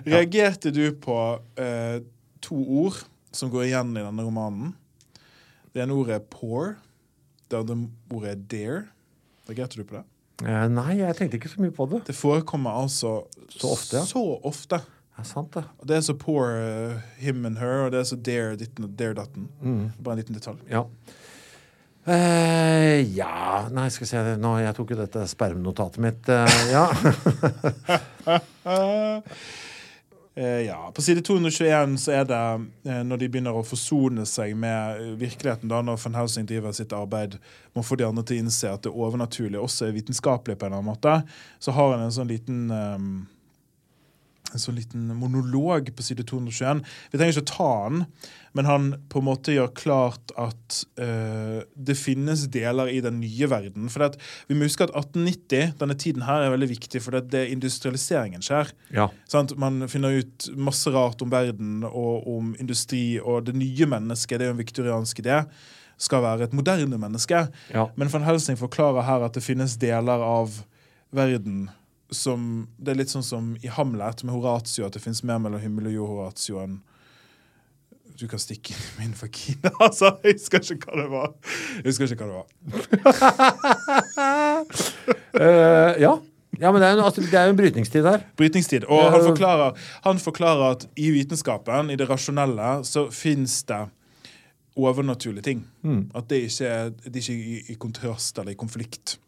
Reagerte 0.05 0.73
du 0.75 0.83
på 1.01 1.17
eh, 1.57 2.01
to 2.45 2.59
ord 2.83 2.99
som 3.35 3.49
går 3.55 3.69
igjen 3.71 3.95
i 3.97 4.03
denne 4.05 4.27
romanen? 4.27 4.75
Det 5.73 5.81
ene 5.87 5.97
ordet 5.97 6.19
er 6.19 6.27
poor. 6.31 6.75
Det 7.49 7.63
andre 7.63 7.79
ordet 8.13 8.35
er 8.35 8.43
dare. 8.53 8.83
Reagerte 9.49 9.81
du 9.81 9.85
på 9.85 9.99
det? 9.99 10.05
Eh, 10.43 10.67
nei, 10.73 10.97
jeg 10.99 11.17
tenkte 11.19 11.39
ikke 11.39 11.53
så 11.53 11.63
mye 11.63 11.75
på 11.75 11.87
det. 11.93 12.03
Det 12.09 12.17
forekommer 12.19 12.81
altså 12.83 13.21
Så 13.53 13.71
ofte, 13.71 14.01
ja. 14.01 14.05
Så 14.09 14.23
ofte. 14.43 14.81
Det 15.15 15.23
er 15.23 15.29
sant, 15.29 15.53
det. 15.55 15.63
Og 15.79 15.89
Det 15.89 15.97
er 15.97 16.01
så 16.03 16.15
poor 16.19 16.57
uh, 16.59 16.97
him 17.23 17.45
and 17.47 17.61
her, 17.61 17.85
og 17.85 17.93
det 17.95 18.01
er 18.01 18.09
så 18.09 18.17
dare 18.19 18.57
ditten 18.59 18.89
og 18.89 18.97
dare 18.99 19.15
datten. 19.21 19.47
Mm. 19.63 19.93
Bare 20.03 20.17
en 20.17 20.23
liten 20.25 20.35
detalj. 20.35 20.59
Ja. 20.71 20.83
Eh, 22.05 23.01
ja 23.17 23.63
Nei, 23.73 23.87
skal 23.89 24.05
vi 24.05 24.09
se 24.11 24.19
Nå, 24.37 24.51
Jeg 24.61 24.75
tok 24.77 24.91
jo 24.93 24.99
dette 24.99 25.23
spermnotatet 25.31 26.03
mitt. 26.05 26.29
eh, 26.29 26.59
ja. 26.75 26.85
Eh, 30.37 30.47
ja, 30.67 30.93
På 30.95 31.03
side 31.03 31.21
221 31.23 31.99
så 31.99 32.13
er 32.13 32.25
det 32.27 32.39
eh, 32.91 33.03
når 33.07 33.21
de 33.21 33.29
begynner 33.31 33.55
å 33.55 33.63
forsone 33.63 34.25
seg 34.27 34.57
med 34.59 34.99
eh, 34.99 35.13
virkeligheten, 35.21 35.71
da 35.71 35.79
når 35.79 36.01
van 36.03 36.19
Helsing 36.19 36.49
driver 36.51 36.75
sitt 36.75 36.95
arbeid 36.97 37.37
med 37.71 37.83
å 37.83 37.87
få 37.87 37.95
de 38.01 38.09
andre 38.09 38.25
til 38.27 38.41
å 38.41 38.43
innse 38.43 38.73
at 38.75 38.83
det 38.83 38.91
overnaturlige 38.91 39.63
også 39.63 39.87
er 39.87 39.95
vitenskapelig, 39.95 40.59
på 40.59 40.67
en 40.67 40.73
eller 40.73 40.83
annen 40.83 40.91
måte, 40.91 41.15
så 41.63 41.77
har 41.77 41.95
han 41.95 42.03
en 42.03 42.17
sånn 42.17 42.33
liten 42.33 42.67
eh, 42.75 43.07
en 44.55 44.63
sånn 44.63 44.79
liten 44.79 45.11
monolog 45.19 45.91
på 45.95 46.05
side 46.07 46.25
221. 46.31 46.83
Vi 47.13 47.21
trenger 47.21 47.35
ikke 47.35 47.45
å 47.45 47.51
ta 47.51 47.69
den, 47.89 48.05
men 48.55 48.69
han 48.69 48.89
på 49.11 49.21
en 49.21 49.27
måte 49.27 49.55
gjør 49.55 49.73
klart 49.77 50.35
at 50.39 50.81
uh, 51.01 51.61
det 51.75 51.97
finnes 51.99 52.47
deler 52.55 52.91
i 52.93 53.01
den 53.05 53.19
nye 53.23 53.51
verden. 53.51 53.91
For 53.93 54.07
at, 54.07 54.19
vi 54.49 54.57
må 54.57 54.69
huske 54.69 54.87
at 54.87 54.95
1890, 54.95 55.75
denne 55.83 55.99
tiden 55.99 56.27
her, 56.29 56.47
er 56.47 56.55
veldig 56.55 56.71
viktig, 56.75 57.03
for 57.03 57.19
det 57.19 57.41
er 57.41 57.55
industrialiseringen 57.55 58.45
skjer. 58.45 58.73
ja. 58.95 59.09
Man 59.61 59.89
finner 59.91 60.21
ut 60.23 60.49
masse 60.57 60.91
rart 60.95 61.23
om 61.25 61.33
verden 61.33 61.83
og 61.89 62.27
om 62.31 62.53
industri, 62.63 63.19
og 63.21 63.49
det 63.49 63.57
nye 63.59 63.89
mennesket, 63.91 64.39
det 64.39 64.47
er 64.47 64.53
jo 64.53 64.59
en 64.59 64.63
viktoriansk 64.63 65.23
idé, 65.25 65.43
skal 66.01 66.25
være 66.25 66.49
et 66.49 66.55
moderne 66.57 66.99
menneske. 66.99 67.47
Ja. 67.75 67.89
Men 67.99 68.11
van 68.13 68.27
Helsing 68.27 68.59
forklarer 68.59 69.07
her 69.07 69.27
at 69.27 69.37
det 69.37 69.45
finnes 69.45 69.77
deler 69.81 70.23
av 70.25 70.63
verden 71.15 71.69
som 72.13 72.67
Det 72.77 72.93
er 72.93 72.99
litt 73.01 73.13
sånn 73.13 73.25
som 73.25 73.55
i 73.65 73.71
Hamlet 73.73 74.25
med 74.25 74.35
Horatio, 74.35 74.87
at 74.87 74.97
det 74.97 75.03
finnes 75.03 75.25
mer 75.25 75.41
mellom 75.43 75.63
himmel 75.63 75.89
og 75.91 75.97
jord, 75.97 76.11
Horatio, 76.15 76.61
enn 76.63 76.83
du 78.15 78.29
kan 78.31 78.39
stikke 78.39 78.75
inn 78.75 78.83
i 78.85 78.93
min 79.01 79.17
vagina. 79.19 79.73
Altså, 79.87 80.13
jeg 80.23 80.37
husker 80.37 80.63
ikke 80.77 80.93
hva 80.93 81.01
det 81.01 81.09
var. 81.11 81.33
Jeg 81.81 81.89
husker 81.89 82.15
ikke 82.15 82.29
hva 82.29 82.31
det 82.31 82.39
var. 82.39 82.47
uh, 85.35 85.91
ja. 86.05 86.13
ja, 86.61 86.71
men 86.71 86.79
det 86.79 86.87
er, 86.87 86.95
jo, 86.95 87.09
altså, 87.09 87.25
er 87.27 87.51
en 87.51 87.59
brytningstid 87.59 88.07
her. 88.07 88.23
Brytningstid. 88.39 88.87
Og 88.87 89.03
han 89.11 89.27
forklarer, 89.33 89.83
han 90.07 90.23
forklarer 90.23 90.77
at 90.77 90.87
i 90.95 91.11
vitenskapen, 91.17 91.91
i 91.91 91.99
det 91.99 92.07
rasjonelle, 92.11 92.77
så 92.87 93.09
fins 93.11 93.63
det 93.71 93.83
overnaturlige 94.77 95.49
ting. 95.51 95.67
Mm. 95.83 96.11
At 96.15 96.31
det 96.31 96.45
ikke 96.47 96.71
er, 96.71 96.95
det 96.95 97.17
er 97.19 97.23
ikke 97.23 97.35
i, 97.35 97.61
i 97.75 97.79
kontrast 97.79 98.39
eller 98.39 98.55
i 98.55 98.59
konflikt. 98.59 99.19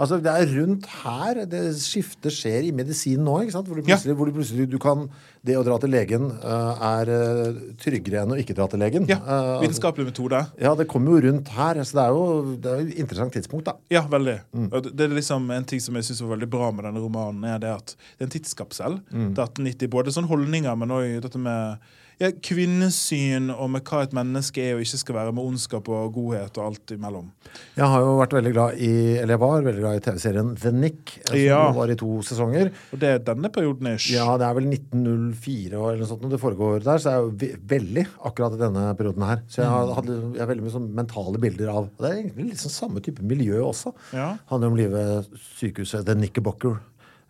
Altså, 0.00 0.16
Det 0.24 0.32
er 0.32 0.48
rundt 0.56 0.86
her 1.04 1.42
det 1.44 1.60
skiftet 1.76 2.32
skjer 2.32 2.64
i 2.64 2.72
medisinen 2.72 3.22
nå. 3.28 3.34
ikke 3.44 3.52
sant? 3.52 3.68
Hvor 3.68 3.76
du 3.76 3.82
plutselig, 3.84 4.16
hvor 4.16 4.26
du, 4.30 4.32
plutselig 4.32 4.66
du 4.72 4.78
kan, 4.80 5.02
Det 5.44 5.54
å 5.56 5.62
dra 5.64 5.76
til 5.80 5.88
legen 5.92 6.26
eh, 6.36 6.82
er 6.84 7.10
eh, 7.14 7.60
tryggere 7.80 8.22
enn 8.24 8.32
å 8.34 8.38
ikke 8.40 8.56
dra 8.56 8.66
til 8.68 8.80
legen. 8.82 9.06
Ja, 9.08 9.16
Eh, 9.20 9.30
altså, 9.30 9.60
Vitenskapelig 9.66 10.06
metode. 10.10 10.40
ja, 10.60 10.74
det 10.74 10.88
kommer 10.88 11.14
jo 11.20 11.30
rundt 11.30 11.48
her. 11.48 11.74
Så 11.84 11.96
det 11.96 12.02
er 12.04 12.10
jo 12.16 12.56
det 12.56 12.72
er 12.74 12.82
et 12.86 12.98
interessant 13.04 13.32
tidspunkt, 13.36 13.64
da. 13.68 13.76
Ja, 13.90 14.02
veldig. 14.08 14.38
Mm. 14.56 14.68
Det- 14.96 15.00
er 15.00 15.14
liksom 15.14 15.50
En 15.50 15.64
ting 15.64 15.80
som 15.80 15.94
jeg 15.94 16.04
syns 16.04 16.20
var 16.22 16.36
veldig 16.36 16.50
bra 16.50 16.70
med 16.72 16.84
denne 16.84 17.00
romanen, 17.00 17.44
er 17.44 17.58
det 17.58 17.68
at 17.76 17.86
det 18.18 18.20
er 18.20 18.24
en 18.24 18.30
tidskapsel. 18.40 19.00
Mm. 19.12 19.34
Det 19.34 19.38
er 19.38 19.46
1890, 19.48 19.88
Både 19.88 20.12
sånn 20.12 20.28
holdninger, 20.28 20.76
men 20.76 20.88
òg 20.88 21.20
dette 21.22 21.38
med 21.38 21.78
ja, 22.20 22.28
kvinnesyn 22.44 23.48
og 23.54 23.70
med 23.72 23.82
hva 23.88 24.02
et 24.04 24.12
menneske 24.16 24.60
er 24.62 24.74
og 24.76 24.82
ikke 24.84 24.98
skal 25.00 25.16
være, 25.16 25.32
med 25.36 25.46
ondskap 25.48 25.88
og 25.88 26.10
godhet 26.14 26.58
og 26.60 26.66
alt 26.66 26.92
imellom. 26.94 27.30
Jeg 27.78 27.88
har 27.88 28.04
jo 28.04 28.10
vært 28.20 28.34
veldig 28.36 28.52
glad 28.54 28.76
i 28.78 28.90
Eller 29.18 29.34
jeg 29.34 29.40
var 29.42 29.62
veldig 29.64 29.80
glad 29.82 29.96
i 29.98 30.02
TV-serien 30.04 30.50
The 30.60 30.70
Nick, 30.76 31.14
som 31.26 31.36
Ja. 31.40 31.60
var 31.72 31.90
i 31.90 31.96
to 31.98 32.20
sesonger. 32.22 32.70
Og 32.92 32.98
det 33.00 33.08
er 33.08 33.18
denne 33.30 33.48
perioden 33.50 33.88
ish. 33.94 34.10
Ja, 34.12 34.36
det 34.36 34.46
er 34.46 34.54
vel 34.54 34.68
1904 34.68 35.72
eller 35.80 36.02
noe 36.02 36.10
sånt 36.10 36.22
når 36.22 36.30
det 36.36 36.40
foregår 36.44 36.84
der, 36.84 36.98
så 37.02 37.10
er 37.10 37.16
jeg 37.16 37.24
jo 37.24 37.58
veldig 37.74 38.06
akkurat 38.28 38.54
i 38.58 38.60
denne 38.64 38.84
perioden 39.00 39.26
her. 39.26 39.42
Så 39.48 39.62
jeg 39.62 39.70
Mm. 39.70 39.74
har, 39.74 39.94
hadde, 39.94 40.18
jeg 40.36 40.40
har 40.40 40.46
veldig 40.54 40.64
mye 40.68 40.76
sånn 40.76 40.94
mentale 40.94 41.38
bilder 41.40 41.68
av 41.68 41.76
og 41.84 41.90
Det 42.00 42.10
er 42.10 42.22
egentlig 42.30 42.58
sånn 42.58 42.76
samme 42.76 43.00
type 43.02 43.22
miljø 43.22 43.60
også. 43.64 43.94
Ja. 44.12 44.36
handler 44.50 44.68
om 44.68 44.76
livet 44.76 45.26
sykehuset 45.58 46.04
The 46.06 46.14
Knickerbocker 46.14 46.78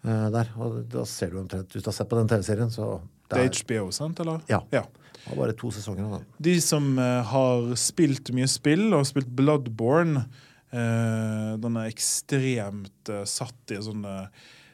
eh, 0.04 0.30
der. 0.30 0.48
Og 0.58 0.88
da 0.88 1.04
ser 1.04 1.30
du 1.30 1.38
omtrent 1.38 1.68
Hvis 1.70 1.82
du 1.82 1.88
har 1.90 1.92
sett 1.94 2.08
på 2.08 2.16
den 2.18 2.28
TV-serien, 2.28 2.70
så 2.70 3.00
Det 3.30 3.44
er 3.44 3.62
HBO, 3.62 3.90
sant? 3.94 4.20
eller? 4.22 4.42
Ja. 4.50 4.60
ja. 4.74 4.84
var 5.28 5.40
bare 5.44 5.56
to 5.58 5.70
sesonger 5.74 6.10
Da. 6.16 6.20
De 6.50 6.56
som 6.64 6.92
uh, 6.98 7.20
har 7.30 7.72
spilt 7.80 8.32
mye 8.36 8.48
spill, 8.50 8.88
og 8.90 9.00
har 9.00 9.08
spilt 9.08 9.30
Bloodborne 9.38 10.24
uh, 10.26 11.54
Den 11.60 11.78
er 11.78 11.90
ekstremt 11.90 13.12
uh, 13.12 13.24
satt 13.28 13.74
i 13.74 13.80
sånne 13.84 14.16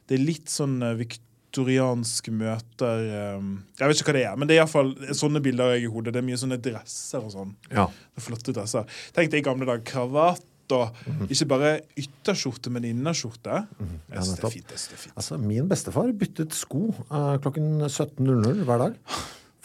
Det 0.09 0.19
er 0.19 0.25
litt 0.25 0.53
sånn 0.53 0.79
viktorianske 0.97 2.33
møter 2.37 3.07
Jeg 3.07 3.83
vet 3.83 4.01
ikke 4.01 4.13
hva 4.13 4.19
det 4.19 4.27
er, 4.27 4.35
men 4.37 4.49
det 4.49 4.57
er 4.57 4.65
iallfall 4.65 4.93
sånne 5.17 5.43
bilder 5.45 5.77
jeg 5.77 5.87
har 5.87 5.89
i 5.89 5.95
hodet. 5.95 6.17
Det 6.17 6.21
er 6.23 6.29
mye 6.29 6.41
sånne 6.41 6.61
dresser 6.63 7.25
og 7.25 7.33
sånn. 7.33 7.57
Ja. 7.73 7.89
Flotte 8.21 8.55
dresser. 8.57 8.89
Tenk 9.17 9.33
deg 9.33 9.41
i 9.43 9.49
gamle 9.49 9.69
dager 9.69 9.85
kravatt 9.89 10.45
og 10.73 11.31
ikke 11.31 11.47
bare 11.51 11.71
ytterskjorte, 12.01 12.71
men 12.75 12.85
innerskjorte. 12.89 13.63
Jeg 14.11 14.23
synes 14.27 14.41
det 14.41 14.45
er 14.49 14.55
fint. 14.57 14.69
Det 14.73 14.79
er 14.97 15.03
fint. 15.05 15.15
Altså, 15.17 15.39
Min 15.39 15.69
bestefar 15.71 16.13
byttet 16.13 16.55
sko 16.57 16.89
uh, 17.11 17.37
klokken 17.45 17.85
17.00 17.87 18.65
hver 18.67 18.83
dag. 18.87 18.97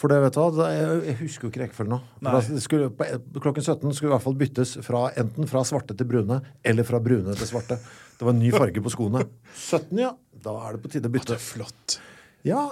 For 0.02 0.10
det, 0.10 0.18
vet 0.24 0.34
du 0.34 0.40
hva, 0.58 0.68
jeg, 0.74 1.14
husker 1.20 1.46
jo 1.46 1.50
ikke 1.52 1.60
rekkefølgen 1.62 1.92
nå. 1.94 2.00
Det 2.50 2.62
skulle, 2.64 2.88
på, 2.90 3.06
klokken 3.38 3.62
17 3.62 3.92
skulle 3.94 4.10
i 4.10 4.14
hvert 4.16 4.24
fall 4.24 4.38
byttes 4.40 4.72
fra 4.82 5.04
enten 5.22 5.46
fra 5.50 5.62
svarte 5.68 5.94
til 5.94 6.08
brune, 6.10 6.40
eller 6.66 6.86
fra 6.88 6.98
brune 7.02 7.36
til 7.38 7.46
svarte. 7.46 7.78
Det 8.18 8.26
var 8.26 8.34
en 8.34 8.42
ny 8.42 8.50
farge 8.54 8.82
på 8.82 8.90
skoene. 8.90 9.22
17, 9.54 10.00
ja. 10.02 10.10
Da 10.42 10.56
er 10.66 10.74
det 10.74 10.82
på 10.82 10.90
tide 10.90 11.06
å 11.06 11.12
Det 11.12 11.20
bytte. 11.20 11.36
er 11.38 11.44
flott. 11.44 11.98
Ja, 12.44 12.62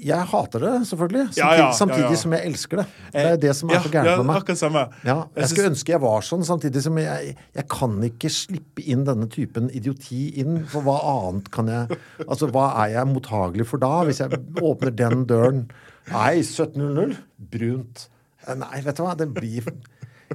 jeg 0.00 0.26
hater 0.30 0.62
det, 0.62 0.72
selvfølgelig. 0.88 1.24
Samtidig, 1.34 1.42
Ja, 1.42 1.54
ja, 1.58 1.72
samtidig 1.76 2.16
som 2.20 2.32
jeg 2.32 2.46
elsker 2.46 2.76
det. 2.80 2.84
Det 3.12 3.24
er 3.32 3.36
det 3.42 3.54
som 3.58 3.68
er 3.74 3.80
så 3.84 3.90
gærent 3.90 4.06
ja, 4.08 4.16
med 4.22 4.26
meg. 4.30 4.52
Samme. 4.56 4.84
Ja, 5.04 5.16
Jeg 5.34 5.42
jeg 5.42 5.48
skulle 5.50 5.64
synes- 5.64 5.70
ønske 5.74 5.92
jeg 5.92 6.00
var 6.00 6.20
sånn, 6.22 6.44
samtidig 6.46 6.82
som 6.82 6.96
jeg, 6.98 7.36
jeg 7.54 7.68
kan 7.68 7.98
ikke 8.06 8.30
slippe 8.30 8.84
inn 8.86 9.04
denne 9.04 9.26
typen 9.28 9.68
idioti 9.74 10.22
inn. 10.40 10.64
For 10.66 10.80
hva 10.86 10.96
annet 11.28 11.50
kan 11.50 11.66
jeg 11.68 11.98
Altså, 12.28 12.48
hva 12.50 12.68
er 12.84 12.94
jeg 12.94 13.06
mottagelig 13.12 13.66
for 13.66 13.78
da, 13.78 14.04
hvis 14.04 14.20
jeg 14.20 14.30
åpner 14.62 14.94
den 14.96 15.26
døren? 15.26 15.70
Nei, 16.12 16.38
1700? 16.42 17.16
Brunt. 17.50 18.08
Eh, 18.46 18.54
Nei, 18.54 18.80
vet 18.80 18.96
du 18.96 19.02
hva, 19.02 19.16
det 19.16 19.28
blir 19.34 19.64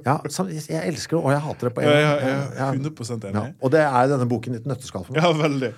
Ja, 0.05 0.19
jeg 0.23 0.83
elsker 0.87 1.17
det, 1.17 1.23
og 1.25 1.31
jeg 1.31 1.41
hater 1.41 1.67
det 1.69 1.73
på 1.75 1.81
en 1.81 1.87
gang. 1.89 1.97
ja, 1.99 2.13
ja, 2.27 2.43
Ja. 2.57 2.71
100 2.71 3.25
enig. 3.25 3.33
Ja, 3.33 3.51
Og 3.61 3.71
det 3.71 3.79
er 3.81 4.07
denne 4.07 4.27
boken 4.29 4.55
et 4.55 4.65
nøtteskall 4.65 5.05
for 5.05 5.13
meg. 5.13 5.23
Ja, 5.23 5.31
veldig. 5.33 5.73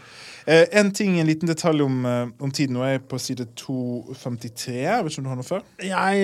Eh, 0.48 0.66
en 0.80 0.92
ting, 0.92 1.20
en 1.20 1.28
liten 1.28 1.48
detalj 1.48 1.82
om, 1.86 2.06
eh, 2.06 2.28
om 2.40 2.52
tiden. 2.52 2.74
Nå 2.78 2.82
er 2.84 2.92
jeg 2.96 3.02
på 3.10 3.20
side 3.20 3.46
253. 3.56 4.74
Jeg 4.82 5.04
vet 5.04 5.12
ikke 5.12 5.20
om 5.20 5.24
du 5.24 5.30
har 5.30 5.36
noe 5.40 5.48
før? 5.48 5.62
Jeg 5.84 6.22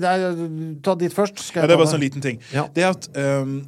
jeg 0.00 0.24
er, 0.30 0.74
Ta 0.82 0.94
dit 0.94 1.12
først. 1.14 1.38
Skal 1.38 1.62
Ja, 1.62 1.66
det 1.66 1.74
er 1.74 1.76
bare 1.76 1.84
bare 1.86 1.92
sånn 1.94 2.00
liten 2.04 2.22
ting. 2.24 2.40
Ja. 2.52 2.66
Det 2.74 2.82
er 2.84 2.88
at 2.90 3.08
um, 3.16 3.66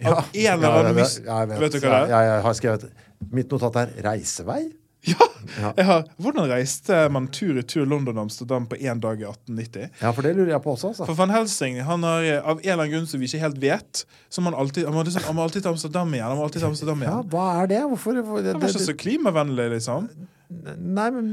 Ja. 0.00 0.10
av 0.14 0.24
en 0.32 0.40
eller 0.40 0.68
Ja, 0.68 0.78
annen 0.80 0.94
det- 0.94 1.04
vis... 1.04 1.16
jeg 1.24 1.48
vet. 1.48 1.72
du 1.72 1.78
hva 1.78 1.80
det 1.80 1.84
er? 1.90 2.06
Jeg, 2.06 2.26
jeg 2.32 2.42
har 2.42 2.52
skrevet 2.54 2.90
Mitt 3.32 3.48
notat 3.50 3.74
er 3.76 3.86
'reisevei'. 4.02 4.72
Ja! 5.06 5.26
Ja. 5.58 5.70
Jeg 5.78 5.86
har, 5.86 6.02
hvordan 6.20 6.48
reiste 6.50 6.96
man 7.14 7.28
tur 7.32 7.56
i 7.58 7.62
tur 7.66 7.86
London 7.88 8.18
og 8.18 8.26
Amsterdam 8.26 8.66
på 8.68 8.76
én 8.82 9.00
dag 9.02 9.20
i 9.22 9.26
1890? 9.26 9.86
Ja, 10.02 10.10
for 10.14 10.26
det 10.26 10.34
lurer 10.36 10.50
jeg 10.52 10.62
på 10.64 10.74
også. 10.74 10.90
Altså. 10.92 11.06
For 11.08 11.18
van 11.18 11.32
Helsing 11.32 11.78
han 11.86 12.04
har 12.06 12.26
eh, 12.26 12.40
av 12.42 12.58
en 12.58 12.64
eller 12.64 12.82
annen 12.84 12.94
grunn 12.96 13.06
som 13.10 13.22
vi 13.22 13.28
ikke 13.30 13.40
helt 13.42 13.60
vet, 13.62 14.02
så 14.28 14.42
må 14.42 14.52
han 14.52 14.58
alltid, 14.60 14.88
han 14.88 14.96
må, 14.96 15.04
liksom, 15.06 15.24
han 15.28 15.38
må 15.38 15.46
alltid 15.46 15.64
til 15.64 15.72
Amsterdam 15.72 16.12
igjen. 16.14 16.26
Han 16.28 16.40
må 16.40 16.48
alltid 16.48 16.62
til 16.64 16.68
Amsterdam 16.70 17.04
igjen. 17.04 17.14
Ja, 17.14 17.30
hva 17.32 17.46
er 17.62 17.70
det? 17.72 17.80
Hvorfor? 17.92 18.20
hvor- 18.26 18.42
det, 18.42 18.52
Han 18.52 18.62
var 18.62 18.74
ikke 18.74 18.88
så 18.90 18.98
klimavennlig, 19.04 19.68
liksom. 19.76 20.10
Nei, 20.48 21.08
men 21.12 21.26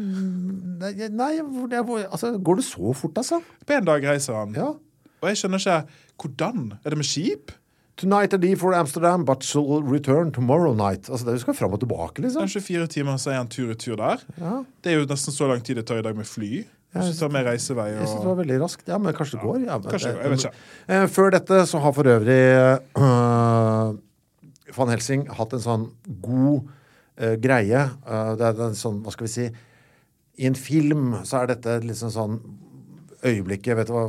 Nei, 0.80 0.92
nei 1.08 1.32
altså, 1.40 2.34
går 2.38 2.62
det 2.62 2.66
så 2.68 2.94
fort, 2.94 3.18
altså? 3.22 3.42
På 3.66 3.78
en 3.78 3.86
dag 3.88 4.04
reiser 4.04 4.36
han. 4.38 4.56
Ja. 4.58 4.74
Og 5.22 5.30
jeg 5.32 5.40
skjønner 5.40 5.62
ikke 5.62 5.78
hvordan. 6.22 6.66
Er 6.84 6.94
det 6.94 7.00
med 7.00 7.08
skip? 7.08 7.52
Tonight 7.96 8.34
I 8.34 8.38
leave 8.38 8.60
for 8.60 8.74
Amsterdam, 8.76 9.24
but 9.24 9.44
shall 9.44 9.82
return 9.82 10.32
tomorrow 10.32 10.74
night. 10.74 11.10
Altså, 11.10 11.32
det 11.32 11.40
skal 11.42 11.56
fram 11.56 11.74
og 11.74 11.80
tilbake, 11.80 12.22
liksom. 12.22 12.44
Det 12.44 12.56
er 12.56 12.62
24 12.62 12.88
timer, 12.88 13.18
så 13.18 13.32
er 13.32 13.40
en 13.40 13.48
tur 13.48 13.72
i 13.72 13.76
tur 13.80 13.96
der. 13.96 14.24
Ja. 14.38 14.58
Det 14.84 14.92
er 14.92 15.00
jo 15.00 15.06
nesten 15.08 15.36
så 15.36 15.48
lang 15.48 15.64
tid 15.64 15.80
det 15.80 15.86
tar 15.88 16.02
i 16.02 16.04
dag 16.04 16.16
med 16.16 16.28
fly. 16.28 16.66
Jeg 16.96 17.04
synes 17.04 17.20
det 17.20 17.28
og 17.28 18.26
var 18.30 18.38
veldig 18.40 18.58
raskt. 18.62 18.88
Ja, 18.88 18.98
men 18.98 19.16
kanskje 19.16 19.38
det 19.38 19.44
går. 19.44 19.58
Ja, 19.66 19.78
men, 19.80 19.90
Kanskje 19.92 20.12
det 20.12 20.16
går, 20.16 20.24
jeg 20.24 20.32
vet 20.32 20.46
ikke. 20.46 20.60
Eh, 20.88 21.08
Før 21.12 21.32
dette 21.36 21.62
så 21.68 21.82
har 21.84 21.96
for 21.96 22.08
øvrig 22.08 22.40
øh, 23.04 23.98
Van 24.78 24.92
Helsing 24.94 25.26
hatt 25.40 25.56
en 25.56 25.64
sånn 25.64 25.88
god 26.24 26.70
øh, 27.20 27.36
greie. 27.44 27.82
Uh, 28.08 28.32
det 28.40 28.48
er 28.48 28.62
en 28.70 28.80
sånn, 28.80 29.02
hva 29.04 29.12
skal 29.16 29.28
vi 29.28 29.34
si 29.34 29.50
I 30.40 30.48
en 30.48 30.56
film 30.60 31.18
så 31.28 31.42
er 31.42 31.52
dette 31.52 31.78
liksom 31.84 32.14
sånn 32.16 32.40
øyeblikket 33.26 33.78
vet 33.80 33.90
du 33.90 33.94
hva, 33.96 34.06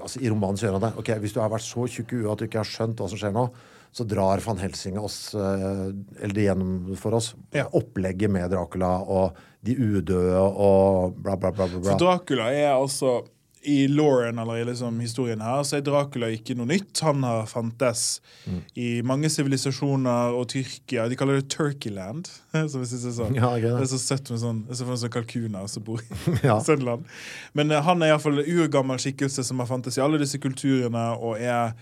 altså 0.00 0.20
I 0.22 0.30
romanen 0.32 0.56
så 0.60 0.66
gjør 0.68 0.78
han 0.78 0.86
det. 0.88 0.92
Ok, 1.02 1.10
Hvis 1.24 1.34
du 1.34 1.40
har 1.42 1.50
vært 1.52 1.66
så 1.66 1.86
tjukk 1.90 2.12
i 2.14 2.20
huet 2.22 2.32
at 2.32 2.38
du 2.42 2.44
ikke 2.48 2.62
har 2.62 2.70
skjønt 2.70 3.00
hva 3.02 3.08
som 3.10 3.20
skjer 3.20 3.34
nå, 3.34 3.48
så 3.94 4.02
drar 4.10 4.40
van 4.42 4.58
Helsing 4.58 4.96
oss, 4.98 5.18
øh, 5.38 5.92
eller 6.20 6.34
det 6.34 6.46
gjennom 6.48 6.96
for 6.98 7.14
oss, 7.14 7.34
Ja. 7.54 7.66
opplegget 7.72 8.30
med 8.30 8.50
Dracula 8.50 8.96
og 9.06 9.36
de 9.64 9.76
udøde 9.78 10.36
og 10.38 11.14
bla, 11.22 11.36
bla, 11.36 11.50
bla. 11.54 11.66
bla, 11.66 11.78
bla. 11.78 11.90
For 11.92 11.98
Dracula 12.02 12.48
er 12.52 12.72
altså 12.74 13.20
I 13.64 13.86
Lauren, 13.88 14.38
eller 14.38 14.58
i 14.60 14.64
liksom 14.68 14.98
historien 15.00 15.40
her, 15.40 15.62
så 15.64 15.78
er 15.78 15.84
Dracula 15.86 16.28
ikke 16.34 16.52
noe 16.58 16.66
nytt. 16.68 17.00
Han 17.06 17.22
har 17.24 17.46
fantes 17.48 18.20
Mm. 18.44 18.58
i 18.76 18.88
mange 19.02 19.30
sivilisasjoner 19.32 20.34
og 20.36 20.48
Tyrkia. 20.52 21.06
De 21.08 21.16
kaller 21.16 21.40
det 21.40 21.48
Turkeyland. 21.54 22.28
Som 22.52 22.82
jeg 22.82 22.90
synes 22.92 23.04
er 23.08 23.14
sånn. 23.16 23.34
Ja, 23.38 23.54
det. 23.56 23.70
det 23.72 23.86
er 23.86 23.90
så 23.94 24.00
søtt 24.02 24.28
med 24.34 24.42
sånn, 24.42 24.58
det 24.68 24.76
så 24.76 24.84
sånn 25.00 25.10
kalkuner 25.14 25.66
som 25.72 25.82
bor 25.86 26.02
i 26.04 26.34
Ja. 26.44 26.58
sånn 26.60 26.84
land. 26.84 27.06
Men 27.54 27.72
uh, 27.72 27.80
han 27.86 28.02
er 28.04 28.12
iallfall 28.12 28.42
en 28.44 28.50
urgammel 28.58 29.00
skikkelse 29.00 29.44
som 29.48 29.58
har 29.64 29.70
fantes 29.70 29.96
i 29.96 30.02
alle 30.04 30.20
disse 30.20 30.36
kulturene, 30.42 31.06
og 31.16 31.40
er 31.40 31.72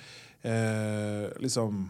uh, 0.47 1.31
liksom 1.43 1.89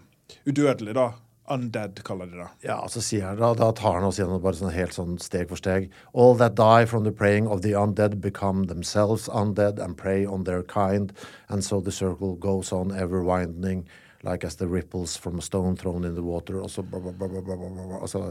udødelig, 0.48 0.94
da. 0.96 1.10
Undead, 1.50 1.98
kaller 2.06 2.26
de 2.30 2.38
det. 2.38 2.48
Ja, 2.62 2.76
så 2.88 3.02
sier 3.02 3.26
han 3.26 3.40
da, 3.40 3.50
da 3.58 3.72
tar 3.74 3.96
han 3.98 4.06
oss 4.06 4.20
gjennom 4.20 4.38
bare 4.44 4.56
sånn 4.60 4.70
helt 4.70 4.94
sånn 4.94 5.16
steg 5.20 5.48
for 5.50 5.58
steg. 5.58 5.88
All 6.14 6.36
that 6.38 6.54
die 6.54 6.86
from 6.86 7.02
the 7.02 7.12
praying 7.12 7.48
of 7.50 7.64
the 7.64 7.74
undead 7.74 8.20
become 8.22 8.68
themselves 8.70 9.26
undead 9.28 9.82
and 9.82 9.98
prey 9.98 10.22
on 10.24 10.44
their 10.44 10.62
kind, 10.62 11.10
and 11.48 11.66
so 11.66 11.80
the 11.80 11.90
circle 11.90 12.36
goes 12.36 12.72
on 12.72 12.94
ever 12.94 13.24
winding 13.26 13.82
like 14.22 14.44
as 14.46 14.56
the 14.56 14.68
ripples 14.68 15.16
from 15.16 15.38
a 15.38 15.42
stone 15.42 15.76
thrown 15.76 16.04
in 16.04 16.14
the 16.14 16.22
water. 16.22 16.62
Og 16.62 16.70
så 16.70 18.22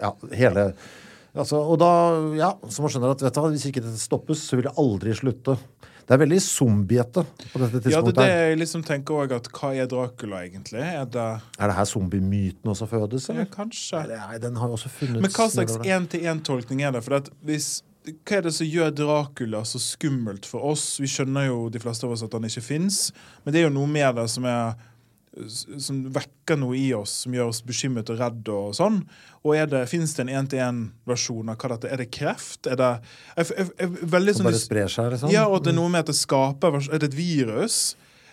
ja, 0.00 0.12
hele 0.32 0.72
altså, 1.34 1.56
Og 1.56 1.78
da, 1.82 1.90
ja, 2.38 2.52
så 2.68 2.82
man 2.82 2.92
skjønner 2.94 3.16
at 3.16 3.24
vet 3.26 3.34
du, 3.34 3.40
hva, 3.40 3.50
hvis 3.50 3.66
ikke 3.70 3.82
dette 3.82 3.98
stoppes, 4.00 4.46
så 4.46 4.58
vil 4.58 4.68
det 4.68 4.76
aldri 4.78 5.16
slutte. 5.18 5.58
Det 6.02 6.16
er 6.16 6.20
veldig 6.22 6.40
zombiete 6.42 7.22
på 7.24 7.60
dette 7.62 7.80
tidspunktet. 7.80 7.92
Ja, 7.94 8.02
det 8.02 8.24
er 8.24 8.32
det 8.32 8.48
jeg 8.50 8.58
liksom 8.62 8.82
tenker 8.86 9.22
også 9.22 9.38
at 9.38 9.48
Hva 9.54 9.70
er 9.78 9.88
Dracula, 9.90 10.42
egentlig? 10.46 10.82
Er 10.82 11.06
det 11.06 11.28
Er 11.58 11.70
det 11.70 11.76
her 11.78 11.88
zombiemyten 11.88 12.72
også 12.74 12.88
fødes, 12.90 13.28
ja, 13.28 13.34
eller? 13.34 13.48
Kanskje. 13.52 14.02
Nei, 14.10 14.38
den 14.42 14.58
har 14.60 14.74
også 14.74 14.90
funnet 14.92 15.22
Men 15.22 15.32
hva 15.32 15.48
slags 15.52 15.78
én-til-én-tolkning 15.78 16.82
er 16.82 16.94
det? 16.96 17.04
For 17.06 17.20
at 17.20 17.30
hvis, 17.46 17.70
hva 18.10 18.40
er 18.40 18.46
det 18.48 18.54
som 18.58 18.66
gjør 18.66 18.94
Dracula 18.98 19.62
så 19.68 19.80
skummelt 19.82 20.48
for 20.48 20.72
oss? 20.72 20.86
Vi 21.02 21.10
skjønner 21.10 21.48
jo 21.48 21.68
de 21.72 21.82
fleste 21.82 22.08
av 22.08 22.16
oss 22.16 22.24
at 22.26 22.34
han 22.34 22.48
ikke 22.48 22.64
fins, 22.66 23.04
men 23.44 23.54
det 23.54 23.62
er 23.62 23.68
jo 23.68 23.76
noe 23.78 23.90
med 23.90 24.18
det 24.18 24.28
som 24.32 24.48
er 24.50 24.74
som 25.80 26.02
vekker 26.12 26.58
noe 26.60 26.76
i 26.76 26.90
oss, 26.94 27.22
som 27.24 27.32
gjør 27.32 27.48
oss 27.52 27.62
bekymret 27.64 28.10
og 28.12 28.18
redde 28.20 28.52
og 28.52 28.74
sånn. 28.76 28.98
Og 29.42 29.54
er 29.56 29.66
det, 29.70 29.86
Fins 29.88 30.12
det 30.16 30.26
en 30.26 30.32
én-til-én-versjon 30.42 31.48
av 31.48 31.56
hva 31.56 31.70
dette 31.72 31.88
er? 31.88 31.94
Er 31.96 32.02
det 32.02 32.10
kreft? 32.12 32.68
Er 32.68 32.76
det 32.76 32.90
er, 32.92 33.52
er, 33.56 33.70
er, 33.80 33.94
veldig 34.12 34.34
sånn 34.36 34.48
bare 34.50 34.60
sprer 34.60 34.92
seg, 34.92 35.08
liksom? 35.14 35.32
Ja, 35.32 35.46
og 35.48 35.64
det 35.64 35.72
er 35.72 35.78
noe 35.80 35.92
med 35.92 36.04
at 36.04 36.12
det 36.12 36.18
skaper 36.20 36.76
Er 36.82 37.00
det 37.00 37.08
et 37.12 37.16
virus? 37.16 37.80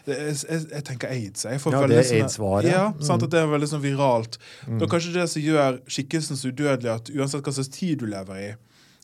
Er, 0.10 0.30
jeg, 0.34 0.68
jeg 0.74 0.84
tenker 0.88 1.12
aids. 1.14 1.46
Jeg 1.46 1.60
Ja, 1.60 1.82
det 1.88 1.98
er 2.02 2.14
aids-varet. 2.20 2.72
Ja, 2.72 2.86
Mm. 2.92 3.02
sant, 3.06 3.24
at 3.24 3.32
det 3.32 3.40
er 3.40 3.48
veldig 3.48 3.68
sånn 3.72 3.84
viralt. 3.84 4.38
Det 4.66 4.82
er 4.82 4.92
kanskje 4.92 5.14
det 5.14 5.28
som 5.30 5.42
gjør 5.42 5.80
skikkelsen 5.88 6.40
så 6.40 6.52
udødelig 6.52 6.92
at 6.94 7.12
uansett 7.16 7.44
hva 7.46 7.54
slags 7.54 7.72
tid 7.76 8.00
du 8.00 8.08
lever 8.10 8.44
i, 8.44 8.56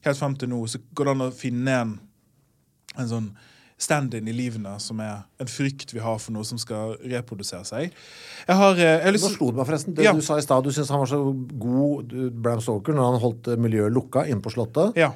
helt 0.05 0.17
frem 0.19 0.35
til 0.35 0.49
nå, 0.49 0.63
så 0.67 0.79
går 0.95 1.05
det 1.05 1.15
an 1.15 1.27
å 1.27 1.33
finne 1.35 1.81
en, 1.81 1.99
en 2.97 3.07
sånn 3.11 3.29
stand-in 3.77 4.27
i 4.27 4.33
livene 4.35 4.77
som 4.79 4.99
er 5.03 5.25
en 5.41 5.49
frykt 5.51 5.91
vi 5.93 5.99
har 5.99 6.15
for 6.23 6.31
noe 6.31 6.45
som 6.47 6.57
skal 6.61 6.93
reprodusere 7.11 7.65
seg. 7.67 7.91
Jeg 8.47 8.55
har, 8.55 8.77
eh, 8.79 9.03
jeg 9.03 9.13
lyst 9.17 9.27
Nå 9.27 9.31
slo 9.35 9.49
det 9.51 9.55
meg 9.59 9.67
forresten. 9.67 9.93
Det 9.95 10.05
Ja. 10.05 10.13
du 10.13 10.21
sa 10.21 10.37
i 10.37 10.41
stad, 10.41 10.63
du 10.63 10.71
syntes 10.71 10.89
han 10.89 10.99
var 10.99 11.11
så 11.11 11.19
god, 11.59 12.13
Bram 12.41 12.61
Stalker 12.61 12.93
når 12.93 13.11
han 13.11 13.19
holdt 13.21 13.47
eh, 13.51 13.55
miljøet 13.59 13.91
lukka 13.91 14.25
inne 14.27 14.41
på 14.41 14.51
Slottet. 14.53 14.95
Ja. 14.95 15.11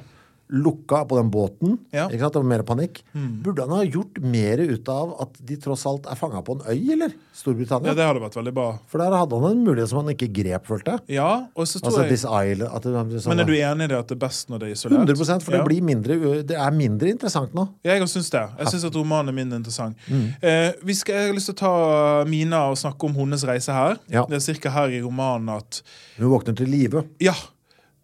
Lukka 0.50 1.04
på 1.08 1.18
den 1.20 1.30
båten. 1.32 1.76
Ja. 1.94 2.08
Ikke 2.10 2.24
sant? 2.24 2.34
Det 2.34 2.42
var 2.42 2.48
mer 2.50 2.64
panikk. 2.66 3.02
Burde 3.44 3.66
han 3.66 3.74
ha 3.78 3.84
gjort 3.86 4.18
mer 4.22 4.62
ut 4.62 4.88
av 4.90 5.14
at 5.22 5.38
de 5.46 5.58
tross 5.62 5.86
alt 5.86 6.08
er 6.10 6.18
fanga 6.18 6.42
på 6.46 6.58
en 6.58 6.64
øy, 6.66 6.92
eller? 6.96 7.14
Storbritannia? 7.36 7.92
ja, 7.92 7.96
det 7.96 8.06
hadde 8.08 8.22
vært 8.22 8.36
veldig 8.38 8.52
bra. 8.56 8.66
For 8.90 9.02
der 9.02 9.14
hadde 9.14 9.38
han 9.40 9.54
en 9.54 9.62
mulighet 9.64 9.92
som 9.92 10.00
han 10.02 10.12
ikke 10.12 10.28
grep, 10.40 10.66
følte. 10.68 10.96
Ja, 11.10 11.28
og 11.54 11.68
så 11.70 11.80
tror 11.80 11.90
Altså 11.90 12.06
jeg 12.06 12.56
island 12.56 12.74
at 12.76 12.88
liksom, 13.12 13.32
Men 13.32 13.42
er 13.44 13.48
du 13.48 13.54
enig 13.56 13.86
i 13.86 13.92
det 13.92 13.98
at 13.98 14.10
det 14.10 14.16
er 14.16 14.22
best 14.26 14.50
når 14.50 14.62
det 14.62 14.68
er 14.68 14.74
isolert? 14.76 15.12
100 15.14 15.44
for 15.44 15.56
det, 15.56 15.62
blir 15.68 15.86
mindre, 15.86 16.18
det 16.46 16.58
er 16.58 16.74
mindre 16.74 17.12
interessant 17.12 17.54
nå. 17.56 17.66
Ja, 17.86 17.94
jeg 17.94 18.08
syns 18.10 18.30
det. 18.34 18.44
Jeg 18.58 18.74
syns 18.74 18.88
at 18.90 18.98
romanen 18.98 19.32
er 19.32 19.38
mindre 19.38 19.60
interessant. 19.60 19.96
Mm. 20.10 20.26
Eh, 20.40 20.68
vi 20.86 20.96
skal, 20.98 21.20
jeg 21.20 21.32
har 21.32 21.38
lyst 21.38 21.50
til 21.52 21.58
å 21.58 21.60
ta 21.62 21.74
Mina 22.30 22.66
og 22.72 22.78
snakke 22.80 23.08
om 23.08 23.16
hennes 23.18 23.46
reise 23.48 23.74
her. 23.74 23.96
Ja. 24.12 24.26
Det 24.30 24.40
er 24.40 24.60
ca. 24.64 24.74
her 24.80 24.98
i 24.98 25.00
romanen 25.04 25.54
at 25.54 25.82
Hun 26.18 26.30
våkner 26.34 26.56
til 26.58 26.70
live. 26.70 27.06
Ja, 27.22 27.36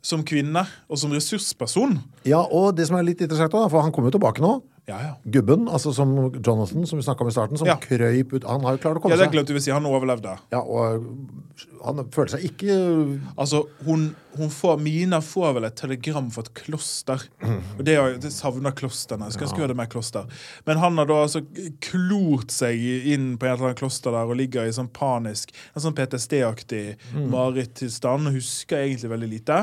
som 0.06 0.22
kvinne 0.26 0.62
og 0.86 1.00
som 1.00 1.14
ressursperson 1.14 1.98
Ja, 2.28 2.44
og 2.44 2.76
det 2.78 2.86
som 2.88 2.98
er 2.98 3.06
litt 3.08 3.22
interessant, 3.24 3.54
da, 3.54 3.66
for 3.72 3.82
han 3.82 3.94
kommer 3.94 4.12
jo 4.12 4.18
tilbake 4.20 4.44
nå. 4.44 4.58
Ja, 4.86 4.98
ja. 5.02 5.14
Gubben, 5.24 5.66
altså 5.68 5.90
som 5.94 6.12
Jonathan, 6.46 6.86
som 6.86 6.98
vi 7.00 7.02
snakka 7.02 7.24
om 7.24 7.28
i 7.28 7.34
starten, 7.34 7.58
som 7.58 7.66
Ja. 7.66 7.74
krøyp 7.82 8.32
ut 8.36 8.44
Han 8.46 8.62
har 8.62 8.76
jo 8.76 8.78
klart 8.84 8.96
å 8.98 9.02
komme 9.02 9.16
seg. 9.16 9.18
ja 9.18 9.26
det 9.26 9.32
glemte 9.34 9.52
vi 9.52 9.58
å 9.58 9.62
si. 9.64 9.70
Han 9.74 9.84
overlevde. 9.84 10.38
Ja, 10.52 10.60
og 10.62 11.02
han 11.84 12.04
føler 12.12 12.28
seg 12.36 12.44
ikke 12.44 12.76
Altså, 13.36 13.64
hun, 13.84 14.14
hun 14.36 14.48
får, 14.52 14.78
Mina 14.80 15.18
får 15.20 15.54
vel 15.56 15.64
et 15.64 15.76
telegram 15.76 16.30
fra 16.30 16.42
et 16.46 16.52
kloster. 16.54 17.24
Og 17.42 17.82
det, 17.84 17.96
det 18.22 18.30
savner 18.32 18.70
klosterne. 18.78 19.26
Skulle 19.32 19.48
ønske 19.48 19.58
vi 19.58 19.66
hadde 19.66 19.76
mer 19.76 19.90
kloster. 19.90 20.26
Men 20.66 20.78
han 20.78 20.96
har 20.98 21.06
da 21.10 21.18
altså 21.24 21.42
klort 21.80 22.50
seg 22.54 22.78
inn 22.78 23.36
på 23.38 23.46
et 23.48 23.56
eller 23.56 23.70
annet 23.72 23.80
kloster 23.82 24.14
der 24.14 24.30
og 24.30 24.36
ligger 24.38 24.68
i 24.68 24.74
sånn 24.76 24.88
panisk, 24.92 25.50
en 25.74 25.82
sånn 25.82 25.96
PTSD-aktig 25.98 26.96
mareritttilstand 27.32 28.28
og 28.30 28.36
husker 28.38 28.84
egentlig 28.84 29.10
veldig 29.10 29.30
lite. 29.30 29.58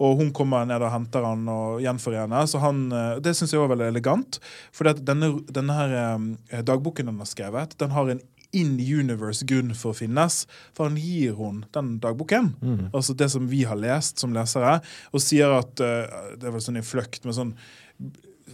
Og 0.00 0.16
hun 0.22 0.32
kommer 0.36 0.64
ned 0.68 0.82
og 0.82 0.92
henter 0.94 1.24
han 1.26 1.44
og 1.52 1.82
gjenforener. 1.84 2.46
Så 2.50 2.60
han, 2.64 2.86
eh, 2.92 3.20
det 3.20 3.34
syns 3.36 3.52
jeg 3.52 3.60
var 3.60 3.72
veldig 3.76 3.90
elegant. 3.92 4.38
For 4.74 4.90
denne, 4.94 5.34
denne 5.54 5.78
her 5.78 5.96
eh, 5.98 6.62
dagboken 6.64 7.10
han 7.12 7.20
har 7.22 7.30
skrevet, 7.30 7.78
den 7.80 7.94
har 7.94 8.12
en 8.12 8.22
in 8.54 8.76
universe 8.78 9.44
grunn 9.46 9.74
for 9.74 9.92
å 9.92 9.98
finnes. 9.98 10.44
For 10.76 10.88
han 10.88 10.98
gir 11.00 11.34
hun 11.38 11.64
den 11.74 11.96
dagboken, 12.02 12.52
altså 12.94 13.16
det 13.18 13.30
som 13.34 13.48
vi 13.50 13.64
har 13.68 13.78
lest 13.80 14.22
som 14.22 14.34
lesere, 14.36 14.78
og 15.12 15.24
sier 15.24 15.58
at 15.58 15.82
eh, 15.82 16.20
Det 16.38 16.48
er 16.48 16.54
vel 16.54 16.62
sånn 16.62 16.78
i 16.80 16.86
fløkt, 16.86 17.24
men 17.26 17.36
sånn 17.36 17.56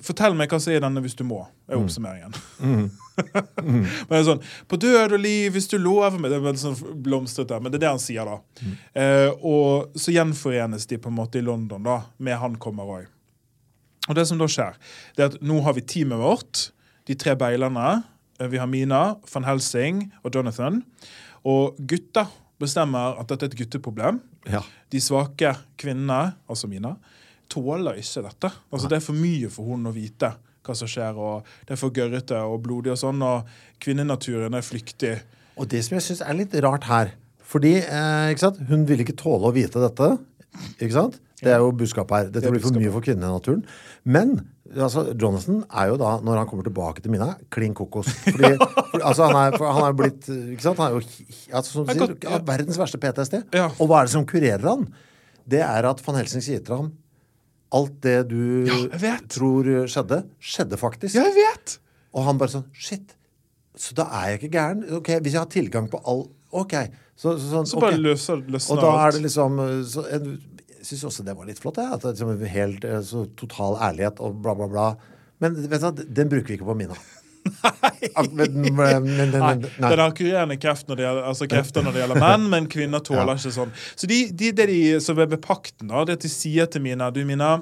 Fortell 0.00 0.32
meg 0.38 0.48
hva 0.48 0.56
som 0.62 0.72
er 0.72 0.80
denne 0.80 1.00
hvis 1.04 1.16
du 1.18 1.24
må, 1.28 1.42
er 1.68 1.76
oppsummeringen. 1.76 2.32
men 2.62 4.06
det 4.08 4.20
er 4.20 4.22
sånn 4.24 4.40
På 4.70 4.78
død 4.80 5.16
og 5.18 5.20
liv, 5.20 5.50
hvis 5.52 5.68
du 5.68 5.76
lover 5.76 6.16
meg 6.16 6.30
Det 6.30 6.38
er 6.38 6.44
veldig 6.46 6.62
sånn 6.62 7.00
blomstrete, 7.04 7.58
men 7.60 7.74
det 7.74 7.80
er 7.80 7.84
det 7.84 7.90
han 7.90 8.00
sier, 8.00 8.30
da. 8.30 8.70
Eh, 8.96 9.28
og 9.44 9.98
så 10.00 10.14
gjenforenes 10.14 10.88
de 10.88 11.00
på 11.02 11.10
en 11.10 11.18
måte 11.18 11.42
i 11.42 11.44
London, 11.44 11.84
da, 11.84 11.98
med 12.16 12.40
han 12.40 12.56
kommer 12.62 12.94
òg. 13.00 13.10
Og 14.10 14.16
det 14.18 14.26
som 14.26 14.40
da 14.40 14.48
skjer, 14.50 14.74
det 15.14 15.22
er 15.22 15.30
at 15.30 15.42
nå 15.46 15.60
har 15.62 15.76
vi 15.76 15.86
teamet 15.86 16.18
vårt, 16.18 16.66
de 17.06 17.14
tre 17.18 17.36
beilerne. 17.38 18.02
Eh, 18.40 18.48
Vi 18.50 18.58
har 18.58 18.66
Mina, 18.66 19.16
van 19.32 19.46
Helsing 19.46 20.08
og 20.24 20.34
Jonathan. 20.34 20.82
Og 21.46 21.78
gutta 21.78 22.26
bestemmer 22.60 23.16
at 23.20 23.30
dette 23.30 23.46
er 23.46 23.52
et 23.54 23.58
gutteproblem. 23.62 24.20
Ja. 24.50 24.62
De 24.90 25.00
svake 25.00 25.54
kvinnene, 25.80 26.34
altså 26.50 26.68
Mina, 26.68 26.96
tåler 27.50 27.98
ikke 28.02 28.24
dette. 28.26 28.50
Altså 28.70 28.88
Det 28.90 28.98
er 28.98 29.04
for 29.06 29.16
mye 29.16 29.50
for 29.50 29.70
hun 29.70 29.86
å 29.86 29.94
vite 29.94 30.34
hva 30.66 30.76
som 30.76 30.90
skjer, 30.90 31.16
og 31.16 31.46
det 31.66 31.74
er 31.74 31.80
for 31.80 31.94
gørrete 31.94 32.36
og 32.44 32.60
blodig 32.66 32.92
og 32.92 32.98
sånn, 33.00 33.22
og 33.24 33.48
kvinnenaturen 33.80 34.54
er 34.54 34.66
flyktig. 34.66 35.14
Og 35.56 35.70
det 35.70 35.80
som 35.86 35.96
jeg 35.96 36.04
syns 36.04 36.20
er 36.24 36.36
litt 36.36 36.54
rart 36.62 36.86
her 36.88 37.10
Fordi 37.50 37.72
eh, 37.82 38.44
hun 38.68 38.84
ville 38.86 39.02
ikke 39.02 39.16
tåle 39.18 39.48
å 39.48 39.54
vite 39.54 39.80
dette. 39.82 40.12
Ikke 40.78 40.94
sant? 40.94 41.16
Det 41.40 41.52
er 41.52 41.60
jo 41.62 41.70
budskapet 41.72 42.16
her. 42.16 42.30
Dette 42.30 42.46
det 42.46 42.52
blir 42.54 42.62
for 42.64 42.76
mye 42.76 42.92
for 42.92 43.04
kvinnenaturen. 43.04 43.62
Men 44.04 44.34
altså, 44.74 45.06
Jonathan 45.14 45.62
er 45.66 45.90
jo 45.92 45.98
da, 46.00 46.14
når 46.24 46.42
han 46.42 46.48
kommer 46.50 46.66
tilbake 46.66 47.04
til 47.04 47.14
Mina, 47.14 47.32
klin 47.52 47.74
kokos. 47.76 48.10
Fordi, 48.26 48.54
for, 48.92 48.98
altså, 49.00 49.28
han 49.30 49.38
er, 49.40 49.56
for 49.56 49.76
han 49.78 49.86
er 49.88 49.96
blitt 49.96 50.28
ikke 50.28 50.66
sant? 50.66 50.80
Han 50.82 50.90
er 50.90 50.98
jo 50.98 51.04
altså, 51.56 51.72
som 51.72 51.86
du 51.86 51.94
er 51.94 52.00
sier, 52.00 52.16
ja. 52.26 52.40
verdens 52.52 52.80
verste 52.80 53.00
PTSD. 53.00 53.38
Ja. 53.56 53.70
Og 53.78 53.90
hva 53.90 54.02
er 54.02 54.10
det 54.10 54.14
som 54.16 54.26
kurerer 54.28 54.66
han? 54.68 54.88
Det 55.50 55.62
er 55.64 55.88
at 55.88 56.02
van 56.06 56.20
Helsing 56.20 56.44
sier 56.44 56.60
til 56.64 56.76
ham 56.76 56.90
Alt 57.74 58.00
det 58.02 58.18
du 58.30 58.66
Ja, 58.66 59.14
tror 59.30 59.68
skjedde, 59.90 60.24
skjedde 60.42 60.78
faktisk. 60.78 61.14
Jeg 61.14 61.34
vet! 61.36 61.78
Og 62.14 62.26
han 62.26 62.38
bare 62.40 62.52
sånn 62.56 62.66
Shit. 62.74 63.14
Så 63.78 63.94
da 63.96 64.08
er 64.18 64.32
jeg 64.32 64.40
ikke 64.40 64.56
gæren. 64.58 64.82
Ok, 64.98 65.12
Hvis 65.22 65.36
jeg 65.36 65.40
har 65.40 65.50
tilgang 65.50 65.86
på 65.90 66.02
all 66.04 66.26
Ok. 66.50 66.74
Så, 67.14 67.36
så, 67.38 67.46
sånn, 67.52 67.68
Så 67.68 67.78
bare 67.78 67.94
okay. 67.94 68.02
løser, 68.02 68.40
løsner 68.42 68.74
Og 68.74 68.82
da 68.82 68.90
er 69.04 69.14
det 69.14 69.20
liksom 69.26 69.58
så, 69.86 70.02
Jeg 70.10 70.32
syns 70.90 71.06
også 71.08 71.24
det 71.26 71.36
var 71.38 71.46
litt 71.48 71.60
flott. 71.62 71.78
Ja. 71.80 71.94
at 71.94 72.02
det 72.04 72.12
liksom 72.18 72.44
helt 72.56 72.84
eh, 72.84 73.00
så 73.06 73.24
total 73.38 73.78
ærlighet 73.90 74.20
og 74.20 74.36
bla, 74.42 74.54
bla, 74.58 74.68
bla. 74.68 74.88
Men 75.40 75.56
vet 75.70 75.80
du 75.96 76.04
den 76.04 76.28
bruker 76.28 76.52
vi 76.52 76.58
ikke 76.60 76.68
på 76.68 76.76
Mina. 76.76 76.98
Nei. 77.40 78.08
men- 78.36 78.52
men- 78.76 78.76
men- 78.76 79.30
Nei, 79.32 79.54
nei. 79.56 79.88
Den 79.88 79.98
har 79.98 80.10
kurerende 80.12 80.58
kreft 80.60 80.86
når 80.90 80.96
det 80.98 81.04
gjelder, 81.06 81.24
altså 81.30 81.46
krefter 81.48 81.82
når 81.86 81.92
det 81.96 82.02
gjelder 82.02 82.20
menn, 82.20 82.48
men 82.52 82.66
kvinner 82.68 83.00
tåler 83.00 83.38
ikke 83.40 83.52
sånn. 83.54 83.72
Så 83.96 84.06
de, 84.10 84.18
de, 84.30 84.50
det 84.52 84.66
de 84.68 84.80
som 85.00 85.18
er 85.18 85.26
ved 85.32 85.40
pakten, 85.40 85.88
da, 85.88 86.04
det 86.04 86.18
at 86.18 86.26
de 86.26 86.28
sier 86.28 86.68
til 86.70 86.82
Mina 86.84 87.08
Du, 87.10 87.22
Mina, 87.24 87.54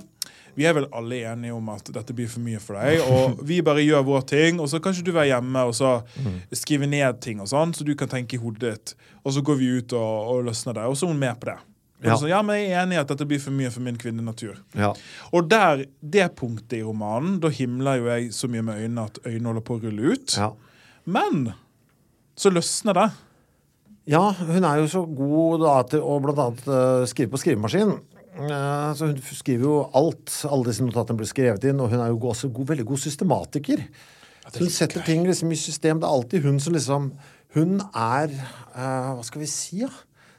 vi 0.58 0.66
er 0.66 0.74
vel 0.74 0.88
alle 0.92 1.20
enige 1.30 1.54
om 1.54 1.68
at 1.70 1.86
dette 1.94 2.10
blir 2.18 2.26
for 2.26 2.42
mye 2.42 2.58
for 2.58 2.74
deg, 2.80 2.98
og 3.06 3.38
vi 3.46 3.60
bare 3.62 3.84
gjør 3.86 4.02
vår 4.08 4.26
ting, 4.26 4.58
og 4.58 4.66
så 4.72 4.80
kan 4.82 4.92
ikke 4.96 5.06
du 5.06 5.12
være 5.14 5.30
hjemme 5.30 5.62
og 5.70 5.76
så 5.78 5.92
skrive 6.58 6.88
ned 6.90 7.20
ting 7.22 7.38
og 7.40 7.46
sånn, 7.46 7.70
så 7.78 7.86
du 7.86 7.94
kan 7.94 8.10
tenke 8.10 8.34
i 8.34 8.42
hodet 8.42 8.64
ditt, 8.74 8.94
og 9.22 9.32
så 9.36 9.44
går 9.46 9.60
vi 9.62 9.68
ut 9.78 9.94
og, 9.94 10.32
og 10.32 10.44
løsner 10.50 10.74
det. 10.74 10.88
Og 10.90 10.98
så 10.98 11.06
er 11.06 11.12
hun 11.14 11.22
med 11.22 11.38
på 11.38 11.52
det. 11.52 11.58
Ja. 12.04 12.14
Så, 12.14 12.28
ja, 12.30 12.38
men 12.46 12.60
jeg 12.60 12.70
er 12.70 12.84
enig 12.84 12.94
i 12.94 13.00
at 13.00 13.10
dette 13.10 13.26
blir 13.26 13.40
for 13.42 13.54
mye 13.54 13.70
for 13.74 13.82
min 13.82 13.96
kvinnenatur. 13.98 14.58
Ja. 14.78 14.92
Og 15.34 15.48
der, 15.50 15.82
det 15.98 16.28
punktet 16.38 16.78
i 16.78 16.84
romanen, 16.86 17.40
da 17.42 17.50
himler 17.50 17.98
jo 17.98 18.10
jeg 18.12 18.28
så 18.36 18.50
mye 18.50 18.62
med 18.68 18.84
øynene 18.84 19.06
at 19.10 19.18
øynene 19.24 19.50
holder 19.50 19.64
på 19.66 19.78
å 19.78 19.82
rulle 19.86 20.12
ut. 20.14 20.36
ja. 20.38 20.52
Men 21.08 21.48
så 22.38 22.52
løsner 22.52 22.94
det. 22.94 23.08
Ja, 24.08 24.22
hun 24.32 24.64
er 24.64 24.82
jo 24.82 24.88
så 24.92 25.02
god 25.04 25.62
da 25.64 25.74
til 25.90 26.04
å 26.04 26.18
blant 26.22 26.40
annet 26.42 26.68
eh, 26.70 27.06
skrive 27.10 27.32
på 27.32 27.40
skrivemaskin. 27.42 27.96
Eh, 28.38 28.90
så 28.96 29.08
hun 29.10 29.18
skriver 29.18 29.66
jo 29.66 29.78
alt. 29.98 30.32
Alle 30.48 30.68
disse 30.70 30.84
notatene 30.86 31.18
blir 31.18 31.28
skrevet 31.28 31.66
inn, 31.68 31.80
og 31.82 31.90
hun 31.92 32.04
er 32.04 32.12
jo 32.12 32.20
også 32.30 32.52
god, 32.54 32.70
veldig 32.74 32.86
god 32.88 33.02
systematiker. 33.02 33.82
så 34.46 34.62
hun 34.62 34.72
setter 34.72 35.04
ting 35.04 35.26
liksom 35.26 35.52
i 35.52 35.58
system. 35.60 36.00
Det 36.00 36.08
er 36.08 36.16
alltid 36.20 36.46
hun 36.46 36.60
som 36.60 36.76
liksom 36.76 37.12
Hun 37.56 37.78
er 37.96 38.28
uh, 38.76 39.16
Hva 39.16 39.22
skal 39.24 39.40
vi 39.40 39.46
si, 39.48 39.78
da? 39.80 39.88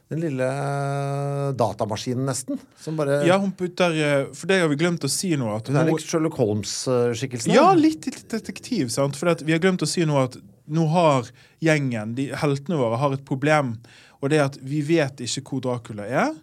Den 0.10 0.24
lille 0.24 0.46
eh, 0.50 1.52
datamaskinen, 1.58 2.26
nesten. 2.26 2.58
Som 2.82 2.98
bare 2.98 3.20
Ja, 3.28 3.38
hun 3.38 3.52
putter 3.58 3.94
eh, 3.94 4.24
For 4.34 4.50
det 4.50 4.58
har 4.64 4.72
vi 4.72 4.80
glemt 4.80 5.06
å 5.06 5.12
si 5.12 5.36
nå. 5.38 5.52
Hun 5.68 5.78
er 5.78 5.90
litt 5.92 6.06
Sherlock 6.06 6.40
Holmes-skikkelsen. 6.42 7.54
ja, 7.54 7.68
litt, 7.78 8.08
litt 8.10 8.26
detektiv, 8.34 8.90
sant? 8.94 9.20
For 9.20 9.30
vi 9.46 9.54
har 9.54 9.62
glemt 9.62 9.86
å 9.86 9.90
si 9.90 10.06
nå 10.10 10.18
at 10.24 10.40
nå 10.70 10.86
har 10.94 11.30
gjengen, 11.66 12.16
de 12.18 12.28
heltene 12.38 12.78
våre, 12.78 12.98
har 13.02 13.14
et 13.16 13.26
problem. 13.26 13.76
Og 14.22 14.30
det 14.34 14.38
er 14.42 14.48
at 14.50 14.58
vi 14.62 14.82
vet 14.86 15.22
ikke 15.26 15.46
hvor 15.48 15.64
Dracula 15.66 16.06
er. 16.06 16.34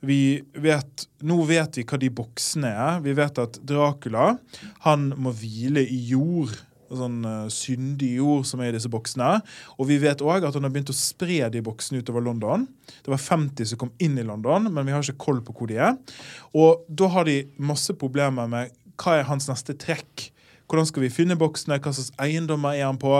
Vi 0.00 0.40
vet, 0.56 1.04
nå 1.28 1.36
vet 1.44 1.76
vi 1.76 1.84
hva 1.84 1.98
de 2.00 2.08
boksene 2.16 2.70
er. 2.72 3.02
Vi 3.04 3.12
vet 3.18 3.38
at 3.42 3.58
Dracula 3.68 4.32
han 4.86 5.10
må 5.20 5.34
hvile 5.36 5.82
i 5.84 5.98
jord. 6.14 6.54
Sånn 6.90 7.20
eh, 7.26 7.46
syndig 7.54 8.10
jord 8.18 8.48
som 8.48 8.62
er 8.62 8.72
i 8.72 8.76
disse 8.76 8.90
boksene. 8.90 9.36
Og 9.78 9.88
vi 9.90 10.00
vet 10.02 10.24
òg 10.24 10.46
at 10.48 10.56
han 10.56 10.66
har 10.66 10.74
begynt 10.74 10.92
å 10.92 10.96
spre 10.96 11.46
de 11.52 11.62
boksene 11.64 12.02
utover 12.02 12.24
London. 12.26 12.66
Det 13.04 13.12
var 13.12 13.22
50 13.22 13.72
som 13.72 13.80
kom 13.84 13.94
inn 14.02 14.18
i 14.18 14.26
London, 14.26 14.66
men 14.72 14.86
vi 14.86 14.94
har 14.94 15.04
ikke 15.04 15.24
koll 15.28 15.40
på 15.46 15.54
hvor 15.56 15.70
de 15.70 15.78
er. 15.78 15.96
Og 16.56 16.84
da 16.88 17.10
har 17.14 17.28
de 17.30 17.44
masse 17.62 17.94
problemer 17.98 18.50
med 18.50 18.74
hva 19.00 19.20
er 19.20 19.28
hans 19.30 19.48
neste 19.48 19.76
trekk. 19.80 20.28
Hvordan 20.70 20.86
skal 20.86 21.06
vi 21.06 21.12
finne 21.14 21.38
boksene? 21.38 21.80
Hva 21.82 21.92
slags 21.94 22.12
eiendommer 22.22 22.76
er 22.76 22.86
han 22.86 23.00
på? 23.00 23.14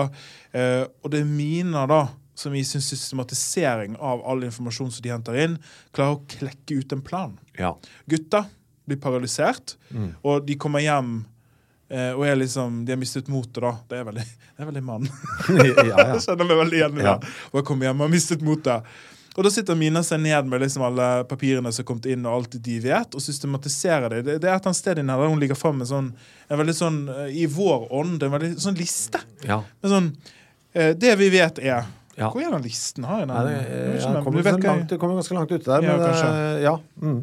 Eh, 0.54 0.84
og 1.02 1.14
det 1.14 1.22
er 1.22 1.30
miner, 1.30 1.88
da, 1.90 2.04
som 2.40 2.54
i 2.54 2.62
sin 2.64 2.82
systematisering 2.84 3.96
av 4.00 4.22
all 4.28 4.44
informasjon 4.46 4.92
som 4.94 5.04
de 5.04 5.12
henter 5.12 5.38
inn, 5.42 5.58
klarer 5.96 6.16
å 6.16 6.24
klekke 6.30 6.80
ut 6.80 6.94
en 6.94 7.04
plan. 7.04 7.34
Ja. 7.58 7.74
Gutta 8.10 8.46
blir 8.88 9.00
paralysert, 9.02 9.76
og 10.26 10.46
de 10.48 10.56
kommer 10.58 10.82
hjem 10.82 11.20
eh, 11.90 12.10
og 12.14 12.24
er 12.26 12.38
liksom, 12.40 12.82
de 12.86 12.94
har 12.94 13.00
mistet 13.00 13.28
motet, 13.28 13.60
da. 13.62 13.74
Det 13.90 14.00
er 14.00 14.08
veldig, 14.08 14.26
det 14.56 14.64
er 14.64 14.68
veldig 14.72 14.82
mann. 14.86 15.08
ja, 15.60 15.86
ja. 15.90 16.04
Jeg 16.14 16.24
kjenner 16.26 16.48
meg 16.48 16.60
veldig 16.64 16.80
igjen 16.80 16.98
i 16.98 17.02
det. 17.02 17.08
Ja. 17.08 17.16
Og 17.50 17.60
jeg 17.60 17.68
kommer 17.70 17.90
hjem 17.90 18.00
og 18.02 18.08
har 18.08 18.12
mistet 18.14 18.44
motet. 18.46 18.92
Og 19.38 19.46
da 19.46 19.50
sitter 19.54 19.76
Mina 19.78 20.02
seg 20.04 20.18
ned 20.24 20.48
med 20.50 20.60
liksom 20.64 20.82
alle 20.88 21.06
papirene 21.30 21.70
som 21.72 21.84
har 21.84 21.86
kommet 21.88 22.08
inn, 22.10 22.24
og 22.26 22.34
alt 22.40 22.56
de 22.66 22.80
vet, 22.82 23.14
og 23.14 23.22
systematiserer 23.22 24.10
det. 24.10 24.24
Det, 24.26 24.34
det 24.42 24.48
er 24.50 24.56
et 24.56 24.64
eller 24.64 24.72
annet 24.72 24.80
sted 24.80 25.00
inne 25.00 25.16
der 25.20 25.30
hun 25.30 25.40
ligger 25.40 25.58
fram 25.58 25.78
med 25.80 25.88
sånn, 25.88 26.10
en 26.50 26.60
veldig 26.60 26.74
sånn, 26.76 26.98
eh, 27.14 27.30
i 27.44 27.46
vår 27.48 27.86
ånd, 28.00 28.18
en 28.26 28.34
veldig 28.34 28.50
sånn 28.60 28.76
liste. 28.80 29.22
ja. 29.46 29.60
Med 29.80 29.94
sånn, 29.94 30.10
eh, 30.74 30.90
det 30.98 31.14
vi 31.22 31.30
vet 31.36 31.62
er 31.62 31.88
Ja. 32.20 32.28
Hvor 32.34 32.42
er 32.42 32.50
den 32.52 32.66
listen? 32.66 33.06
Har 33.06 33.22
jeg 33.22 33.28
den? 33.30 33.36
Nei, 33.36 33.44
det, 33.46 33.52
ja, 33.70 33.92
ikke, 34.10 34.24
kommer, 34.26 34.42
jeg- 34.42 34.64
langt, 34.66 34.90
ganske 35.00 35.36
langt 35.38 35.52
ute 35.54 35.64
der. 35.70 35.86
Ja, 35.86 35.94
men 35.96 36.10
eh, 36.10 36.62
ja. 36.66 36.74
Mm. 37.00 37.20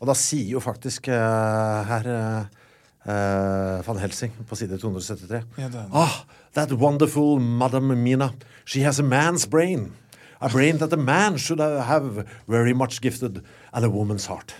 Og 0.00 0.10
da 0.10 0.16
sier 0.18 0.50
jo 0.50 0.60
faktisk 0.60 1.08
uh, 1.08 1.80
her 1.88 2.08
eh, 2.12 2.64
eh, 3.06 3.86
van 3.86 3.98
Helsing 4.02 4.32
på 4.48 4.56
side 4.58 4.78
273 4.78 5.42
Ja. 5.58 5.68
Ah, 5.92 6.24
that 6.54 6.72
wonderful 6.72 7.38
Madame 7.40 7.94
Mina. 7.96 8.32
She 8.66 8.82
has 8.84 8.98
a 9.00 9.02
man's 9.02 9.46
brain. 9.46 9.92
A 10.40 10.48
brain 10.48 10.78
that 10.78 10.92
a 10.92 10.96
man 10.96 11.38
should 11.38 11.60
have 11.60 12.26
very 12.46 12.74
much 12.74 13.00
gifted 13.00 13.42
and 13.72 13.84
a 13.84 13.88
woman's 13.88 14.26
heart. 14.26 14.54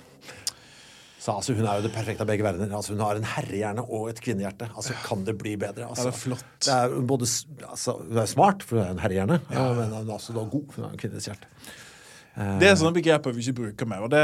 Så 1.26 1.32
altså, 1.32 1.54
Hun 1.54 1.66
er 1.66 1.80
jo 1.80 1.82
det 1.82 1.90
perfekte 1.92 2.22
av 2.22 2.28
begge 2.30 2.44
verdener. 2.46 2.70
Altså, 2.76 2.92
hun 2.94 3.02
har 3.02 3.18
en 3.18 3.24
herrehjerne 3.26 3.82
og 3.82 4.10
et 4.12 4.20
kvinnehjerte. 4.22 4.68
Altså, 4.76 4.94
Kan 5.04 5.24
det 5.26 5.34
bli 5.40 5.56
bedre? 5.58 5.88
Altså, 5.88 6.06
Ja, 6.06 6.10
det 6.10 6.14
er 6.14 6.20
flott. 6.20 6.44
det 6.64 6.74
er 6.74 7.00
både, 7.10 7.26
altså, 7.70 7.96
hun 7.98 8.20
er 8.22 8.26
smart, 8.30 8.62
for 8.62 8.76
hun 8.78 8.84
er 8.86 8.90
en 8.94 9.02
herrehjerne, 9.02 9.40
ja, 9.50 9.64
men 9.74 9.90
hun 9.90 10.08
er 10.08 10.14
også 10.14 10.32
god, 10.32 10.74
hun 10.76 10.84
har 10.84 10.92
en 10.92 10.98
kvinnes 11.02 11.26
hjerte. 11.26 11.50
Det 12.36 12.68
er 12.68 12.74
sånne 12.76 12.92
begreper 12.98 13.32
vi 13.32 13.44
ikke 13.46 13.60
bruker 13.62 13.88
mer. 13.88 14.02
Og 14.04 14.10
det, 14.12 14.22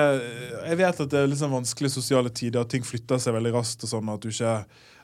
jeg 0.68 0.78
vet 0.82 0.98
at 1.05 1.12
det 1.12 1.20
er 1.22 1.30
litt 1.30 1.40
sånn 1.40 1.55
vanskelige 1.55 1.94
sosiale 1.94 2.32
tider, 2.34 2.60
at 2.60 2.72
ting 2.72 2.84
flytter 2.84 3.20
seg 3.22 3.36
veldig 3.39 3.55
raskt, 3.55 3.86
og 3.86 3.93
sånn 3.94 4.10
at 4.12 4.24
du 4.24 4.28
ikke 4.28 4.56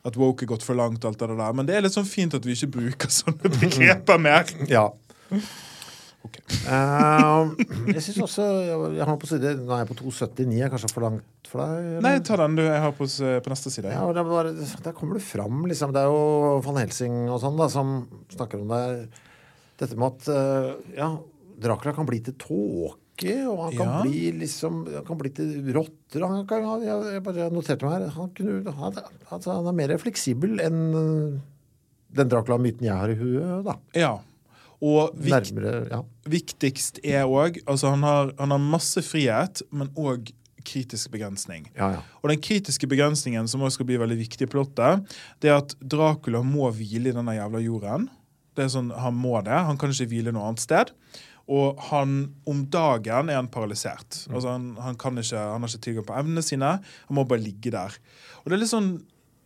at 0.09 0.19
woke 0.19 0.45
er 0.45 0.51
gått 0.53 0.67
for 0.67 0.79
langt, 0.79 1.05
alt 1.09 1.21
det 1.21 1.31
der. 1.33 1.57
Men 1.57 1.69
det 1.69 1.77
er 1.77 1.87
litt 1.87 1.97
sånn 1.97 2.09
fint 2.09 2.37
at 2.37 2.45
vi 2.47 2.55
ikke 2.57 2.75
bruker 2.77 3.13
sånne 3.13 3.53
begreper 3.63 4.21
mer. 4.21 4.53
Ja. 4.71 4.91
Ok. 6.27 6.37
uh, 6.67 7.55
jeg 7.89 8.03
synes 8.03 8.19
også 8.27 8.45
jeg 8.97 9.07
har 9.07 9.17
på 9.21 9.29
side, 9.31 9.53
Nå 9.63 9.73
er 9.73 9.85
jeg 9.85 9.91
på 9.93 9.99
279. 10.01 10.59
Er 10.67 10.73
kanskje 10.73 10.91
for 10.93 11.07
langt 11.07 11.49
for 11.49 11.63
deg? 11.63 11.87
eller? 11.87 12.05
Nei, 12.05 12.13
ta 12.27 12.37
den 12.41 12.59
du 12.59 12.65
jeg 12.65 12.83
har 12.85 12.93
på, 12.99 13.07
på 13.07 13.55
neste 13.55 13.73
side. 13.73 13.95
Ja, 13.95 14.05
er 14.11 14.29
bare, 14.29 14.53
Der 14.85 14.97
kommer 14.97 15.19
du 15.19 15.25
fram, 15.25 15.65
liksom. 15.71 15.95
Det 15.95 16.03
er 16.03 16.13
jo 16.13 16.59
van 16.67 16.83
Helsing 16.83 17.25
og 17.29 17.41
sånn 17.45 17.59
da, 17.61 17.71
som 17.73 17.97
snakker 18.35 18.65
om 18.65 18.75
det. 18.75 18.85
Dette 19.79 19.99
med 19.99 20.19
at 20.19 20.31
uh, 20.35 20.95
ja, 20.99 21.13
Dracula 21.59 21.93
kan 21.97 22.07
bli 22.09 22.21
til 22.23 22.35
tåke, 22.39 23.35
og 23.51 23.59
han 23.65 23.77
kan 23.77 23.89
Ja. 23.89 24.03
bli 24.05 24.33
liksom 24.45 24.85
Han 24.95 25.05
kan 25.05 25.19
bli 25.19 25.31
til 25.35 25.73
rotter. 25.75 26.23
Han 26.27 26.47
kan, 26.47 26.63
jeg, 26.85 27.13
jeg 27.17 27.23
bare 27.27 27.51
noterte 27.51 27.83
meg 27.89 27.97
her. 27.99 28.09
Han, 28.15 28.31
kunne, 28.37 28.73
han, 28.79 28.99
altså, 29.31 29.53
han 29.59 29.67
er 29.67 29.73
mer 29.81 29.97
fleksibel 29.99 30.61
enn 30.63 30.81
eh, 30.95 31.39
den 32.15 32.29
Dracula-myten 32.31 32.87
jeg 32.87 32.95
har 32.97 33.11
i 33.13 33.19
huet, 33.19 33.65
da. 33.67 33.75
Ja. 33.99 34.15
Og 34.81 35.11
vik, 35.19 35.33
Nærmere 35.35 35.89
Ja. 35.91 36.03
viktigst 36.31 37.01
er 37.03 37.25
òg 37.27 37.59
Altså, 37.67 37.91
han 37.91 38.03
har, 38.07 38.31
han 38.39 38.51
har 38.55 38.59
masse 38.63 39.03
frihet, 39.03 39.63
men 39.73 39.89
òg 39.99 40.31
kritisk 40.69 41.11
begrensning. 41.11 41.67
Ja, 41.75 41.91
ja. 41.97 42.01
Og 42.23 42.29
den 42.31 42.41
kritiske 42.45 42.87
begrensningen 42.87 43.49
som 43.49 43.63
også 43.65 43.79
skal 43.81 43.87
bli 43.89 43.97
veldig 43.97 44.19
viktig 44.21 44.45
i 44.47 44.51
plottet, 44.53 45.07
det 45.41 45.49
er 45.51 45.57
at 45.63 45.75
Dracula 45.81 46.43
må 46.45 46.69
hvile 46.77 47.09
i 47.09 47.17
denne 47.17 47.35
jævla 47.35 47.63
jorden. 47.65 48.09
Det 48.55 48.67
er 48.67 48.69
sånn, 48.75 48.91
Han 48.95 49.15
må 49.15 49.39
det. 49.47 49.55
Han 49.55 49.79
kan 49.79 49.91
ikke 49.91 50.09
hvile 50.11 50.33
noe 50.35 50.45
annet 50.51 50.61
sted. 50.61 50.91
Og 51.49 51.79
han, 51.89 52.35
om 52.47 52.67
dagen 52.69 53.31
er 53.33 53.39
han 53.41 53.49
paralysert. 53.49 54.27
Altså 54.29 54.51
han, 54.53 54.75
han, 54.85 54.99
kan 55.01 55.17
ikke, 55.17 55.39
han 55.41 55.65
har 55.65 55.71
ikke 55.73 55.85
tilgang 55.87 56.05
på 56.11 56.17
evnene 56.21 56.43
sine. 56.45 56.75
Han 57.09 57.17
må 57.17 57.25
bare 57.25 57.41
ligge 57.41 57.73
der. 57.73 57.95
Og 58.43 58.51
det 58.51 58.59
er 58.59 58.63
litt 58.63 58.73
sånn 58.75 58.91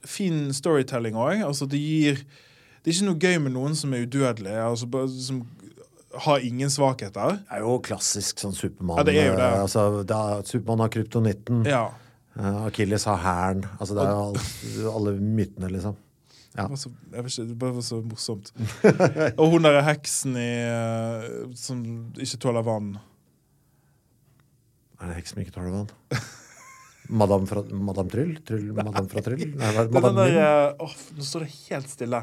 fin 0.02 0.48
storytelling 0.50 1.14
òg. 1.14 1.44
Altså 1.46 1.68
det 1.70 1.78
gir 1.78 2.24
Det 2.82 2.90
er 2.90 2.96
ikke 2.96 3.06
noe 3.06 3.22
gøy 3.22 3.36
med 3.44 3.54
noen 3.54 3.76
som 3.78 3.92
er 3.94 4.02
udødelig, 4.08 4.56
altså 4.58 4.88
som 5.22 5.44
har 6.26 6.42
ingen 6.44 6.68
svakheter. 6.70 7.38
Det 7.38 7.54
er 7.56 7.62
jo 7.62 7.76
klassisk 7.86 8.42
sånn 8.42 8.56
Supermann. 8.58 8.98
Ja, 8.98 9.04
det 9.06 9.14
er 9.16 9.28
jo 9.30 9.36
det. 9.38 9.46
eh, 9.46 9.60
Altså, 9.62 9.84
det 10.02 10.16
er, 10.18 10.42
Supermann 10.50 10.82
har 10.82 10.90
kryptonitten. 10.92 11.62
Ja. 11.70 11.84
Akilles 12.34 12.66
Achilles 12.66 13.04
har 13.04 13.22
hæren. 13.22 13.62
Altså, 13.78 13.94
det 13.94 14.08
er 14.08 14.82
jo 14.82 14.92
alle 14.96 15.14
mytene, 15.20 15.70
liksom. 15.72 15.94
Ja. 16.52 16.66
Det 16.66 16.74
var 16.74 16.76
så, 16.76 16.90
ikke, 17.40 17.48
det 17.48 17.70
var 17.72 17.84
så 17.84 17.98
morsomt. 18.04 18.52
Og 19.40 19.54
hun 19.54 19.64
der 19.64 19.80
heksen 19.86 20.36
i, 20.36 20.50
eh, 20.68 21.48
som 21.56 21.80
ikke 22.20 22.40
tåler 22.44 22.66
vann. 22.66 22.92
Er 25.00 25.10
det 25.10 25.22
heks 25.22 25.32
som 25.32 25.40
ikke 25.42 25.56
tåler 25.56 25.72
vann? 25.72 25.88
Madame, 27.22 27.48
fra, 27.48 27.64
Madame 27.72 28.12
Tryll? 28.12 28.36
Tryll? 28.46 28.68
Madame 28.76 29.08
fra 29.08 29.24
Tryll? 29.24 29.48
Nei, 29.56 29.72
er 29.72 29.88
det? 29.88 29.96
Er 29.96 30.06
den 30.10 30.20
der, 30.20 30.38
eh, 30.44 30.94
Nå 31.16 31.28
står 31.30 31.46
det 31.46 31.52
helt 31.70 31.90
stille. 31.90 32.22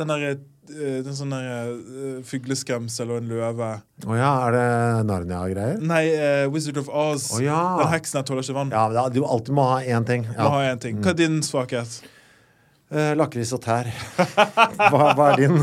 Den 0.00 0.12
der, 0.14 0.26
eh, 0.32 0.98
den 1.04 1.14
sånn 1.20 1.36
der 1.36 1.72
fugleskremsel 2.24 3.12
og 3.12 3.20
en 3.20 3.32
løve. 3.36 3.72
Å 3.84 4.16
ja, 4.16 4.34
er 4.48 4.56
det 4.56 4.66
Narnia-greier? 5.12 5.80
Nei, 5.84 6.04
uh, 6.16 6.48
Wizard 6.54 6.80
of 6.80 6.88
Oz. 6.88 7.34
Å 7.36 7.44
ja. 7.44 7.62
Den 7.82 7.92
heksen 7.92 8.22
her 8.22 8.28
tåler 8.30 8.46
ikke 8.46 8.56
vann. 8.62 8.72
Ja, 8.72 9.08
du 9.12 9.26
alltid 9.26 9.58
må 9.58 9.68
ha 9.74 9.82
én 9.84 10.08
ting. 10.08 10.24
Må 10.38 10.54
ha 10.56 10.70
én 10.70 10.78
en 10.78 10.86
ting. 10.86 11.02
Hva 11.04 11.12
er 11.12 11.20
din 11.26 11.42
svakhet? 11.44 12.00
Eh, 12.88 13.10
Lakris 13.18 13.50
og 13.52 13.60
tær. 13.60 13.84
Hva, 14.88 15.10
hva 15.12 15.24
er 15.34 15.42
din? 15.42 15.58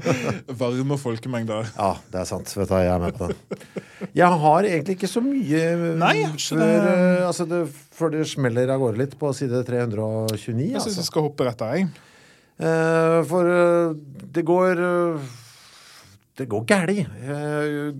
Varme 0.62 0.96
folkemengder. 1.00 1.66
Ja, 1.76 1.90
det 2.12 2.22
er 2.22 2.28
sant. 2.30 2.48
Vet 2.56 2.70
du 2.70 2.76
jeg 2.80 2.88
er 2.94 3.02
med 3.02 3.18
på 3.18 3.28
den. 3.28 3.58
Jeg 4.16 4.38
har 4.44 4.68
egentlig 4.70 4.96
ikke 4.96 5.10
så 5.10 5.20
mye 5.24 5.60
Nei, 6.00 6.14
ikke 6.24 6.40
før, 6.46 6.62
det. 6.62 6.70
Uh, 6.86 7.26
altså 7.28 7.46
det, 7.50 7.60
før 7.98 8.14
det 8.14 8.24
smeller 8.30 8.72
av 8.72 8.80
gårde 8.86 9.02
litt 9.02 9.18
på 9.20 9.34
side 9.36 9.60
329. 9.68 10.70
Jeg 10.72 10.80
syns 10.80 10.86
Altså. 10.86 10.96
jeg 11.02 11.08
skal 11.10 11.26
hoppe 11.28 11.46
rett 11.50 11.64
jeg. 11.68 11.90
Eh, 12.62 13.18
for 13.28 13.48
eh, 13.52 13.92
det 14.36 14.42
går 14.46 14.80
eh, 14.86 15.30
Det 16.38 16.46
går 16.52 16.64
gæli. 16.68 16.98
eh, 17.04 17.92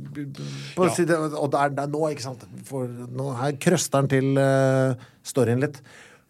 på 0.77 0.87
Ja. 0.89 0.95
side, 0.97 1.17
og 1.37 1.51
det 1.53 1.61
er, 1.61 1.75
det 1.77 1.85
er 1.85 1.93
nå, 1.93 2.03
ikke 2.13 2.25
sant. 2.25 2.45
For 2.69 2.89
nå 2.89 3.29
her 3.41 3.53
krøster 3.61 4.01
den 4.01 4.09
til 4.13 4.41
uh, 4.41 4.97
storyen 5.27 5.61
litt. 5.61 5.81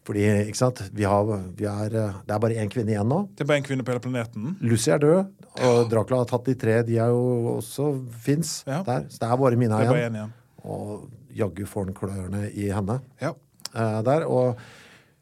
Fordi, 0.03 0.23
ikke 0.49 0.57
sant, 0.59 0.81
vi 0.91 1.03
har, 1.07 1.23
vi 1.55 1.63
er, 1.65 1.93
eh, 1.95 2.13
det 2.27 2.33
er 2.35 2.39
bare 2.43 2.57
én 2.59 2.69
kvinne 2.69 2.91
igjen 2.91 3.07
nå. 3.07 3.21
Det 3.37 3.45
er 3.45 3.47
bare 3.47 3.57
en 3.61 3.63
kvinne 3.63 3.83
på 3.87 3.93
hele 3.93 4.03
planeten. 4.03 4.57
Lucy 4.61 4.89
er 4.91 4.99
død, 4.99 5.25
og 5.63 5.89
Dracula 5.89 6.17
har 6.23 6.25
tatt 6.25 6.45
de 6.49 6.55
tre. 6.59 6.81
De 6.83 6.97
er 6.99 7.07
jo 7.07 7.55
også 7.57 7.89
fins 8.25 8.63
Ja. 8.67 8.81
der. 8.83 9.05
Så 9.09 9.19
det 9.19 9.29
er 9.31 9.37
bare 9.37 9.55
Mina 9.55 9.79
er 9.79 9.87
bare 9.87 10.01
igjen. 10.03 10.15
igjen. 10.15 10.33
Og 10.65 11.09
jaggu 11.35 11.65
får 11.65 11.85
han 11.85 11.93
klørne 11.93 12.49
i 12.53 12.67
henne 12.71 12.99
Ja. 13.21 13.31
eh, 13.75 14.01
der. 14.03 14.27
Og 14.27 14.57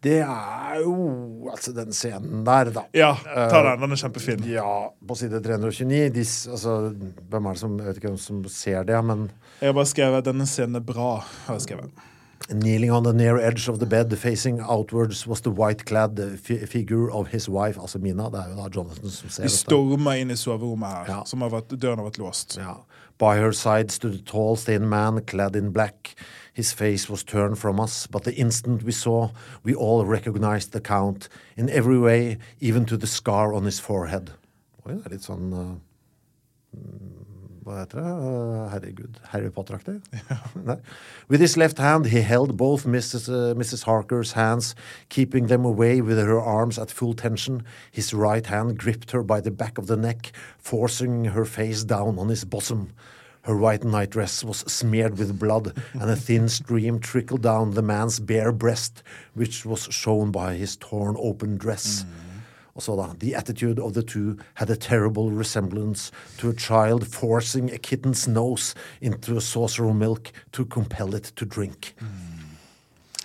det 0.01 0.21
er 0.25 0.79
jo 0.81 1.47
Altså, 1.51 1.73
den 1.75 1.91
scenen 1.93 2.43
der, 2.43 2.71
da. 2.71 2.81
ja, 2.93 3.13
ta 3.13 3.61
den. 3.61 3.81
Den 3.81 3.91
er 3.91 3.95
kjempefin. 3.95 4.43
Ja, 4.49 4.89
på 5.07 5.15
side 5.15 5.41
329. 5.43 6.09
De, 6.13 6.19
altså, 6.51 6.95
hvem 7.29 7.45
er 7.45 7.51
det 7.53 7.59
som 7.59 7.77
Jeg 7.77 7.85
vet 7.87 7.95
ikke 7.97 8.07
hvem 8.09 8.17
som 8.17 8.43
ser 8.45 8.83
det, 8.83 9.03
men 9.05 9.29
Jeg 9.61 9.67
har 9.69 9.73
bare 9.73 9.85
skrevet 9.85 10.23
'denne 10.25 10.47
scenen 10.47 10.75
er 10.77 10.79
bra'. 10.81 11.21
har 11.45 11.53
jeg 11.53 11.61
skrevet. 11.61 11.91
Kneeling 12.49 12.91
on 12.91 13.03
the 13.03 13.13
near 13.13 13.37
edge 13.37 13.67
of 13.69 13.79
the 13.79 13.85
bed, 13.85 14.17
facing 14.17 14.59
outwards, 14.59 15.25
was 15.27 15.41
the 15.41 15.51
white-clad 15.51 16.19
figure 16.41 17.09
of 17.11 17.27
his 17.27 17.47
wife, 17.49 17.77
altså 17.79 17.99
Mina. 17.99 18.23
Det 18.29 18.39
er 18.39 18.49
jo 18.49 18.55
da 18.63 18.69
Jonathan 18.75 19.09
som 19.09 19.29
ser 19.29 19.43
De 19.43 19.49
storma 19.49 20.15
inn 20.19 20.31
i 20.31 20.35
soverommet 20.35 20.87
her, 20.89 21.05
Ja. 21.07 21.23
som 21.25 21.41
har 21.41 21.49
vært, 21.49 21.67
døren 21.79 21.97
har 21.99 22.05
vært 22.09 22.17
låst. 22.19 22.57
Ja. 22.57 22.75
By 23.19 23.37
her 23.37 23.51
side 23.51 23.91
stood 23.91 24.15
a 24.15 24.21
tall, 24.25 24.55
thin 24.57 24.89
man 24.89 25.21
clad 25.21 25.55
in 25.55 25.71
black. 25.71 26.15
His 26.53 26.73
face 26.73 27.09
was 27.09 27.23
turned 27.23 27.57
from 27.57 27.79
us, 27.79 28.07
but 28.07 28.23
the 28.23 28.33
instant 28.33 28.83
we 28.83 28.91
saw, 28.91 29.29
we 29.63 29.73
all 29.73 30.03
recognized 30.05 30.71
the 30.73 30.81
count 30.81 31.29
in 31.55 31.69
every 31.69 31.97
way, 31.99 32.37
even 32.59 32.85
to 32.85 32.97
the 32.97 33.07
scar 33.07 33.53
on 33.53 33.63
his 33.65 33.79
forehead. 33.79 34.31
Oi, 34.85 34.93
det 34.95 35.05
er 35.05 35.09
litt 35.11 35.23
sånn 35.23 35.53
uh, 35.53 35.75
Hva 37.61 37.83
heter 37.83 37.99
det? 38.01 38.11
Uh, 38.11 38.69
herregud. 38.71 39.17
Harry 39.29 39.51
Potter-aktig? 39.51 40.01
Nei. 40.65 40.77
With 41.27 41.39
his 41.39 41.57
left 41.57 41.77
hand, 41.77 42.07
he 42.07 42.21
held 42.21 42.57
both 42.57 42.85
Mrs. 42.85 43.29
Uh, 43.29 43.53
Mrs. 43.53 43.83
Harker's 43.83 44.31
hands, 44.31 44.73
keeping 45.09 45.45
them 45.47 45.63
away 45.63 46.01
with 46.01 46.17
her 46.17 46.41
arms 46.41 46.79
at 46.79 46.89
full 46.89 47.13
tension. 47.13 47.63
His 47.91 48.13
right 48.13 48.45
hand 48.45 48.79
gripped 48.79 49.11
her 49.11 49.21
by 49.21 49.41
the 49.41 49.51
back 49.51 49.77
of 49.77 49.85
the 49.85 49.97
neck, 49.97 50.31
forcing 50.57 51.25
her 51.25 51.45
face 51.45 51.83
down 51.83 52.17
on 52.17 52.29
his 52.29 52.45
bosom. 52.45 52.93
Her 53.43 53.57
white 53.57 53.83
nightdress 53.83 54.43
was 54.43 54.59
smeared 54.59 55.17
with 55.17 55.39
blood, 55.39 55.75
and 55.93 56.09
a 56.09 56.15
thin 56.15 56.47
stream 56.49 56.99
trickled 56.99 57.41
down 57.41 57.71
the 57.71 57.81
man's 57.81 58.19
bare 58.19 58.51
breast, 58.51 59.01
which 59.33 59.65
was 59.65 59.87
shown 59.91 60.31
by 60.31 60.55
his 60.55 60.77
torn 60.77 61.15
open 61.19 61.57
dress. 61.57 62.05
Og 62.75 62.81
så 62.85 62.95
da, 62.95 63.09
The 63.19 63.35
attitude 63.35 63.79
of 63.83 63.93
the 63.93 64.01
two 64.03 64.37
had 64.55 64.69
a 64.69 64.75
terrible 64.75 65.29
resemblance 65.31 66.11
to 66.37 66.49
a 66.49 66.53
child 66.53 67.05
forcing 67.07 67.69
a 67.71 67.77
kitten's 67.77 68.27
nose 68.27 68.75
into 69.01 69.35
a 69.37 69.41
saucer 69.41 69.85
of 69.89 69.95
milk 69.95 70.31
to 70.53 70.65
compel 70.65 71.13
it 71.15 71.33
to 71.35 71.45
drink. 71.45 71.93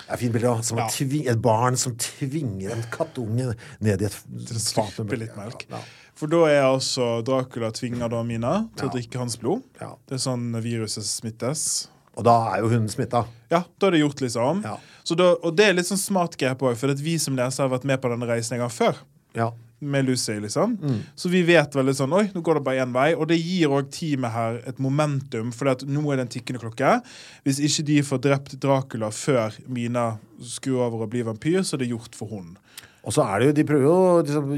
Det 0.06 0.14
er 0.14 0.16
fint 0.20 0.32
bilde. 0.32 0.62
Som 0.62 0.78
Ja. 0.78 0.86
et, 0.86 1.42
barn 1.42 1.76
som 1.76 1.96
tvinger 1.96 2.70
en 2.72 2.82
kattunge 2.92 3.54
ned 3.80 4.02
i 4.02 4.04
et 4.04 4.12
fat 4.12 4.98
med 5.04 5.18
litt 5.18 5.36
melk. 5.36 5.66
Ja, 5.70 5.80
For 6.14 6.26
da 6.26 6.44
er 6.46 6.62
altså 6.62 7.22
Dracula 7.24 7.70
tvinger 7.70 8.08
da 8.08 8.22
Mina 8.22 8.68
til 8.76 8.88
å 8.88 8.92
drikke 8.92 9.18
hans 9.18 9.36
blod. 9.36 9.62
ja. 9.80 9.94
Det 10.06 10.14
er 10.14 10.18
sånn 10.18 10.52
viruset 10.62 11.04
smittes. 11.04 11.88
Og 12.16 12.24
da 12.24 12.54
er 12.54 12.62
jo 12.62 12.68
hun 12.68 12.86
smitta. 12.88 13.26
Ja, 13.50 13.64
da 13.78 13.86
er 13.88 13.90
det 13.90 14.00
gjort, 14.00 14.20
liksom. 14.20 14.62
Ja. 14.64 14.78
Så 15.04 15.14
da, 15.16 15.34
og 15.42 15.54
det 15.56 15.66
er 15.66 15.74
litt 15.74 15.86
sånn 15.86 15.98
smart 16.00 16.36
grep 16.38 16.58
òg, 16.64 16.76
for 16.76 16.88
vi 16.94 17.18
som 17.18 17.36
leser 17.36 17.66
har 17.68 17.78
vært 17.78 17.84
med 17.84 18.00
på 18.00 18.08
denne 18.08 18.26
reisen 18.26 18.54
en 18.56 18.60
gang 18.64 18.70
før. 18.70 18.96
Ja. 19.36 19.50
Med 19.78 20.06
Lucy, 20.08 20.38
liksom. 20.40 20.78
Mm. 20.80 21.00
Så 21.14 21.28
vi 21.28 21.42
vet 21.44 21.74
veldig 21.76 21.92
sånn 21.98 22.14
Oi, 22.16 22.22
nå 22.32 22.40
går 22.42 22.54
det 22.58 22.64
bare 22.64 22.80
én 22.86 22.94
vei. 22.96 23.10
Og 23.14 23.26
det 23.28 23.36
gir 23.36 23.68
òg 23.76 23.90
teamet 23.92 24.32
her 24.32 24.60
et 24.72 24.78
momentum, 24.80 25.50
for 25.52 25.68
nå 25.84 26.04
er 26.12 26.16
det 26.16 26.24
en 26.24 26.32
tikkende 26.32 26.62
klokke. 26.62 26.94
Hvis 27.44 27.60
ikke 27.60 27.84
de 27.92 27.98
får 28.08 28.22
drept 28.24 28.56
Dracula 28.62 29.10
før 29.12 29.52
Mina 29.68 30.14
skrur 30.40 30.86
over 30.88 31.04
og 31.04 31.10
blir 31.12 31.28
vampyr, 31.28 31.60
så 31.60 31.76
er 31.76 31.84
det 31.84 31.90
gjort 31.92 32.16
for 32.16 32.32
hun. 32.32 32.54
Og 33.06 33.12
så 33.14 33.22
er 33.22 33.38
det 33.38 33.46
jo, 33.46 33.52
de 33.60 33.64
prøver 33.68 33.84
jo 33.86 33.92
å 33.94 34.14
liksom, 34.24 34.48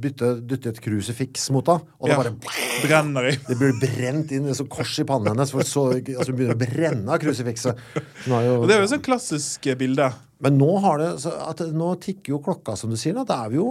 bytte, 0.00 0.28
dytte 0.48 0.70
et 0.72 0.78
krusifiks 0.80 1.50
mot 1.52 1.66
henne, 1.68 1.82
og 2.00 2.08
da 2.08 2.14
Ja. 2.14 2.22
bare 2.22 2.32
Brenner 2.86 3.26
de. 3.28 3.34
Det 3.50 3.58
blir 3.60 3.74
brent 3.82 4.30
inn 4.32 4.46
i 4.48 4.54
så 4.56 4.64
kors 4.72 4.94
i 5.02 5.04
pannen 5.04 5.34
hennes, 5.34 5.50
for 5.52 5.60
så 5.68 5.82
altså, 5.98 6.32
begynner 6.32 6.54
å 6.56 6.62
brenne 6.62 7.10
av 7.12 7.18
krusifikset. 7.20 7.76
Jo- 8.24 8.62
Og 8.62 8.68
det 8.70 8.76
er 8.76 8.80
jo 8.80 8.86
et 8.88 8.94
sånn 8.94 9.04
klassisk 9.04 9.68
bilde. 9.76 10.08
Men 10.40 10.56
nå 10.56 10.80
har 10.80 10.96
det 10.96 11.10
så 11.20 11.34
at 11.50 11.58
Nå 11.76 11.90
tikker 12.00 12.28
jo 12.32 12.38
klokka, 12.40 12.72
som 12.78 12.88
du 12.88 12.96
sier. 12.96 13.12
Da. 13.12 13.24
Det 13.28 13.36
er 13.36 13.48
vi 13.50 13.56
jo 13.60 13.68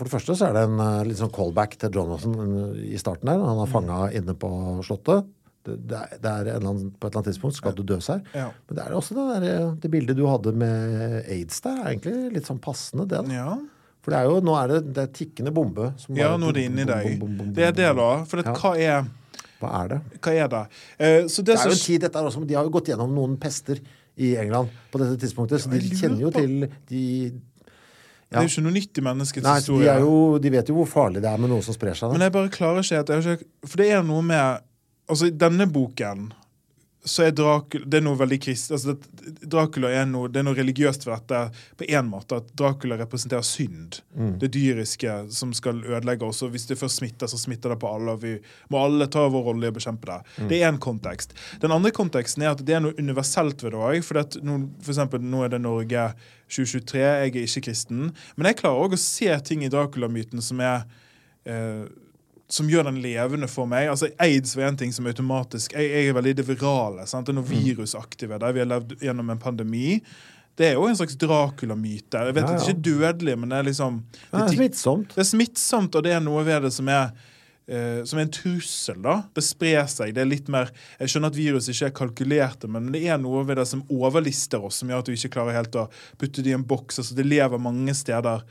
For 0.00 0.08
det 0.08 0.14
første 0.14 0.34
så 0.38 0.46
er 0.48 0.54
det 0.56 0.62
en 0.64 0.78
eh, 0.80 1.02
litt 1.10 1.18
sånn 1.20 1.32
callback 1.34 1.74
til 1.82 1.92
Jonathan 1.92 2.38
eh, 2.40 2.78
i 2.96 3.00
starten 3.00 3.28
der. 3.28 3.42
Han 3.44 3.60
er 3.60 3.68
fanga 3.70 3.98
inne 4.16 4.32
på 4.40 4.48
Slottet. 4.86 5.28
Det, 5.60 5.74
det 5.92 5.98
er, 6.00 6.14
det 6.24 6.30
er 6.32 6.48
en 6.56 6.68
annen, 6.70 6.86
på 6.96 7.04
et 7.04 7.10
eller 7.10 7.18
annet 7.20 7.28
tidspunkt 7.34 7.58
skal 7.58 7.74
du 7.76 7.82
døs 7.84 8.06
her. 8.08 8.22
Ja. 8.32 8.46
Men 8.70 8.78
det 8.78 8.86
er 8.86 8.94
også 8.96 9.12
det, 9.18 9.26
der, 9.34 9.44
eh, 9.58 9.66
det 9.82 9.90
bildet 9.92 10.16
du 10.16 10.24
hadde 10.30 10.54
med 10.56 11.18
aids 11.28 11.60
der, 11.66 11.82
er 11.82 11.90
egentlig 11.92 12.32
litt 12.38 12.48
sånn 12.48 12.62
passende, 12.64 13.04
det. 13.10 13.20
da. 13.28 13.36
Ja. 13.42 13.58
For 14.00 14.14
det 14.14 14.22
er 14.22 14.30
jo, 14.32 14.38
nå 14.48 14.54
er 14.56 14.72
det, 14.72 14.78
det 14.96 15.02
er 15.04 15.10
tikkende 15.20 15.52
bombe. 15.52 15.90
som 16.00 16.16
ja, 16.16 16.30
nå 16.40 16.48
er 16.48 16.56
det 16.56 16.62
inni 16.70 16.86
deg. 16.88 17.20
Det 17.52 17.66
er 17.68 17.76
det, 17.76 17.90
da. 18.00 18.08
For 18.30 18.40
Ja. 18.40 18.54
hva, 18.56 18.72
er, 18.80 19.10
Hva 19.60 19.74
er 19.82 19.92
det? 19.92 19.98
hva 20.24 20.32
er 20.40 20.48
det? 20.56 20.62
Eh, 20.96 21.28
så 21.28 21.44
det, 21.44 21.52
Det 21.52 21.60
er 21.60 21.74
jo 21.74 21.76
en 21.76 21.84
tid 21.84 22.00
dette 22.06 22.16
er 22.24 22.30
også, 22.30 22.46
De 22.48 22.56
har 22.56 22.64
jo 22.64 22.72
gått 22.78 22.88
gjennom 22.88 23.12
noen 23.12 23.36
pester 23.36 23.82
i 24.16 24.32
England 24.40 24.72
på 24.90 24.98
dette 25.04 25.20
tidspunktet, 25.20 25.60
så 25.60 25.68
de 25.68 25.80
kjenner 25.92 26.24
jo 26.24 26.30
på- 26.32 26.40
til 26.40 26.70
de 26.88 27.02
det 28.30 28.38
er 28.38 28.44
jo 28.46 28.50
ikke 28.52 28.62
noe 28.62 28.74
nytt 28.76 28.98
i 29.00 29.02
menneskets 29.02 29.42
Nei, 29.42 29.52
de, 29.58 29.62
historie. 29.64 29.90
er 29.90 30.04
jo, 30.04 30.38
de 30.38 30.50
vet 30.54 30.68
jo 30.70 30.74
hvor 30.76 30.86
farlig 30.86 31.22
det 31.24 31.30
er 31.32 31.40
med 31.42 31.50
noe 31.50 31.64
som 31.66 31.74
sprer 31.74 31.98
seg. 31.98 32.12
Men 32.14 32.22
jeg 32.22 32.34
bare 32.36 32.52
klarer 32.54 32.84
ikke 32.86 33.00
at 33.02 33.10
jeg 33.10 33.24
ikke, 33.40 33.48
For 33.66 33.82
det 33.82 33.88
er 33.96 34.04
noe 34.06 34.22
med 34.26 34.66
Altså, 35.10 35.26
i 35.26 35.34
denne 35.34 35.66
boken 35.66 36.28
så 37.04 37.22
er 37.22 37.30
Dracula 37.32 37.86
Det 37.86 37.96
er 38.00 38.04
noe 38.04 38.18
veldig 38.20 38.38
krist... 38.44 38.72
Altså, 38.74 38.94
Dracula 39.40 39.88
er 39.94 40.04
noe, 40.08 40.28
det 40.28 40.42
er 40.42 40.44
noe 40.44 40.56
religiøst 40.58 41.06
ved 41.06 41.14
dette 41.14 41.62
på 41.80 41.86
en 41.96 42.10
måte. 42.10 42.40
At 42.42 42.50
Dracula 42.58 42.98
representerer 43.00 43.44
synd. 43.46 44.00
Mm. 44.12 44.34
Det 44.42 44.50
dyriske 44.52 45.14
som 45.32 45.54
skal 45.56 45.80
ødelegge 45.80 46.28
oss. 46.28 46.42
Og 46.44 46.52
hvis 46.52 46.68
det 46.68 46.76
først 46.80 47.00
smitter, 47.00 47.30
så 47.30 47.40
smitter 47.40 47.72
det 47.72 47.78
på 47.80 47.88
alle. 47.88 48.16
Og 48.16 48.24
vi 48.24 48.34
må 48.72 48.82
alle 48.84 49.08
ta 49.12 49.24
vår 49.32 49.46
rolle 49.48 49.68
i 49.68 49.72
å 49.72 49.76
bekjempe 49.78 50.10
det. 50.10 50.18
Mm. 50.36 50.50
Det 50.50 50.58
er 50.58 50.68
én 50.68 50.82
kontekst. 50.88 51.32
Den 51.64 51.76
andre 51.76 51.94
konteksten 51.96 52.44
er 52.44 52.52
at 52.52 52.64
det 52.66 52.76
er 52.76 52.84
noe 52.84 52.96
universelt 53.00 53.64
ved 53.64 53.72
det 53.74 53.80
òg. 53.80 54.04
For, 54.04 54.20
at 54.20 54.36
nå, 54.44 54.60
for 54.84 54.92
eksempel, 54.94 55.24
nå 55.24 55.46
er 55.46 55.54
det 55.54 55.62
Norge 55.64 56.06
2023. 56.52 57.00
Jeg 57.00 57.32
er 57.32 57.40
ikke 57.46 57.64
kristen. 57.70 58.10
Men 58.36 58.50
jeg 58.50 58.60
klarer 58.60 58.84
òg 58.84 58.98
å 58.98 59.00
se 59.00 59.32
ting 59.48 59.64
i 59.64 59.72
Dracula-myten 59.72 60.44
som 60.44 60.60
er 60.60 60.84
eh, 61.48 61.88
som 62.50 62.68
gjør 62.68 62.84
den 62.90 63.00
levende 63.02 63.46
for 63.48 63.66
meg. 63.70 63.88
Altså 63.92 64.08
Aids 64.18 64.56
var 64.58 64.68
en 64.70 64.76
ting 64.76 64.92
som 64.92 65.06
automatisk 65.06 65.72
Jeg, 65.76 65.90
jeg 65.90 66.08
er 66.10 66.16
veldig 66.18 66.36
det 66.40 66.46
virale. 66.48 67.06
Sant? 67.06 67.26
Det 67.26 67.32
er 67.34 67.40
noe 67.40 67.46
Mm. 67.48 67.64
virusaktive 67.64 68.38
der. 68.42 68.52
Vi 68.52 68.58
har 68.64 68.66
levd 68.66 68.96
gjennom 69.00 69.30
en 69.30 69.38
pandemi. 69.38 70.00
Det 70.58 70.66
er 70.66 70.72
jo 70.74 70.86
en 70.90 70.96
slags 70.98 71.14
Dracula-myte. 71.16 72.18
Jeg 72.26 72.34
vet 72.34 72.42
Ja, 72.44 72.50
ja. 72.50 72.58
det 72.58 72.60
er 72.60 72.74
ikke 72.74 72.76
er 72.76 73.12
dødelig, 73.14 73.38
men 73.38 73.48
det 73.48 73.58
er 73.58 73.62
liksom 73.70 74.02
Det 74.12 74.40
er 74.40 74.46
det, 74.48 74.56
smittsomt. 74.58 75.08
det 75.14 75.18
er 75.22 75.30
smittsomt, 75.30 75.94
og 75.94 76.02
det 76.04 76.12
er 76.12 76.20
noe 76.20 76.42
ved 76.44 76.62
det 76.62 76.72
som 76.72 76.88
er 76.88 77.12
eh, 77.70 78.02
som 78.04 78.18
er 78.18 78.22
en 78.22 78.30
trussel. 78.34 79.00
da. 79.00 79.22
Det 79.32 79.44
sprer 79.44 79.86
seg. 79.86 80.12
det 80.14 80.20
er 80.22 80.26
litt 80.26 80.48
mer, 80.48 80.70
Jeg 80.98 81.08
skjønner 81.08 81.26
at 81.30 81.36
virus 81.36 81.68
ikke 81.68 81.86
er 81.86 81.90
kalkulerte, 81.94 82.68
men 82.68 82.90
det 82.90 83.04
er 83.06 83.16
noe 83.18 83.44
ved 83.46 83.56
det 83.56 83.66
som 83.68 83.84
overlister 83.88 84.60
oss, 84.64 84.74
som 84.82 84.88
gjør 84.88 84.98
at 84.98 85.04
du 85.06 85.12
ikke 85.12 85.30
klarer 85.30 85.52
helt 85.54 85.72
å 85.78 85.88
putte 86.18 86.42
det 86.42 86.50
i 86.50 86.54
en 86.54 86.64
boks. 86.64 86.98
altså 86.98 87.14
Det 87.14 87.24
lever 87.26 87.58
mange 87.58 87.94
steder. 87.94 88.42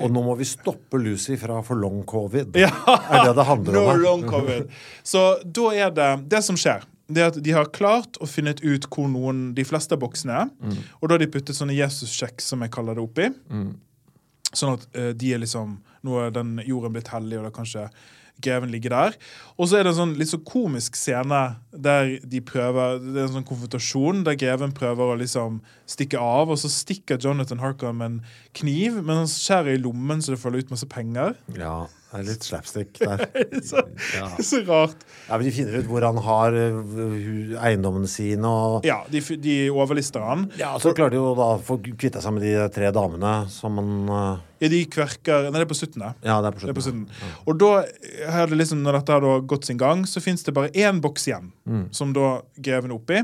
Og 0.00 0.10
nå 0.12 0.22
må 0.24 0.34
vi 0.38 0.46
stoppe 0.48 0.98
Lucy 1.00 1.36
fra 1.40 1.58
for 1.66 1.76
long 1.80 2.02
covid. 2.08 2.56
Ja. 2.64 2.70
Er 3.10 3.26
det 3.28 3.34
det 3.38 3.44
handler 3.48 3.76
No 3.76 3.82
om? 3.92 4.00
long 4.02 4.22
covid. 4.28 4.70
Så 5.06 5.24
da 5.44 5.66
er 5.76 5.90
det 5.96 6.08
Det 6.32 6.40
som 6.46 6.56
skjer, 6.60 6.86
det 7.10 7.22
er 7.24 7.30
at 7.32 7.38
de 7.42 7.52
har 7.56 7.66
klart 7.74 8.16
å 8.22 8.26
finne 8.30 8.52
ut 8.62 8.86
hvor 8.92 9.08
noen 9.10 9.50
de 9.56 9.64
fleste 9.66 9.96
av 9.96 10.00
boksene 10.04 10.36
er. 10.44 10.50
Mm. 10.62 10.76
Og 11.00 11.08
da 11.08 11.16
har 11.16 11.22
de 11.24 11.30
puttet 11.34 11.56
sånne 11.58 11.74
Jesus-sjekk, 11.74 12.38
som 12.44 12.62
jeg 12.62 12.70
kaller 12.70 12.94
det, 13.00 13.02
oppi. 13.02 13.26
Sånn 14.54 14.76
at 14.78 14.86
uh, 14.96 15.10
de 15.14 15.34
er 15.34 15.42
liksom 15.42 15.76
Nå 16.06 16.16
er 16.22 16.30
den 16.32 16.54
jorden 16.64 16.94
blitt 16.94 17.10
hellig, 17.12 17.36
og 17.36 17.44
da 17.44 17.50
kanskje 17.52 17.82
greven 18.40 18.70
ligger 18.72 18.94
der. 18.94 19.16
Og 19.60 19.68
så 19.68 19.76
er 19.76 19.84
det 19.84 19.90
en 19.92 19.98
sånn 19.98 20.14
litt 20.16 20.30
så 20.30 20.38
komisk 20.48 20.94
scene 20.96 21.40
der 21.72 22.16
de 22.26 22.40
prøver 22.42 22.98
Det 22.98 23.14
er 23.20 23.28
en 23.28 23.34
sånn 23.36 23.46
konfrontasjon 23.46 24.24
der 24.26 24.34
greven 24.40 24.72
prøver 24.74 25.12
å 25.14 25.18
liksom 25.20 25.60
stikke 25.86 26.18
av, 26.18 26.50
og 26.50 26.58
så 26.58 26.70
stikker 26.70 27.18
Jonathan 27.22 27.58
Harker 27.62 27.92
med 27.94 28.06
en 28.06 28.20
kniv, 28.58 28.98
men 29.04 29.22
han 29.22 29.30
skjærer 29.30 29.74
i 29.76 29.82
lommen 29.82 30.18
så 30.22 30.34
det 30.34 30.40
faller 30.42 30.58
ut 30.64 30.70
masse 30.70 30.86
penger. 30.90 31.34
Ja, 31.54 31.86
det 32.10 32.18
er 32.20 32.26
litt 32.26 32.42
slapstick 32.46 32.98
der. 32.98 33.22
Så, 33.62 33.82
Ja. 34.16 34.28
så 34.42 34.60
rart. 34.66 35.02
Ja, 35.28 35.36
men 35.38 35.46
De 35.46 35.52
finner 35.54 35.78
ut 35.78 35.86
hvor 35.90 36.02
han 36.06 36.18
har 36.26 36.50
hu- 36.58 37.56
eiendommene 37.58 38.08
sine. 38.10 38.46
og 38.50 38.86
Ja, 38.86 39.00
de, 39.10 39.20
de 39.38 39.56
overlister 39.70 40.22
han. 40.26 40.48
ja, 40.58 40.76
Så 40.78 40.94
klarer 40.94 41.10
de 41.14 41.20
jo 41.22 41.34
da 41.38 41.52
å 41.56 41.62
få 41.62 41.78
kvitta 41.82 42.22
seg 42.22 42.34
med 42.34 42.42
de 42.46 42.54
tre 42.74 42.90
damene 42.94 43.48
som 43.50 43.78
han 43.78 43.92
uh, 44.10 44.38
Ja, 44.60 44.68
de 44.68 44.82
kverker 44.92 45.46
Nei, 45.50 45.58
det 45.58 45.66
er 45.66 45.70
på 45.70 45.78
slutten. 45.78 46.02
det. 46.04 46.12
Ja, 46.28 46.40
det 46.42 46.50
er 46.50 46.56
på 46.58 46.66
Det 46.66 46.72
er 46.74 46.78
på 46.78 46.84
slutten. 46.86 47.06
Ja. 47.20 47.30
Og 47.48 47.58
da 47.62 47.70
er 48.42 48.46
det 48.50 48.58
liksom, 48.60 48.82
når 48.84 48.98
dette 49.00 49.16
har 49.18 49.40
gått 49.48 49.64
sin 49.70 49.78
gang, 49.80 50.02
så 50.06 50.20
fins 50.22 50.42
det 50.46 50.54
bare 50.54 50.70
én 50.76 51.00
boks 51.00 51.26
igjen, 51.30 51.50
Mm. 51.70 51.84
som 51.94 52.12
da 52.16 52.40
greven 52.58 52.90
er 52.90 52.96
oppi. 52.96 53.20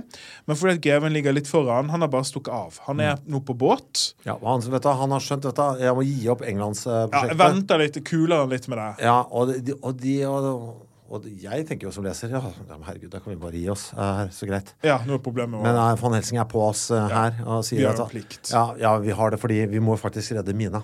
Men 0.46 0.56
fordi 0.58 0.76
at 0.76 0.82
greven 0.84 1.14
ligger 1.16 1.34
litt 1.34 1.48
foran, 1.50 1.90
han 1.90 2.04
har 2.04 2.10
bare 2.12 2.26
stukket 2.28 2.54
av. 2.54 2.78
Han 2.86 3.00
er 3.00 3.16
Mm. 3.16 3.32
nå 3.34 3.40
på 3.44 3.56
båt. 3.58 4.14
Ja, 4.24 4.38
han, 4.42 4.60
vet 4.60 4.82
du, 4.82 4.88
han 4.88 5.10
har 5.10 5.20
skjønt 5.20 5.42
dette. 5.42 5.66
Jeg 5.80 5.94
må 5.94 6.04
gi 6.06 6.28
opp 6.28 6.42
Ja, 6.46 7.26
jeg 7.26 7.38
venter 7.38 7.78
litt, 7.78 8.04
kuler 8.04 8.44
han 8.44 8.50
litt 8.50 8.68
med 8.68 8.78
det. 8.78 9.04
Ja, 9.04 9.24
og 9.30 9.52
de, 9.64 9.74
og, 9.82 9.96
de, 10.00 10.24
og, 10.26 10.86
Og 11.08 11.22
jeg 11.24 11.66
tenker 11.68 11.86
jo 11.86 11.92
som 11.94 12.02
leser 12.02 12.32
ja, 12.34 12.40
ja, 12.42 12.76
herregud, 12.82 13.10
da 13.12 13.20
kan 13.22 13.30
vi 13.30 13.38
bare 13.38 13.54
gi 13.54 13.68
oss. 13.70 13.90
Det 13.94 14.02
er 14.02 14.30
så 14.34 14.48
greit. 14.48 14.72
Ja, 14.82 14.98
nå 15.06 15.14
er 15.14 15.22
problemet 15.22 15.62
Men 15.62 15.78
uh, 15.78 15.94
von 16.00 16.16
Helsing 16.16 16.40
er 16.42 16.48
på 16.50 16.58
oss 16.66 16.90
eh, 16.90 17.08
her 17.12 17.38
og 17.46 17.62
sier 17.66 17.92
at 17.92 18.50
ja, 18.50 18.64
ja, 18.80 18.96
vi 18.98 19.14
har 19.14 19.30
det 19.30 19.38
fordi 19.38 19.60
vi 19.70 19.78
må 19.78 19.94
faktisk 20.00 20.34
redde 20.34 20.54
Mina. 20.56 20.82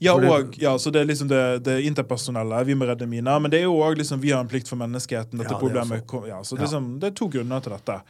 Ja, 0.00 0.16
det- 0.20 0.28
og, 0.30 0.56
ja, 0.60 0.74
så 0.78 0.90
det 0.92 1.00
er 1.00 1.06
liksom 1.08 1.28
det, 1.28 1.64
det 1.64 1.76
interpersonelle. 1.88 2.64
Vi 2.66 2.74
må 2.74 2.86
redde 2.86 3.06
Mina. 3.08 3.38
Men 3.38 3.50
det 3.50 3.60
er 3.60 3.64
jo 3.64 3.76
òg 3.80 3.96
liksom, 3.96 4.20
vi 4.20 4.30
har 4.30 4.40
en 4.40 4.48
plikt 4.48 4.68
for 4.68 4.76
menneskeheten. 4.76 5.38
Dette 5.38 5.44
Ja, 5.44 5.48
det 5.48 5.56
er 5.56 5.60
problemet 5.62 6.02
også. 6.06 6.26
ja, 6.28 6.40
så. 6.44 6.56
Mm. 6.56 6.60
liksom, 6.62 6.88
Det 7.00 7.06
er 7.10 7.14
to 7.16 7.28
grunner 7.28 7.62
til 7.62 7.72
dette. 7.72 8.00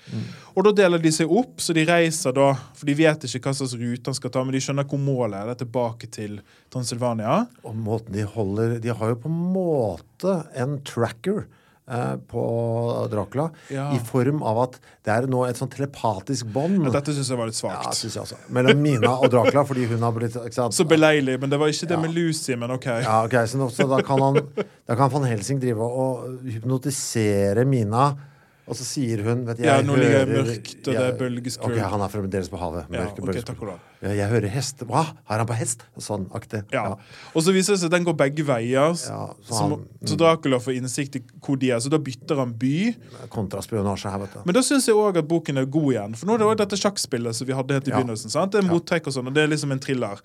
Og 0.56 0.64
da 0.64 0.72
deler 0.72 0.98
de 1.02 1.12
seg 1.12 1.30
opp, 1.30 1.56
så 1.58 1.72
de 1.74 1.84
reiser 1.86 2.32
da 2.34 2.52
For 2.74 2.86
de 2.86 2.94
vet 2.94 3.20
ikke 3.28 3.40
hva 3.50 3.54
slags 3.54 3.74
rute 3.78 4.06
han 4.06 4.14
skal 4.14 4.30
ta, 4.30 4.42
men 4.44 4.52
de 4.52 4.58
skjønner 4.60 4.84
hvor 4.84 4.98
målet 4.98 5.34
er. 5.40 5.46
Det 5.54 5.60
er 5.60 5.64
tilbake 5.66 6.10
til 6.10 6.40
Transylvania. 6.70 7.46
Og 7.64 7.74
måten 7.76 8.12
de 8.12 8.22
holder 8.24 8.78
De 8.80 8.88
har 8.92 9.08
jo 9.14 9.14
på 9.16 9.26
en 9.30 9.52
måte 9.54 10.46
en 10.56 10.80
tracker 10.82 11.46
på 11.86 13.08
Dracula 13.10 13.50
Ja. 13.70 13.92
i 13.94 13.98
form 14.02 14.42
av 14.42 14.58
at 14.64 14.78
det 15.06 15.12
er 15.14 15.26
nå 15.30 15.44
et 15.48 15.54
sånn 15.56 15.70
telepatisk 15.70 16.46
bånd. 16.50 16.82
Ja, 16.84 16.90
dette 16.90 17.14
syns 17.14 17.28
jeg 17.30 17.38
var 17.38 17.46
litt 17.46 17.60
Ja, 17.62 17.78
svakt. 17.92 18.32
Ja. 18.32 18.38
Mellom 18.50 18.80
Mina 18.82 19.12
og 19.20 19.30
Dracula, 19.30 19.62
fordi 19.64 19.86
hun 19.86 20.02
har 20.02 20.12
blitt 20.12 20.34
så 20.34 20.84
beleilig. 20.88 21.38
Men 21.40 21.50
det 21.50 21.58
var 21.58 21.68
ikke 21.70 21.86
det 21.88 21.98
med 22.02 22.14
Lucy, 22.14 22.56
men 22.56 22.70
OK. 22.74 22.86
Ja, 22.86 23.24
ok, 23.24 23.36
så, 23.46 23.56
nå, 23.60 23.70
så 23.70 23.86
da 23.88 24.00
kan 24.02 24.20
han 24.20 24.40
Da 24.86 24.94
kan 24.96 25.10
van 25.10 25.24
Helsing 25.30 25.60
drive 25.60 25.78
og 25.82 26.40
hypnotisere 26.44 27.64
Mina, 27.66 28.16
og 28.66 28.74
så 28.74 28.84
sier 28.84 29.22
hun 29.22 29.44
vet, 29.46 29.60
Ja, 29.62 29.76
nå 29.82 29.94
ligger 29.94 30.24
jeg 30.24 30.28
mørkt, 30.28 30.88
og 30.88 30.94
det 30.94 31.02
er 31.06 31.12
bølgeskvulp. 31.20 31.76
Ok, 31.76 31.90
han 31.92 32.00
er 32.02 32.08
fremdeles 32.10 32.48
på 32.50 32.58
havet. 32.58 32.86
Ja, 32.90 33.04
Mørke 33.04 33.20
ok, 33.20 33.26
bølgeskvulp. 33.28 33.46
takk 33.46 33.62
og 33.62 33.68
lov. 33.68 33.78
Ja, 34.02 34.08
jeg 34.18 34.28
hører 34.28 34.48
hest. 34.52 34.78
Hva? 34.86 35.02
Har 35.24 35.38
han 35.38 35.46
på 35.46 35.54
hest? 35.56 35.84
Sånn 35.98 36.26
aktig. 36.34 36.64
Ja. 36.74 36.96
Og 37.34 37.42
så 37.46 37.52
viser 37.54 37.72
det 37.74 37.80
seg 37.80 37.86
at 37.92 37.96
den 37.96 38.04
går 38.04 38.16
begge 38.18 38.44
veier. 38.44 38.72
Ja, 38.72 38.90
så 38.96 39.30
så, 39.48 39.60
han- 39.62 39.86
så 40.04 40.16
Dracula 40.18 40.58
får 40.58 40.76
innsikt 40.80 41.16
i 41.16 41.22
hvor 41.40 41.56
de 41.58 41.70
er, 41.70 41.78
så 41.80 41.88
da 41.90 41.98
bytter 41.98 42.36
han 42.42 42.52
by. 42.58 42.94
Kontraspionasje 43.30 44.10
her, 44.10 44.18
vet 44.24 44.34
du. 44.34 44.40
Men 44.44 44.54
da 44.54 44.60
syns 44.66 44.86
jeg 44.88 44.96
òg 44.98 45.16
at 45.22 45.28
boken 45.30 45.58
er 45.62 45.64
god 45.66 45.92
igjen. 45.94 46.16
For 46.18 46.26
nå 46.26 46.34
er 46.34 46.38
det 46.38 46.46
òg 46.50 46.56
dette 46.64 46.76
sjakkspillet 46.80 47.34
som 47.38 47.46
vi 47.46 47.52
hadde 47.56 47.72
helt 47.78 47.88
i 47.88 47.90
Ja. 47.90 48.00
begynnelsen. 48.02 48.30
sant? 48.30 48.52
Det 48.52 48.64
er 48.64 48.68
mottrekk 48.68 49.06
og 49.06 49.12
sånn, 49.14 49.26
og 49.28 49.34
det 49.34 49.44
er 49.44 49.48
liksom 49.54 49.72
en 49.72 49.78
thriller. 49.78 50.20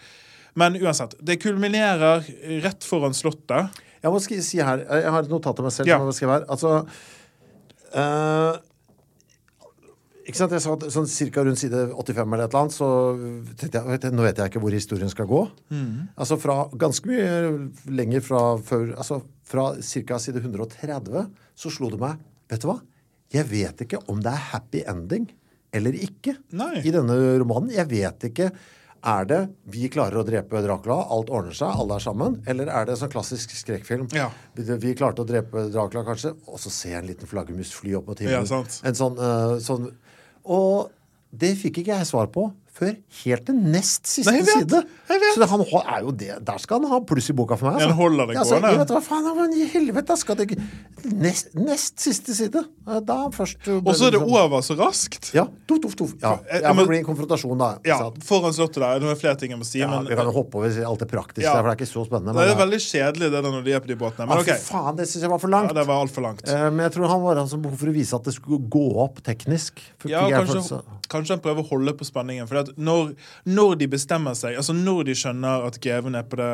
Men 0.55 0.73
uansett, 0.75 1.13
det 1.23 1.39
kulminerer 1.39 2.25
rett 2.63 2.83
foran 2.83 3.13
Slottet. 3.13 3.69
Jeg 4.03 4.11
må 4.11 4.19
si 4.19 4.57
her 4.57 4.77
Jeg 4.79 5.11
har 5.11 5.19
et 5.23 5.29
notat 5.29 5.55
til 5.55 5.63
meg 5.63 5.71
selv 5.71 5.87
Ja. 5.87 5.97
som 5.97 6.01
jeg 6.01 6.09
må 6.09 6.15
skrive 6.17 6.31
her. 6.39 6.45
Altså 6.49 6.87
eh, 7.95 8.59
Ikke 10.29 10.37
sant, 10.37 10.53
jeg 10.53 10.61
sa 10.63 10.75
at 10.77 10.85
sånn 10.93 11.07
cirka 11.09 11.43
rundt 11.43 11.59
side 11.59 11.87
85 11.97 12.35
eller 12.35 12.45
et 12.45 12.53
eller 12.53 12.61
annet, 12.61 12.75
så 12.75 12.89
tenkte 13.57 13.79
jeg 13.81 13.89
vet 13.89 14.05
Nå 14.13 14.25
vet 14.27 14.37
jeg 14.41 14.51
ikke 14.53 14.61
hvor 14.63 14.75
historien 14.75 15.09
skal 15.11 15.27
gå. 15.29 15.41
Altså 16.15 16.37
fra 16.39 16.57
ganske 16.79 17.09
mye 17.09 17.31
lenger 17.91 18.21
fra 18.25 18.41
før 18.61 18.93
Altså 18.97 19.21
fra 19.51 19.71
ca. 19.81 20.19
side 20.21 20.39
130 20.43 21.25
så 21.57 21.71
slo 21.73 21.89
det 21.91 21.99
meg 21.99 22.21
Vet 22.51 22.63
du 22.63 22.69
hva? 22.69 22.77
Jeg 23.31 23.47
vet 23.49 23.81
ikke 23.85 23.99
om 24.11 24.19
det 24.23 24.31
er 24.31 24.45
happy 24.51 24.83
ending 24.91 25.29
eller 25.71 25.95
ikke 25.95 26.33
Nei. 26.51 26.81
i 26.83 26.91
denne 26.91 27.15
romanen. 27.39 27.69
Jeg 27.71 27.87
vet 27.87 28.25
ikke 28.27 28.49
er 29.01 29.27
det 29.29 29.39
vi 29.73 29.89
klarer 29.91 30.21
å 30.21 30.25
drepe 30.25 30.61
Dracula, 30.61 30.99
alt 31.13 31.31
ordner 31.33 31.55
seg, 31.57 31.73
alle 31.73 31.97
er 31.97 32.03
sammen? 32.03 32.37
Eller 32.49 32.69
er 32.69 32.87
det 32.89 32.97
sånn 32.99 33.11
klassisk 33.11 33.53
skrekkfilm? 33.57 34.07
Ja. 34.13 34.29
Vi, 34.53 34.93
klarte 34.97 35.23
å 35.23 35.27
drepe 35.27 35.67
Dracula, 35.73 36.03
kanskje, 36.07 36.35
og 36.45 36.61
så 36.61 36.73
ser 36.73 36.95
jeg 36.95 37.01
en 37.01 37.09
liten 37.09 37.29
flaggermus 37.29 37.73
fly 37.73 37.95
opp 37.97 38.11
mot 38.11 38.21
himmelen. 38.21 38.45
Ja. 38.45 38.63
En 38.89 38.97
sånn, 38.97 39.17
uh, 39.17 39.57
sånn 39.63 39.89
Og 40.45 40.91
det 41.31 41.55
fikk 41.59 41.81
ikke 41.81 41.97
jeg 41.97 42.09
svar 42.09 42.29
på 42.33 42.49
før 42.71 42.93
helt 43.23 43.45
til 43.45 43.55
nest 43.55 44.07
siste 44.07 44.31
Nei, 44.31 44.41
vet, 44.47 44.63
side. 44.63 44.79
Så 45.33 45.39
det, 45.41 45.47
han 45.51 45.61
er 45.81 46.01
jo 46.05 46.11
det, 46.15 46.29
der 46.47 46.57
skal 46.63 46.79
han 46.81 46.89
ha 46.89 46.99
pluss 47.03 47.27
i 47.29 47.33
boka 47.35 47.57
for 47.59 47.67
meg. 47.67 47.81
Altså. 47.81 47.89
han 47.91 47.97
holder 47.99 48.27
det 48.31 48.35
Ja, 48.37 48.39
altså, 48.45 48.55
gående. 48.55 48.71
jeg 48.71 48.79
vet 48.79 48.93
hva 48.95 49.01
faen, 49.03 49.27
men 49.37 49.53
i 49.59 49.65
helvete 49.73 50.17
skal 50.17 50.35
det 50.39 50.47
ikke 50.49 50.63
Nest, 51.17 51.47
nest 51.57 51.99
siste 51.99 52.33
side. 52.37 52.61
Eh, 52.87 52.99
Da 53.01 53.17
først 53.33 53.67
Og 53.73 53.89
så 53.97 54.07
er 54.07 54.11
det 54.15 54.21
over 54.21 54.61
så 54.61 54.75
raskt. 54.77 55.31
Ja, 55.33 55.47
tuff, 55.67 55.81
tuff, 55.81 55.95
tuff. 55.97 56.11
Ja, 56.21 56.37
Jeg- 56.51 56.61
ja, 56.61 56.73
men, 56.73 56.85
det 56.85 56.87
blir 56.91 56.99
en 56.99 57.05
konfrontasjon, 57.05 57.57
da. 57.57 57.77
Ja, 57.83 57.97
foran 58.21 58.53
Slottet 58.53 58.75
der. 58.83 58.99
Det 58.99 59.09
er 59.09 59.15
flere 59.15 59.35
ting 59.37 59.49
jeg 59.51 59.59
må 59.59 59.65
si, 59.65 59.79
Ja, 59.79 59.87
men 59.89 60.05
vi 60.05 60.15
kan 60.15 60.25
jo 60.25 60.31
hoppe 60.31 60.55
over 60.61 60.69
alt 60.85 60.99
det 60.99 61.09
praktiske, 61.09 61.41
Ja. 61.43 61.53
der, 61.55 61.61
for 61.63 61.69
det 61.69 61.81
er 61.81 61.85
ikke 61.85 61.91
så 61.91 62.05
spennende. 62.07 62.33
det 62.37 62.51
er 62.53 62.61
veldig 62.65 62.81
kjedelig 62.81 63.31
det 63.31 63.43
der 63.43 63.49
når 63.51 63.63
de 63.65 63.71
er 63.73 63.79
på 63.79 63.87
de 63.87 63.95
båtene. 63.95 64.27
Men 64.27 64.37
ja, 64.37 64.41
okay. 64.41 64.57
faen, 64.61 64.95
det 64.95 65.07
syns 65.07 65.21
jeg 65.21 65.29
var 65.29 65.39
for 65.39 65.49
Ja, 65.49 65.57
langt. 65.61 65.73
det 65.73 65.87
var 65.87 66.05
altfor 66.05 66.21
langt. 66.21 66.47
Eh, 66.47 66.69
Men 66.71 66.89
jeg 66.89 66.93
tror 66.93 67.07
han 67.09 67.21
var 67.21 67.35
altså 67.35 67.59
behov 67.61 67.77
for 67.77 67.87
å 67.87 67.93
vise 67.93 68.13
at 68.15 68.23
det 68.23 68.33
skulle 68.35 68.59
gå 68.69 68.95
opp 68.97 69.21
teknisk. 69.23 69.79
For 69.97 70.07
Ja, 70.09 70.21
kanskje, 70.29 70.83
kanskje 71.09 71.29
han 71.29 71.39
prøver 71.39 71.63
å 71.65 71.67
holde 71.69 71.93
på 71.97 72.05
spenningen. 72.05 72.47
For 72.47 72.55
at 72.61 72.71
når, 72.77 73.11
når 73.45 73.75
de 73.81 73.87
bestemmer 73.91 74.35
seg, 74.37 74.55
altså 74.59 74.73
når 74.77 75.03
de 75.09 75.15
skjønner 75.17 75.65
at 75.67 75.79
greven 75.83 76.15
er 76.19 76.23
på 76.31 76.39
det, 76.41 76.51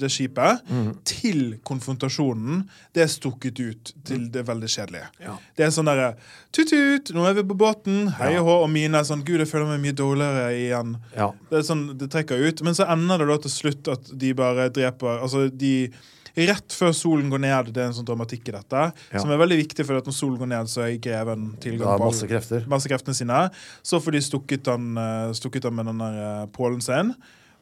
det 0.00 0.10
skipet, 0.12 0.60
Mm. 0.70 0.92
til 1.04 1.40
konfrontasjonen, 1.66 2.64
det 2.94 3.02
er 3.04 3.10
stukket 3.12 3.58
ut 3.60 3.92
til 4.06 4.28
det 4.32 4.44
veldig 4.48 4.68
kjedelige. 4.70 5.08
Ja. 5.22 5.36
Det 5.56 5.66
er 5.66 5.72
sånn 5.74 5.88
derre 5.90 6.12
Tut-tut, 6.52 7.12
nå 7.14 7.24
er 7.28 7.34
vi 7.38 7.44
på 7.46 7.54
båten. 7.54 8.08
Hei 8.18 8.32
og 8.40 8.46
hå. 8.48 8.54
Og 8.64 8.70
mine 8.74 8.98
er 8.98 9.06
sånn 9.06 9.20
Gud, 9.24 9.38
jeg 9.38 9.46
føler 9.50 9.68
meg 9.70 9.84
mye 9.84 9.94
dårligere 9.94 10.48
igjen. 10.58 10.96
Ja. 11.14 11.28
Det 11.50 11.60
er 11.60 11.66
sånn, 11.68 11.84
det 12.00 12.08
trekker 12.10 12.42
ut. 12.42 12.62
Men 12.66 12.74
så 12.74 12.88
ender 12.90 13.22
det 13.22 13.28
da 13.30 13.36
til 13.44 13.52
slutt 13.54 13.90
at 13.92 14.10
de 14.18 14.32
bare 14.34 14.66
dreper 14.74 15.20
Altså, 15.22 15.44
de 15.50 15.90
Rett 16.36 16.68
før 16.72 16.92
solen 16.94 17.30
går 17.30 17.40
ned, 17.40 17.72
det 17.74 17.82
er 17.82 17.86
en 17.88 17.92
sånn 17.92 18.06
dramatikk 18.06 18.48
i 18.48 18.52
dette, 18.52 18.92
Ja. 19.12 19.18
som 19.18 19.30
er 19.30 19.38
veldig 19.38 19.58
viktig, 19.66 19.84
for 19.86 19.94
når 20.00 20.12
solen 20.12 20.38
går 20.38 20.48
ned, 20.48 20.66
så 20.68 20.82
er 20.86 20.98
greven 20.98 21.56
tilgang 21.58 21.78
Da 21.86 21.90
har 21.90 21.98
på 21.98 22.10
masse 22.10 22.26
krefter. 22.28 22.66
masse 22.68 22.86
kreftene 22.88 23.14
sine. 23.14 23.50
Så 23.82 24.00
får 24.00 24.12
de 24.12 24.20
stukket 24.20 24.66
han, 24.66 24.96
eh, 24.96 25.32
stukket 25.32 25.64
han 25.64 25.74
med 25.74 25.86
den 25.86 25.98
der 25.98 26.42
eh, 26.42 26.46
pålen 26.46 26.80
sin, 26.82 27.14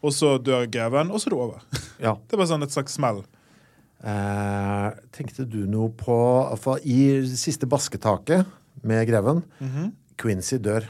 og 0.02 0.12
så 0.12 0.38
dør 0.38 0.66
greven, 0.70 1.10
og 1.10 1.16
så 1.20 1.26
er 1.26 1.30
det 1.30 1.38
over. 1.38 1.60
Ja. 2.00 2.14
Det 2.14 2.32
er 2.34 2.36
bare 2.36 2.46
sånn 2.48 2.62
et 2.62 2.70
slags 2.70 2.92
smell. 2.94 3.24
Eh, 4.04 4.90
tenkte 5.10 5.42
du 5.48 5.66
noe 5.66 5.90
på 5.90 6.16
for 6.62 6.78
I 6.86 7.26
siste 7.34 7.66
basketaket 7.66 8.46
med 8.84 9.08
Greven 9.08 9.42
Mhm. 9.60 9.92
Quincy 10.16 10.58
dør. 10.58 10.84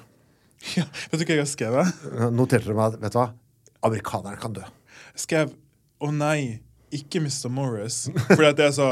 Ja, 0.76 0.84
vet 1.10 1.20
du 1.20 1.24
hva 1.24 1.28
jeg 1.28 1.38
har 1.38 1.46
skrevet? 1.46 2.32
Noterte 2.34 2.66
du 2.66 2.74
meg 2.74 2.98
vet 3.00 3.12
du 3.12 3.18
hva? 3.18 3.32
Amerikaneren 3.82 4.38
kan 4.40 4.52
dø. 4.52 4.60
Jeg 4.60 5.24
skrev 5.26 5.54
'Å 6.02 6.12
nei, 6.14 6.60
ikke 6.92 7.20
Mr. 7.20 7.48
Morris'. 7.52 8.08
Fordi 8.28 8.48
at 8.48 8.56
det 8.56 8.66
er 8.66 8.74
så 8.76 8.90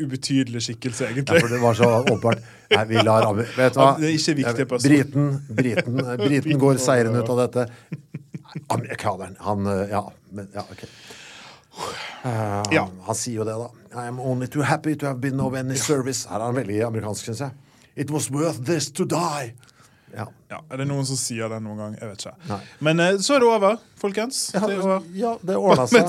ubetydelig 0.00 0.62
skikkelse, 0.64 1.04
Ja, 1.04 1.10
egentlig. 1.12 1.40
for 1.40 1.48
det 1.52 1.60
var 1.60 1.74
så 1.76 1.88
åpenbart. 2.00 2.38
Nei, 2.70 2.84
vi 2.88 2.94
lar 3.02 3.26
Vet 3.36 3.74
du 3.74 3.80
hva? 3.80 3.88
Det 3.98 4.08
er 4.08 4.14
ikke 4.16 4.34
viktig 4.38 4.68
person. 4.68 4.90
Briten, 4.90 5.26
briten, 5.56 5.98
briten 6.22 6.58
går 6.62 6.78
seirende 6.80 7.20
ut 7.24 7.28
av 7.34 7.42
dette. 7.42 7.66
Amerikaneren, 8.72 9.36
han 9.44 9.66
eh, 9.66 9.88
Ja, 9.90 10.02
men, 10.32 10.48
ja 10.54 10.64
ok. 10.64 10.84
Uh, 12.24 12.62
Ja. 12.72 12.82
han, 12.88 12.96
han 13.06 13.14
sier 13.14 13.42
jo 13.42 13.44
det, 13.46 13.54
da. 13.60 13.68
I 14.02 14.06
am 14.08 14.18
only 14.20 14.46
too 14.46 14.62
happy 14.62 14.94
to 14.96 15.06
have 15.06 15.20
been 15.20 15.40
of 15.40 15.54
any 15.54 15.76
service. 15.76 16.26
Her 16.28 16.40
er 16.40 16.48
han 16.50 16.56
veldig 16.56 16.80
amerikansk, 16.86 17.24
syns 17.28 17.40
jeg. 17.40 17.50
It 17.96 18.10
was 18.10 18.30
worth 18.30 18.64
this 18.64 18.90
to 18.90 19.04
die. 19.04 19.52
Ja. 20.14 20.24
Ja, 20.48 20.62
Er 20.72 20.80
det 20.80 20.86
noen 20.88 21.04
som 21.08 21.18
sier 21.20 21.50
det 21.52 21.58
noen 21.64 21.78
gang? 21.82 21.96
Jeg 22.00 22.08
vet 22.10 22.24
ikke. 22.24 22.48
Nei. 22.48 22.58
Men 22.88 23.02
eh, 23.04 23.18
så 23.24 23.36
er 23.36 23.44
det 23.44 23.50
over, 23.50 23.76
folkens. 24.00 24.40
Ja, 24.54 24.62
Det 24.64 24.78
er 24.78 24.82
over. 24.86 25.06
ja, 25.20 25.34
det 25.50 25.58
ordna 25.60 25.86
seg. 25.90 26.08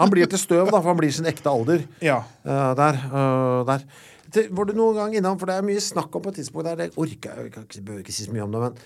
Han 0.00 0.12
blir 0.14 0.30
til 0.30 0.40
støv, 0.40 0.70
da, 0.70 0.78
for 0.78 0.92
han 0.92 1.00
blir 1.00 1.12
sin 1.14 1.28
ekte 1.30 1.50
alder. 1.50 1.84
Ja. 2.04 2.22
Uh, 2.46 2.70
der. 2.78 3.02
Uh, 3.10 3.60
der. 3.68 3.86
Til, 4.32 4.48
var 4.56 4.68
du 4.68 4.74
noen 4.78 4.96
gang 4.96 5.16
innom, 5.18 5.38
for 5.40 5.50
det 5.50 5.58
er 5.58 5.66
mye 5.66 5.82
snakk 5.82 6.14
om 6.16 6.24
på 6.24 6.32
et 6.32 6.40
tidspunkt 6.40 6.70
der, 6.70 6.78
det 6.86 6.92
orker 6.96 7.42
jeg, 7.42 7.52
jeg 7.58 7.84
behøver 7.84 8.04
ikke 8.06 8.14
si 8.16 8.24
så 8.24 8.32
mye 8.32 8.46
om 8.46 8.54
det, 8.54 8.62
men 8.62 8.78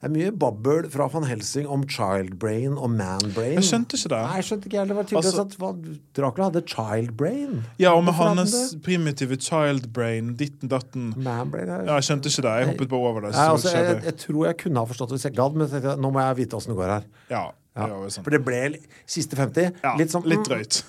det 0.00 0.08
er 0.08 0.12
mye 0.14 0.30
babbel 0.32 0.86
fra 0.88 1.06
van 1.12 1.26
Helsing 1.28 1.66
om 1.68 1.82
child 1.84 2.38
brain 2.40 2.78
og 2.80 2.88
man 2.94 3.20
brain. 3.34 3.58
Jeg 3.58 3.66
skjønte 3.68 3.98
ikke 3.98 4.08
det. 4.14 4.20
Nei, 4.24 4.36
jeg 4.40 4.46
skjønte 4.48 4.70
ikke 4.70 4.78
heller. 4.80 4.94
Det 4.94 4.96
var 4.96 5.08
tydelig 5.10 5.32
Altså- 5.34 5.68
at 5.68 6.14
Dracula 6.16 6.46
hadde 6.48 6.62
child 6.72 7.10
brain. 7.20 7.58
Ja, 7.78 7.92
og 7.92 8.04
med 8.06 8.14
hans 8.16 8.54
primitive 8.82 9.36
child 9.36 9.90
brain, 9.92 10.34
ditten 10.40 10.72
datten. 10.72 11.10
Man 11.20 11.50
brain 11.52 11.68
er... 11.68 11.84
Ja, 11.84 11.98
jeg 12.00 12.08
skjønte 12.08 12.32
ikke 12.32 12.46
det. 12.48 12.54
Jeg 12.62 12.70
hoppet 12.72 12.88
bare 12.94 13.00
over 13.12 13.20
det. 13.26 13.32
Nei, 13.36 13.44
altså, 13.52 13.74
jeg, 13.76 14.00
jeg 14.08 14.16
tror 14.24 14.46
jeg 14.46 14.56
kunne 14.64 14.80
ha 14.80 14.84
forstått 14.88 15.12
det 15.12 15.18
hvis 15.20 15.28
jeg 15.28 15.36
gadd, 15.36 15.52
men 15.58 15.66
jeg 15.68 15.74
tenkte, 15.76 15.96
nå 16.00 16.12
må 16.16 16.24
jeg 16.24 16.38
vite 16.40 16.56
åssen 16.56 16.72
det 16.72 16.78
går 16.80 16.94
her. 16.96 17.04
Ja, 17.28 17.44
Ja. 17.76 17.86
det 17.86 17.92
var 18.00 18.08
sånn. 18.16 18.24
For 18.24 18.30
det 18.34 18.40
ble 18.48 18.62
siste 19.06 19.36
50 19.36 19.68
Ja, 19.84 19.92
litt 20.00 20.10
sånn 20.16 20.24
litt 20.24 20.40
mm, 20.40 20.48
drøyt. 20.48 20.80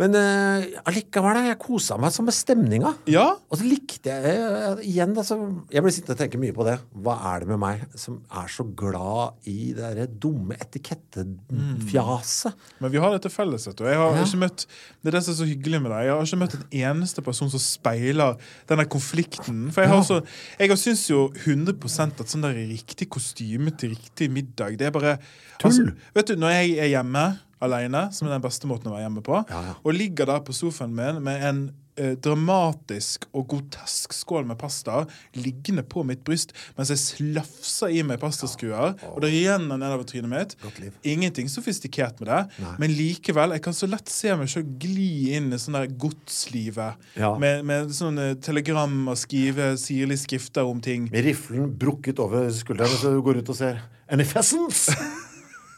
Men 0.00 0.14
uh, 0.16 0.64
allikevel, 0.88 1.36
da, 1.36 1.42
jeg 1.50 1.58
kosa 1.60 1.98
meg 2.00 2.14
sånn 2.14 2.26
med 2.30 2.36
stemninga. 2.36 2.92
Ja, 3.12 3.26
Og 3.52 3.60
så 3.60 3.66
likte 3.68 4.08
jeg 4.14 4.38
uh, 4.40 4.80
igjen 4.80 5.12
altså, 5.20 5.36
Jeg 5.72 5.84
ble 5.84 5.92
sittende 5.92 6.16
og 6.16 6.22
tenke 6.22 6.40
mye 6.40 6.54
på 6.56 6.64
det. 6.66 6.76
Hva 7.04 7.16
er 7.34 7.44
det 7.44 7.50
med 7.52 7.60
meg 7.60 7.82
som 8.00 8.20
er 8.40 8.48
så 8.52 8.64
glad 8.64 9.36
i 9.50 9.72
det 9.76 9.82
derre 9.84 10.06
dumme 10.10 10.56
etikettefjaset? 10.60 12.54
men 12.80 12.92
vi 12.92 12.98
har 13.02 13.12
det 13.14 13.22
til 13.26 13.34
felles. 13.34 13.66
vet 13.68 13.76
du. 13.78 13.84
Jeg 13.84 13.96
har 14.00 14.16
Ja. 14.16 14.24
ikke 14.24 14.40
møtt, 14.40 14.66
det 15.02 15.08
er 15.12 15.18
det 15.18 15.22
som 15.24 15.34
er 15.34 15.38
så 15.42 15.48
hyggelig 15.50 15.82
med 15.82 15.90
deg. 15.92 16.04
Jeg 16.06 16.14
har 16.14 16.24
ikke 16.24 16.40
møtt 16.40 16.54
en 16.54 16.66
eneste 16.80 17.22
person 17.22 17.50
som 17.50 17.60
speiler 17.60 18.36
denne 18.68 18.86
konflikten. 18.86 19.70
For 19.72 19.82
jeg 19.82 19.90
har, 19.90 20.02
så, 20.02 20.20
jeg 20.58 20.78
syns 20.78 21.04
jo 21.10 21.28
100% 21.44 22.20
at 22.20 22.28
sånn 22.32 22.42
der 22.46 22.54
riktig 22.54 23.08
kostyme 23.10 23.70
til 23.76 23.90
riktig 23.94 24.30
middag, 24.32 24.78
det 24.78 24.86
er 24.88 24.90
bare 24.96 25.18
altså, 25.62 25.90
Vet 26.14 26.28
du, 26.28 26.36
Når 26.36 26.48
jeg 26.56 26.78
er 26.78 26.90
hjemme 26.96 27.38
alene, 27.60 28.06
som 28.12 28.28
er 28.28 28.36
den 28.38 28.44
beste 28.48 28.66
måten 28.70 28.88
å 28.90 28.96
være 28.96 29.06
hjemme 29.08 29.22
på, 29.26 29.42
Ja, 29.50 29.60
ja. 29.70 29.76
og 29.84 29.94
ligger 29.96 30.26
der 30.32 30.40
på 30.46 30.52
sofaen 30.56 30.94
min 30.96 31.18
med 31.22 31.42
en 31.44 31.58
eh, 32.00 32.14
dramatisk 32.24 33.26
og 33.36 33.48
grotesk 33.50 34.14
skål 34.16 34.46
med 34.48 34.56
pasta 34.60 35.02
liggende 35.36 35.82
på 35.84 36.00
mitt 36.08 36.22
bryst 36.24 36.54
mens 36.78 36.88
jeg 36.94 37.00
slafser 37.02 37.92
i 37.92 38.00
meg 38.06 38.20
pastaskuer, 38.22 38.94
og 39.10 39.18
det 39.24 39.30
renner 39.34 39.76
nedover 39.80 40.06
trynet 40.08 40.30
mitt. 40.32 40.56
Ingenting 41.04 41.50
sofistikert 41.52 42.20
med 42.22 42.30
det, 42.32 42.40
men 42.80 42.94
likevel, 42.96 43.52
jeg 43.58 43.64
kan 43.66 43.76
så 43.76 43.88
lett 43.90 44.08
se 44.08 44.32
meg 44.40 44.48
selv 44.52 44.72
gli 44.80 45.34
inn 45.36 45.52
i 45.52 45.58
sånn 45.60 45.76
der 45.76 45.92
godslivet 46.00 46.96
Ja. 47.20 47.34
med, 47.38 47.64
med 47.68 47.92
sånne 47.92 48.32
telegram 48.40 48.96
og 49.12 49.18
skrive 49.20 49.74
sirlige 49.80 50.24
skrifter 50.24 50.64
om 50.68 50.80
ting. 50.80 51.10
Med 51.12 51.24
riflen 51.28 51.68
brukket 51.76 52.18
over 52.22 52.48
skulderen 52.54 52.96
så 52.96 53.12
du 53.12 53.20
går 53.22 53.42
ut 53.44 53.52
og 53.52 53.56
ser 53.60 53.82
Any 54.10 54.24
pheasants? 54.26 54.88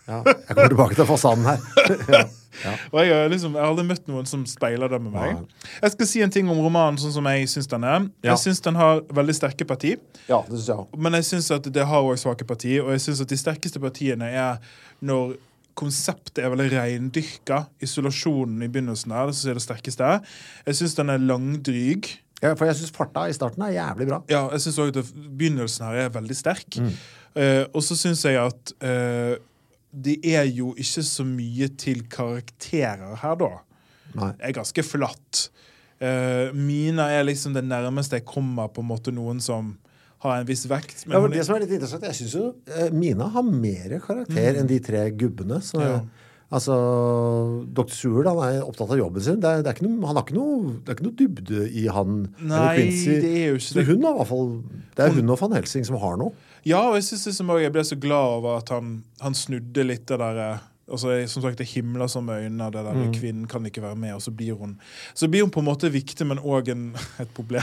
Ja, 0.09 0.23
jeg 0.27 0.57
kommer 0.57 0.73
tilbake 0.73 0.97
til 0.99 1.07
fasaden 1.07 1.45
her. 1.47 1.61
ja. 2.65 2.73
Og 2.91 2.99
jeg 3.01 3.12
har, 3.15 3.29
liksom, 3.33 3.55
jeg 3.57 3.62
har 3.62 3.70
aldri 3.70 3.85
møtt 3.87 4.09
noen 4.11 4.27
som 4.29 4.43
speiler 4.51 4.91
det 4.91 4.99
med 5.05 5.15
meg. 5.15 5.45
Jeg 5.79 5.95
skal 5.95 6.09
si 6.11 6.24
en 6.24 6.33
ting 6.35 6.51
om 6.53 6.59
romanen 6.62 6.99
sånn 7.01 7.15
som 7.15 7.29
jeg 7.31 7.47
syns 7.53 7.70
den 7.70 7.87
er. 7.87 8.09
Ja. 8.24 8.33
Jeg 8.33 8.43
syns 8.45 8.62
den 8.66 8.81
har 8.81 9.05
veldig 9.15 9.37
sterke 9.39 9.66
parti. 9.69 9.95
ja, 10.27 10.43
det 10.49 10.59
synes 10.59 10.69
jeg 10.73 10.83
òg. 10.83 10.99
Men 11.07 11.19
jeg 11.20 11.29
syns 11.31 11.53
at 11.55 11.70
det 11.79 11.87
har 11.89 12.03
også 12.03 12.27
svake 12.27 12.49
parti, 12.49 12.74
og 12.83 12.91
jeg 12.97 13.05
syns 13.07 13.23
at 13.24 13.33
de 13.33 13.41
sterkeste 13.41 13.83
partiene 13.83 14.29
er 14.29 14.74
når 15.01 15.37
konseptet 15.79 16.43
er 16.43 16.53
veldig 16.53 16.69
reindyrka. 16.74 17.62
Isolasjonen 17.83 18.66
i 18.66 18.69
begynnelsen 18.69 19.15
der, 19.15 19.33
det 19.33 19.55
er 19.55 19.59
det 19.59 19.65
sterkeste. 19.65 20.11
Jeg 20.66 20.81
syns 20.83 20.99
den 20.99 21.15
er 21.15 21.23
langdryg. 21.23 22.11
Ja, 22.43 22.57
for 22.59 22.66
jeg 22.66 22.81
syns 22.81 22.93
farta 22.95 23.29
i 23.31 23.35
starten 23.37 23.62
er 23.65 23.77
jævlig 23.77 24.09
bra. 24.11 24.19
Ja, 24.31 24.49
jeg 24.51 24.65
syns 24.65 24.81
òg 24.83 24.91
at 24.99 25.15
begynnelsen 25.15 25.87
her 25.87 26.09
er 26.09 26.12
veldig 26.15 26.37
sterk. 26.37 26.81
Eh, 27.39 27.65
og 27.70 27.85
så 27.87 27.97
syns 27.97 28.24
jeg 28.27 28.37
at 28.43 28.74
eh, 28.85 29.37
det 29.93 30.19
er 30.24 30.47
jo 30.48 30.73
ikke 30.81 31.02
så 31.05 31.24
mye 31.28 31.69
til 31.78 32.02
karakterer 32.12 33.14
her, 33.20 33.36
da. 33.40 33.51
Nei. 34.16 34.32
er 34.40 34.52
ganske 34.56 34.82
flatt. 34.85 35.47
Uh, 36.02 36.51
Mina 36.56 37.06
er 37.14 37.23
liksom 37.28 37.55
det 37.55 37.62
nærmeste 37.64 38.19
jeg 38.19 38.27
kommer 38.28 38.69
på 38.73 38.82
en 38.82 38.89
måte 38.90 39.12
noen 39.14 39.39
som 39.40 39.77
har 40.24 40.40
en 40.40 40.47
viss 40.48 40.64
vekt. 40.70 41.05
Men 41.06 41.16
Ja, 41.16 41.20
men 41.23 41.32
det 41.35 41.44
som 41.47 41.56
er 41.56 41.64
litt 41.64 41.73
interessant, 41.77 42.05
jeg 42.09 42.19
syns 42.19 42.35
jo 42.36 42.48
uh, 42.52 42.90
Mina 42.94 43.28
har 43.35 43.47
mer 43.47 43.97
karakter 44.02 44.59
enn 44.60 44.69
de 44.70 44.81
tre 44.85 45.06
gubbene. 45.16 45.60
Så, 45.64 45.81
Ja. 45.81 46.02
Altså, 46.52 46.74
Dr. 47.73 47.89
Seward 47.97 48.27
han 48.28 48.40
er 48.44 48.59
opptatt 48.66 48.90
av 48.93 48.98
jobben 49.01 49.24
sin. 49.24 49.39
Det 49.40 49.48
er, 49.48 49.62
det 49.64 49.70
er 49.70 49.77
ikke 49.78 49.86
noe, 49.86 50.05
han 50.10 50.19
har 50.19 50.27
ikke 50.27 50.36
noe, 50.36 50.74
det 50.85 50.93
er 50.93 50.98
ikke 50.98 51.06
noe 51.06 51.16
dybde 51.16 51.62
i 51.81 51.85
han. 51.89 52.19
eller 52.43 52.74
Quincy. 52.77 53.14
det 53.24 53.31
er 53.39 53.47
jo 53.47 53.55
ikke 53.56 53.69
Så 53.70 53.78
det. 53.78 53.85
hun 53.89 54.05
har 54.05 54.12
i 54.12 54.19
hvert 54.19 54.28
fall 54.28 54.51
Det 54.93 55.06
er 55.06 55.14
hun 55.16 55.32
og 55.32 55.40
van 55.40 55.56
Helsing 55.56 55.86
som 55.89 55.97
har 56.02 56.19
noe. 56.20 56.35
Ja, 56.64 56.80
og 56.89 56.94
jeg 56.94 57.05
synes 57.05 57.26
liksom 57.26 57.55
jeg 57.60 57.72
ble 57.72 57.84
så 57.84 57.97
glad 58.01 58.36
over 58.39 58.59
at 58.60 58.68
han, 58.74 59.02
han 59.20 59.34
snudde 59.34 59.84
litt 59.86 60.06
det 60.09 60.18
der 60.22 60.44
eh, 60.51 60.68
Altså, 60.93 61.14
som 61.30 61.43
sagt, 61.43 61.59
Det 61.59 61.66
himler 61.66 62.06
som 62.10 62.24
med 62.26 62.43
øynene. 62.43 62.64
Det 62.64 62.84
der, 62.84 62.93
Mm. 62.93 63.12
Kvinnen 63.14 63.47
kan 63.48 63.64
ikke 63.66 63.82
være 63.82 63.97
med, 63.97 64.14
og 64.14 64.22
så 64.22 64.30
blir 64.30 64.52
hun 64.52 64.78
Så 65.14 65.28
blir 65.28 65.43
hun 65.43 65.51
på 65.51 65.60
en 65.60 65.66
måte 65.66 65.89
viktig, 65.89 66.26
men 66.26 66.39
òg 66.39 66.68
et 67.20 67.28
problem. 67.34 67.62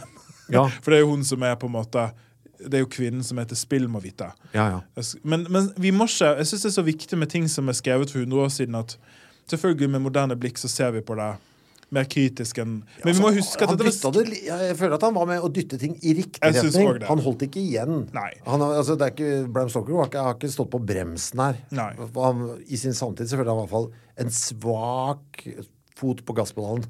Ja. 0.49 0.67
For 0.81 0.91
det 0.91 0.97
er 0.97 0.99
jo 1.03 1.09
hun 1.11 1.23
som 1.23 1.43
er 1.43 1.55
på 1.55 1.67
en 1.67 1.73
måte 1.73 2.11
Det 2.57 2.73
er 2.73 2.79
jo 2.79 2.89
kvinnen 2.89 3.23
som 3.23 3.37
heter 3.37 3.55
spill, 3.55 3.87
må 3.87 3.99
vite. 3.99 4.31
Ja, 4.53 4.69
ja. 4.69 5.03
Men, 5.23 5.45
men 5.49 5.69
vi 5.77 5.91
må 5.91 6.07
ikke 6.07 6.37
Jeg 6.37 6.47
syns 6.47 6.61
det 6.61 6.69
er 6.71 6.81
så 6.81 6.81
viktig 6.81 7.17
med 7.17 7.29
ting 7.29 7.47
som 7.49 7.69
er 7.69 7.73
skrevet 7.73 8.11
for 8.11 8.19
100 8.19 8.41
år 8.43 8.49
siden, 8.49 8.75
at 8.75 8.97
selvfølgelig 9.47 9.89
med 9.89 9.99
moderne 9.99 10.35
blikk 10.35 10.57
så 10.57 10.67
ser 10.67 10.91
vi 10.91 11.01
på 11.01 11.15
det 11.15 11.35
mer 11.95 12.05
kritisk 12.09 12.59
enn 12.61 12.79
Men 13.03 13.15
vi 13.15 13.23
må 13.23 13.31
huske 13.33 13.65
at 13.65 13.71
han 13.71 13.79
var 13.79 14.13
det, 14.19 14.41
jeg 14.45 14.77
føler 14.77 14.95
at 14.97 15.05
han 15.07 15.15
var 15.15 15.27
med 15.29 15.45
å 15.45 15.49
dytte 15.53 15.79
ting 15.81 15.95
i 16.01 16.13
riktig 16.19 16.41
retning. 16.43 17.03
Han 17.09 17.23
holdt 17.25 17.47
ikke 17.47 17.61
igjen. 17.63 18.03
Han 18.45 18.65
altså, 18.67 18.97
det 18.99 19.09
er 19.09 19.15
ikke, 19.15 19.33
Bram 19.55 19.71
Stoker 19.73 19.97
har 19.97 20.11
ikke, 20.11 20.23
har 20.27 20.37
ikke 20.37 20.53
stått 20.53 20.71
på 20.75 20.81
bremsen 20.91 21.43
her. 21.43 21.59
Han, 22.19 22.45
I 22.67 22.79
sin 22.81 22.97
samtid 22.97 23.29
så 23.29 23.39
føler 23.39 23.51
jeg 23.51 23.57
i 23.57 23.63
hvert 23.63 23.75
fall 23.75 23.91
en 24.19 24.33
svak 24.35 25.45
fot 25.99 26.23
på 26.25 26.35
gasspedalen. 26.37 26.85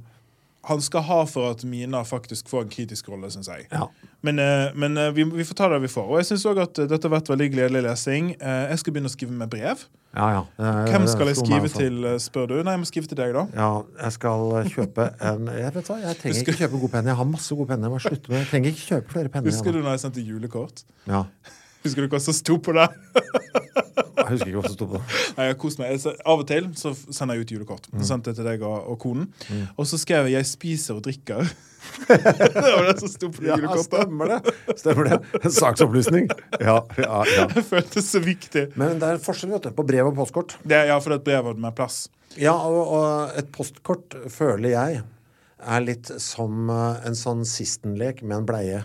Han 0.67 0.81
skal 0.83 1.01
ha 1.07 1.21
for 1.25 1.53
at 1.53 1.63
Mina 1.63 2.01
faktisk 2.03 2.49
får 2.51 2.65
en 2.65 2.71
kritisk 2.73 3.07
rolle, 3.09 3.29
syns 3.31 3.47
jeg. 3.47 3.67
Ja. 3.71 3.85
Men, 4.21 4.39
eh, 4.43 4.73
men 4.75 4.97
eh, 4.99 5.11
vi, 5.15 5.23
vi 5.23 5.45
får 5.47 5.55
ta 5.55 5.69
det 5.71 5.79
vi 5.85 5.87
får. 5.91 6.09
Og 6.11 6.19
jeg 6.19 6.27
syns 6.33 6.43
òg 6.51 6.59
at 6.65 6.81
eh, 6.83 6.89
dette 6.91 7.07
har 7.07 7.13
vært 7.13 7.31
veldig 7.31 7.47
gledelig 7.53 7.83
lesing. 7.85 8.33
Jeg 8.35 8.81
skal 8.81 8.93
begynne 8.95 9.07
å 9.11 9.13
skrive 9.13 9.37
med 9.39 9.51
brev. 9.53 9.85
Ja, 10.17 10.27
ja. 10.35 10.41
Eh, 10.59 10.81
Hvem 10.91 11.05
skal 11.07 11.31
jeg 11.31 11.39
skrive 11.39 11.71
til, 11.71 12.09
spør 12.19 12.49
du? 12.51 12.55
Nei, 12.59 12.75
jeg 12.75 12.83
må 12.83 12.89
skrive 12.89 13.11
til 13.11 13.21
deg, 13.21 13.31
da. 13.37 13.45
Ja, 13.55 13.69
jeg 14.03 14.17
skal 14.17 14.57
kjøpe 14.73 15.07
en 15.31 15.47
Jeg 15.61 15.75
vet 15.77 15.93
hva, 15.93 15.99
jeg 16.03 16.19
trenger 16.23 16.43
ikke 16.43 16.57
kjøpe 16.65 16.83
god 16.83 16.93
penner. 16.97 17.13
Jeg 17.13 17.21
har 17.21 17.29
masse 17.31 17.59
gode 17.61 17.71
penner. 17.71 17.95
Jeg 17.95 18.19
Jeg 18.27 18.51
trenger 18.51 18.75
ikke 18.75 18.87
kjøpe 18.89 19.15
flere 19.15 19.33
penner. 19.37 19.53
Husker 19.53 19.77
du 19.77 19.79
når 19.79 19.95
jeg 19.95 20.05
sendte 20.07 20.27
julekort? 20.27 20.83
Ja. 21.07 21.23
Husker 21.85 22.03
du 22.05 22.11
hva 22.11 22.19
som 22.23 22.35
sto 22.35 22.57
på 22.59 22.73
det? 22.75 22.87
Jeg 24.19 24.27
husker 24.33 24.51
ikke 24.51 24.59
hva 24.59 24.67
som 24.67 24.75
sto 24.75 24.87
på 24.89 24.97
det. 24.99 25.01
Nei, 25.37 25.45
jeg 25.47 25.57
kost 25.61 25.79
meg. 25.79 25.95
Så- 26.03 26.13
av 26.25 26.43
og 26.43 26.47
til 26.49 26.67
så 26.77 26.91
sender 26.93 27.37
jeg 27.39 27.45
ut 27.47 27.53
julekort. 27.55 27.87
Mm. 27.93 28.03
sendte 28.05 28.29
jeg 28.29 28.39
til 28.41 28.47
deg 28.49 28.61
og, 28.67 28.91
og 28.91 28.99
konen. 29.01 29.29
Og 29.77 29.87
så 29.89 29.97
skrev 29.97 30.27
jeg 30.27 30.37
'Jeg 30.39 30.45
spiser 30.45 30.99
og 30.99 31.03
drikker'. 31.07 31.49
det 32.09 32.73
var 32.75 32.85
det 32.89 32.99
som 32.99 33.07
sto 33.07 33.29
på 33.31 33.41
det 33.41 33.47
Ja, 33.47 33.55
julekortet. 33.55 33.85
stemmer 33.87 34.25
det. 34.27 34.77
Stemmer 34.77 35.03
det. 35.09 35.19
En 35.45 35.51
saksopplysning. 35.51 36.29
Ja, 36.59 36.81
ja, 36.97 37.23
ja. 37.37 37.45
Det 37.55 37.63
føltes 37.65 38.11
så 38.11 38.19
viktig. 38.19 38.65
Men 38.75 38.99
det 38.99 39.07
er 39.07 39.13
en 39.17 39.23
forskjell 39.23 39.51
vet 39.55 39.63
du, 39.63 39.71
på 39.71 39.87
brev 39.87 40.11
og 40.11 40.15
postkort. 40.19 40.57
Det, 40.63 40.87
ja, 40.91 40.99
for 40.99 41.09
det 41.15 41.19
er 41.19 41.39
et 41.39 41.43
brev 41.43 41.57
mer 41.57 41.71
plass. 41.71 42.09
Ja, 42.37 42.53
og, 42.53 42.87
og 42.93 43.37
et 43.39 43.51
postkort 43.55 44.13
føler 44.29 44.69
jeg 44.75 45.01
er 45.59 45.81
litt 45.83 46.11
som 46.21 46.69
eh, 46.69 47.07
en 47.07 47.17
sånn 47.17 47.45
sistenlek 47.47 48.21
med 48.23 48.37
en 48.41 48.45
bleie. 48.47 48.83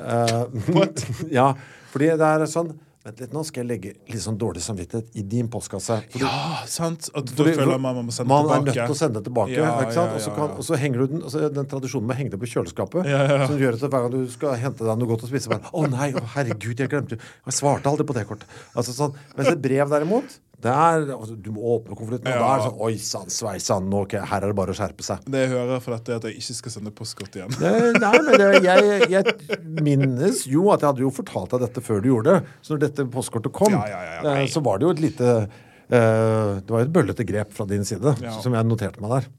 Uh, 0.00 0.46
ja, 1.38 1.54
fordi 1.90 2.14
det 2.20 2.30
er 2.34 2.46
sånn 2.50 2.72
Vent 3.00 3.16
litt, 3.22 3.30
nå 3.32 3.40
skal 3.48 3.62
jeg 3.62 3.68
legge 3.70 3.90
litt 4.12 4.20
sånn 4.20 4.36
dårlig 4.36 4.60
samvittighet 4.60 5.14
i 5.16 5.22
din 5.24 5.46
postkasse. 5.48 5.94
Fordi, 6.12 6.20
Ja, 6.20 6.58
sant? 6.68 7.06
At 7.16 7.30
du 7.32 7.38
føler 7.46 7.78
man 7.80 7.96
man 7.96 8.04
må 8.10 8.12
sende 8.12 8.28
man 8.28 8.44
tilbake. 8.44 8.58
er 8.60 8.66
nødt 8.66 8.76
til 8.76 8.92
å 8.92 8.98
sende 8.98 9.14
det 9.16 9.22
tilbake. 9.24 9.54
Ja, 9.56 9.70
ikke 9.80 9.94
sant? 9.94 10.12
ja, 10.12 10.20
ja, 10.20 10.34
kan, 10.36 10.50
og 10.60 10.66
så 10.66 10.76
henger 10.76 11.00
du 11.00 11.06
den, 11.14 11.22
altså 11.24 11.48
den 11.48 11.64
tradisjonen 11.70 12.10
med 12.10 12.12
å 12.12 12.18
henge 12.18 12.34
det 12.34 12.40
på 12.42 12.50
kjøleskapet, 12.52 13.08
som 13.48 13.56
gjør 13.56 13.78
at 13.78 13.86
hver 13.86 14.04
gang 14.04 14.12
du 14.12 14.28
skal 14.34 14.52
hente 14.60 14.84
deg 14.84 15.00
noe 15.00 15.08
godt 15.14 15.24
å 15.24 15.30
spise, 15.32 15.48
bare, 15.48 15.72
å 15.72 15.86
nei, 15.88 16.10
å 16.12 16.26
herregud, 16.34 16.76
jeg 16.84 16.92
glemte 16.92 17.16
Jeg 17.16 17.56
svarte 17.56 17.88
aldri 17.88 18.04
på 18.04 18.18
det 18.20 18.26
kortet. 18.28 18.44
Altså, 18.76 18.92
sånn. 18.92 19.16
Mens 19.32 19.48
et 19.48 19.64
brev 19.64 19.88
derimot, 19.96 20.36
det 20.60 20.72
er, 20.72 21.04
altså, 21.14 21.34
du 21.40 21.50
må 21.54 21.62
åpne 21.76 21.96
konvolutten, 21.96 22.28
og 22.28 22.34
Ja. 22.34 22.40
da 22.40 22.48
er 22.50 22.58
det 22.60 22.66
sånn 22.66 22.80
Oi 22.86 22.96
sann, 23.00 23.30
sveisann, 23.32 23.86
okay, 23.96 24.20
her 24.20 24.44
er 24.44 24.52
det 24.52 24.56
bare 24.58 24.74
å 24.74 24.76
skjerpe 24.76 25.04
seg. 25.06 25.24
Det 25.24 25.44
jeg 25.46 25.50
hører 25.54 25.80
for 25.80 25.96
dette, 25.96 26.12
er 26.12 26.20
at 26.20 26.26
jeg 26.28 26.36
ikke 26.42 26.56
skal 26.58 26.74
sende 26.76 26.92
postkort 26.92 27.38
igjen. 27.40 27.56
Nei, 28.00 28.12
men 28.26 28.30
det, 28.36 28.50
jeg, 28.66 29.08
jeg 29.14 29.58
minnes 29.80 30.44
jo 30.50 30.68
at 30.74 30.84
jeg 30.84 30.90
hadde 30.92 31.04
jo 31.06 31.10
fortalt 31.16 31.50
deg 31.56 31.64
dette 31.66 31.84
før 31.86 32.04
du 32.04 32.10
gjorde 32.12 32.36
det. 32.36 32.54
Så 32.60 32.74
når 32.76 32.84
dette 32.86 33.08
postkortet 33.14 33.52
kom, 33.56 33.72
Ja, 33.72 33.86
ja, 33.88 34.36
eh, 34.36 34.46
så 34.52 34.62
var 34.64 34.78
det 34.78 34.88
jo 34.88 34.94
et 34.96 35.00
lite 35.06 35.28
uh, 35.48 36.60
Det 36.60 36.68
var 36.70 36.82
jo 36.82 36.86
et 36.86 36.92
bøllete 36.94 37.26
grep 37.28 37.52
fra 37.56 37.66
din 37.70 37.84
side, 37.88 38.14
som 38.42 38.54
jeg 38.54 38.68
noterte 38.68 39.00
meg 39.02 39.16
der. 39.16 39.30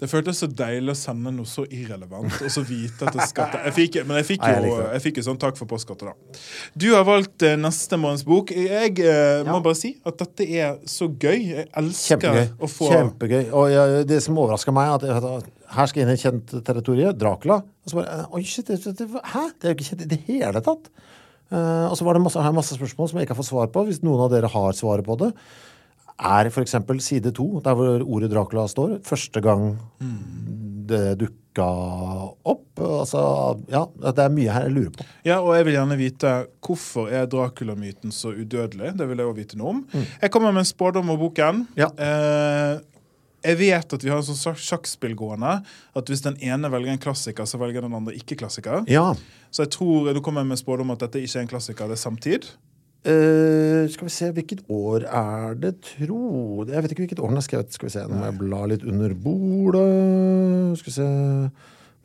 Det 0.00 0.08
føltes 0.10 0.40
så 0.42 0.48
deilig 0.48 0.92
å 0.94 0.98
sende 0.98 1.32
noe 1.34 1.48
så 1.48 1.64
irrelevant, 1.68 2.34
og 2.42 2.50
så 2.54 2.62
vite 2.66 3.06
at 3.08 3.16
det 3.16 3.26
skal 3.30 3.56
jeg 3.66 3.74
fikk, 3.78 3.98
Men 4.08 4.20
jeg 4.20 4.28
fikk 4.32 4.46
jo 4.48 4.76
jeg 4.82 5.04
fikk 5.06 5.20
jo 5.20 5.26
sånn 5.30 5.40
takk 5.42 5.58
for 5.60 5.70
postkortet, 5.70 6.10
da. 6.12 6.40
Du 6.78 6.88
har 6.94 7.06
valgt 7.08 7.42
eh, 7.46 7.56
neste 7.60 7.98
måneds 8.00 8.24
bok. 8.28 8.52
Jeg 8.56 8.98
eh, 9.00 9.42
må 9.46 9.58
Ja. 9.58 9.62
bare 9.64 9.78
si 9.78 9.94
at 10.04 10.18
dette 10.22 10.48
er 10.48 10.78
så 10.88 11.08
gøy. 11.10 11.38
Jeg 11.52 11.68
elsker 11.82 12.18
Kjempegøy. 12.22 12.46
å 12.58 12.70
få 12.70 12.90
Kjempegøy. 12.92 13.42
Og 13.52 13.70
jeg, 13.72 14.06
det 14.10 14.20
som 14.24 14.38
overrasker 14.38 14.74
meg, 14.76 14.92
at 14.96 15.08
at 15.12 15.50
her 15.72 15.88
skal 15.88 16.02
jeg 16.02 16.06
inn 16.06 16.12
i 16.12 16.18
et 16.18 16.24
kjent 16.26 16.52
territorium, 16.66 17.16
Dracula. 17.16 17.62
Og 17.62 17.90
så 17.92 17.98
bare 18.00 18.18
eh, 18.20 18.36
Oi, 18.36 18.42
shit, 18.48 18.68
det, 18.68 18.80
det, 18.98 19.08
hæ? 19.08 19.46
Det 19.56 19.68
er 19.68 19.74
jo 19.74 19.78
ikke 19.78 19.88
kjent 19.92 20.06
i 20.06 20.10
det 20.12 20.20
hele 20.28 20.62
tatt. 20.64 20.90
Uh, 21.52 21.90
og 21.90 21.98
så 21.98 22.06
var 22.06 22.16
det 22.16 22.22
masse, 22.24 22.40
har 22.40 22.48
jeg 22.48 22.56
masse 22.56 22.76
spørsmål 22.78 23.10
som 23.10 23.18
jeg 23.20 23.26
ikke 23.26 23.34
har 23.34 23.40
fått 23.42 23.50
svar 23.50 23.66
på, 23.74 23.82
hvis 23.84 23.98
noen 24.00 24.22
av 24.24 24.30
dere 24.32 24.48
har 24.48 24.72
svaret 24.72 25.04
på 25.04 25.18
det. 25.20 25.28
Er 26.20 26.50
f.eks. 26.50 26.74
side 27.00 27.32
to, 27.34 27.60
der 27.64 27.74
hvor 27.74 28.02
ordet 28.04 28.30
Dracula 28.30 28.66
står, 28.68 28.98
første 29.06 29.40
gang 29.40 29.78
det 30.86 31.18
dukka 31.22 31.64
opp? 32.44 32.66
Altså, 32.82 33.22
ja, 33.70 33.84
det 34.12 34.18
er 34.24 34.32
mye 34.34 34.52
her 34.52 34.66
jeg 34.68 34.74
lurer 34.76 34.94
på. 34.96 35.06
Ja, 35.28 35.40
og 35.40 35.54
jeg 35.56 35.66
vil 35.68 35.76
gjerne 35.76 35.98
vite 36.00 36.32
hvorfor 36.64 37.10
er 37.12 37.26
Dracula-myten 37.30 38.12
så 38.14 38.32
udødelig. 38.34 38.94
Det 38.98 39.08
vil 39.08 39.18
jeg 39.22 39.26
også 39.30 39.38
vite 39.40 39.58
noe 39.60 39.74
om. 39.76 39.82
Mm. 39.92 40.06
Jeg 40.22 40.30
kommer 40.34 40.52
med 40.54 40.64
en 40.64 40.70
spådom 40.72 41.10
om 41.14 41.20
boken. 41.20 41.64
Ja. 41.78 41.88
Eh, 41.96 42.80
jeg 43.42 43.58
vet 43.58 43.94
at 43.96 44.04
vi 44.04 44.10
har 44.12 44.20
en 44.20 44.26
sånn 44.26 44.38
sjakk- 44.38 44.62
sjakkspill 44.62 45.14
gående. 45.18 45.56
At 45.98 46.10
hvis 46.12 46.22
den 46.22 46.36
ene 46.42 46.70
velger 46.70 46.94
en 46.94 47.02
klassiker, 47.02 47.46
så 47.50 47.58
velger 47.58 47.82
den 47.82 47.94
andre 47.98 48.14
ikke 48.18 48.36
klassiker. 48.38 48.84
Ja. 48.90 49.08
Så 49.50 49.64
jeg 49.66 49.72
tror, 49.74 50.12
Nå 50.14 50.20
kommer 50.22 50.44
med 50.46 50.54
en 50.58 50.62
spådom 50.62 50.92
at 50.94 51.02
dette 51.06 51.18
ikke 51.22 51.40
er 51.40 51.46
en 51.46 51.50
klassiker, 51.50 51.90
det 51.90 51.98
er 51.98 52.04
samtid. 52.04 52.46
Eh, 53.02 53.88
skal 53.90 54.06
vi 54.06 54.12
se, 54.14 54.28
hvilket 54.30 54.60
år 54.70 55.08
er 55.10 55.56
det, 55.58 55.72
tro 55.82 56.62
Jeg 56.68 56.84
vet 56.84 56.92
ikke 56.94 57.02
hvilket 57.02 57.18
år 57.18 57.32
den 57.32 57.40
er 57.40 57.42
skrevet. 57.42 57.74
Skal 57.74 57.88
vi 57.88 57.94
se, 57.96 58.04
Nå 58.06 58.14
må 58.14 58.28
jeg 58.28 58.38
bla 58.38 58.60
litt 58.70 58.84
under 58.86 59.14
bordet. 59.24 60.78
Skal 60.78 60.90
vi 60.92 60.94
se 61.00 61.08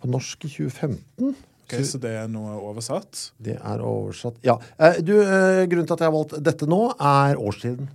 På 0.01 0.09
norsk 0.09 0.47
i 0.47 0.49
2015. 0.49 1.35
Ok, 1.67 1.75
så 1.85 1.99
det 2.01 2.13
er 2.15 2.31
noe 2.31 2.55
oversatt. 2.63 3.27
Det 3.37 3.59
er 3.59 3.83
oversatt 3.83 4.39
Ja. 4.45 4.55
Uh, 4.79 4.97
du, 5.03 5.13
uh, 5.21 5.67
grunnen 5.69 5.85
til 5.85 5.97
at 5.97 6.01
jeg 6.01 6.09
har 6.09 6.15
valgt 6.15 6.37
dette 6.41 6.69
nå, 6.69 6.79
er 6.97 7.37
årstiden. 7.37 7.89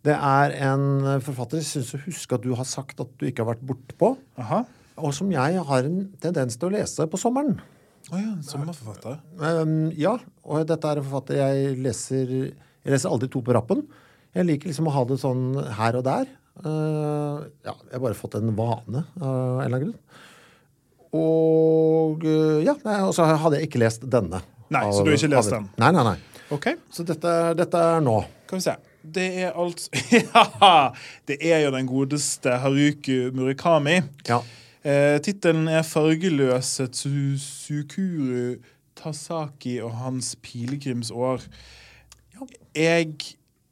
Det 0.00 0.14
er 0.16 0.54
en 0.70 0.84
forfatter 1.20 1.60
jeg 1.60 1.68
syns 1.68 1.90
å 1.92 2.00
huske 2.06 2.38
at 2.38 2.44
du 2.46 2.54
har 2.56 2.64
sagt 2.64 3.02
at 3.04 3.10
du 3.20 3.26
ikke 3.28 3.44
har 3.44 3.50
vært 3.50 3.66
bortpå, 3.68 4.14
og 4.96 5.12
som 5.12 5.28
jeg 5.28 5.60
har 5.68 5.88
en 5.90 5.98
tendens 6.22 6.56
til 6.56 6.70
å 6.70 6.72
lese 6.72 7.04
på 7.04 7.20
sommeren. 7.20 7.58
Å 8.10 8.18
ja, 8.18 8.30
en 8.34 8.72
forfatter? 8.74 9.18
Um, 9.38 9.74
ja, 9.94 10.16
og 10.44 10.64
dette 10.66 10.90
er 10.90 10.98
en 11.00 11.06
forfatter 11.06 11.38
jeg 11.38 11.76
leser 11.84 12.32
Jeg 12.40 12.90
leser 12.94 13.10
aldri 13.12 13.28
to 13.30 13.42
på 13.46 13.54
rappen. 13.54 13.84
Jeg 14.34 14.46
liker 14.48 14.70
liksom 14.70 14.88
å 14.90 14.94
ha 14.94 15.04
det 15.10 15.18
sånn 15.22 15.44
her 15.78 15.98
og 16.00 16.04
der. 16.06 16.28
Uh, 16.60 17.46
ja, 17.66 17.74
jeg 17.86 17.94
har 17.96 18.02
bare 18.04 18.18
fått 18.18 18.34
en 18.40 18.50
vane 18.58 19.04
av 19.20 19.30
en 19.30 19.64
eller 19.64 19.66
annen 19.68 19.84
grunn. 19.86 19.96
Og 21.16 22.22
uh, 22.26 22.58
ja, 22.64 22.74
nei, 22.86 22.98
og 23.06 23.14
så 23.16 23.26
hadde 23.30 23.58
jeg 23.60 23.70
ikke 23.70 23.82
lest 23.82 24.04
denne. 24.10 24.42
Nei, 24.70 24.84
Av- 24.86 24.92
så 24.94 25.02
du 25.06 25.10
har 25.10 25.18
ikke 25.18 25.32
lest 25.32 25.50
av- 25.50 25.58
den? 25.58 25.70
Nei, 25.82 25.90
nei, 25.96 26.04
nei. 26.12 26.18
OK, 26.54 26.66
Så 26.90 27.04
dette, 27.06 27.32
dette 27.58 27.78
er 27.78 28.00
nå. 28.02 28.16
Kan 28.50 28.58
vi 28.58 28.64
se. 28.66 28.74
Det 29.00 29.26
er 29.46 29.54
altså 29.58 29.88
Ja! 30.18 30.74
Det 31.26 31.38
er 31.46 31.62
jo 31.64 31.70
den 31.74 31.86
godeste 31.88 32.56
Haruku 32.62 33.30
Murakami. 33.34 34.00
Ja. 34.28 34.40
Eh, 34.84 35.18
Tittelen 35.20 35.68
er 35.68 35.82
'Fargeløse 35.82 36.86
Tsukuru 36.88 38.56
Tasaki 38.96 39.78
og 39.82 39.92
hans 39.92 40.36
pilegrimsår'. 40.42 41.44
Jeg 42.74 43.06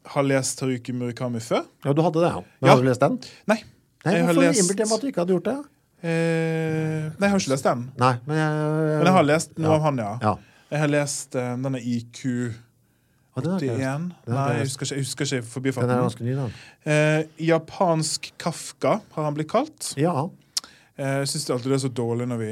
har 0.06 0.22
lest 0.22 0.60
Haruki 0.60 0.92
Murakami 0.92 1.40
før. 1.40 1.64
ja, 1.84 1.92
du 1.92 2.02
hadde 2.02 2.20
det, 2.20 2.28
ja. 2.28 2.40
Men 2.60 2.68
Ja. 2.68 2.74
Har 2.74 2.82
du 2.82 2.88
lest 2.88 3.00
den? 3.00 3.18
Nei. 3.46 3.62
Nei, 4.04 4.14
jeg 4.14 4.24
Hvorfor 4.24 4.40
lest 4.40 4.60
innbilte 4.60 4.78
jeg 4.80 4.88
meg 4.88 4.94
at 4.96 5.00
du 5.00 5.06
ikke 5.06 5.20
hadde 5.20 5.32
gjort 5.32 5.44
det? 5.44 5.58
eh, 6.02 7.02
Nei, 7.18 7.26
jeg 7.26 7.30
har 7.30 7.38
ikke 7.38 7.50
lest 7.50 7.64
den. 7.64 7.90
Nei, 7.98 8.14
men 8.26 8.36
jeg 8.36 8.50
Men 8.98 9.04
jeg 9.06 9.12
har 9.12 9.22
lest 9.22 9.58
noe 9.58 9.68
ja. 9.70 9.74
av 9.74 9.82
han, 9.82 9.98
ja. 9.98 10.18
Ja. 10.22 10.34
Jeg 10.70 10.78
har 10.80 10.88
lest 10.88 11.34
uh, 11.34 11.40
denne 11.56 11.80
IQ81. 11.80 12.52
Og 13.34 13.42
den 13.42 13.50
har 13.52 13.60
ikke 13.60 13.66
jeg 13.66 13.78
lest. 13.78 14.26
Den 14.26 14.34
har 14.34 14.48
Nei, 14.48 14.56
jeg 14.58 14.66
husker 14.66 14.84
ikke, 14.84 14.94
jeg 14.94 15.04
husker 15.04 15.24
ikke 15.24 15.80
Den 15.80 15.90
er 15.90 16.02
ganske 16.02 16.24
ny, 16.24 16.34
da. 16.36 16.48
Eh, 16.84 17.24
japansk 17.48 18.32
Kafka 18.38 19.00
har 19.14 19.24
han 19.24 19.34
blitt 19.34 19.48
kalt. 19.48 19.94
Ja. 19.96 20.28
Eh, 20.98 21.18
Jeg 21.22 21.28
syns 21.32 21.50
alltid 21.54 21.70
det 21.72 21.78
er 21.78 21.84
så 21.88 21.92
dårlig 21.94 22.26
når 22.28 22.38
vi 22.42 22.50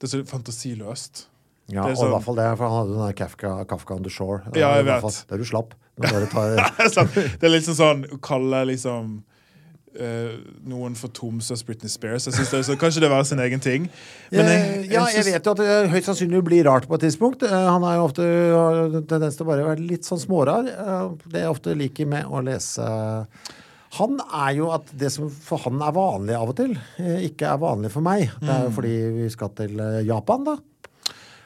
Det 0.00 0.08
er 0.08 0.12
så 0.16 0.22
fantasiløst. 0.26 1.26
ja 1.70 1.84
er 1.84 1.90
og 1.90 1.92
i 1.92 2.00
sånn- 2.00 2.10
hvert 2.10 2.24
fall 2.26 2.34
det, 2.40 2.48
for 2.58 2.68
han 2.68 2.78
hadde 2.80 2.96
den 2.96 3.06
der 3.06 3.12
Kafka, 3.14 3.64
Kafka 3.70 3.94
on 3.94 4.02
the 4.02 4.10
Shore. 4.10 4.42
Ja, 4.54 4.74
jeg 4.76 4.84
vet. 4.86 5.00
fall. 5.00 5.12
Der 5.30 5.36
du 5.38 5.44
slapp. 5.44 5.74
Du 6.00 6.08
tar 6.08 6.20
Det 7.38 7.44
er 7.46 7.52
liksom 7.52 7.72
er 7.72 7.76
sånn 7.76 7.76
sånn 7.76 8.06
å 8.10 8.20
kalle 8.20 8.64
liksom 8.66 9.22
Uh, 9.92 10.38
noen 10.64 10.94
for 10.96 11.08
Tromsøs 11.12 11.60
Britney 11.68 11.90
Spears. 11.92 12.24
Jeg 12.24 12.32
synes 12.32 12.48
det 12.50 12.58
er 12.60 12.62
så, 12.64 12.76
Kanskje 12.80 13.00
det 13.04 13.10
var 13.10 13.24
sin 13.28 13.38
egen 13.44 13.60
ting. 13.60 13.90
Men 14.32 14.46
jeg, 14.48 14.86
ja, 14.90 15.02
jeg 15.04 15.22
synes- 15.22 15.34
vet 15.34 15.44
jo 15.44 15.50
at 15.50 15.56
det 15.58 15.90
høyst 15.92 16.06
sannsynlig 16.08 16.40
blir 16.42 16.64
rart 16.64 16.86
på 16.88 16.94
et 16.94 17.02
tidspunkt. 17.02 17.42
Uh, 17.42 17.68
Han 17.68 17.84
er 17.84 17.96
jo 17.98 18.06
ofte 18.08 18.22
har 18.24 18.78
en 18.86 19.04
tendens 19.06 19.36
til 19.36 19.44
å 19.44 19.48
bare 19.50 19.66
være 19.66 19.84
litt 19.86 20.00
sånn 20.08 20.18
smårar. 20.18 20.64
Uh, 20.64 21.12
Det 21.28 21.42
jeg 21.44 21.50
ofte 21.52 21.76
liker 21.76 22.06
med 22.08 22.24
å 22.24 22.40
lese 22.42 23.26
Han 23.98 24.18
er 24.24 24.54
jo 24.56 24.70
at 24.72 24.88
det 24.96 25.10
som 25.12 25.28
for 25.30 25.60
han 25.66 25.80
er 25.84 25.92
vanlig 25.92 26.34
av 26.38 26.48
og 26.48 26.56
til, 26.56 26.70
eh, 26.98 27.26
ikke 27.28 27.50
er 27.52 27.58
vanlig 27.60 27.90
for 27.92 28.00
meg. 28.00 28.30
Det 28.40 28.48
er 28.48 28.62
jo 28.64 28.70
Mm. 28.70 28.76
fordi 28.78 28.92
vi 29.22 29.28
skal 29.30 29.48
til 29.58 29.80
eh, 29.80 30.02
Japan, 30.08 30.44
da. 30.44 30.56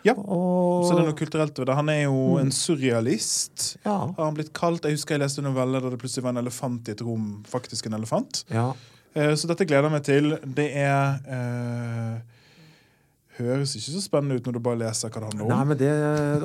Ja, 0.07 0.13
Og 0.15 0.85
så 0.87 0.95
det 0.95 1.01
er 1.03 1.09
noe 1.11 1.19
kulturelt 1.19 1.59
ved 1.59 1.67
det. 1.67 1.75
Han 1.75 1.89
er 1.89 2.03
jo 2.05 2.37
en 2.39 2.53
surrealist. 2.53 3.77
Ja. 3.85 3.97
Har 4.15 4.25
han 4.29 4.35
blitt 4.37 4.53
kalt. 4.55 4.85
Jeg 4.87 4.95
husker 4.95 5.17
jeg 5.17 5.25
leste 5.25 5.39
en 5.43 5.49
novelle 5.53 5.81
der 5.83 5.91
det 5.91 5.99
plutselig 5.99 6.23
var 6.23 6.31
en 6.37 6.45
elefant 6.45 6.87
i 6.89 6.93
et 6.95 7.03
rom. 7.03 7.43
Faktisk 7.51 7.87
en 7.87 7.95
elefant. 7.99 8.45
ja. 8.51 8.73
Eh, 9.17 9.33
Så 9.35 9.49
dette 9.49 9.65
gleder 9.67 9.89
jeg 9.89 9.93
meg 9.93 10.05
til. 10.05 10.39
Det 10.45 10.69
er 10.77 11.19
eh, 11.27 12.21
Høres 13.37 13.75
ikke 13.77 13.93
så 13.93 14.01
spennende 14.01 14.39
ut 14.39 14.47
når 14.49 14.55
du 14.57 14.59
bare 14.65 14.79
leser 14.81 15.11
hva 15.13 15.21
det 15.21 15.29
handler 15.29 15.45
om. 15.45 15.51
Nei, 15.53 15.65
men 15.69 15.77
det, 15.81 15.89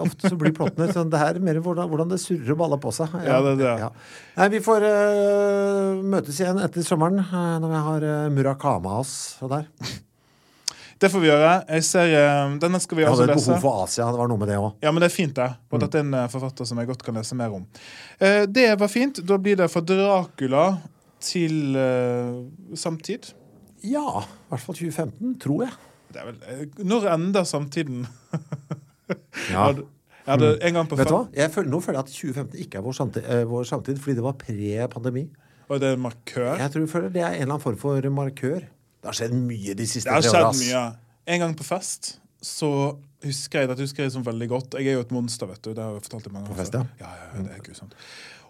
ofte 0.03 0.27
så 0.27 0.35
blir 0.35 0.51
plottene 0.57 0.89
sånn, 0.91 1.07
Det 1.13 1.19
her 1.21 1.37
er 1.39 1.43
mer 1.47 1.59
hvordan, 1.63 1.87
hvordan 1.87 2.09
det 2.11 2.17
surrer 2.19 2.51
og 2.51 2.57
baller 2.59 2.81
på 2.83 2.91
seg. 2.91 3.13
Ja, 3.23 3.37
det 3.45 3.53
er 3.53 3.59
det. 3.79 3.89
Nei, 4.35 4.47
vi 4.51 4.59
får 4.65 4.83
uh, 4.83 6.01
møtes 6.03 6.39
igjen 6.41 6.59
etter 6.59 6.83
sommeren 6.83 7.21
uh, 7.23 7.59
når 7.63 7.71
vi 7.71 7.81
har 7.87 8.05
uh, 8.09 8.29
Murakama 8.35 8.97
oss 8.99 9.13
og 9.39 9.53
der. 9.53 9.69
Det 11.01 11.09
får 11.09 11.23
vi 11.23 11.29
gjøre. 11.31 11.53
Jeg 11.77 11.85
ser, 11.87 12.11
uh, 12.13 12.57
Denne 12.61 12.81
skal 12.83 12.99
vi 12.99 13.05
Jeg 13.05 13.09
altså 13.13 13.23
hadde 13.23 13.33
et 13.33 13.39
lese. 13.39 13.53
behov 13.55 13.63
for 13.63 13.85
Asia. 13.87 14.09
Det 14.11 14.19
var 14.19 14.29
noe 14.33 14.41
med 14.43 14.51
det 14.51 14.57
òg. 14.59 14.67
Ja, 14.83 14.91
men 14.93 15.01
det 15.01 15.07
er 15.07 15.15
fint, 15.15 15.33
det. 15.39 15.47
Og 15.71 15.79
Mm. 15.79 15.83
dette 15.85 15.97
er 16.01 16.03
en 16.09 16.17
forfatter 16.35 16.67
som 16.69 16.77
jeg 16.83 16.89
godt 16.91 17.05
kan 17.07 17.15
lese 17.17 17.37
mer 17.39 17.55
om. 17.55 17.63
Det 18.19 18.67
var 18.83 18.91
fint. 18.91 19.23
Da 19.25 19.37
blir 19.41 19.55
det 19.57 19.69
fra 19.71 19.81
Dracula 19.81 20.65
til 21.23 21.71
samtid. 22.77 23.31
Ja, 23.81 24.03
i 24.27 24.51
hvert 24.51 24.61
fall 24.67 24.75
2015, 24.77 25.39
tror 25.41 25.63
jeg. 25.65 25.73
Det 26.11 26.21
er 26.21 26.27
vel, 26.29 26.37
eh, 26.47 26.83
når 26.87 27.07
ender 27.15 27.47
samtiden? 27.47 28.05
Ja. 29.51 29.71
Jeg 30.27 30.39
det, 30.39 30.49
en 30.63 30.73
gang 30.73 30.87
på 30.87 30.95
Mm. 30.95 30.99
Vet 31.01 31.09
du 31.09 31.15
hva? 31.15 31.23
Jeg 31.33 31.51
føler, 31.51 31.69
nå 31.71 31.79
føler 31.81 31.97
jeg 31.99 32.05
at 32.05 32.11
2015 32.13 32.59
ikke 32.61 32.77
er 32.77 32.83
vår 32.85 32.95
samtid, 32.95 33.23
eh, 33.25 33.43
vår 33.49 33.63
samtid 33.67 33.99
fordi 33.99 34.15
det 34.19 34.23
var 34.23 34.35
pre-pandemi. 34.39 35.23
Og 35.67 35.79
det 35.81 35.89
er 35.89 35.97
en 35.97 36.03
markør. 36.03 36.57
Jeg 36.59 36.71
tror 36.71 36.87
føler 36.91 37.09
det 37.09 37.21
er 37.23 37.27
en 37.31 37.41
eller 37.41 37.55
annen 37.55 37.63
form 37.63 37.77
for 37.81 38.09
markør. 38.13 38.59
Det 39.01 39.09
har 39.09 39.17
skjedd 39.17 39.33
mye 39.33 39.73
de 39.73 39.87
siste 39.89 40.09
tre 40.11 40.29
åra. 40.29 40.51
Ja. 40.67 40.83
En 41.25 41.39
gang 41.39 41.55
på 41.57 41.65
fest 41.65 42.19
så 42.41 42.97
husker 43.23 43.63
jeg 43.63 43.69
dette 43.71 43.85
husker 43.85 44.05
jeg 44.05 44.13
som 44.13 44.25
veldig 44.25 44.49
godt. 44.49 44.77
Jeg 44.77 44.93
er 44.93 44.99
jo 44.99 45.05
et 45.05 45.13
monster, 45.13 45.49
vet 45.49 45.61
du. 45.61 45.73
Det 45.73 45.81
har 45.81 45.95
jeg 45.95 46.05
fortalt 46.07 46.27
i 46.27 46.33
mange 46.35 46.49
På 46.49 46.57
fest, 46.57 46.73
ja. 46.77 46.85
Ja, 46.99 47.09
ja, 47.17 47.27
ja, 47.33 47.43
det 47.47 47.55
er 47.57 47.65
grusomt. 47.65 47.95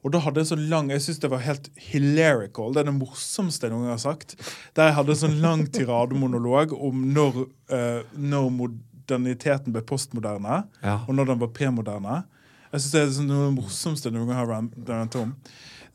Og 0.03 0.11
da 0.15 0.19
hadde 0.23 0.41
jeg 0.41 0.48
så 0.49 0.56
sånn 0.56 0.64
lang 0.72 0.88
Jeg 0.90 1.02
syns 1.06 1.19
det 1.22 1.30
var 1.30 1.44
helt 1.45 1.68
hilarical. 1.78 2.72
Det 2.73 2.82
er 2.82 2.88
det 2.90 2.95
morsomste 2.98 3.68
jeg 3.68 3.73
noen 3.76 3.86
gang 3.86 3.94
har 3.94 4.02
sagt. 4.02 4.34
Der 4.78 4.90
jeg 4.90 4.98
hadde 4.98 5.14
en 5.14 5.19
sånn 5.22 5.40
lang 5.44 5.65
tirademonolog 5.69 6.73
om 6.73 7.03
når, 7.14 7.44
uh, 7.73 8.02
når 8.18 8.49
moderniteten 8.57 9.76
ble 9.76 9.84
postmoderne, 9.86 10.64
Ja. 10.82 10.99
og 11.07 11.14
når 11.15 11.26
den 11.34 11.40
var 11.45 11.53
premoderne. 11.53 12.23
Jeg 12.72 12.82
syns 12.82 12.91
det 12.95 13.02
er 13.03 13.15
sånn 13.19 13.28
noe 13.30 13.45
av 13.45 13.49
det 13.52 13.57
morsomste 13.61 14.10
jeg 14.10 14.15
noen 14.18 14.28
gang 14.32 14.38
har 14.41 14.48
ran- 14.48 15.15
om. 15.22 15.36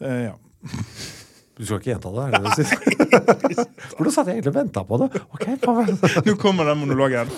Uh, 0.00 0.22
ja. 0.30 0.34
Du 1.56 1.64
skal 1.64 1.78
ikke 1.80 1.94
gjenta 1.94 2.10
det? 2.12 2.22
er 2.22 2.30
det 2.36 2.40
du 2.44 2.50
sier? 2.60 2.68
Hvordan 3.96 4.12
satt 4.12 4.26
jeg 4.28 4.36
egentlig 4.36 4.52
og 4.52 4.58
venta 4.58 4.82
på 4.84 4.98
det. 5.00 5.06
Ok, 5.32 5.46
faen. 5.62 5.94
Nå 6.26 6.34
kommer 6.38 6.68
den 6.68 6.82
monologen. 6.82 7.30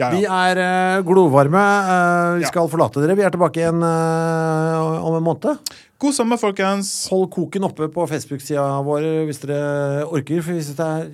Ja, 0.00 0.08
Vi 0.12 0.22
er 0.28 0.58
uh, 0.60 1.02
glovarme. 1.04 1.56
Uh, 1.62 2.36
vi 2.36 2.44
Ja. 2.44 2.50
skal 2.52 2.68
forlate 2.72 3.00
dere. 3.00 3.16
Vi 3.16 3.24
er 3.24 3.32
tilbake 3.32 3.60
igjen 3.62 3.80
uh, 3.84 5.00
om 5.08 5.16
en 5.18 5.24
måned. 5.24 5.72
God 6.02 6.14
sommer, 6.14 6.36
folkens. 6.36 6.88
Hold 7.12 7.28
koken 7.30 7.62
oppe 7.68 7.86
på 7.94 8.06
Facebook-sida 8.10 8.62
vår 8.82 9.04
hvis 9.28 9.38
dere 9.44 10.02
orker. 10.02 10.40
For 10.42 10.58
hvis 10.58 10.72
det 10.74 10.86
er 10.86 11.12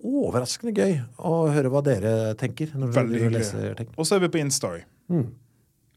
overraskende 0.00 0.72
gøy 0.72 0.94
å 1.20 1.34
høre 1.52 1.68
hva 1.68 1.82
dere 1.84 2.12
tenker. 2.40 2.72
Når 2.72 2.94
Veldig 2.96 3.20
hyggelig. 3.26 3.90
Og 3.92 4.08
så 4.08 4.16
er 4.16 4.24
vi 4.24 4.32
på 4.32 4.40
Instastory. 4.40 4.86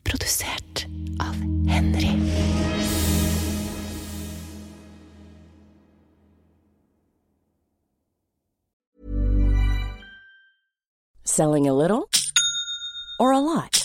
Produsert 0.03 0.83
av 1.23 1.39
Henry. 1.71 2.11
Selling 11.23 11.69
a 11.71 11.73
little 11.73 12.03
or 13.17 13.31
a 13.31 13.39
lot? 13.39 13.84